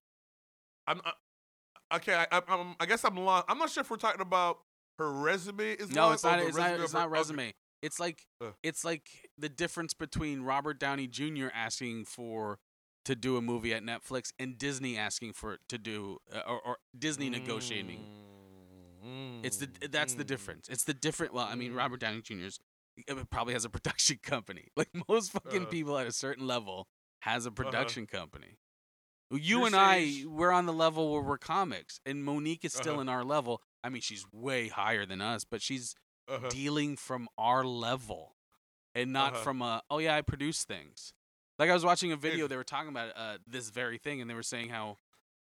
I'm 0.86 1.00
uh, 1.04 1.96
okay. 1.96 2.14
I, 2.14 2.26
I, 2.32 2.42
I'm, 2.48 2.76
I 2.80 2.86
guess 2.86 3.04
I'm 3.04 3.16
lost. 3.16 3.46
I'm 3.48 3.58
not 3.58 3.70
sure 3.70 3.80
if 3.82 3.90
we're 3.90 3.96
talking 3.96 4.20
about 4.22 4.58
her 4.98 5.10
resume. 5.12 5.72
Is 5.72 5.90
No, 5.92 6.12
it's 6.12 6.24
not. 6.24 6.40
It's 6.40 6.56
not. 6.56 6.64
resume 6.70 6.82
It's 6.84 6.92
her- 6.92 6.98
not 7.00 7.10
resume. 7.10 7.54
It's 7.82 8.00
like 8.00 8.22
Uh. 8.42 8.50
it's 8.62 8.84
like 8.84 9.08
the 9.38 9.48
difference 9.48 9.94
between 9.94 10.42
Robert 10.42 10.78
Downey 10.80 11.06
Jr. 11.06 11.48
asking 11.54 12.04
for 12.06 12.58
to 13.08 13.16
do 13.16 13.36
a 13.36 13.42
movie 13.42 13.72
at 13.74 13.82
Netflix 13.82 14.32
and 14.38 14.58
Disney 14.58 14.96
asking 14.96 15.32
for 15.32 15.58
to 15.68 15.78
do 15.78 16.18
uh, 16.34 16.40
or, 16.46 16.60
or 16.68 16.76
Disney 16.98 17.28
negotiating. 17.30 18.00
Mm, 19.04 19.44
It's 19.44 19.56
the 19.58 19.68
that's 19.90 20.14
the 20.14 20.24
mm. 20.24 20.28
difference. 20.34 20.68
It's 20.68 20.84
the 20.84 20.94
different. 20.94 21.32
Well, 21.34 21.46
I 21.46 21.54
mean, 21.54 21.72
Mm. 21.72 21.76
Robert 21.76 22.00
Downey 22.00 22.20
Jr.'s 22.22 22.58
uh, 23.10 23.24
probably 23.30 23.54
has 23.54 23.64
a 23.64 23.70
production 23.76 24.18
company. 24.22 24.68
Like 24.76 24.90
most 25.08 25.32
fucking 25.32 25.62
Uh-huh. 25.62 25.70
people 25.70 25.98
at 25.98 26.06
a 26.06 26.12
certain 26.12 26.46
level 26.46 26.86
has 27.20 27.46
a 27.46 27.50
production 27.50 28.06
company. 28.06 28.58
You 29.30 29.38
You're 29.58 29.66
and 29.66 29.76
I, 29.76 30.22
we're 30.26 30.52
on 30.52 30.66
the 30.66 30.72
level 30.72 31.12
where 31.12 31.22
we're 31.22 31.38
comics, 31.38 32.00
and 32.06 32.24
Monique 32.24 32.64
is 32.64 32.72
still 32.72 32.94
Uh-huh. 32.94 33.02
in 33.02 33.08
our 33.08 33.24
level. 33.24 33.60
I 33.84 33.88
mean, 33.90 34.00
she's 34.02 34.24
way 34.32 34.68
higher 34.68 35.04
than 35.06 35.20
us, 35.20 35.44
but 35.44 35.60
she's 35.62 35.94
Uh-huh. 36.28 36.48
dealing 36.50 36.96
from 36.96 37.28
our 37.38 37.64
level 37.64 38.36
and 38.94 39.12
not 39.12 39.32
Uh-huh. 39.34 39.42
from 39.44 39.62
a 39.62 39.82
oh 39.90 39.98
yeah 39.98 40.16
I 40.16 40.22
produce 40.22 40.64
things. 40.64 41.12
Like 41.58 41.70
I 41.70 41.74
was 41.74 41.84
watching 41.84 42.12
a 42.12 42.16
video, 42.16 42.46
they 42.46 42.56
were 42.56 42.64
talking 42.64 42.88
about 42.88 43.12
uh, 43.16 43.38
this 43.46 43.70
very 43.70 43.98
thing, 43.98 44.20
and 44.20 44.30
they 44.30 44.34
were 44.34 44.42
saying 44.42 44.68
how 44.68 44.98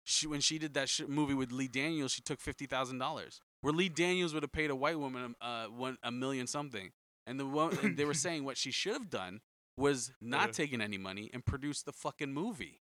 she 0.05 0.27
when 0.27 0.40
she 0.40 0.59
did 0.59 0.74
that 0.74 0.89
sh- 0.89 1.02
movie 1.06 1.35
with 1.35 1.52
Lee 1.52 1.68
Daniels, 1.68 2.12
she 2.12 2.22
took 2.22 2.40
fifty 2.40 2.66
thousand 2.66 2.98
dollars. 2.98 3.40
Where 3.60 3.72
Lee 3.72 3.90
Daniels 3.90 4.32
would 4.32 4.43
have 4.43 4.52
paid 4.52 4.70
a 4.70 4.77
white 4.77 4.98
woman 4.98 5.35
uh 5.40 5.66
one 5.66 5.98
a 6.02 6.10
million 6.10 6.47
something, 6.47 6.93
and 7.27 7.39
the 7.39 7.47
one 7.47 7.77
and 7.82 7.97
they 7.97 8.05
were 8.05 8.14
saying 8.27 8.44
what 8.44 8.56
she 8.56 8.70
should 8.70 8.94
have 8.94 9.10
done 9.10 9.40
was 9.77 10.12
not 10.20 10.51
Uh. 10.51 10.52
taking 10.52 10.81
any 10.81 10.98
money 10.98 11.31
and 11.32 11.44
produce 11.44 11.82
the 11.82 11.93
fucking 11.93 12.32
movie. 12.32 12.81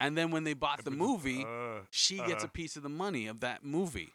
And 0.00 0.18
then 0.18 0.30
when 0.30 0.44
they 0.44 0.54
bought 0.54 0.84
the 0.84 0.90
movie, 0.90 1.44
uh, 1.44 1.82
she 1.90 2.16
gets 2.16 2.30
a 2.30 2.36
uh-huh. 2.36 2.46
piece 2.52 2.76
of 2.76 2.82
the 2.82 2.88
money 2.88 3.26
of 3.26 3.40
that 3.40 3.64
movie 3.64 4.12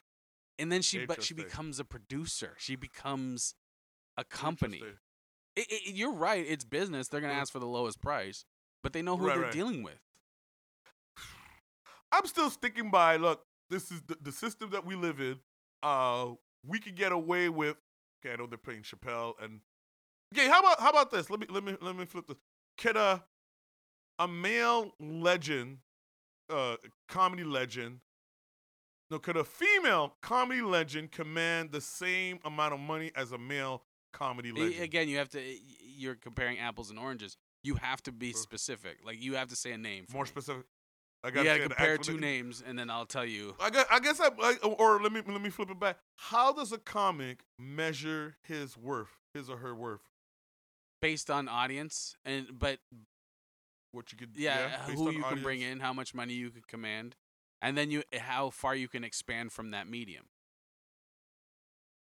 and 0.60 0.72
then 0.72 0.82
she 0.82 1.06
but 1.06 1.24
she 1.24 1.34
becomes 1.34 1.80
a 1.80 1.86
producer 1.86 2.54
she 2.60 2.76
becomes 2.76 3.56
a 4.18 4.24
company. 4.24 4.84
It, 5.60 5.72
it, 5.88 5.96
you're 5.96 6.14
right 6.14 6.46
it's 6.48 6.64
business 6.66 7.08
they're 7.08 7.22
going 7.22 7.32
to 7.32 7.38
Mhm. 7.38 7.42
ask 7.42 7.52
for 7.52 7.60
the 7.60 7.68
lowest 7.68 8.02
price 8.02 8.46
but 8.84 8.94
they 8.94 9.02
know 9.02 9.18
who 9.18 9.28
Right, 9.28 9.36
they're 9.36 9.44
right. 9.44 9.52
dealing 9.54 9.84
with 9.84 10.00
I'm 12.12 12.26
still 12.26 12.50
sticking 12.50 12.90
by. 12.90 13.18
Look, 13.18 13.44
this 13.70 13.92
is 13.92 14.02
the, 14.08 14.18
the 14.22 14.32
system 14.32 14.72
that 14.72 14.86
we 14.86 14.96
live 14.96 15.20
in. 15.20 15.38
Uh, 15.84 16.30
we 16.66 16.80
could 16.80 16.96
get 16.96 17.12
away 17.12 17.50
with. 17.50 17.78
Okay, 18.26 18.34
I 18.34 18.38
know 18.38 18.48
they're 18.48 18.58
playing 18.58 18.82
Chappelle 18.84 19.34
and. 19.42 19.62
Okay, 20.34 20.48
how 20.48 20.60
about 20.60 20.80
how 20.80 20.90
about 20.90 21.12
this? 21.12 21.30
Let 21.30 21.40
me 21.40 21.48
let 21.50 21.64
me 21.64 21.76
let 21.82 21.96
me 21.96 22.06
flip 22.06 22.26
this. 22.28 22.38
Can 22.78 22.98
a 22.98 23.24
a 24.20 24.28
male 24.28 24.92
legend, 25.00 25.78
uh, 26.50 26.76
comedy 27.08 27.44
legend, 27.44 28.00
no, 29.10 29.18
could 29.20 29.38
a 29.38 29.44
female 29.44 30.16
comedy 30.22 30.62
legend 30.62 31.12
command 31.12 31.72
the 31.72 31.82
same 31.82 32.40
amount 32.44 32.74
of 32.74 32.80
money 32.80 33.12
as 33.16 33.32
a 33.32 33.38
male 33.38 33.84
comedy 34.12 34.52
legend? 34.52 34.82
again 34.84 35.08
you 35.08 35.18
have 35.18 35.30
to 35.30 35.42
you're 35.82 36.16
comparing 36.16 36.58
apples 36.60 36.90
and 36.90 36.98
oranges 37.00 37.38
you 37.64 37.76
have 37.76 38.02
to 38.04 38.12
be 38.12 38.32
specific 38.34 38.98
like 39.06 39.22
you 39.22 39.36
have 39.36 39.48
to 39.50 39.56
say 39.56 39.72
a 39.72 39.78
name 39.78 40.06
for 40.08 40.14
More 40.18 40.24
me. 40.24 40.30
specific. 40.30 40.64
I 41.24 41.32
gotta 41.32 41.46
gotta 41.46 41.60
compare 41.62 41.98
two 41.98 42.18
names 42.18 42.64
and 42.66 42.80
then 42.80 42.90
i'll 42.90 43.06
tell 43.06 43.26
you 43.26 43.56
I 43.60 43.70
guess, 43.70 43.86
I 43.92 44.00
guess 44.00 44.22
I, 44.22 44.56
or 44.64 45.02
let 45.02 45.12
me 45.12 45.22
let 45.28 45.42
me 45.42 45.50
flip 45.50 45.70
it 45.70 45.80
back. 45.80 45.98
How 46.18 46.54
does 46.54 46.72
a 46.72 46.78
comic 46.78 47.40
measure 47.60 48.38
his 48.44 48.78
worth, 48.78 49.18
his 49.34 49.50
or 49.50 49.58
her 49.58 49.76
worth? 49.76 50.02
based 51.02 51.30
on 51.30 51.48
audience 51.48 52.16
and 52.26 52.48
but 52.58 52.80
What 53.92 54.12
you 54.12 54.18
could 54.18 54.32
yeah, 54.36 54.86
based 54.88 54.98
who 55.00 55.12
you 55.12 55.24
can 55.24 55.42
bring 55.42 55.62
in 55.62 55.80
how 55.80 55.94
much 55.94 56.14
money 56.14 56.34
you 56.34 56.50
could 56.50 56.68
command 56.68 57.16
and 57.62 57.78
then 57.78 57.92
you 57.92 58.04
how 58.18 58.50
far 58.50 58.74
you 58.76 58.88
can 58.88 59.04
expand 59.04 59.52
from 59.52 59.72
that 59.72 59.88
medium 59.90 60.26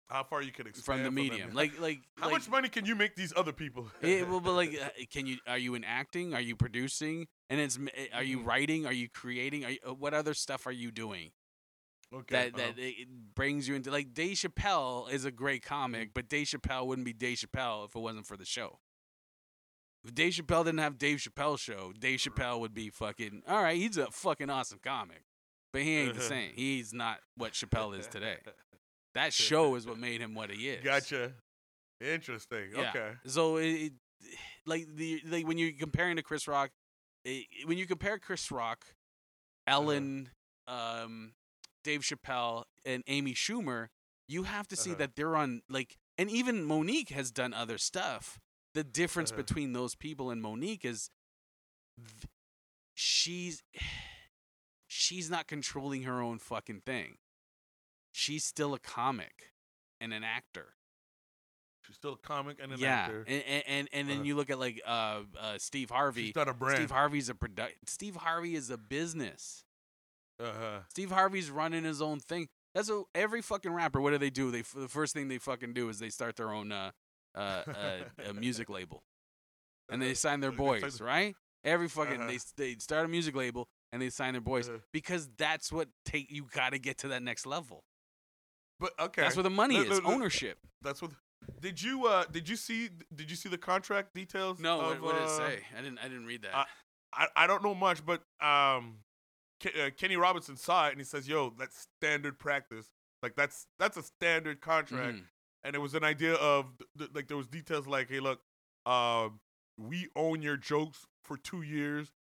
How 0.10 0.24
far 0.24 0.42
you 0.42 0.52
can 0.52 0.68
expand 0.68 1.00
from 1.00 1.04
the 1.04 1.12
medium 1.12 1.48
medium. 1.50 1.56
like 1.56 1.80
like 1.80 2.00
how 2.18 2.26
like, 2.26 2.34
much 2.34 2.50
money 2.50 2.70
can 2.70 2.86
you 2.86 2.96
make 2.96 3.16
these 3.16 3.34
other 3.36 3.52
people? 3.52 3.88
Yeah, 4.02 4.24
well, 4.30 4.40
but 4.42 4.54
like, 4.54 4.78
uh, 4.80 4.90
can 5.12 5.26
you? 5.26 5.38
Are 5.48 5.58
you 5.58 5.76
in 5.76 5.84
acting? 5.84 6.34
Are 6.34 6.42
you 6.42 6.56
producing? 6.56 7.28
And 7.50 7.60
it's 7.60 7.78
uh, 7.78 7.90
are 8.14 8.24
you 8.24 8.40
Mhm. 8.40 8.46
writing? 8.46 8.86
Are 8.86 8.94
you 8.94 9.10
creating? 9.10 9.66
Are 9.66 9.72
you, 9.72 9.80
uh, 9.88 9.94
what 9.94 10.14
other 10.14 10.34
stuff 10.34 10.68
are 10.68 10.72
you 10.72 10.92
doing 10.92 11.32
okay, 12.14 12.36
that 12.36 12.56
that 12.58 12.70
uh-huh. 12.72 12.74
it 12.78 12.96
it 13.00 13.08
brings 13.36 13.68
you 13.68 13.76
into? 13.76 13.92
Like 13.92 14.14
Dave 14.14 14.38
Chappelle 14.38 15.12
is 15.12 15.26
a 15.26 15.32
great 15.32 15.64
comic, 15.64 16.14
but 16.14 16.30
Dave 16.30 16.48
Chappelle 16.48 16.86
wouldn't 16.86 17.06
be 17.06 17.14
Dave 17.14 17.38
Chappelle 17.38 17.86
if 17.86 17.96
it 17.96 18.00
wasn't 18.00 18.28
for 18.28 18.38
the 18.38 18.46
show. 18.46 18.80
If 20.04 20.14
Dave 20.14 20.34
Chappelle 20.34 20.66
didn't 20.66 20.80
have 20.80 20.98
Dave 20.98 21.20
Chappelle 21.20 21.58
show, 21.58 21.94
Dave 21.98 22.20
Chappelle 22.20 22.60
would 22.60 22.74
be 22.74 22.90
fucking 22.90 23.44
all 23.48 23.64
right. 23.64 23.78
He's 23.78 23.98
a 23.98 24.08
fucking 24.12 24.50
awesome 24.50 24.80
comic, 24.84 25.24
but 25.72 25.82
he 25.82 25.96
ain't 25.98 26.16
the 26.16 26.22
same. 26.36 26.52
He's 26.54 26.94
not 26.94 27.20
what 27.38 27.54
Chappelle 27.54 27.98
is 27.98 28.08
today. 28.08 28.38
That 29.14 29.34
show 29.49 29.76
is 29.76 29.85
what 29.85 29.98
made 29.98 30.22
him 30.22 30.34
what 30.35 30.49
he 30.52 30.69
is. 30.69 30.84
Gotcha. 30.84 31.34
Interesting. 32.02 32.69
Yeah. 32.76 32.90
Okay. 32.90 33.11
So 33.26 33.57
it, 33.57 33.65
it 33.72 33.94
like 34.65 34.88
the 34.95 35.22
like 35.30 35.48
when 35.48 35.57
you're 35.57 35.72
comparing 35.77 36.15
to 36.18 36.23
Chris 36.23 36.48
Rock, 36.48 36.72
it, 37.26 37.45
when 37.65 37.77
you 37.77 37.85
compare 37.85 38.18
Chris 38.19 38.52
Rock, 38.52 38.85
Ellen, 39.68 40.30
um, 40.68 41.34
Dave 41.84 42.02
Chappelle, 42.02 42.64
and 42.85 43.03
Amy 43.07 43.34
Schumer, 43.34 43.88
you 44.27 44.44
have 44.44 44.68
to 44.69 44.76
see 44.76 44.91
Uh-huh. 44.91 44.99
that 44.99 45.15
they're 45.15 45.35
on 45.35 45.61
like, 45.69 45.98
and 46.18 46.30
even 46.30 46.64
Monique 46.65 47.10
has 47.10 47.31
done 47.31 47.53
other 47.53 47.77
stuff. 47.77 48.40
The 48.73 48.84
difference 48.84 49.31
Uh-huh. 49.31 49.38
between 49.44 49.73
those 49.73 49.95
people 49.95 50.30
and 50.31 50.41
Monique 50.41 50.84
is, 50.84 51.10
she's 52.94 53.64
she's 54.88 55.30
not 55.30 55.48
controlling 55.48 56.03
her 56.03 56.22
own 56.22 56.40
fucking 56.40 56.81
thing. 56.85 57.18
She's 58.14 58.45
still 58.45 58.73
a 58.73 58.80
comic 58.80 59.52
and 59.99 60.14
an 60.14 60.23
actor 60.23 60.76
She's 61.85 61.98
still 61.98 62.14
a 62.14 62.18
comic 62.27 62.60
and 62.64 62.72
an 62.72 62.80
yeah, 62.80 62.94
actor. 62.95 63.26
and 63.27 63.44
and 63.45 63.64
and, 63.68 63.90
and 63.91 64.07
then 64.10 64.15
Uh-huh. 64.19 64.23
you 64.26 64.35
look 64.35 64.49
at 64.49 64.57
like 64.57 64.81
uh, 64.88 65.23
uh 65.38 65.57
Steve 65.57 65.90
Harvey. 65.90 66.27
She's 66.27 66.35
not 66.35 66.48
a 66.48 66.53
brand. 66.53 66.77
Steve 66.77 66.91
Harvey's 66.91 67.27
a 67.27 67.35
product. 67.35 67.90
Steve 67.90 68.15
Harvey 68.15 68.56
is 68.56 68.69
a 68.69 68.77
business. 68.77 69.65
uh-huh. 70.40 70.80
Steve 70.90 71.11
Harvey's 71.11 71.49
running 71.52 71.84
his 71.84 72.02
own 72.02 72.19
thing. 72.22 72.48
That's 72.73 72.90
what 72.90 73.07
every 73.14 73.41
fucking 73.41 73.72
rapper. 73.73 73.99
What 73.99 74.11
do 74.11 74.18
they 74.18 74.30
do? 74.30 74.49
They 74.49 74.61
the 74.61 74.88
first 74.88 75.14
thing 75.14 75.27
they 75.27 75.40
fucking 75.40 75.73
do 75.73 75.90
is 75.90 75.99
they 75.99 76.10
start 76.10 76.38
their 76.38 76.53
own 76.53 76.72
uh, 76.72 76.91
uh, 77.35 77.64
uh, 77.68 78.34
music 78.34 78.69
label, 78.77 79.03
and 79.90 80.02
they 80.02 80.14
sign 80.14 80.40
their 80.40 80.52
boys. 80.65 81.02
Right? 81.02 81.35
Every 81.65 81.90
fucking 81.90 82.22
Uh-huh. 82.22 82.31
they 82.31 82.40
they 82.73 82.76
start 82.80 83.03
a 83.06 83.10
music 83.10 83.35
label 83.35 83.68
and 83.91 84.02
they 84.02 84.10
sign 84.10 84.34
their 84.34 84.41
boys 84.41 84.69
Uh-huh. 84.69 84.77
because 84.94 85.27
that's 85.38 85.69
what 85.72 85.90
take 86.06 86.31
you 86.31 86.48
got 86.49 86.69
to 86.72 86.80
get 86.80 86.99
to 86.99 87.10
that 87.10 87.22
next 87.23 87.45
level. 87.45 87.84
But 88.80 88.94
okay. 89.00 89.22
That's 89.22 89.36
where 89.36 89.44
the 89.44 89.50
money 89.50 89.78
Look, 89.78 89.88
is. 89.88 89.94
look, 89.94 90.04
look. 90.06 90.14
Ownership. 90.14 90.58
That's 90.82 91.02
what. 91.02 91.12
Did 91.60 91.82
you 91.82 92.08
uh 92.08 92.24
did 92.32 92.48
you 92.48 92.56
see 92.56 92.90
did 93.14 93.30
you 93.30 93.36
see 93.36 93.50
the 93.50 93.58
contract 93.58 94.14
details? 94.14 94.60
No, 94.60 94.78
what, 94.78 94.98
of, 94.98 95.02
what 95.02 95.14
did 95.16 95.24
it 95.24 95.28
uh, 95.30 95.38
say? 95.38 95.60
I 95.78 95.82
didn't. 95.82 96.00
I 96.00 96.04
didn't 96.04 96.26
read 96.26 96.41
that. 96.44 96.56
I- 96.56 96.66
I, 97.16 97.28
I 97.36 97.45
don't 97.48 97.64
know 97.64 97.76
much, 97.76 98.04
but 98.04 98.24
um, 98.41 98.95
Ke- 99.62 99.78
uh, 99.80 99.90
Kenny 99.95 100.18
Robinson 100.18 100.58
saw 100.58 100.88
it 100.88 100.94
and 100.94 101.00
he 101.00 101.04
says, 101.06 101.28
"Yo, 101.28 101.54
that's 101.60 101.86
standard 102.00 102.40
practice. 102.40 102.88
Like 103.22 103.36
that's 103.36 103.68
that's 103.78 103.98
a 103.98 104.02
standard 104.02 104.62
contract." 104.62 105.18
Mhm. 105.18 105.24
And 105.64 105.76
it 105.76 105.80
was 105.80 105.94
an 105.94 106.04
idea 106.04 106.34
of 106.34 106.66
th- 106.98 107.12
like 107.14 107.28
there 107.28 107.38
was 107.38 107.45
details 107.45 107.86
like, 107.86 108.10
"Hey, 108.10 108.20
look, 108.20 108.41
um, 108.88 109.41
we 109.78 110.08
own 110.16 110.41
your 110.41 110.58
jokes 110.58 111.06
for 111.24 111.38
two 111.38 111.62
years, 111.62 112.14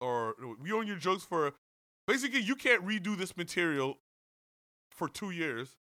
or 0.00 0.34
we 0.58 0.72
own 0.72 0.86
your 0.86 0.96
jokes 0.96 1.24
for 1.24 1.52
basically 2.06 2.40
you 2.40 2.56
can't 2.56 2.86
redo 2.86 3.18
this 3.18 3.36
material 3.36 3.98
for 4.90 5.10
two 5.10 5.30
years." 5.30 5.76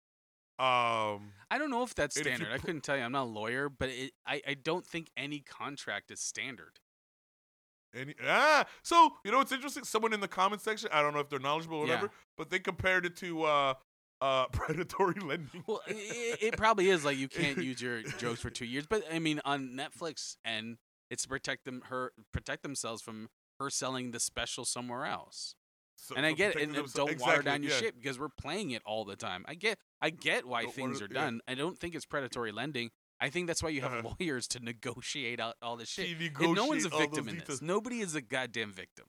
Um, 0.58 1.32
I 1.50 1.58
don't 1.58 1.70
know 1.70 1.82
if 1.82 1.94
that's 1.94 2.16
And 2.16 2.26
if 2.26 2.34
standard. 2.36 2.52
I 2.54 2.58
couldn't 2.58 2.82
tell 2.82 2.96
you. 2.96 3.02
I'm 3.02 3.12
not 3.12 3.24
a 3.24 3.30
lawyer, 3.30 3.68
but 3.68 3.88
it, 3.88 4.12
I, 4.26 4.40
I 4.46 4.54
don't 4.54 4.86
think 4.86 5.10
any 5.16 5.40
contract 5.40 6.10
is 6.10 6.20
standard. 6.20 6.78
Any, 7.94 8.14
ah, 8.26 8.64
so 8.82 9.14
you 9.24 9.30
know 9.30 9.38
what's 9.38 9.52
interesting? 9.52 9.84
Someone 9.84 10.12
in 10.12 10.20
the 10.20 10.28
comment 10.28 10.60
section, 10.62 10.88
I 10.92 11.00
don't 11.00 11.14
know 11.14 11.20
if 11.20 11.28
they're 11.28 11.38
knowledgeable 11.38 11.78
or 11.78 11.86
Yeah. 11.86 11.94
whatever, 11.94 12.10
but 12.36 12.50
they 12.50 12.58
compared 12.58 13.06
it 13.06 13.16
to 13.16 13.44
uh, 13.44 13.74
uh, 14.20 14.46
predatory 14.52 15.20
lending. 15.20 15.62
Well, 15.66 15.80
it, 15.86 16.38
it 16.42 16.56
probably 16.56 16.90
is 16.90 17.04
like 17.04 17.18
you 17.18 17.28
can't 17.28 17.58
use 17.58 17.80
your 17.80 18.02
jokes 18.18 18.40
for 18.40 18.50
two 18.50 18.64
years, 18.64 18.86
but 18.88 19.04
I 19.12 19.18
mean 19.18 19.40
on 19.44 19.70
Netflix 19.76 20.36
and 20.44 20.78
it's 21.10 21.24
to 21.24 21.28
protect 21.28 21.64
them 21.64 21.82
her 21.86 22.12
protect 22.32 22.62
themselves 22.62 23.00
from 23.02 23.28
her 23.60 23.70
selling 23.70 24.10
the 24.10 24.18
special 24.20 24.64
somewhere 24.64 25.04
else. 25.06 25.54
So- 26.04 26.14
And 26.16 26.26
I 26.26 26.32
get 26.32 26.54
it, 26.56 26.62
and, 26.62 26.74
don't 26.74 26.96
water 26.98 27.12
exactly, 27.12 27.44
down 27.44 27.62
your 27.62 27.72
yeah. 27.72 27.78
shit 27.78 27.94
because 28.00 28.18
we're 28.18 28.28
playing 28.28 28.72
it 28.72 28.82
all 28.84 29.04
the 29.06 29.16
time. 29.16 29.44
I 29.48 29.54
get 29.54 29.78
I 30.02 30.10
get 30.10 30.44
why 30.46 30.62
Don't 30.64 30.74
things 30.74 31.00
water- 31.00 31.06
are 31.06 31.14
yeah. 31.14 31.24
done. 31.24 31.40
I 31.48 31.54
don't 31.54 31.78
think 31.78 31.94
it's 31.94 32.04
predatory 32.04 32.52
lending. 32.52 32.90
I 33.20 33.30
think 33.30 33.46
that's 33.46 33.62
why 33.62 33.70
you 33.70 33.80
have 33.80 33.92
Uh-huh. 33.92 34.14
lawyers 34.20 34.46
to 34.48 34.60
negotiate 34.60 35.40
out 35.40 35.56
all 35.62 35.76
this 35.76 35.88
shit. 35.88 36.08
And 36.40 36.54
no 36.54 36.66
one's 36.66 36.84
a 36.84 36.90
victim 36.90 37.28
in 37.28 37.36
this. 37.36 37.42
details. 37.44 37.62
Nobody 37.62 38.00
is 38.00 38.14
a 38.14 38.20
goddamn 38.20 38.72
victim. 38.72 39.06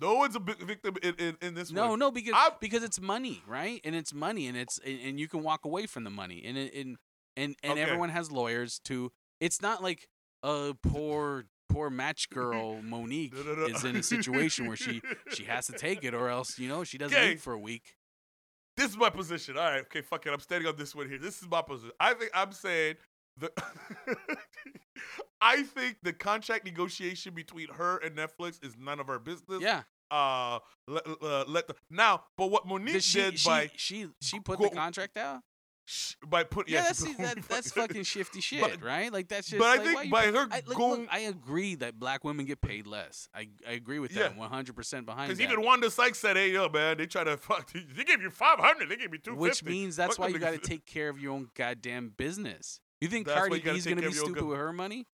No 0.00 0.14
one's 0.14 0.34
a 0.34 0.40
big 0.40 0.56
victim 0.58 0.96
in, 1.02 1.14
in, 1.16 1.36
in 1.42 1.54
this 1.54 1.70
No, 1.70 1.90
one. 1.90 1.98
no, 1.98 2.10
because 2.10 2.32
I- 2.34 2.52
because 2.60 2.82
it's 2.82 3.00
money, 3.00 3.42
right? 3.46 3.80
And 3.84 3.94
it's 3.94 4.14
money, 4.14 4.46
and 4.46 4.56
it's 4.56 4.78
and, 4.78 4.98
and 5.00 5.20
you 5.20 5.28
can 5.28 5.42
walk 5.42 5.64
away 5.66 5.86
from 5.86 6.04
the 6.04 6.10
money, 6.10 6.42
and 6.44 6.56
and 6.56 6.96
and 7.36 7.56
and 7.62 7.72
Okay. 7.72 7.82
everyone 7.82 8.08
has 8.08 8.32
lawyers 8.32 8.78
to. 8.84 9.12
It's 9.38 9.60
not 9.60 9.82
like 9.82 10.08
a 10.42 10.74
poor 10.82 11.44
poor 11.72 11.90
match 11.90 12.28
girl 12.30 12.80
Monique 12.82 13.34
is 13.34 13.84
in 13.84 13.96
a 13.96 14.02
situation 14.02 14.66
where 14.66 14.76
she 14.76 15.00
she 15.34 15.44
has 15.44 15.66
to 15.66 15.72
take 15.72 16.04
it, 16.04 16.14
or 16.14 16.28
else 16.28 16.58
you 16.58 16.68
know 16.68 16.84
she 16.84 16.98
doesn't 16.98 17.16
Okay. 17.16 17.32
eat 17.32 17.40
for 17.40 17.52
a 17.52 17.58
week. 17.58 17.94
This 18.76 18.90
is 18.90 18.96
my 18.96 19.10
position. 19.10 19.56
All 19.58 19.64
right, 19.64 19.82
okay, 19.82 20.00
fuck 20.00 20.24
it. 20.26 20.32
I'm 20.32 20.40
standing 20.40 20.66
on 20.68 20.76
this 20.76 20.94
one 20.94 21.08
here. 21.08 21.18
This 21.18 21.42
is 21.42 21.48
my 21.48 21.60
position. 21.62 21.92
I 22.00 22.14
think 22.14 22.30
I'm 22.34 22.52
saying 22.52 22.96
the. 23.38 23.50
I 25.40 25.62
think 25.64 25.96
the 26.02 26.12
contract 26.12 26.64
negotiation 26.64 27.34
between 27.34 27.68
her 27.68 27.98
and 27.98 28.16
Netflix 28.16 28.64
is 28.64 28.74
none 28.78 29.00
of 29.00 29.08
our 29.08 29.18
business. 29.18 29.60
Yeah, 29.60 29.82
Uh, 30.10 30.60
let, 30.86 31.02
uh, 31.20 31.44
let 31.48 31.66
the 31.66 31.74
now, 31.90 32.22
but 32.36 32.50
what 32.50 32.66
Monique 32.66 32.94
Did 32.94 33.02
she 33.04 33.18
did 33.18 33.38
she, 33.38 33.48
by 33.48 33.70
she 33.76 34.06
she 34.20 34.38
put 34.40 34.58
go- 34.58 34.68
the 34.68 34.70
contract 34.76 35.16
out. 35.16 35.40
Sh- 35.92 36.14
by 36.26 36.42
putting 36.44 36.72
Yeah, 36.74 36.80
yeah, 36.80 36.84
that's 36.86 37.16
that, 37.16 37.38
that's 37.48 37.72
fucking 37.72 38.04
shifty 38.04 38.40
shit, 38.48 38.60
But- 38.62 38.82
right? 38.82 39.12
Like 39.12 39.28
that's 39.28 39.48
just. 39.48 39.58
but 39.58 39.66
I 39.66 39.76
like, 39.76 39.84
think 39.84 39.96
why 39.96 40.08
by 40.10 40.22
pay- 40.24 40.32
her 40.32 40.42
I, 40.50 40.54
like, 40.56 40.68
look, 40.68 40.78
going- 40.78 41.08
I 41.10 41.18
agree 41.20 41.74
that 41.76 41.98
black 41.98 42.24
women 42.24 42.46
get 42.46 42.60
paid 42.60 42.86
less. 42.86 43.28
I 43.34 43.48
I 43.68 43.72
agree 43.72 43.98
with 43.98 44.12
that. 44.14 44.36
One 44.36 44.48
hundred 44.48 44.74
percent 44.76 45.04
behind 45.06 45.28
Because 45.28 45.40
even 45.40 45.62
Wanda 45.62 45.90
Sykes 45.90 46.18
said, 46.18 46.36
"Hey, 46.36 46.50
yo, 46.52 46.68
man, 46.68 46.96
they 46.98 47.06
try 47.06 47.24
to 47.24 47.36
fuck. 47.36 47.70
They 47.96 48.04
give 48.04 48.22
you 48.22 48.30
five 48.30 48.58
hundred. 48.58 48.88
They 48.88 48.96
give 48.96 49.12
you 49.12 49.18
two 49.18 49.34
Which 49.34 49.62
means 49.62 49.96
that's 49.96 50.16
Fuck 50.16 50.26
why 50.26 50.28
you 50.28 50.38
got 50.38 50.52
to 50.52 50.58
take 50.58 50.86
care 50.86 51.08
of 51.08 51.18
your 51.20 51.32
own 51.34 51.48
goddamn 51.54 52.14
business. 52.16 52.80
You 53.00 53.08
think 53.08 53.26
That's 53.26 53.38
Cardi 53.38 53.60
B's 53.60 53.84
gonna 53.84 54.00
be 54.00 54.06
of 54.06 54.14
your 54.14 54.22
own 54.24 54.30
stupid 54.30 54.44
with 54.44 54.58
her 54.58 54.72
money? 54.72 55.06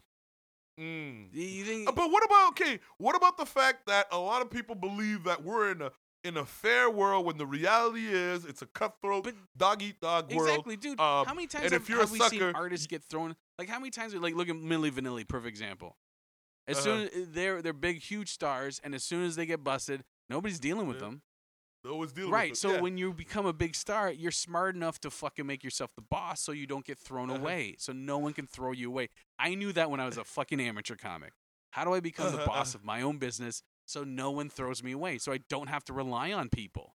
Mm. 0.79 1.29
You- 1.33 1.43
You 1.43 1.65
think? 1.65 1.89
Uh, 1.89 1.93
But 1.93 2.11
what 2.11 2.25
about 2.25 2.49
okay? 2.51 2.79
What 2.99 3.17
about 3.17 3.37
the 3.37 3.47
fact 3.47 3.87
that 3.87 4.07
a 4.13 4.19
lot 4.19 4.43
of 4.43 4.51
people 4.51 4.75
believe 4.75 5.25
that 5.25 5.43
we're 5.43 5.73
in 5.73 5.83
a 5.83 5.91
in 6.29 6.37
a 6.37 6.45
fair 6.47 6.89
world 6.89 7.27
when 7.27 7.37
the 7.39 7.47
reality 7.47 8.07
is 8.07 8.45
it's 8.45 8.63
a 8.63 8.67
cutthroat 8.67 9.25
But- 9.25 9.35
dog 9.57 9.83
eat 9.83 10.01
dog 10.01 10.33
world. 10.33 10.49
Exactly, 10.51 10.77
dude. 10.77 11.01
Um, 11.01 11.27
how 11.27 11.35
many 11.35 11.47
times 11.49 11.65
and 11.65 11.73
have, 11.73 11.83
if 11.83 11.89
you're 11.89 12.01
have 12.01 12.11
a 12.11 12.13
we 12.13 12.21
seen 12.29 12.43
artists 12.55 12.87
get 12.87 13.03
thrown? 13.03 13.35
Like 13.59 13.69
how 13.69 13.79
many 13.79 13.91
times? 13.91 14.15
Like 14.15 14.35
look 14.35 14.49
at 14.49 14.55
Milli 14.57 14.91
Vanilli, 14.93 15.27
perfect 15.27 15.49
example. 15.49 15.97
As 16.69 16.79
soon 16.79 17.07
Uh-huh. 17.07 17.21
as 17.23 17.29
they're 17.31 17.63
they're 17.63 17.73
big, 17.73 17.99
huge 18.01 18.31
stars, 18.31 18.81
and 18.85 18.95
as 18.95 19.03
soon 19.03 19.25
as 19.25 19.37
they 19.37 19.47
get 19.47 19.65
busted, 19.65 20.05
nobody's 20.29 20.61
dealing 20.61 20.87
with 20.87 20.99
Yeah. 20.99 21.05
them. 21.07 21.23
They 21.83 21.91
always 21.91 22.13
deal 22.13 22.27
with 22.27 22.35
Right. 22.35 22.57
So 22.57 22.73
Yeah. 22.75 22.81
when 22.81 22.99
you 22.99 23.13
become 23.15 23.47
a 23.47 23.53
big 23.53 23.75
star, 23.75 24.11
you're 24.11 24.33
smart 24.33 24.75
enough 24.75 25.01
to 25.01 25.11
fucking 25.11 25.47
make 25.47 25.63
yourself 25.65 25.95
the 25.95 26.03
boss 26.03 26.41
so 26.43 26.53
you 26.53 26.67
don't 26.67 26.85
get 26.85 26.99
thrown 26.99 27.31
Uh-huh. 27.31 27.41
away. 27.41 27.77
So 27.79 27.93
no 27.93 28.19
one 28.19 28.33
can 28.35 28.47
throw 28.47 28.73
you 28.73 28.89
away. 28.89 29.09
I 29.39 29.55
knew 29.55 29.73
that 29.73 29.89
when 29.91 30.01
I 30.01 30.05
was 30.07 30.19
a 30.19 30.25
fucking 30.25 30.61
amateur 30.61 30.97
comic. 30.97 31.33
How 31.71 31.85
do 31.85 31.95
I 31.95 32.01
become 32.01 32.33
the 32.33 32.39
Uh-huh, 32.39 32.47
boss 32.47 32.75
uh-huh. 32.75 32.81
of 32.81 32.85
my 32.85 33.01
own 33.03 33.19
business 33.19 33.63
so 33.89 34.05
no 34.05 34.31
one 34.31 34.51
throws 34.51 34.83
me 34.83 34.93
away? 34.93 35.19
So 35.19 35.33
I 35.33 35.39
don't 35.49 35.69
have 35.69 35.83
to 35.85 35.93
rely 35.93 36.33
on 36.33 36.49
people. 36.51 36.95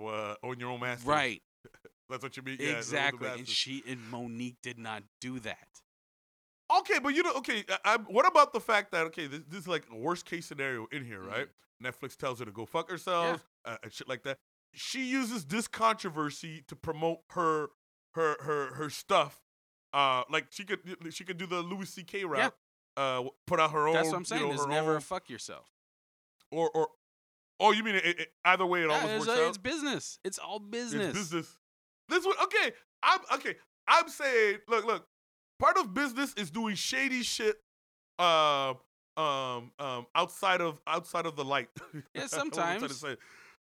uh, 0.00 0.34
own 0.42 0.58
your 0.58 0.70
own 0.70 0.80
master. 0.80 1.08
Right. 1.08 1.42
That's 2.10 2.22
what 2.22 2.36
you 2.36 2.42
mean. 2.42 2.56
Yeah, 2.58 2.70
exactly. 2.70 3.28
And 3.28 3.46
she 3.46 3.84
and 3.86 4.00
Monique 4.10 4.56
did 4.62 4.78
not 4.78 5.02
do 5.20 5.38
that. 5.40 5.68
Okay, 6.78 6.98
but 6.98 7.14
you 7.14 7.22
know, 7.22 7.34
okay. 7.36 7.64
I, 7.68 7.78
I, 7.84 7.96
what 7.98 8.26
about 8.26 8.52
the 8.52 8.60
fact 8.60 8.92
that 8.92 9.06
okay, 9.06 9.26
this, 9.26 9.40
this 9.48 9.60
is 9.60 9.68
like 9.68 9.84
a 9.92 9.96
worst 9.96 10.24
case 10.24 10.46
scenario 10.46 10.86
in 10.90 11.04
here, 11.04 11.20
right? 11.20 11.46
Mm-hmm. 11.46 11.86
Netflix 11.86 12.16
tells 12.16 12.38
her 12.40 12.44
to 12.44 12.50
go 12.52 12.66
fuck 12.66 12.90
herself 12.90 13.46
uh, 13.64 13.76
and 13.82 13.92
shit 13.92 14.08
like 14.08 14.22
that. 14.24 14.38
She 14.72 15.04
uses 15.04 15.44
this 15.46 15.66
controversy 15.68 16.62
to 16.68 16.76
promote 16.76 17.20
her 17.30 17.68
her 18.14 18.36
her 18.40 18.74
her 18.74 18.90
stuff. 18.90 19.40
Uh, 19.92 20.22
like 20.30 20.46
she 20.50 20.64
could 20.64 20.80
she 21.10 21.24
could 21.24 21.38
do 21.38 21.46
the 21.46 21.60
Louis 21.60 21.88
C.K. 21.88 22.24
route. 22.24 22.54
Uh, 22.96 23.24
put 23.46 23.60
out 23.60 23.72
her 23.72 23.88
own. 23.88 23.94
That's 23.94 24.08
what 24.08 24.16
I'm 24.16 24.24
saying. 24.24 24.42
You 24.42 24.48
know, 24.48 24.56
There's 24.56 24.68
never 24.68 24.92
own- 24.92 24.96
a 24.98 25.00
fuck 25.00 25.28
yourself. 25.28 25.66
Or 26.50 26.70
or. 26.70 26.88
Oh, 27.62 27.72
you 27.72 27.84
mean 27.84 27.96
it, 27.96 28.06
it, 28.06 28.28
either 28.46 28.64
way 28.64 28.82
it 28.84 28.88
Yeah, 28.88 28.96
always 29.02 29.26
works 29.26 29.28
uh, 29.28 29.42
out? 29.42 29.48
it's 29.50 29.58
business. 29.58 30.18
It's 30.24 30.38
all 30.38 30.58
business. 30.58 31.08
It's 31.08 31.18
business. 31.18 31.56
This 32.08 32.24
one, 32.24 32.34
okay. 32.44 32.72
I'm 33.02 33.20
okay. 33.34 33.56
I'm 33.86 34.08
saying, 34.08 34.58
look, 34.68 34.86
look. 34.86 35.06
Part 35.58 35.76
of 35.76 35.92
business 35.92 36.32
is 36.38 36.50
doing 36.50 36.74
shady 36.74 37.22
shit, 37.22 37.56
um, 38.18 38.76
um, 39.18 39.72
um, 39.78 40.06
outside 40.14 40.62
of 40.62 40.80
outside 40.86 41.26
of 41.26 41.36
the 41.36 41.44
light. 41.44 41.68
Yeah, 41.94 42.00
That's 42.14 42.32
I'm 42.34 42.50
to 42.50 42.56
sometimes. 42.56 42.96
say. 42.96 43.16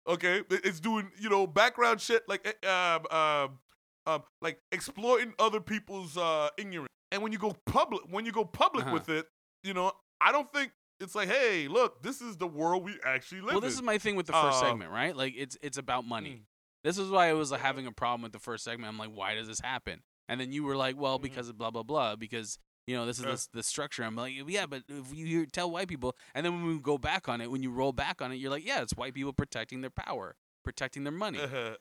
Okay, 0.06 0.42
it's 0.50 0.78
doing 0.80 1.10
you 1.20 1.28
know 1.28 1.46
background 1.46 2.00
shit 2.00 2.22
like 2.28 2.46
eh, 2.62 2.68
um, 2.68 3.04
um, 3.10 3.58
um, 4.06 4.22
like 4.40 4.60
exploiting 4.70 5.34
other 5.40 5.60
people's 5.60 6.16
uh 6.16 6.48
ignorance. 6.56 6.88
And 7.10 7.20
when 7.22 7.32
you 7.32 7.38
go 7.38 7.56
public, 7.66 8.02
when 8.10 8.24
you 8.24 8.32
go 8.32 8.44
public 8.44 8.84
Uh-huh. 8.86 8.94
with 8.94 9.08
it, 9.08 9.26
you 9.64 9.74
know, 9.74 9.90
I 10.20 10.30
don't 10.30 10.50
think 10.52 10.70
it's 11.00 11.14
like, 11.14 11.28
hey, 11.28 11.68
look, 11.68 12.02
this 12.02 12.20
is 12.20 12.36
the 12.36 12.46
world 12.46 12.84
we 12.84 12.98
actually 13.04 13.40
live 13.40 13.50
in. 13.50 13.54
Well, 13.54 13.60
this 13.60 13.74
in. 13.74 13.78
is 13.78 13.82
my 13.82 13.98
thing 13.98 14.16
with 14.16 14.26
the 14.26 14.32
first 14.32 14.62
Uh, 14.62 14.66
segment, 14.68 14.90
right? 14.90 15.16
Like 15.16 15.34
it's 15.36 15.56
it's 15.62 15.78
about 15.78 16.04
money. 16.06 16.30
Mm. 16.30 16.42
This 16.84 16.98
is 16.98 17.10
why 17.10 17.28
I 17.28 17.32
was 17.32 17.50
like, 17.50 17.60
having 17.60 17.86
a 17.86 17.92
problem 17.92 18.22
with 18.22 18.32
the 18.32 18.38
first 18.38 18.64
segment. 18.64 18.88
I'm 18.88 18.98
like, 18.98 19.10
why 19.10 19.34
does 19.34 19.48
this 19.48 19.60
happen? 19.60 20.02
And 20.28 20.40
then 20.40 20.52
you 20.52 20.62
were 20.64 20.76
like, 20.76 20.96
well, 20.96 21.18
Mhm. 21.18 21.22
because 21.22 21.48
of 21.48 21.58
blah 21.58 21.70
blah 21.70 21.82
blah. 21.82 22.16
Because 22.16 22.58
You 22.86 22.96
know, 22.96 23.04
this 23.04 23.18
is 23.18 23.26
Uh. 23.26 23.32
the, 23.52 23.58
the 23.58 23.62
structure. 23.62 24.02
I'm 24.02 24.16
like, 24.16 24.32
yeah, 24.46 24.64
but 24.64 24.82
if 24.88 25.14
you 25.14 25.26
hear, 25.26 25.44
tell 25.44 25.70
white 25.70 25.88
people, 25.88 26.16
and 26.34 26.46
then 26.46 26.54
when 26.54 26.66
we 26.66 26.80
go 26.80 26.96
back 26.96 27.28
on 27.28 27.42
it, 27.42 27.50
when 27.50 27.62
you 27.62 27.70
roll 27.70 27.92
back 27.92 28.22
on 28.22 28.32
it, 28.32 28.36
you're 28.36 28.50
like, 28.50 28.64
yeah, 28.64 28.80
it's 28.80 28.94
white 28.94 29.12
people 29.12 29.34
protecting 29.34 29.82
their 29.82 29.90
power, 29.90 30.36
protecting 30.64 31.04
their 31.04 31.12
money. 31.12 31.38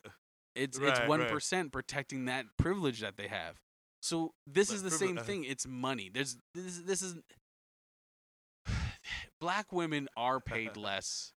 It's 0.54 0.78
it's 0.80 1.00
one 1.08 1.22
right. 1.22 1.72
protecting 1.72 2.26
that 2.26 2.46
privilege 2.58 3.00
that 3.02 3.16
they 3.16 3.28
have. 3.28 3.62
So 4.02 4.34
this 4.46 4.72
is 4.72 4.84
the 4.84 4.92
same 4.92 5.18
uh-huh. 5.18 5.26
thing. 5.28 5.44
It's 5.44 5.68
money. 5.68 6.10
There's 6.14 6.38
this 6.54 6.80
this 6.80 7.02
is 7.02 7.16
black 9.40 9.72
women 9.72 10.08
are 10.18 10.40
paid 10.54 10.78
less, 10.78 11.34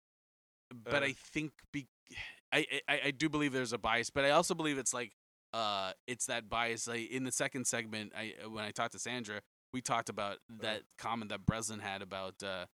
but 0.72 1.02
Uh. 1.02 1.06
I 1.06 1.12
think 1.12 1.52
be 1.72 1.88
I, 2.52 2.66
I 2.88 3.00
I 3.06 3.10
do 3.10 3.28
believe 3.28 3.52
there's 3.52 3.72
a 3.74 3.78
bias, 3.78 4.10
but 4.10 4.24
I 4.24 4.30
also 4.30 4.54
believe 4.54 4.78
it's 4.78 4.94
like 4.94 5.12
uh 5.52 5.92
it's 6.06 6.26
that 6.26 6.48
bias. 6.48 6.86
Like 6.88 7.10
in 7.10 7.24
the 7.24 7.32
second 7.32 7.66
segment, 7.66 8.12
I 8.16 8.34
when 8.48 8.64
I 8.64 8.70
talked 8.70 8.92
to 8.92 8.98
Sandra, 8.98 9.40
we 9.72 9.80
talked 9.82 10.08
about 10.08 10.38
that 10.60 10.82
comment 10.98 11.28
that 11.30 11.44
Breslin 11.44 11.80
had 11.80 12.00
about 12.02 12.42
uh 12.42 12.66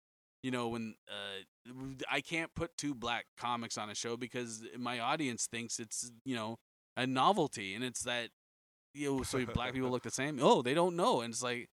you 0.44 0.50
know 0.50 0.68
when 0.68 0.94
uh 1.08 1.72
I 2.10 2.20
can't 2.20 2.54
put 2.54 2.76
two 2.76 2.94
black 2.94 3.24
comics 3.36 3.76
on 3.78 3.90
a 3.90 3.94
show 3.94 4.16
because 4.16 4.62
my 4.78 5.00
audience 5.00 5.46
thinks 5.50 5.80
it's 5.80 6.12
you 6.24 6.36
know 6.36 6.58
a 6.96 7.06
novelty 7.06 7.74
and 7.74 7.82
it's 7.82 8.02
that 8.02 8.28
you 8.92 9.10
know 9.10 9.22
so 9.22 9.44
black 9.46 9.72
people 9.72 9.90
look 9.94 10.02
the 10.04 10.10
same 10.10 10.38
oh 10.40 10.62
they 10.62 10.74
don't 10.74 10.94
know 10.94 11.22
and 11.22 11.32
it's 11.32 11.42
like 11.42 11.68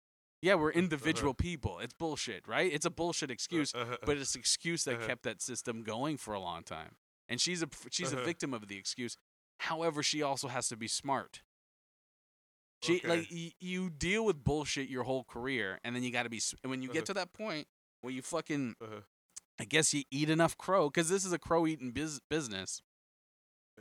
yeah 0.41 0.55
we're 0.55 0.71
individual 0.71 1.33
people 1.33 1.79
it's 1.79 1.93
bullshit 1.93 2.47
right 2.47 2.71
it's 2.71 2.85
a 2.85 2.89
bullshit 2.89 3.31
excuse 3.31 3.73
Uh-huh. 3.73 3.97
but 4.05 4.17
it's 4.17 4.35
an 4.35 4.39
excuse 4.39 4.83
that 4.85 4.95
Uh-huh. 4.97 5.07
kept 5.07 5.23
that 5.23 5.41
system 5.41 5.83
going 5.83 6.17
for 6.17 6.33
a 6.33 6.39
long 6.39 6.63
time 6.63 6.95
and 7.29 7.41
she's 7.41 7.61
a 7.63 7.67
she's 7.89 8.13
a 8.13 8.17
Uh-huh. 8.17 8.25
victim 8.25 8.53
of 8.53 8.67
the 8.67 8.77
excuse 8.77 9.17
however 9.59 10.03
she 10.03 10.21
also 10.21 10.47
has 10.47 10.67
to 10.69 10.77
be 10.77 10.87
smart 10.87 11.41
she 12.83 12.97
Okay. 12.97 13.07
like 13.07 13.27
y- 13.31 13.53
you 13.59 13.89
deal 13.89 14.23
with 14.23 14.43
bullshit 14.43 14.89
your 14.89 15.03
whole 15.03 15.23
career 15.23 15.79
and 15.83 15.95
then 15.95 16.03
you 16.03 16.11
got 16.11 16.23
to 16.23 16.29
be 16.29 16.41
when 16.63 16.81
you 16.81 16.89
Uh-huh. 16.89 16.93
get 16.93 17.05
to 17.07 17.13
that 17.15 17.33
point 17.33 17.67
where 18.01 18.13
you 18.13 18.21
fucking 18.21 18.75
Uh-huh. 18.81 19.01
I 19.59 19.65
guess 19.65 19.91
you 19.91 20.03
eat 20.11 20.29
enough 20.29 20.55
crow 20.55 20.87
because 20.89 21.09
this 21.09 21.25
is 21.25 21.33
a 21.33 21.39
crow 21.39 21.65
eating 21.65 21.89
biz- 21.91 22.19
business, 22.29 22.83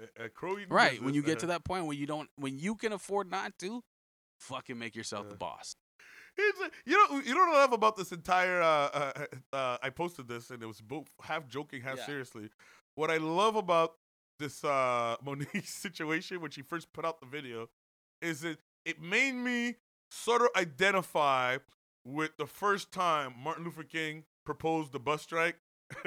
A- 0.01 0.25
a 0.25 0.29
crow 0.31 0.57
eating 0.57 0.71
right? 0.71 1.03
When 1.03 1.13
you 1.13 1.23
get 1.23 1.39
to 1.41 1.45
uh-huh. 1.47 1.53
that 1.59 1.65
point 1.65 1.85
where 1.85 1.95
you 1.95 2.07
don't, 2.07 2.31
when 2.37 2.59
you 2.59 2.77
can 2.77 2.93
afford 2.95 3.31
not 3.31 3.59
to, 3.59 3.85
fucking 4.41 4.79
make 4.79 4.97
yourself 4.97 5.29
the 5.29 5.35
boss. 5.37 5.77
A, 6.39 6.71
you 6.85 6.97
know 6.97 7.21
you 7.21 7.35
know 7.35 7.41
what 7.47 7.57
I 7.57 7.61
love 7.63 7.73
about 7.73 7.97
this 7.97 8.13
entire 8.13 8.61
uh, 8.61 8.67
uh, 8.67 9.13
uh, 9.53 9.79
I 9.83 9.91
posted 9.91 10.29
this 10.29 10.51
and 10.51 10.63
it 10.63 10.67
was 10.67 10.81
both 10.81 11.07
half 11.23 11.49
joking 11.49 11.81
half 11.83 11.97
Yeah. 11.99 12.07
seriously. 12.07 12.51
What 12.95 13.11
I 13.11 13.17
love 13.19 13.57
about 13.57 13.95
this 14.39 14.63
uh, 14.65 15.17
Monique 15.25 15.67
situation 15.67 16.41
when 16.41 16.51
she 16.51 16.63
first 16.63 16.93
put 16.93 17.05
out 17.05 17.21
the 17.21 17.27
video 17.27 17.69
is 18.21 18.41
that 18.43 18.59
it 18.85 19.01
made 19.01 19.33
me 19.33 19.77
sort 20.11 20.43
of 20.43 20.49
identify 20.57 21.59
with 22.05 22.37
the 22.37 22.47
first 22.47 22.93
time 22.93 23.35
Martin 23.43 23.65
Luther 23.65 23.83
King 23.83 24.25
proposed 24.45 24.93
the 24.93 25.01
bus 25.01 25.23
strike. 25.23 25.57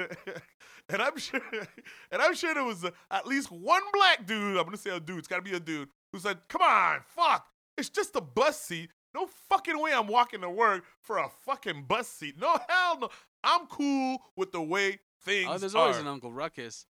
and 0.88 1.00
I'm 1.02 1.16
sure, 1.18 1.40
and 2.12 2.20
I'm 2.22 2.34
sure 2.34 2.54
there 2.54 2.64
was 2.64 2.84
uh 2.84 2.90
at 3.10 3.26
least 3.26 3.50
one 3.50 3.82
black 3.92 4.26
dude. 4.26 4.56
I'm 4.58 4.64
gonna 4.64 4.76
say 4.76 4.90
a 4.90 5.00
dude. 5.00 5.18
It's 5.18 5.28
gotta 5.28 5.42
be 5.42 5.54
a 5.54 5.60
dude 5.60 5.88
who 6.12 6.18
said, 6.18 6.38
"Come 6.48 6.62
on, 6.62 7.00
fuck! 7.06 7.46
It's 7.78 7.88
just 7.88 8.14
a 8.14 8.20
bus 8.20 8.60
seat. 8.60 8.90
No 9.14 9.26
fucking 9.48 9.80
way 9.80 9.92
I'm 9.92 10.06
walking 10.06 10.40
to 10.42 10.50
work 10.50 10.84
for 11.00 11.18
a 11.18 11.28
fucking 11.44 11.84
bus 11.88 12.08
seat. 12.08 12.36
No 12.40 12.56
hell 12.68 12.98
no. 13.00 13.08
I'm 13.42 13.66
cool 13.66 14.18
with 14.36 14.52
the 14.52 14.62
way 14.62 14.92
oh, 14.94 14.98
things 15.24 15.48
Oh, 15.50 15.58
there's 15.58 15.74
always 15.74 15.96
are. 15.96 16.00
an 16.00 16.06
Uncle 16.06 16.32
Ruckus. 16.32 16.86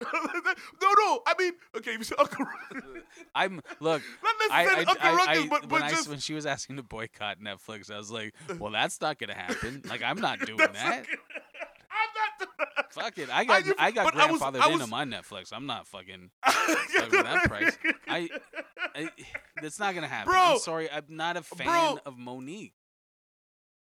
no, 0.02 0.08
no. 0.82 1.20
I 1.26 1.34
mean, 1.38 1.52
okay, 1.76 1.92
you 1.92 2.02
said 2.02 2.18
Uncle. 2.18 2.44
I'm 3.34 3.60
look. 3.80 4.02
Not 4.22 4.34
I, 4.50 4.64
necessarily 4.64 4.86
I, 4.86 4.90
Uncle 4.90 5.08
I, 5.08 5.12
Ruckus, 5.14 5.44
I- 5.44 5.46
but, 5.48 5.60
when, 5.62 5.68
but 5.68 5.82
I, 5.82 5.90
just 5.90 6.08
when 6.08 6.18
she 6.18 6.34
was 6.34 6.46
asking 6.46 6.76
to 6.76 6.82
boycott 6.82 7.38
Netflix, 7.40 7.90
I 7.90 7.96
was 7.96 8.10
like, 8.10 8.34
well, 8.58 8.72
that's 8.72 9.00
not 9.00 9.18
gonna 9.18 9.34
happen. 9.34 9.82
Like, 9.88 10.02
I'm 10.02 10.20
not 10.20 10.40
doing 10.40 10.58
that. 10.58 10.72
not- 10.74 11.06
I'm 12.04 12.48
not. 12.48 12.92
Fuck 12.92 13.18
it. 13.18 13.28
I 13.30 13.44
got 13.44 13.66
you- 13.66 13.74
I, 13.78 13.90
got 13.90 14.04
but 14.12 14.16
I 14.20 14.30
was- 14.30 14.40
grandfathered 14.40 14.60
I 14.60 14.70
into 14.70 14.86
my 14.86 15.04
Netflix. 15.04 15.52
I'm 15.52 15.66
not 15.66 15.86
fucking. 15.88 16.30
with 16.46 17.10
that 17.10 17.44
price. 17.48 17.76
I- 18.08 18.28
I, 18.96 19.08
that's 19.60 19.78
not 19.80 19.94
gonna 19.94 20.06
happen. 20.06 20.32
I'm 20.34 20.50
Bro, 20.52 20.58
sorry. 20.58 20.88
I'm 20.90 21.04
not 21.08 21.36
a 21.36 21.42
fan 21.42 21.66
bro. 21.66 21.98
of 22.06 22.16
Monique. 22.16 22.74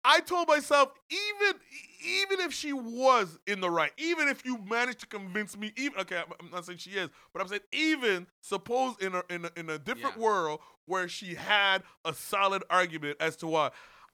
I 0.03 0.21
told 0.21 0.49
myself, 0.49 0.93
even 1.11 1.61
even 2.07 2.41
if 2.41 2.55
she 2.55 2.73
was 2.73 3.39
in 3.47 3.61
the 3.61 3.69
right, 3.69 3.93
even 3.99 4.29
if 4.29 4.45
you 4.47 4.57
managed 4.71 5.01
to 5.01 5.07
convince 5.07 5.57
me, 5.59 5.73
even 5.77 6.01
okay, 6.01 6.17
I'm- 6.17 6.33
I'm 6.41 6.51
not 6.51 6.65
saying 6.65 6.79
she 6.79 6.91
is, 6.93 7.11
but 7.33 7.43
I'm 7.43 7.49
saying 7.49 7.61
even 7.73 8.27
suppose 8.41 8.95
in 9.01 9.15
a 9.15 9.23
in 9.29 9.45
a, 9.45 9.51
in 9.57 9.69
a 9.69 9.79
different 9.79 10.17
Yeah. 10.17 10.23
world 10.23 10.61
where 10.87 11.07
she 11.09 11.35
had 11.35 11.83
a 12.05 12.15
solid 12.15 12.63
argument 12.71 13.19
as 13.21 13.37
to 13.37 13.47
why, 13.47 13.71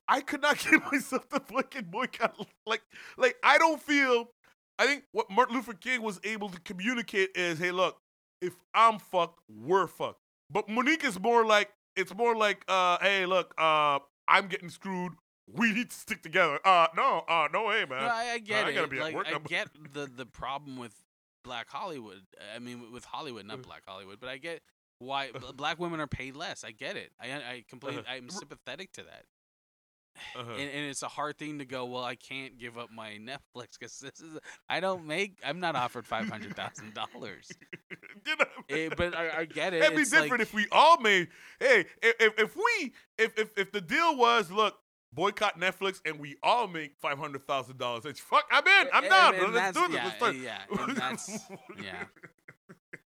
I 0.07 0.21
could 0.21 0.41
not 0.41 0.57
get 0.71 0.81
myself 0.91 1.27
to 1.29 1.39
fucking 1.39 1.85
boycott. 1.89 2.35
Like 2.65 2.81
like 3.17 3.35
I 3.43 3.57
don't 3.57 3.81
feel. 3.81 4.29
I 4.79 4.85
think 4.85 5.03
what 5.11 5.29
Martin 5.31 5.55
Luther 5.55 5.73
King 5.73 6.03
was 6.03 6.19
able 6.23 6.49
to 6.49 6.59
communicate 6.61 7.29
is, 7.35 7.57
hey, 7.57 7.71
look, 7.71 7.97
if 8.43 8.53
I'm 8.75 8.99
fucked, 8.99 9.39
we're 9.49 9.87
fucked. 9.87 10.19
But 10.51 10.69
Monique 10.69 11.03
is 11.03 11.19
more 11.19 11.45
like 11.45 11.71
it's 11.95 12.13
more 12.15 12.35
like, 12.35 12.63
uh, 12.67 12.97
hey, 13.01 13.25
look, 13.25 13.53
uh, 13.57 13.99
I'm 14.27 14.47
getting 14.47 14.69
screwed. 14.69 15.13
We 15.51 15.71
need 15.73 15.89
to 15.89 15.95
stick 15.95 16.21
together. 16.21 16.59
Uh, 16.63 16.87
no, 16.95 17.23
uh, 17.27 17.47
no 17.51 17.65
way, 17.65 17.85
man. 17.89 18.01
No, 18.03 18.07
I, 18.07 18.31
I 18.33 18.37
get 18.39 18.65
I 18.65 18.69
it. 18.69 18.73
gotta 18.75 18.87
be 18.87 18.97
at 18.97 19.03
like, 19.03 19.15
work. 19.15 19.27
I 19.33 19.39
get 19.47 19.69
the 19.93 20.05
the 20.05 20.25
problem 20.25 20.77
with 20.77 20.93
Black 21.43 21.67
Hollywood. 21.69 22.21
I 22.55 22.59
mean, 22.59 22.91
with 22.91 23.05
Hollywood, 23.05 23.45
Mm. 23.45 23.47
not 23.47 23.61
Black 23.63 23.81
Hollywood. 23.87 24.19
But 24.19 24.29
I 24.29 24.37
get 24.37 24.61
why 24.99 25.31
black 25.55 25.79
women 25.79 25.99
are 25.99 26.07
paid 26.07 26.35
less. 26.35 26.63
I 26.63 26.71
get 26.71 26.97
it. 26.97 27.11
I 27.19 27.31
I 27.31 27.63
completely. 27.69 28.01
Uh-huh. 28.01 28.13
I'm 28.15 28.29
sympathetic 28.29 28.91
to 28.93 29.03
that. 29.03 29.23
Uh-huh. 30.35 30.51
And, 30.51 30.61
and 30.61 30.85
it's 30.85 31.03
a 31.03 31.07
hard 31.07 31.37
thing 31.37 31.59
to 31.59 31.65
go. 31.65 31.85
Well, 31.85 32.03
I 32.03 32.15
can't 32.15 32.57
give 32.59 32.77
up 32.77 32.89
my 32.91 33.11
Netflix 33.19 33.77
because 33.79 33.99
this 33.99 34.19
is. 34.19 34.37
I 34.69 34.79
don't 34.79 35.05
make. 35.05 35.39
I'm 35.45 35.59
not 35.59 35.75
offered 35.75 36.05
five 36.05 36.29
hundred 36.29 36.55
thousand 36.55 36.93
dollars. 36.93 37.49
Eh, 38.69 38.89
but 38.97 39.15
I, 39.15 39.39
I 39.39 39.45
get 39.45 39.73
it. 39.73 39.81
It'd 39.81 39.95
be 39.95 40.01
It's 40.01 40.11
different 40.11 40.31
like, 40.31 40.41
if 40.41 40.53
we 40.53 40.67
all 40.71 40.99
made. 40.99 41.29
Hey, 41.59 41.85
if, 42.01 42.33
if 42.37 42.55
we 42.57 42.93
if 43.17 43.37
if 43.39 43.49
if 43.57 43.71
the 43.71 43.79
deal 43.79 44.17
was 44.17 44.51
look 44.51 44.75
boycott 45.13 45.57
Netflix 45.59 46.01
and 46.05 46.19
we 46.19 46.35
all 46.43 46.67
make 46.67 46.97
five 46.99 47.17
hundred 47.17 47.47
thousand 47.47 47.77
dollars, 47.77 48.05
it's 48.05 48.19
fuck. 48.19 48.43
I'm 48.51 48.65
in. 48.67 48.87
I'm 48.93 49.03
and- 49.03 49.11
down. 49.11 49.35
and 49.35 49.53
Let's 49.53 49.77
do 49.77 49.87
this. 49.87 49.95
Yeah, 49.95 50.11
Let's 50.19 50.37
yeah, 50.37 50.61
and 50.79 50.97
that's 50.97 51.39
yeah. 51.83 52.03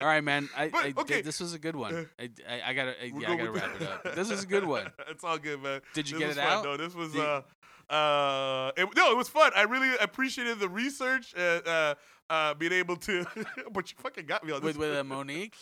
All 0.03 0.09
right, 0.09 0.23
man. 0.24 0.49
I, 0.57 0.69
But, 0.69 0.85
I, 0.85 0.95
okay. 1.03 1.23
this 1.23 1.41
was 1.41 1.55
a 1.55 1.59
good 1.59 1.77
one. 1.77 1.95
Uh, 1.95 2.05
I, 2.19 2.31
I, 2.49 2.70
I 2.70 2.74
gotta, 2.74 2.95
yeah, 3.03 3.31
I 3.31 3.37
gotta 3.37 3.51
wrap 3.51 3.81
it 3.81 3.87
up. 3.89 4.05
This 4.15 4.31
is 4.31 4.43
a 4.45 4.47
good 4.47 4.65
one. 4.65 4.91
it's 5.09 5.24
all 5.24 5.39
good, 5.39 5.62
man. 5.62 5.81
Did 5.95 6.11
you 6.11 6.19
This 6.19 6.35
get 6.37 6.45
it 6.45 6.49
fun. 6.49 6.59
out? 6.59 6.65
No, 6.65 6.77
this 6.77 6.95
was 6.95 7.12
Did- 7.12 7.20
uh 7.20 7.43
uh 7.91 8.73
it, 8.77 8.89
no, 8.97 9.11
it 9.12 9.16
was 9.16 9.29
fun. 9.29 9.53
I 9.55 9.62
really 9.62 9.91
appreciated 10.01 10.59
the 10.61 10.69
research 10.69 11.35
uh 11.37 11.61
uh, 11.66 11.95
uh 12.31 12.55
being 12.55 12.73
able 12.73 12.97
to 12.97 13.27
but 13.73 13.91
you 13.91 13.97
fucking 14.01 14.24
got 14.27 14.45
me 14.45 14.53
on 14.53 14.61
this 14.62 14.77
with 14.77 14.89
with 14.91 14.99
uh, 14.99 15.05
Monique. 15.05 15.55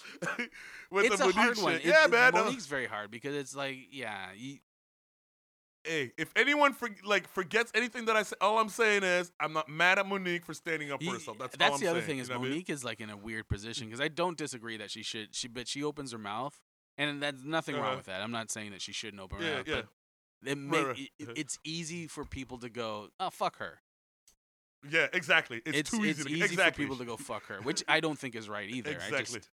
with 0.91 1.07
it's 1.07 1.17
a 1.17 1.25
Monique 1.25 1.35
hard 1.37 1.59
one. 1.59 1.73
shit. 1.75 1.85
Yeah, 1.87 2.05
it- 2.05 2.11
man. 2.11 2.35
uh, 2.35 2.45
Monique's 2.45 2.67
very 2.67 2.87
hard 2.87 3.11
because 3.11 3.35
it's 3.35 3.57
like, 3.57 3.79
yeah, 3.91 4.27
you, 4.37 4.59
hey, 5.85 6.13
if 6.19 6.31
anyone 6.37 6.73
for, 6.73 6.89
like 7.05 7.27
forgets 7.29 7.71
anything 7.75 8.05
that 8.07 8.17
I 8.17 8.23
say, 8.23 8.37
all 8.41 8.59
I'm 8.59 8.69
saying 8.69 9.03
is 9.03 9.33
I'm 9.41 9.53
not 9.53 9.69
mad 9.69 9.99
at 9.99 10.07
Monique 10.07 10.45
for 10.45 10.55
standing 10.55 10.91
up 10.93 11.01
for 11.01 11.05
you- 11.05 11.13
herself. 11.13 11.39
That's, 11.39 11.57
all 11.61 11.75
I'm 11.75 11.81
the 11.81 11.87
other 11.89 12.01
saying, 12.01 12.07
thing 12.07 12.17
you 12.17 12.23
is 12.23 12.29
know 12.29 12.37
what 12.37 12.41
I 12.41 12.45
mean? 12.45 12.51
Monique 12.53 12.71
is 12.71 12.85
like 12.85 13.01
in 13.01 13.11
a 13.11 13.17
weird 13.17 13.49
position 13.49 13.87
because 13.87 14.01
I 14.01 14.09
don't 14.09 14.37
disagree 14.37 14.77
that 14.79 14.91
she 14.91 15.03
should. 15.03 15.35
She 15.35 15.49
but 15.49 15.67
she 15.69 15.83
opens 15.83 16.13
her 16.13 16.19
mouth, 16.19 16.59
and 16.99 17.23
that's 17.23 17.43
nothing 17.43 17.75
wrong 17.77 17.85
Uh-huh. 17.85 17.97
with 17.97 18.07
that. 18.07 18.21
I'm 18.23 18.33
not 18.33 18.51
saying 18.51 18.73
that 18.73 18.83
she 18.83 18.93
shouldn't 18.93 19.21
open 19.23 19.39
her 19.39 19.45
Yeah, 19.45 19.57
mouth, 19.57 19.69
yeah. 19.69 19.75
but 20.43 20.51
it 20.51 20.59
Right, 20.59 20.87
right. 20.87 20.99
it- 20.99 21.11
Uh-huh. 21.25 21.33
it's 21.37 21.59
easy 21.65 22.07
for 22.07 22.25
people 22.25 22.59
to 22.59 22.69
go, 22.69 23.09
oh 23.19 23.31
fuck 23.31 23.57
her. 23.59 23.81
Yeah, 24.89 25.09
exactly. 25.13 25.61
It's, 25.67 25.77
It's 25.79 25.91
too 25.91 26.03
it's 26.05 26.21
easy. 26.21 26.33
easy, 26.33 26.45
exactly. 26.45 26.85
for 26.85 26.89
people 26.89 26.97
to 26.97 27.05
go 27.05 27.17
fuck 27.19 27.45
her, 27.47 27.61
which 27.63 27.85
I 27.89 28.01
don't 28.01 28.19
think 28.19 28.35
is 28.35 28.49
right 28.49 28.69
either. 28.69 28.91
I 28.91 28.95
Exactly. 28.95 29.41
just, 29.41 29.51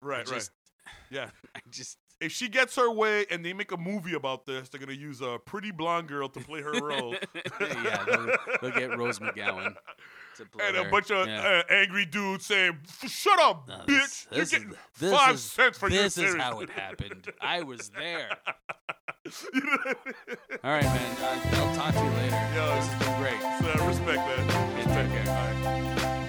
right, 0.00 0.24
just, 0.26 0.52
right. 0.86 0.94
Yeah. 1.10 1.30
I 1.56 1.60
just 1.70 1.98
If 2.20 2.32
she 2.32 2.48
gets 2.48 2.76
her 2.76 2.90
way 2.90 3.24
and 3.30 3.44
they 3.44 3.52
make 3.52 3.72
a 3.72 3.76
movie 3.76 4.14
about 4.14 4.44
this, 4.46 4.68
they're 4.68 4.80
gonna 4.80 4.92
use 4.92 5.20
a 5.22 5.38
pretty 5.44 5.70
blonde 5.70 6.08
girl 6.08 6.28
to 6.28 6.40
play 6.40 6.60
her 6.62 6.72
role. 6.72 7.14
yeah, 7.60 8.04
they'll, 8.06 8.36
they'll 8.60 8.70
get 8.78 8.96
Rose 8.98 9.18
McGowan 9.18 9.74
to 10.36 10.44
play 10.46 10.68
and 10.68 10.76
a 10.76 10.84
bunch 10.90 11.10
of 11.10 11.26
Yeah. 11.26 11.62
uh, 11.68 11.72
angry 11.72 12.04
dudes 12.06 12.44
saying, 12.46 12.78
"Shut 13.08 13.38
up, 13.40 13.66
No, 13.68 13.74
bitch! 13.86 13.86
this- 13.86 14.26
You're 14.30 14.40
this 14.40 14.52
is- 14.52 14.58
getting 14.58 14.74
this 14.98 15.12
five 15.12 15.34
is- 15.36 15.42
cents 15.42 15.78
for 15.78 15.88
your 15.88 16.02
This 16.02 16.18
is 16.18 16.34
how 16.34 16.60
it 16.60 16.70
happened. 16.70 17.32
I 17.40 17.62
was 17.62 17.88
there. 17.90 18.30
You 19.52 19.60
know 19.60 19.76
I 19.84 19.86
mean? 19.86 19.94
All 20.64 20.70
right, 20.72 20.82
man. 20.82 21.16
Uh, 21.22 21.40
I'll 21.52 21.76
talk 21.76 21.92
to 21.94 22.00
you 22.00 22.10
later. 22.10 22.50
Yo, 22.54 22.74
this 22.74 22.86
has 22.86 23.04
been 23.04 23.20
great. 23.20 23.40
So, 23.60 23.86
respect, 23.86 24.16
man. 24.16 24.48
Hey, 24.76 24.84
take 24.84 25.24
care. 25.24 25.28
All 25.28 26.04
right. 26.06 26.19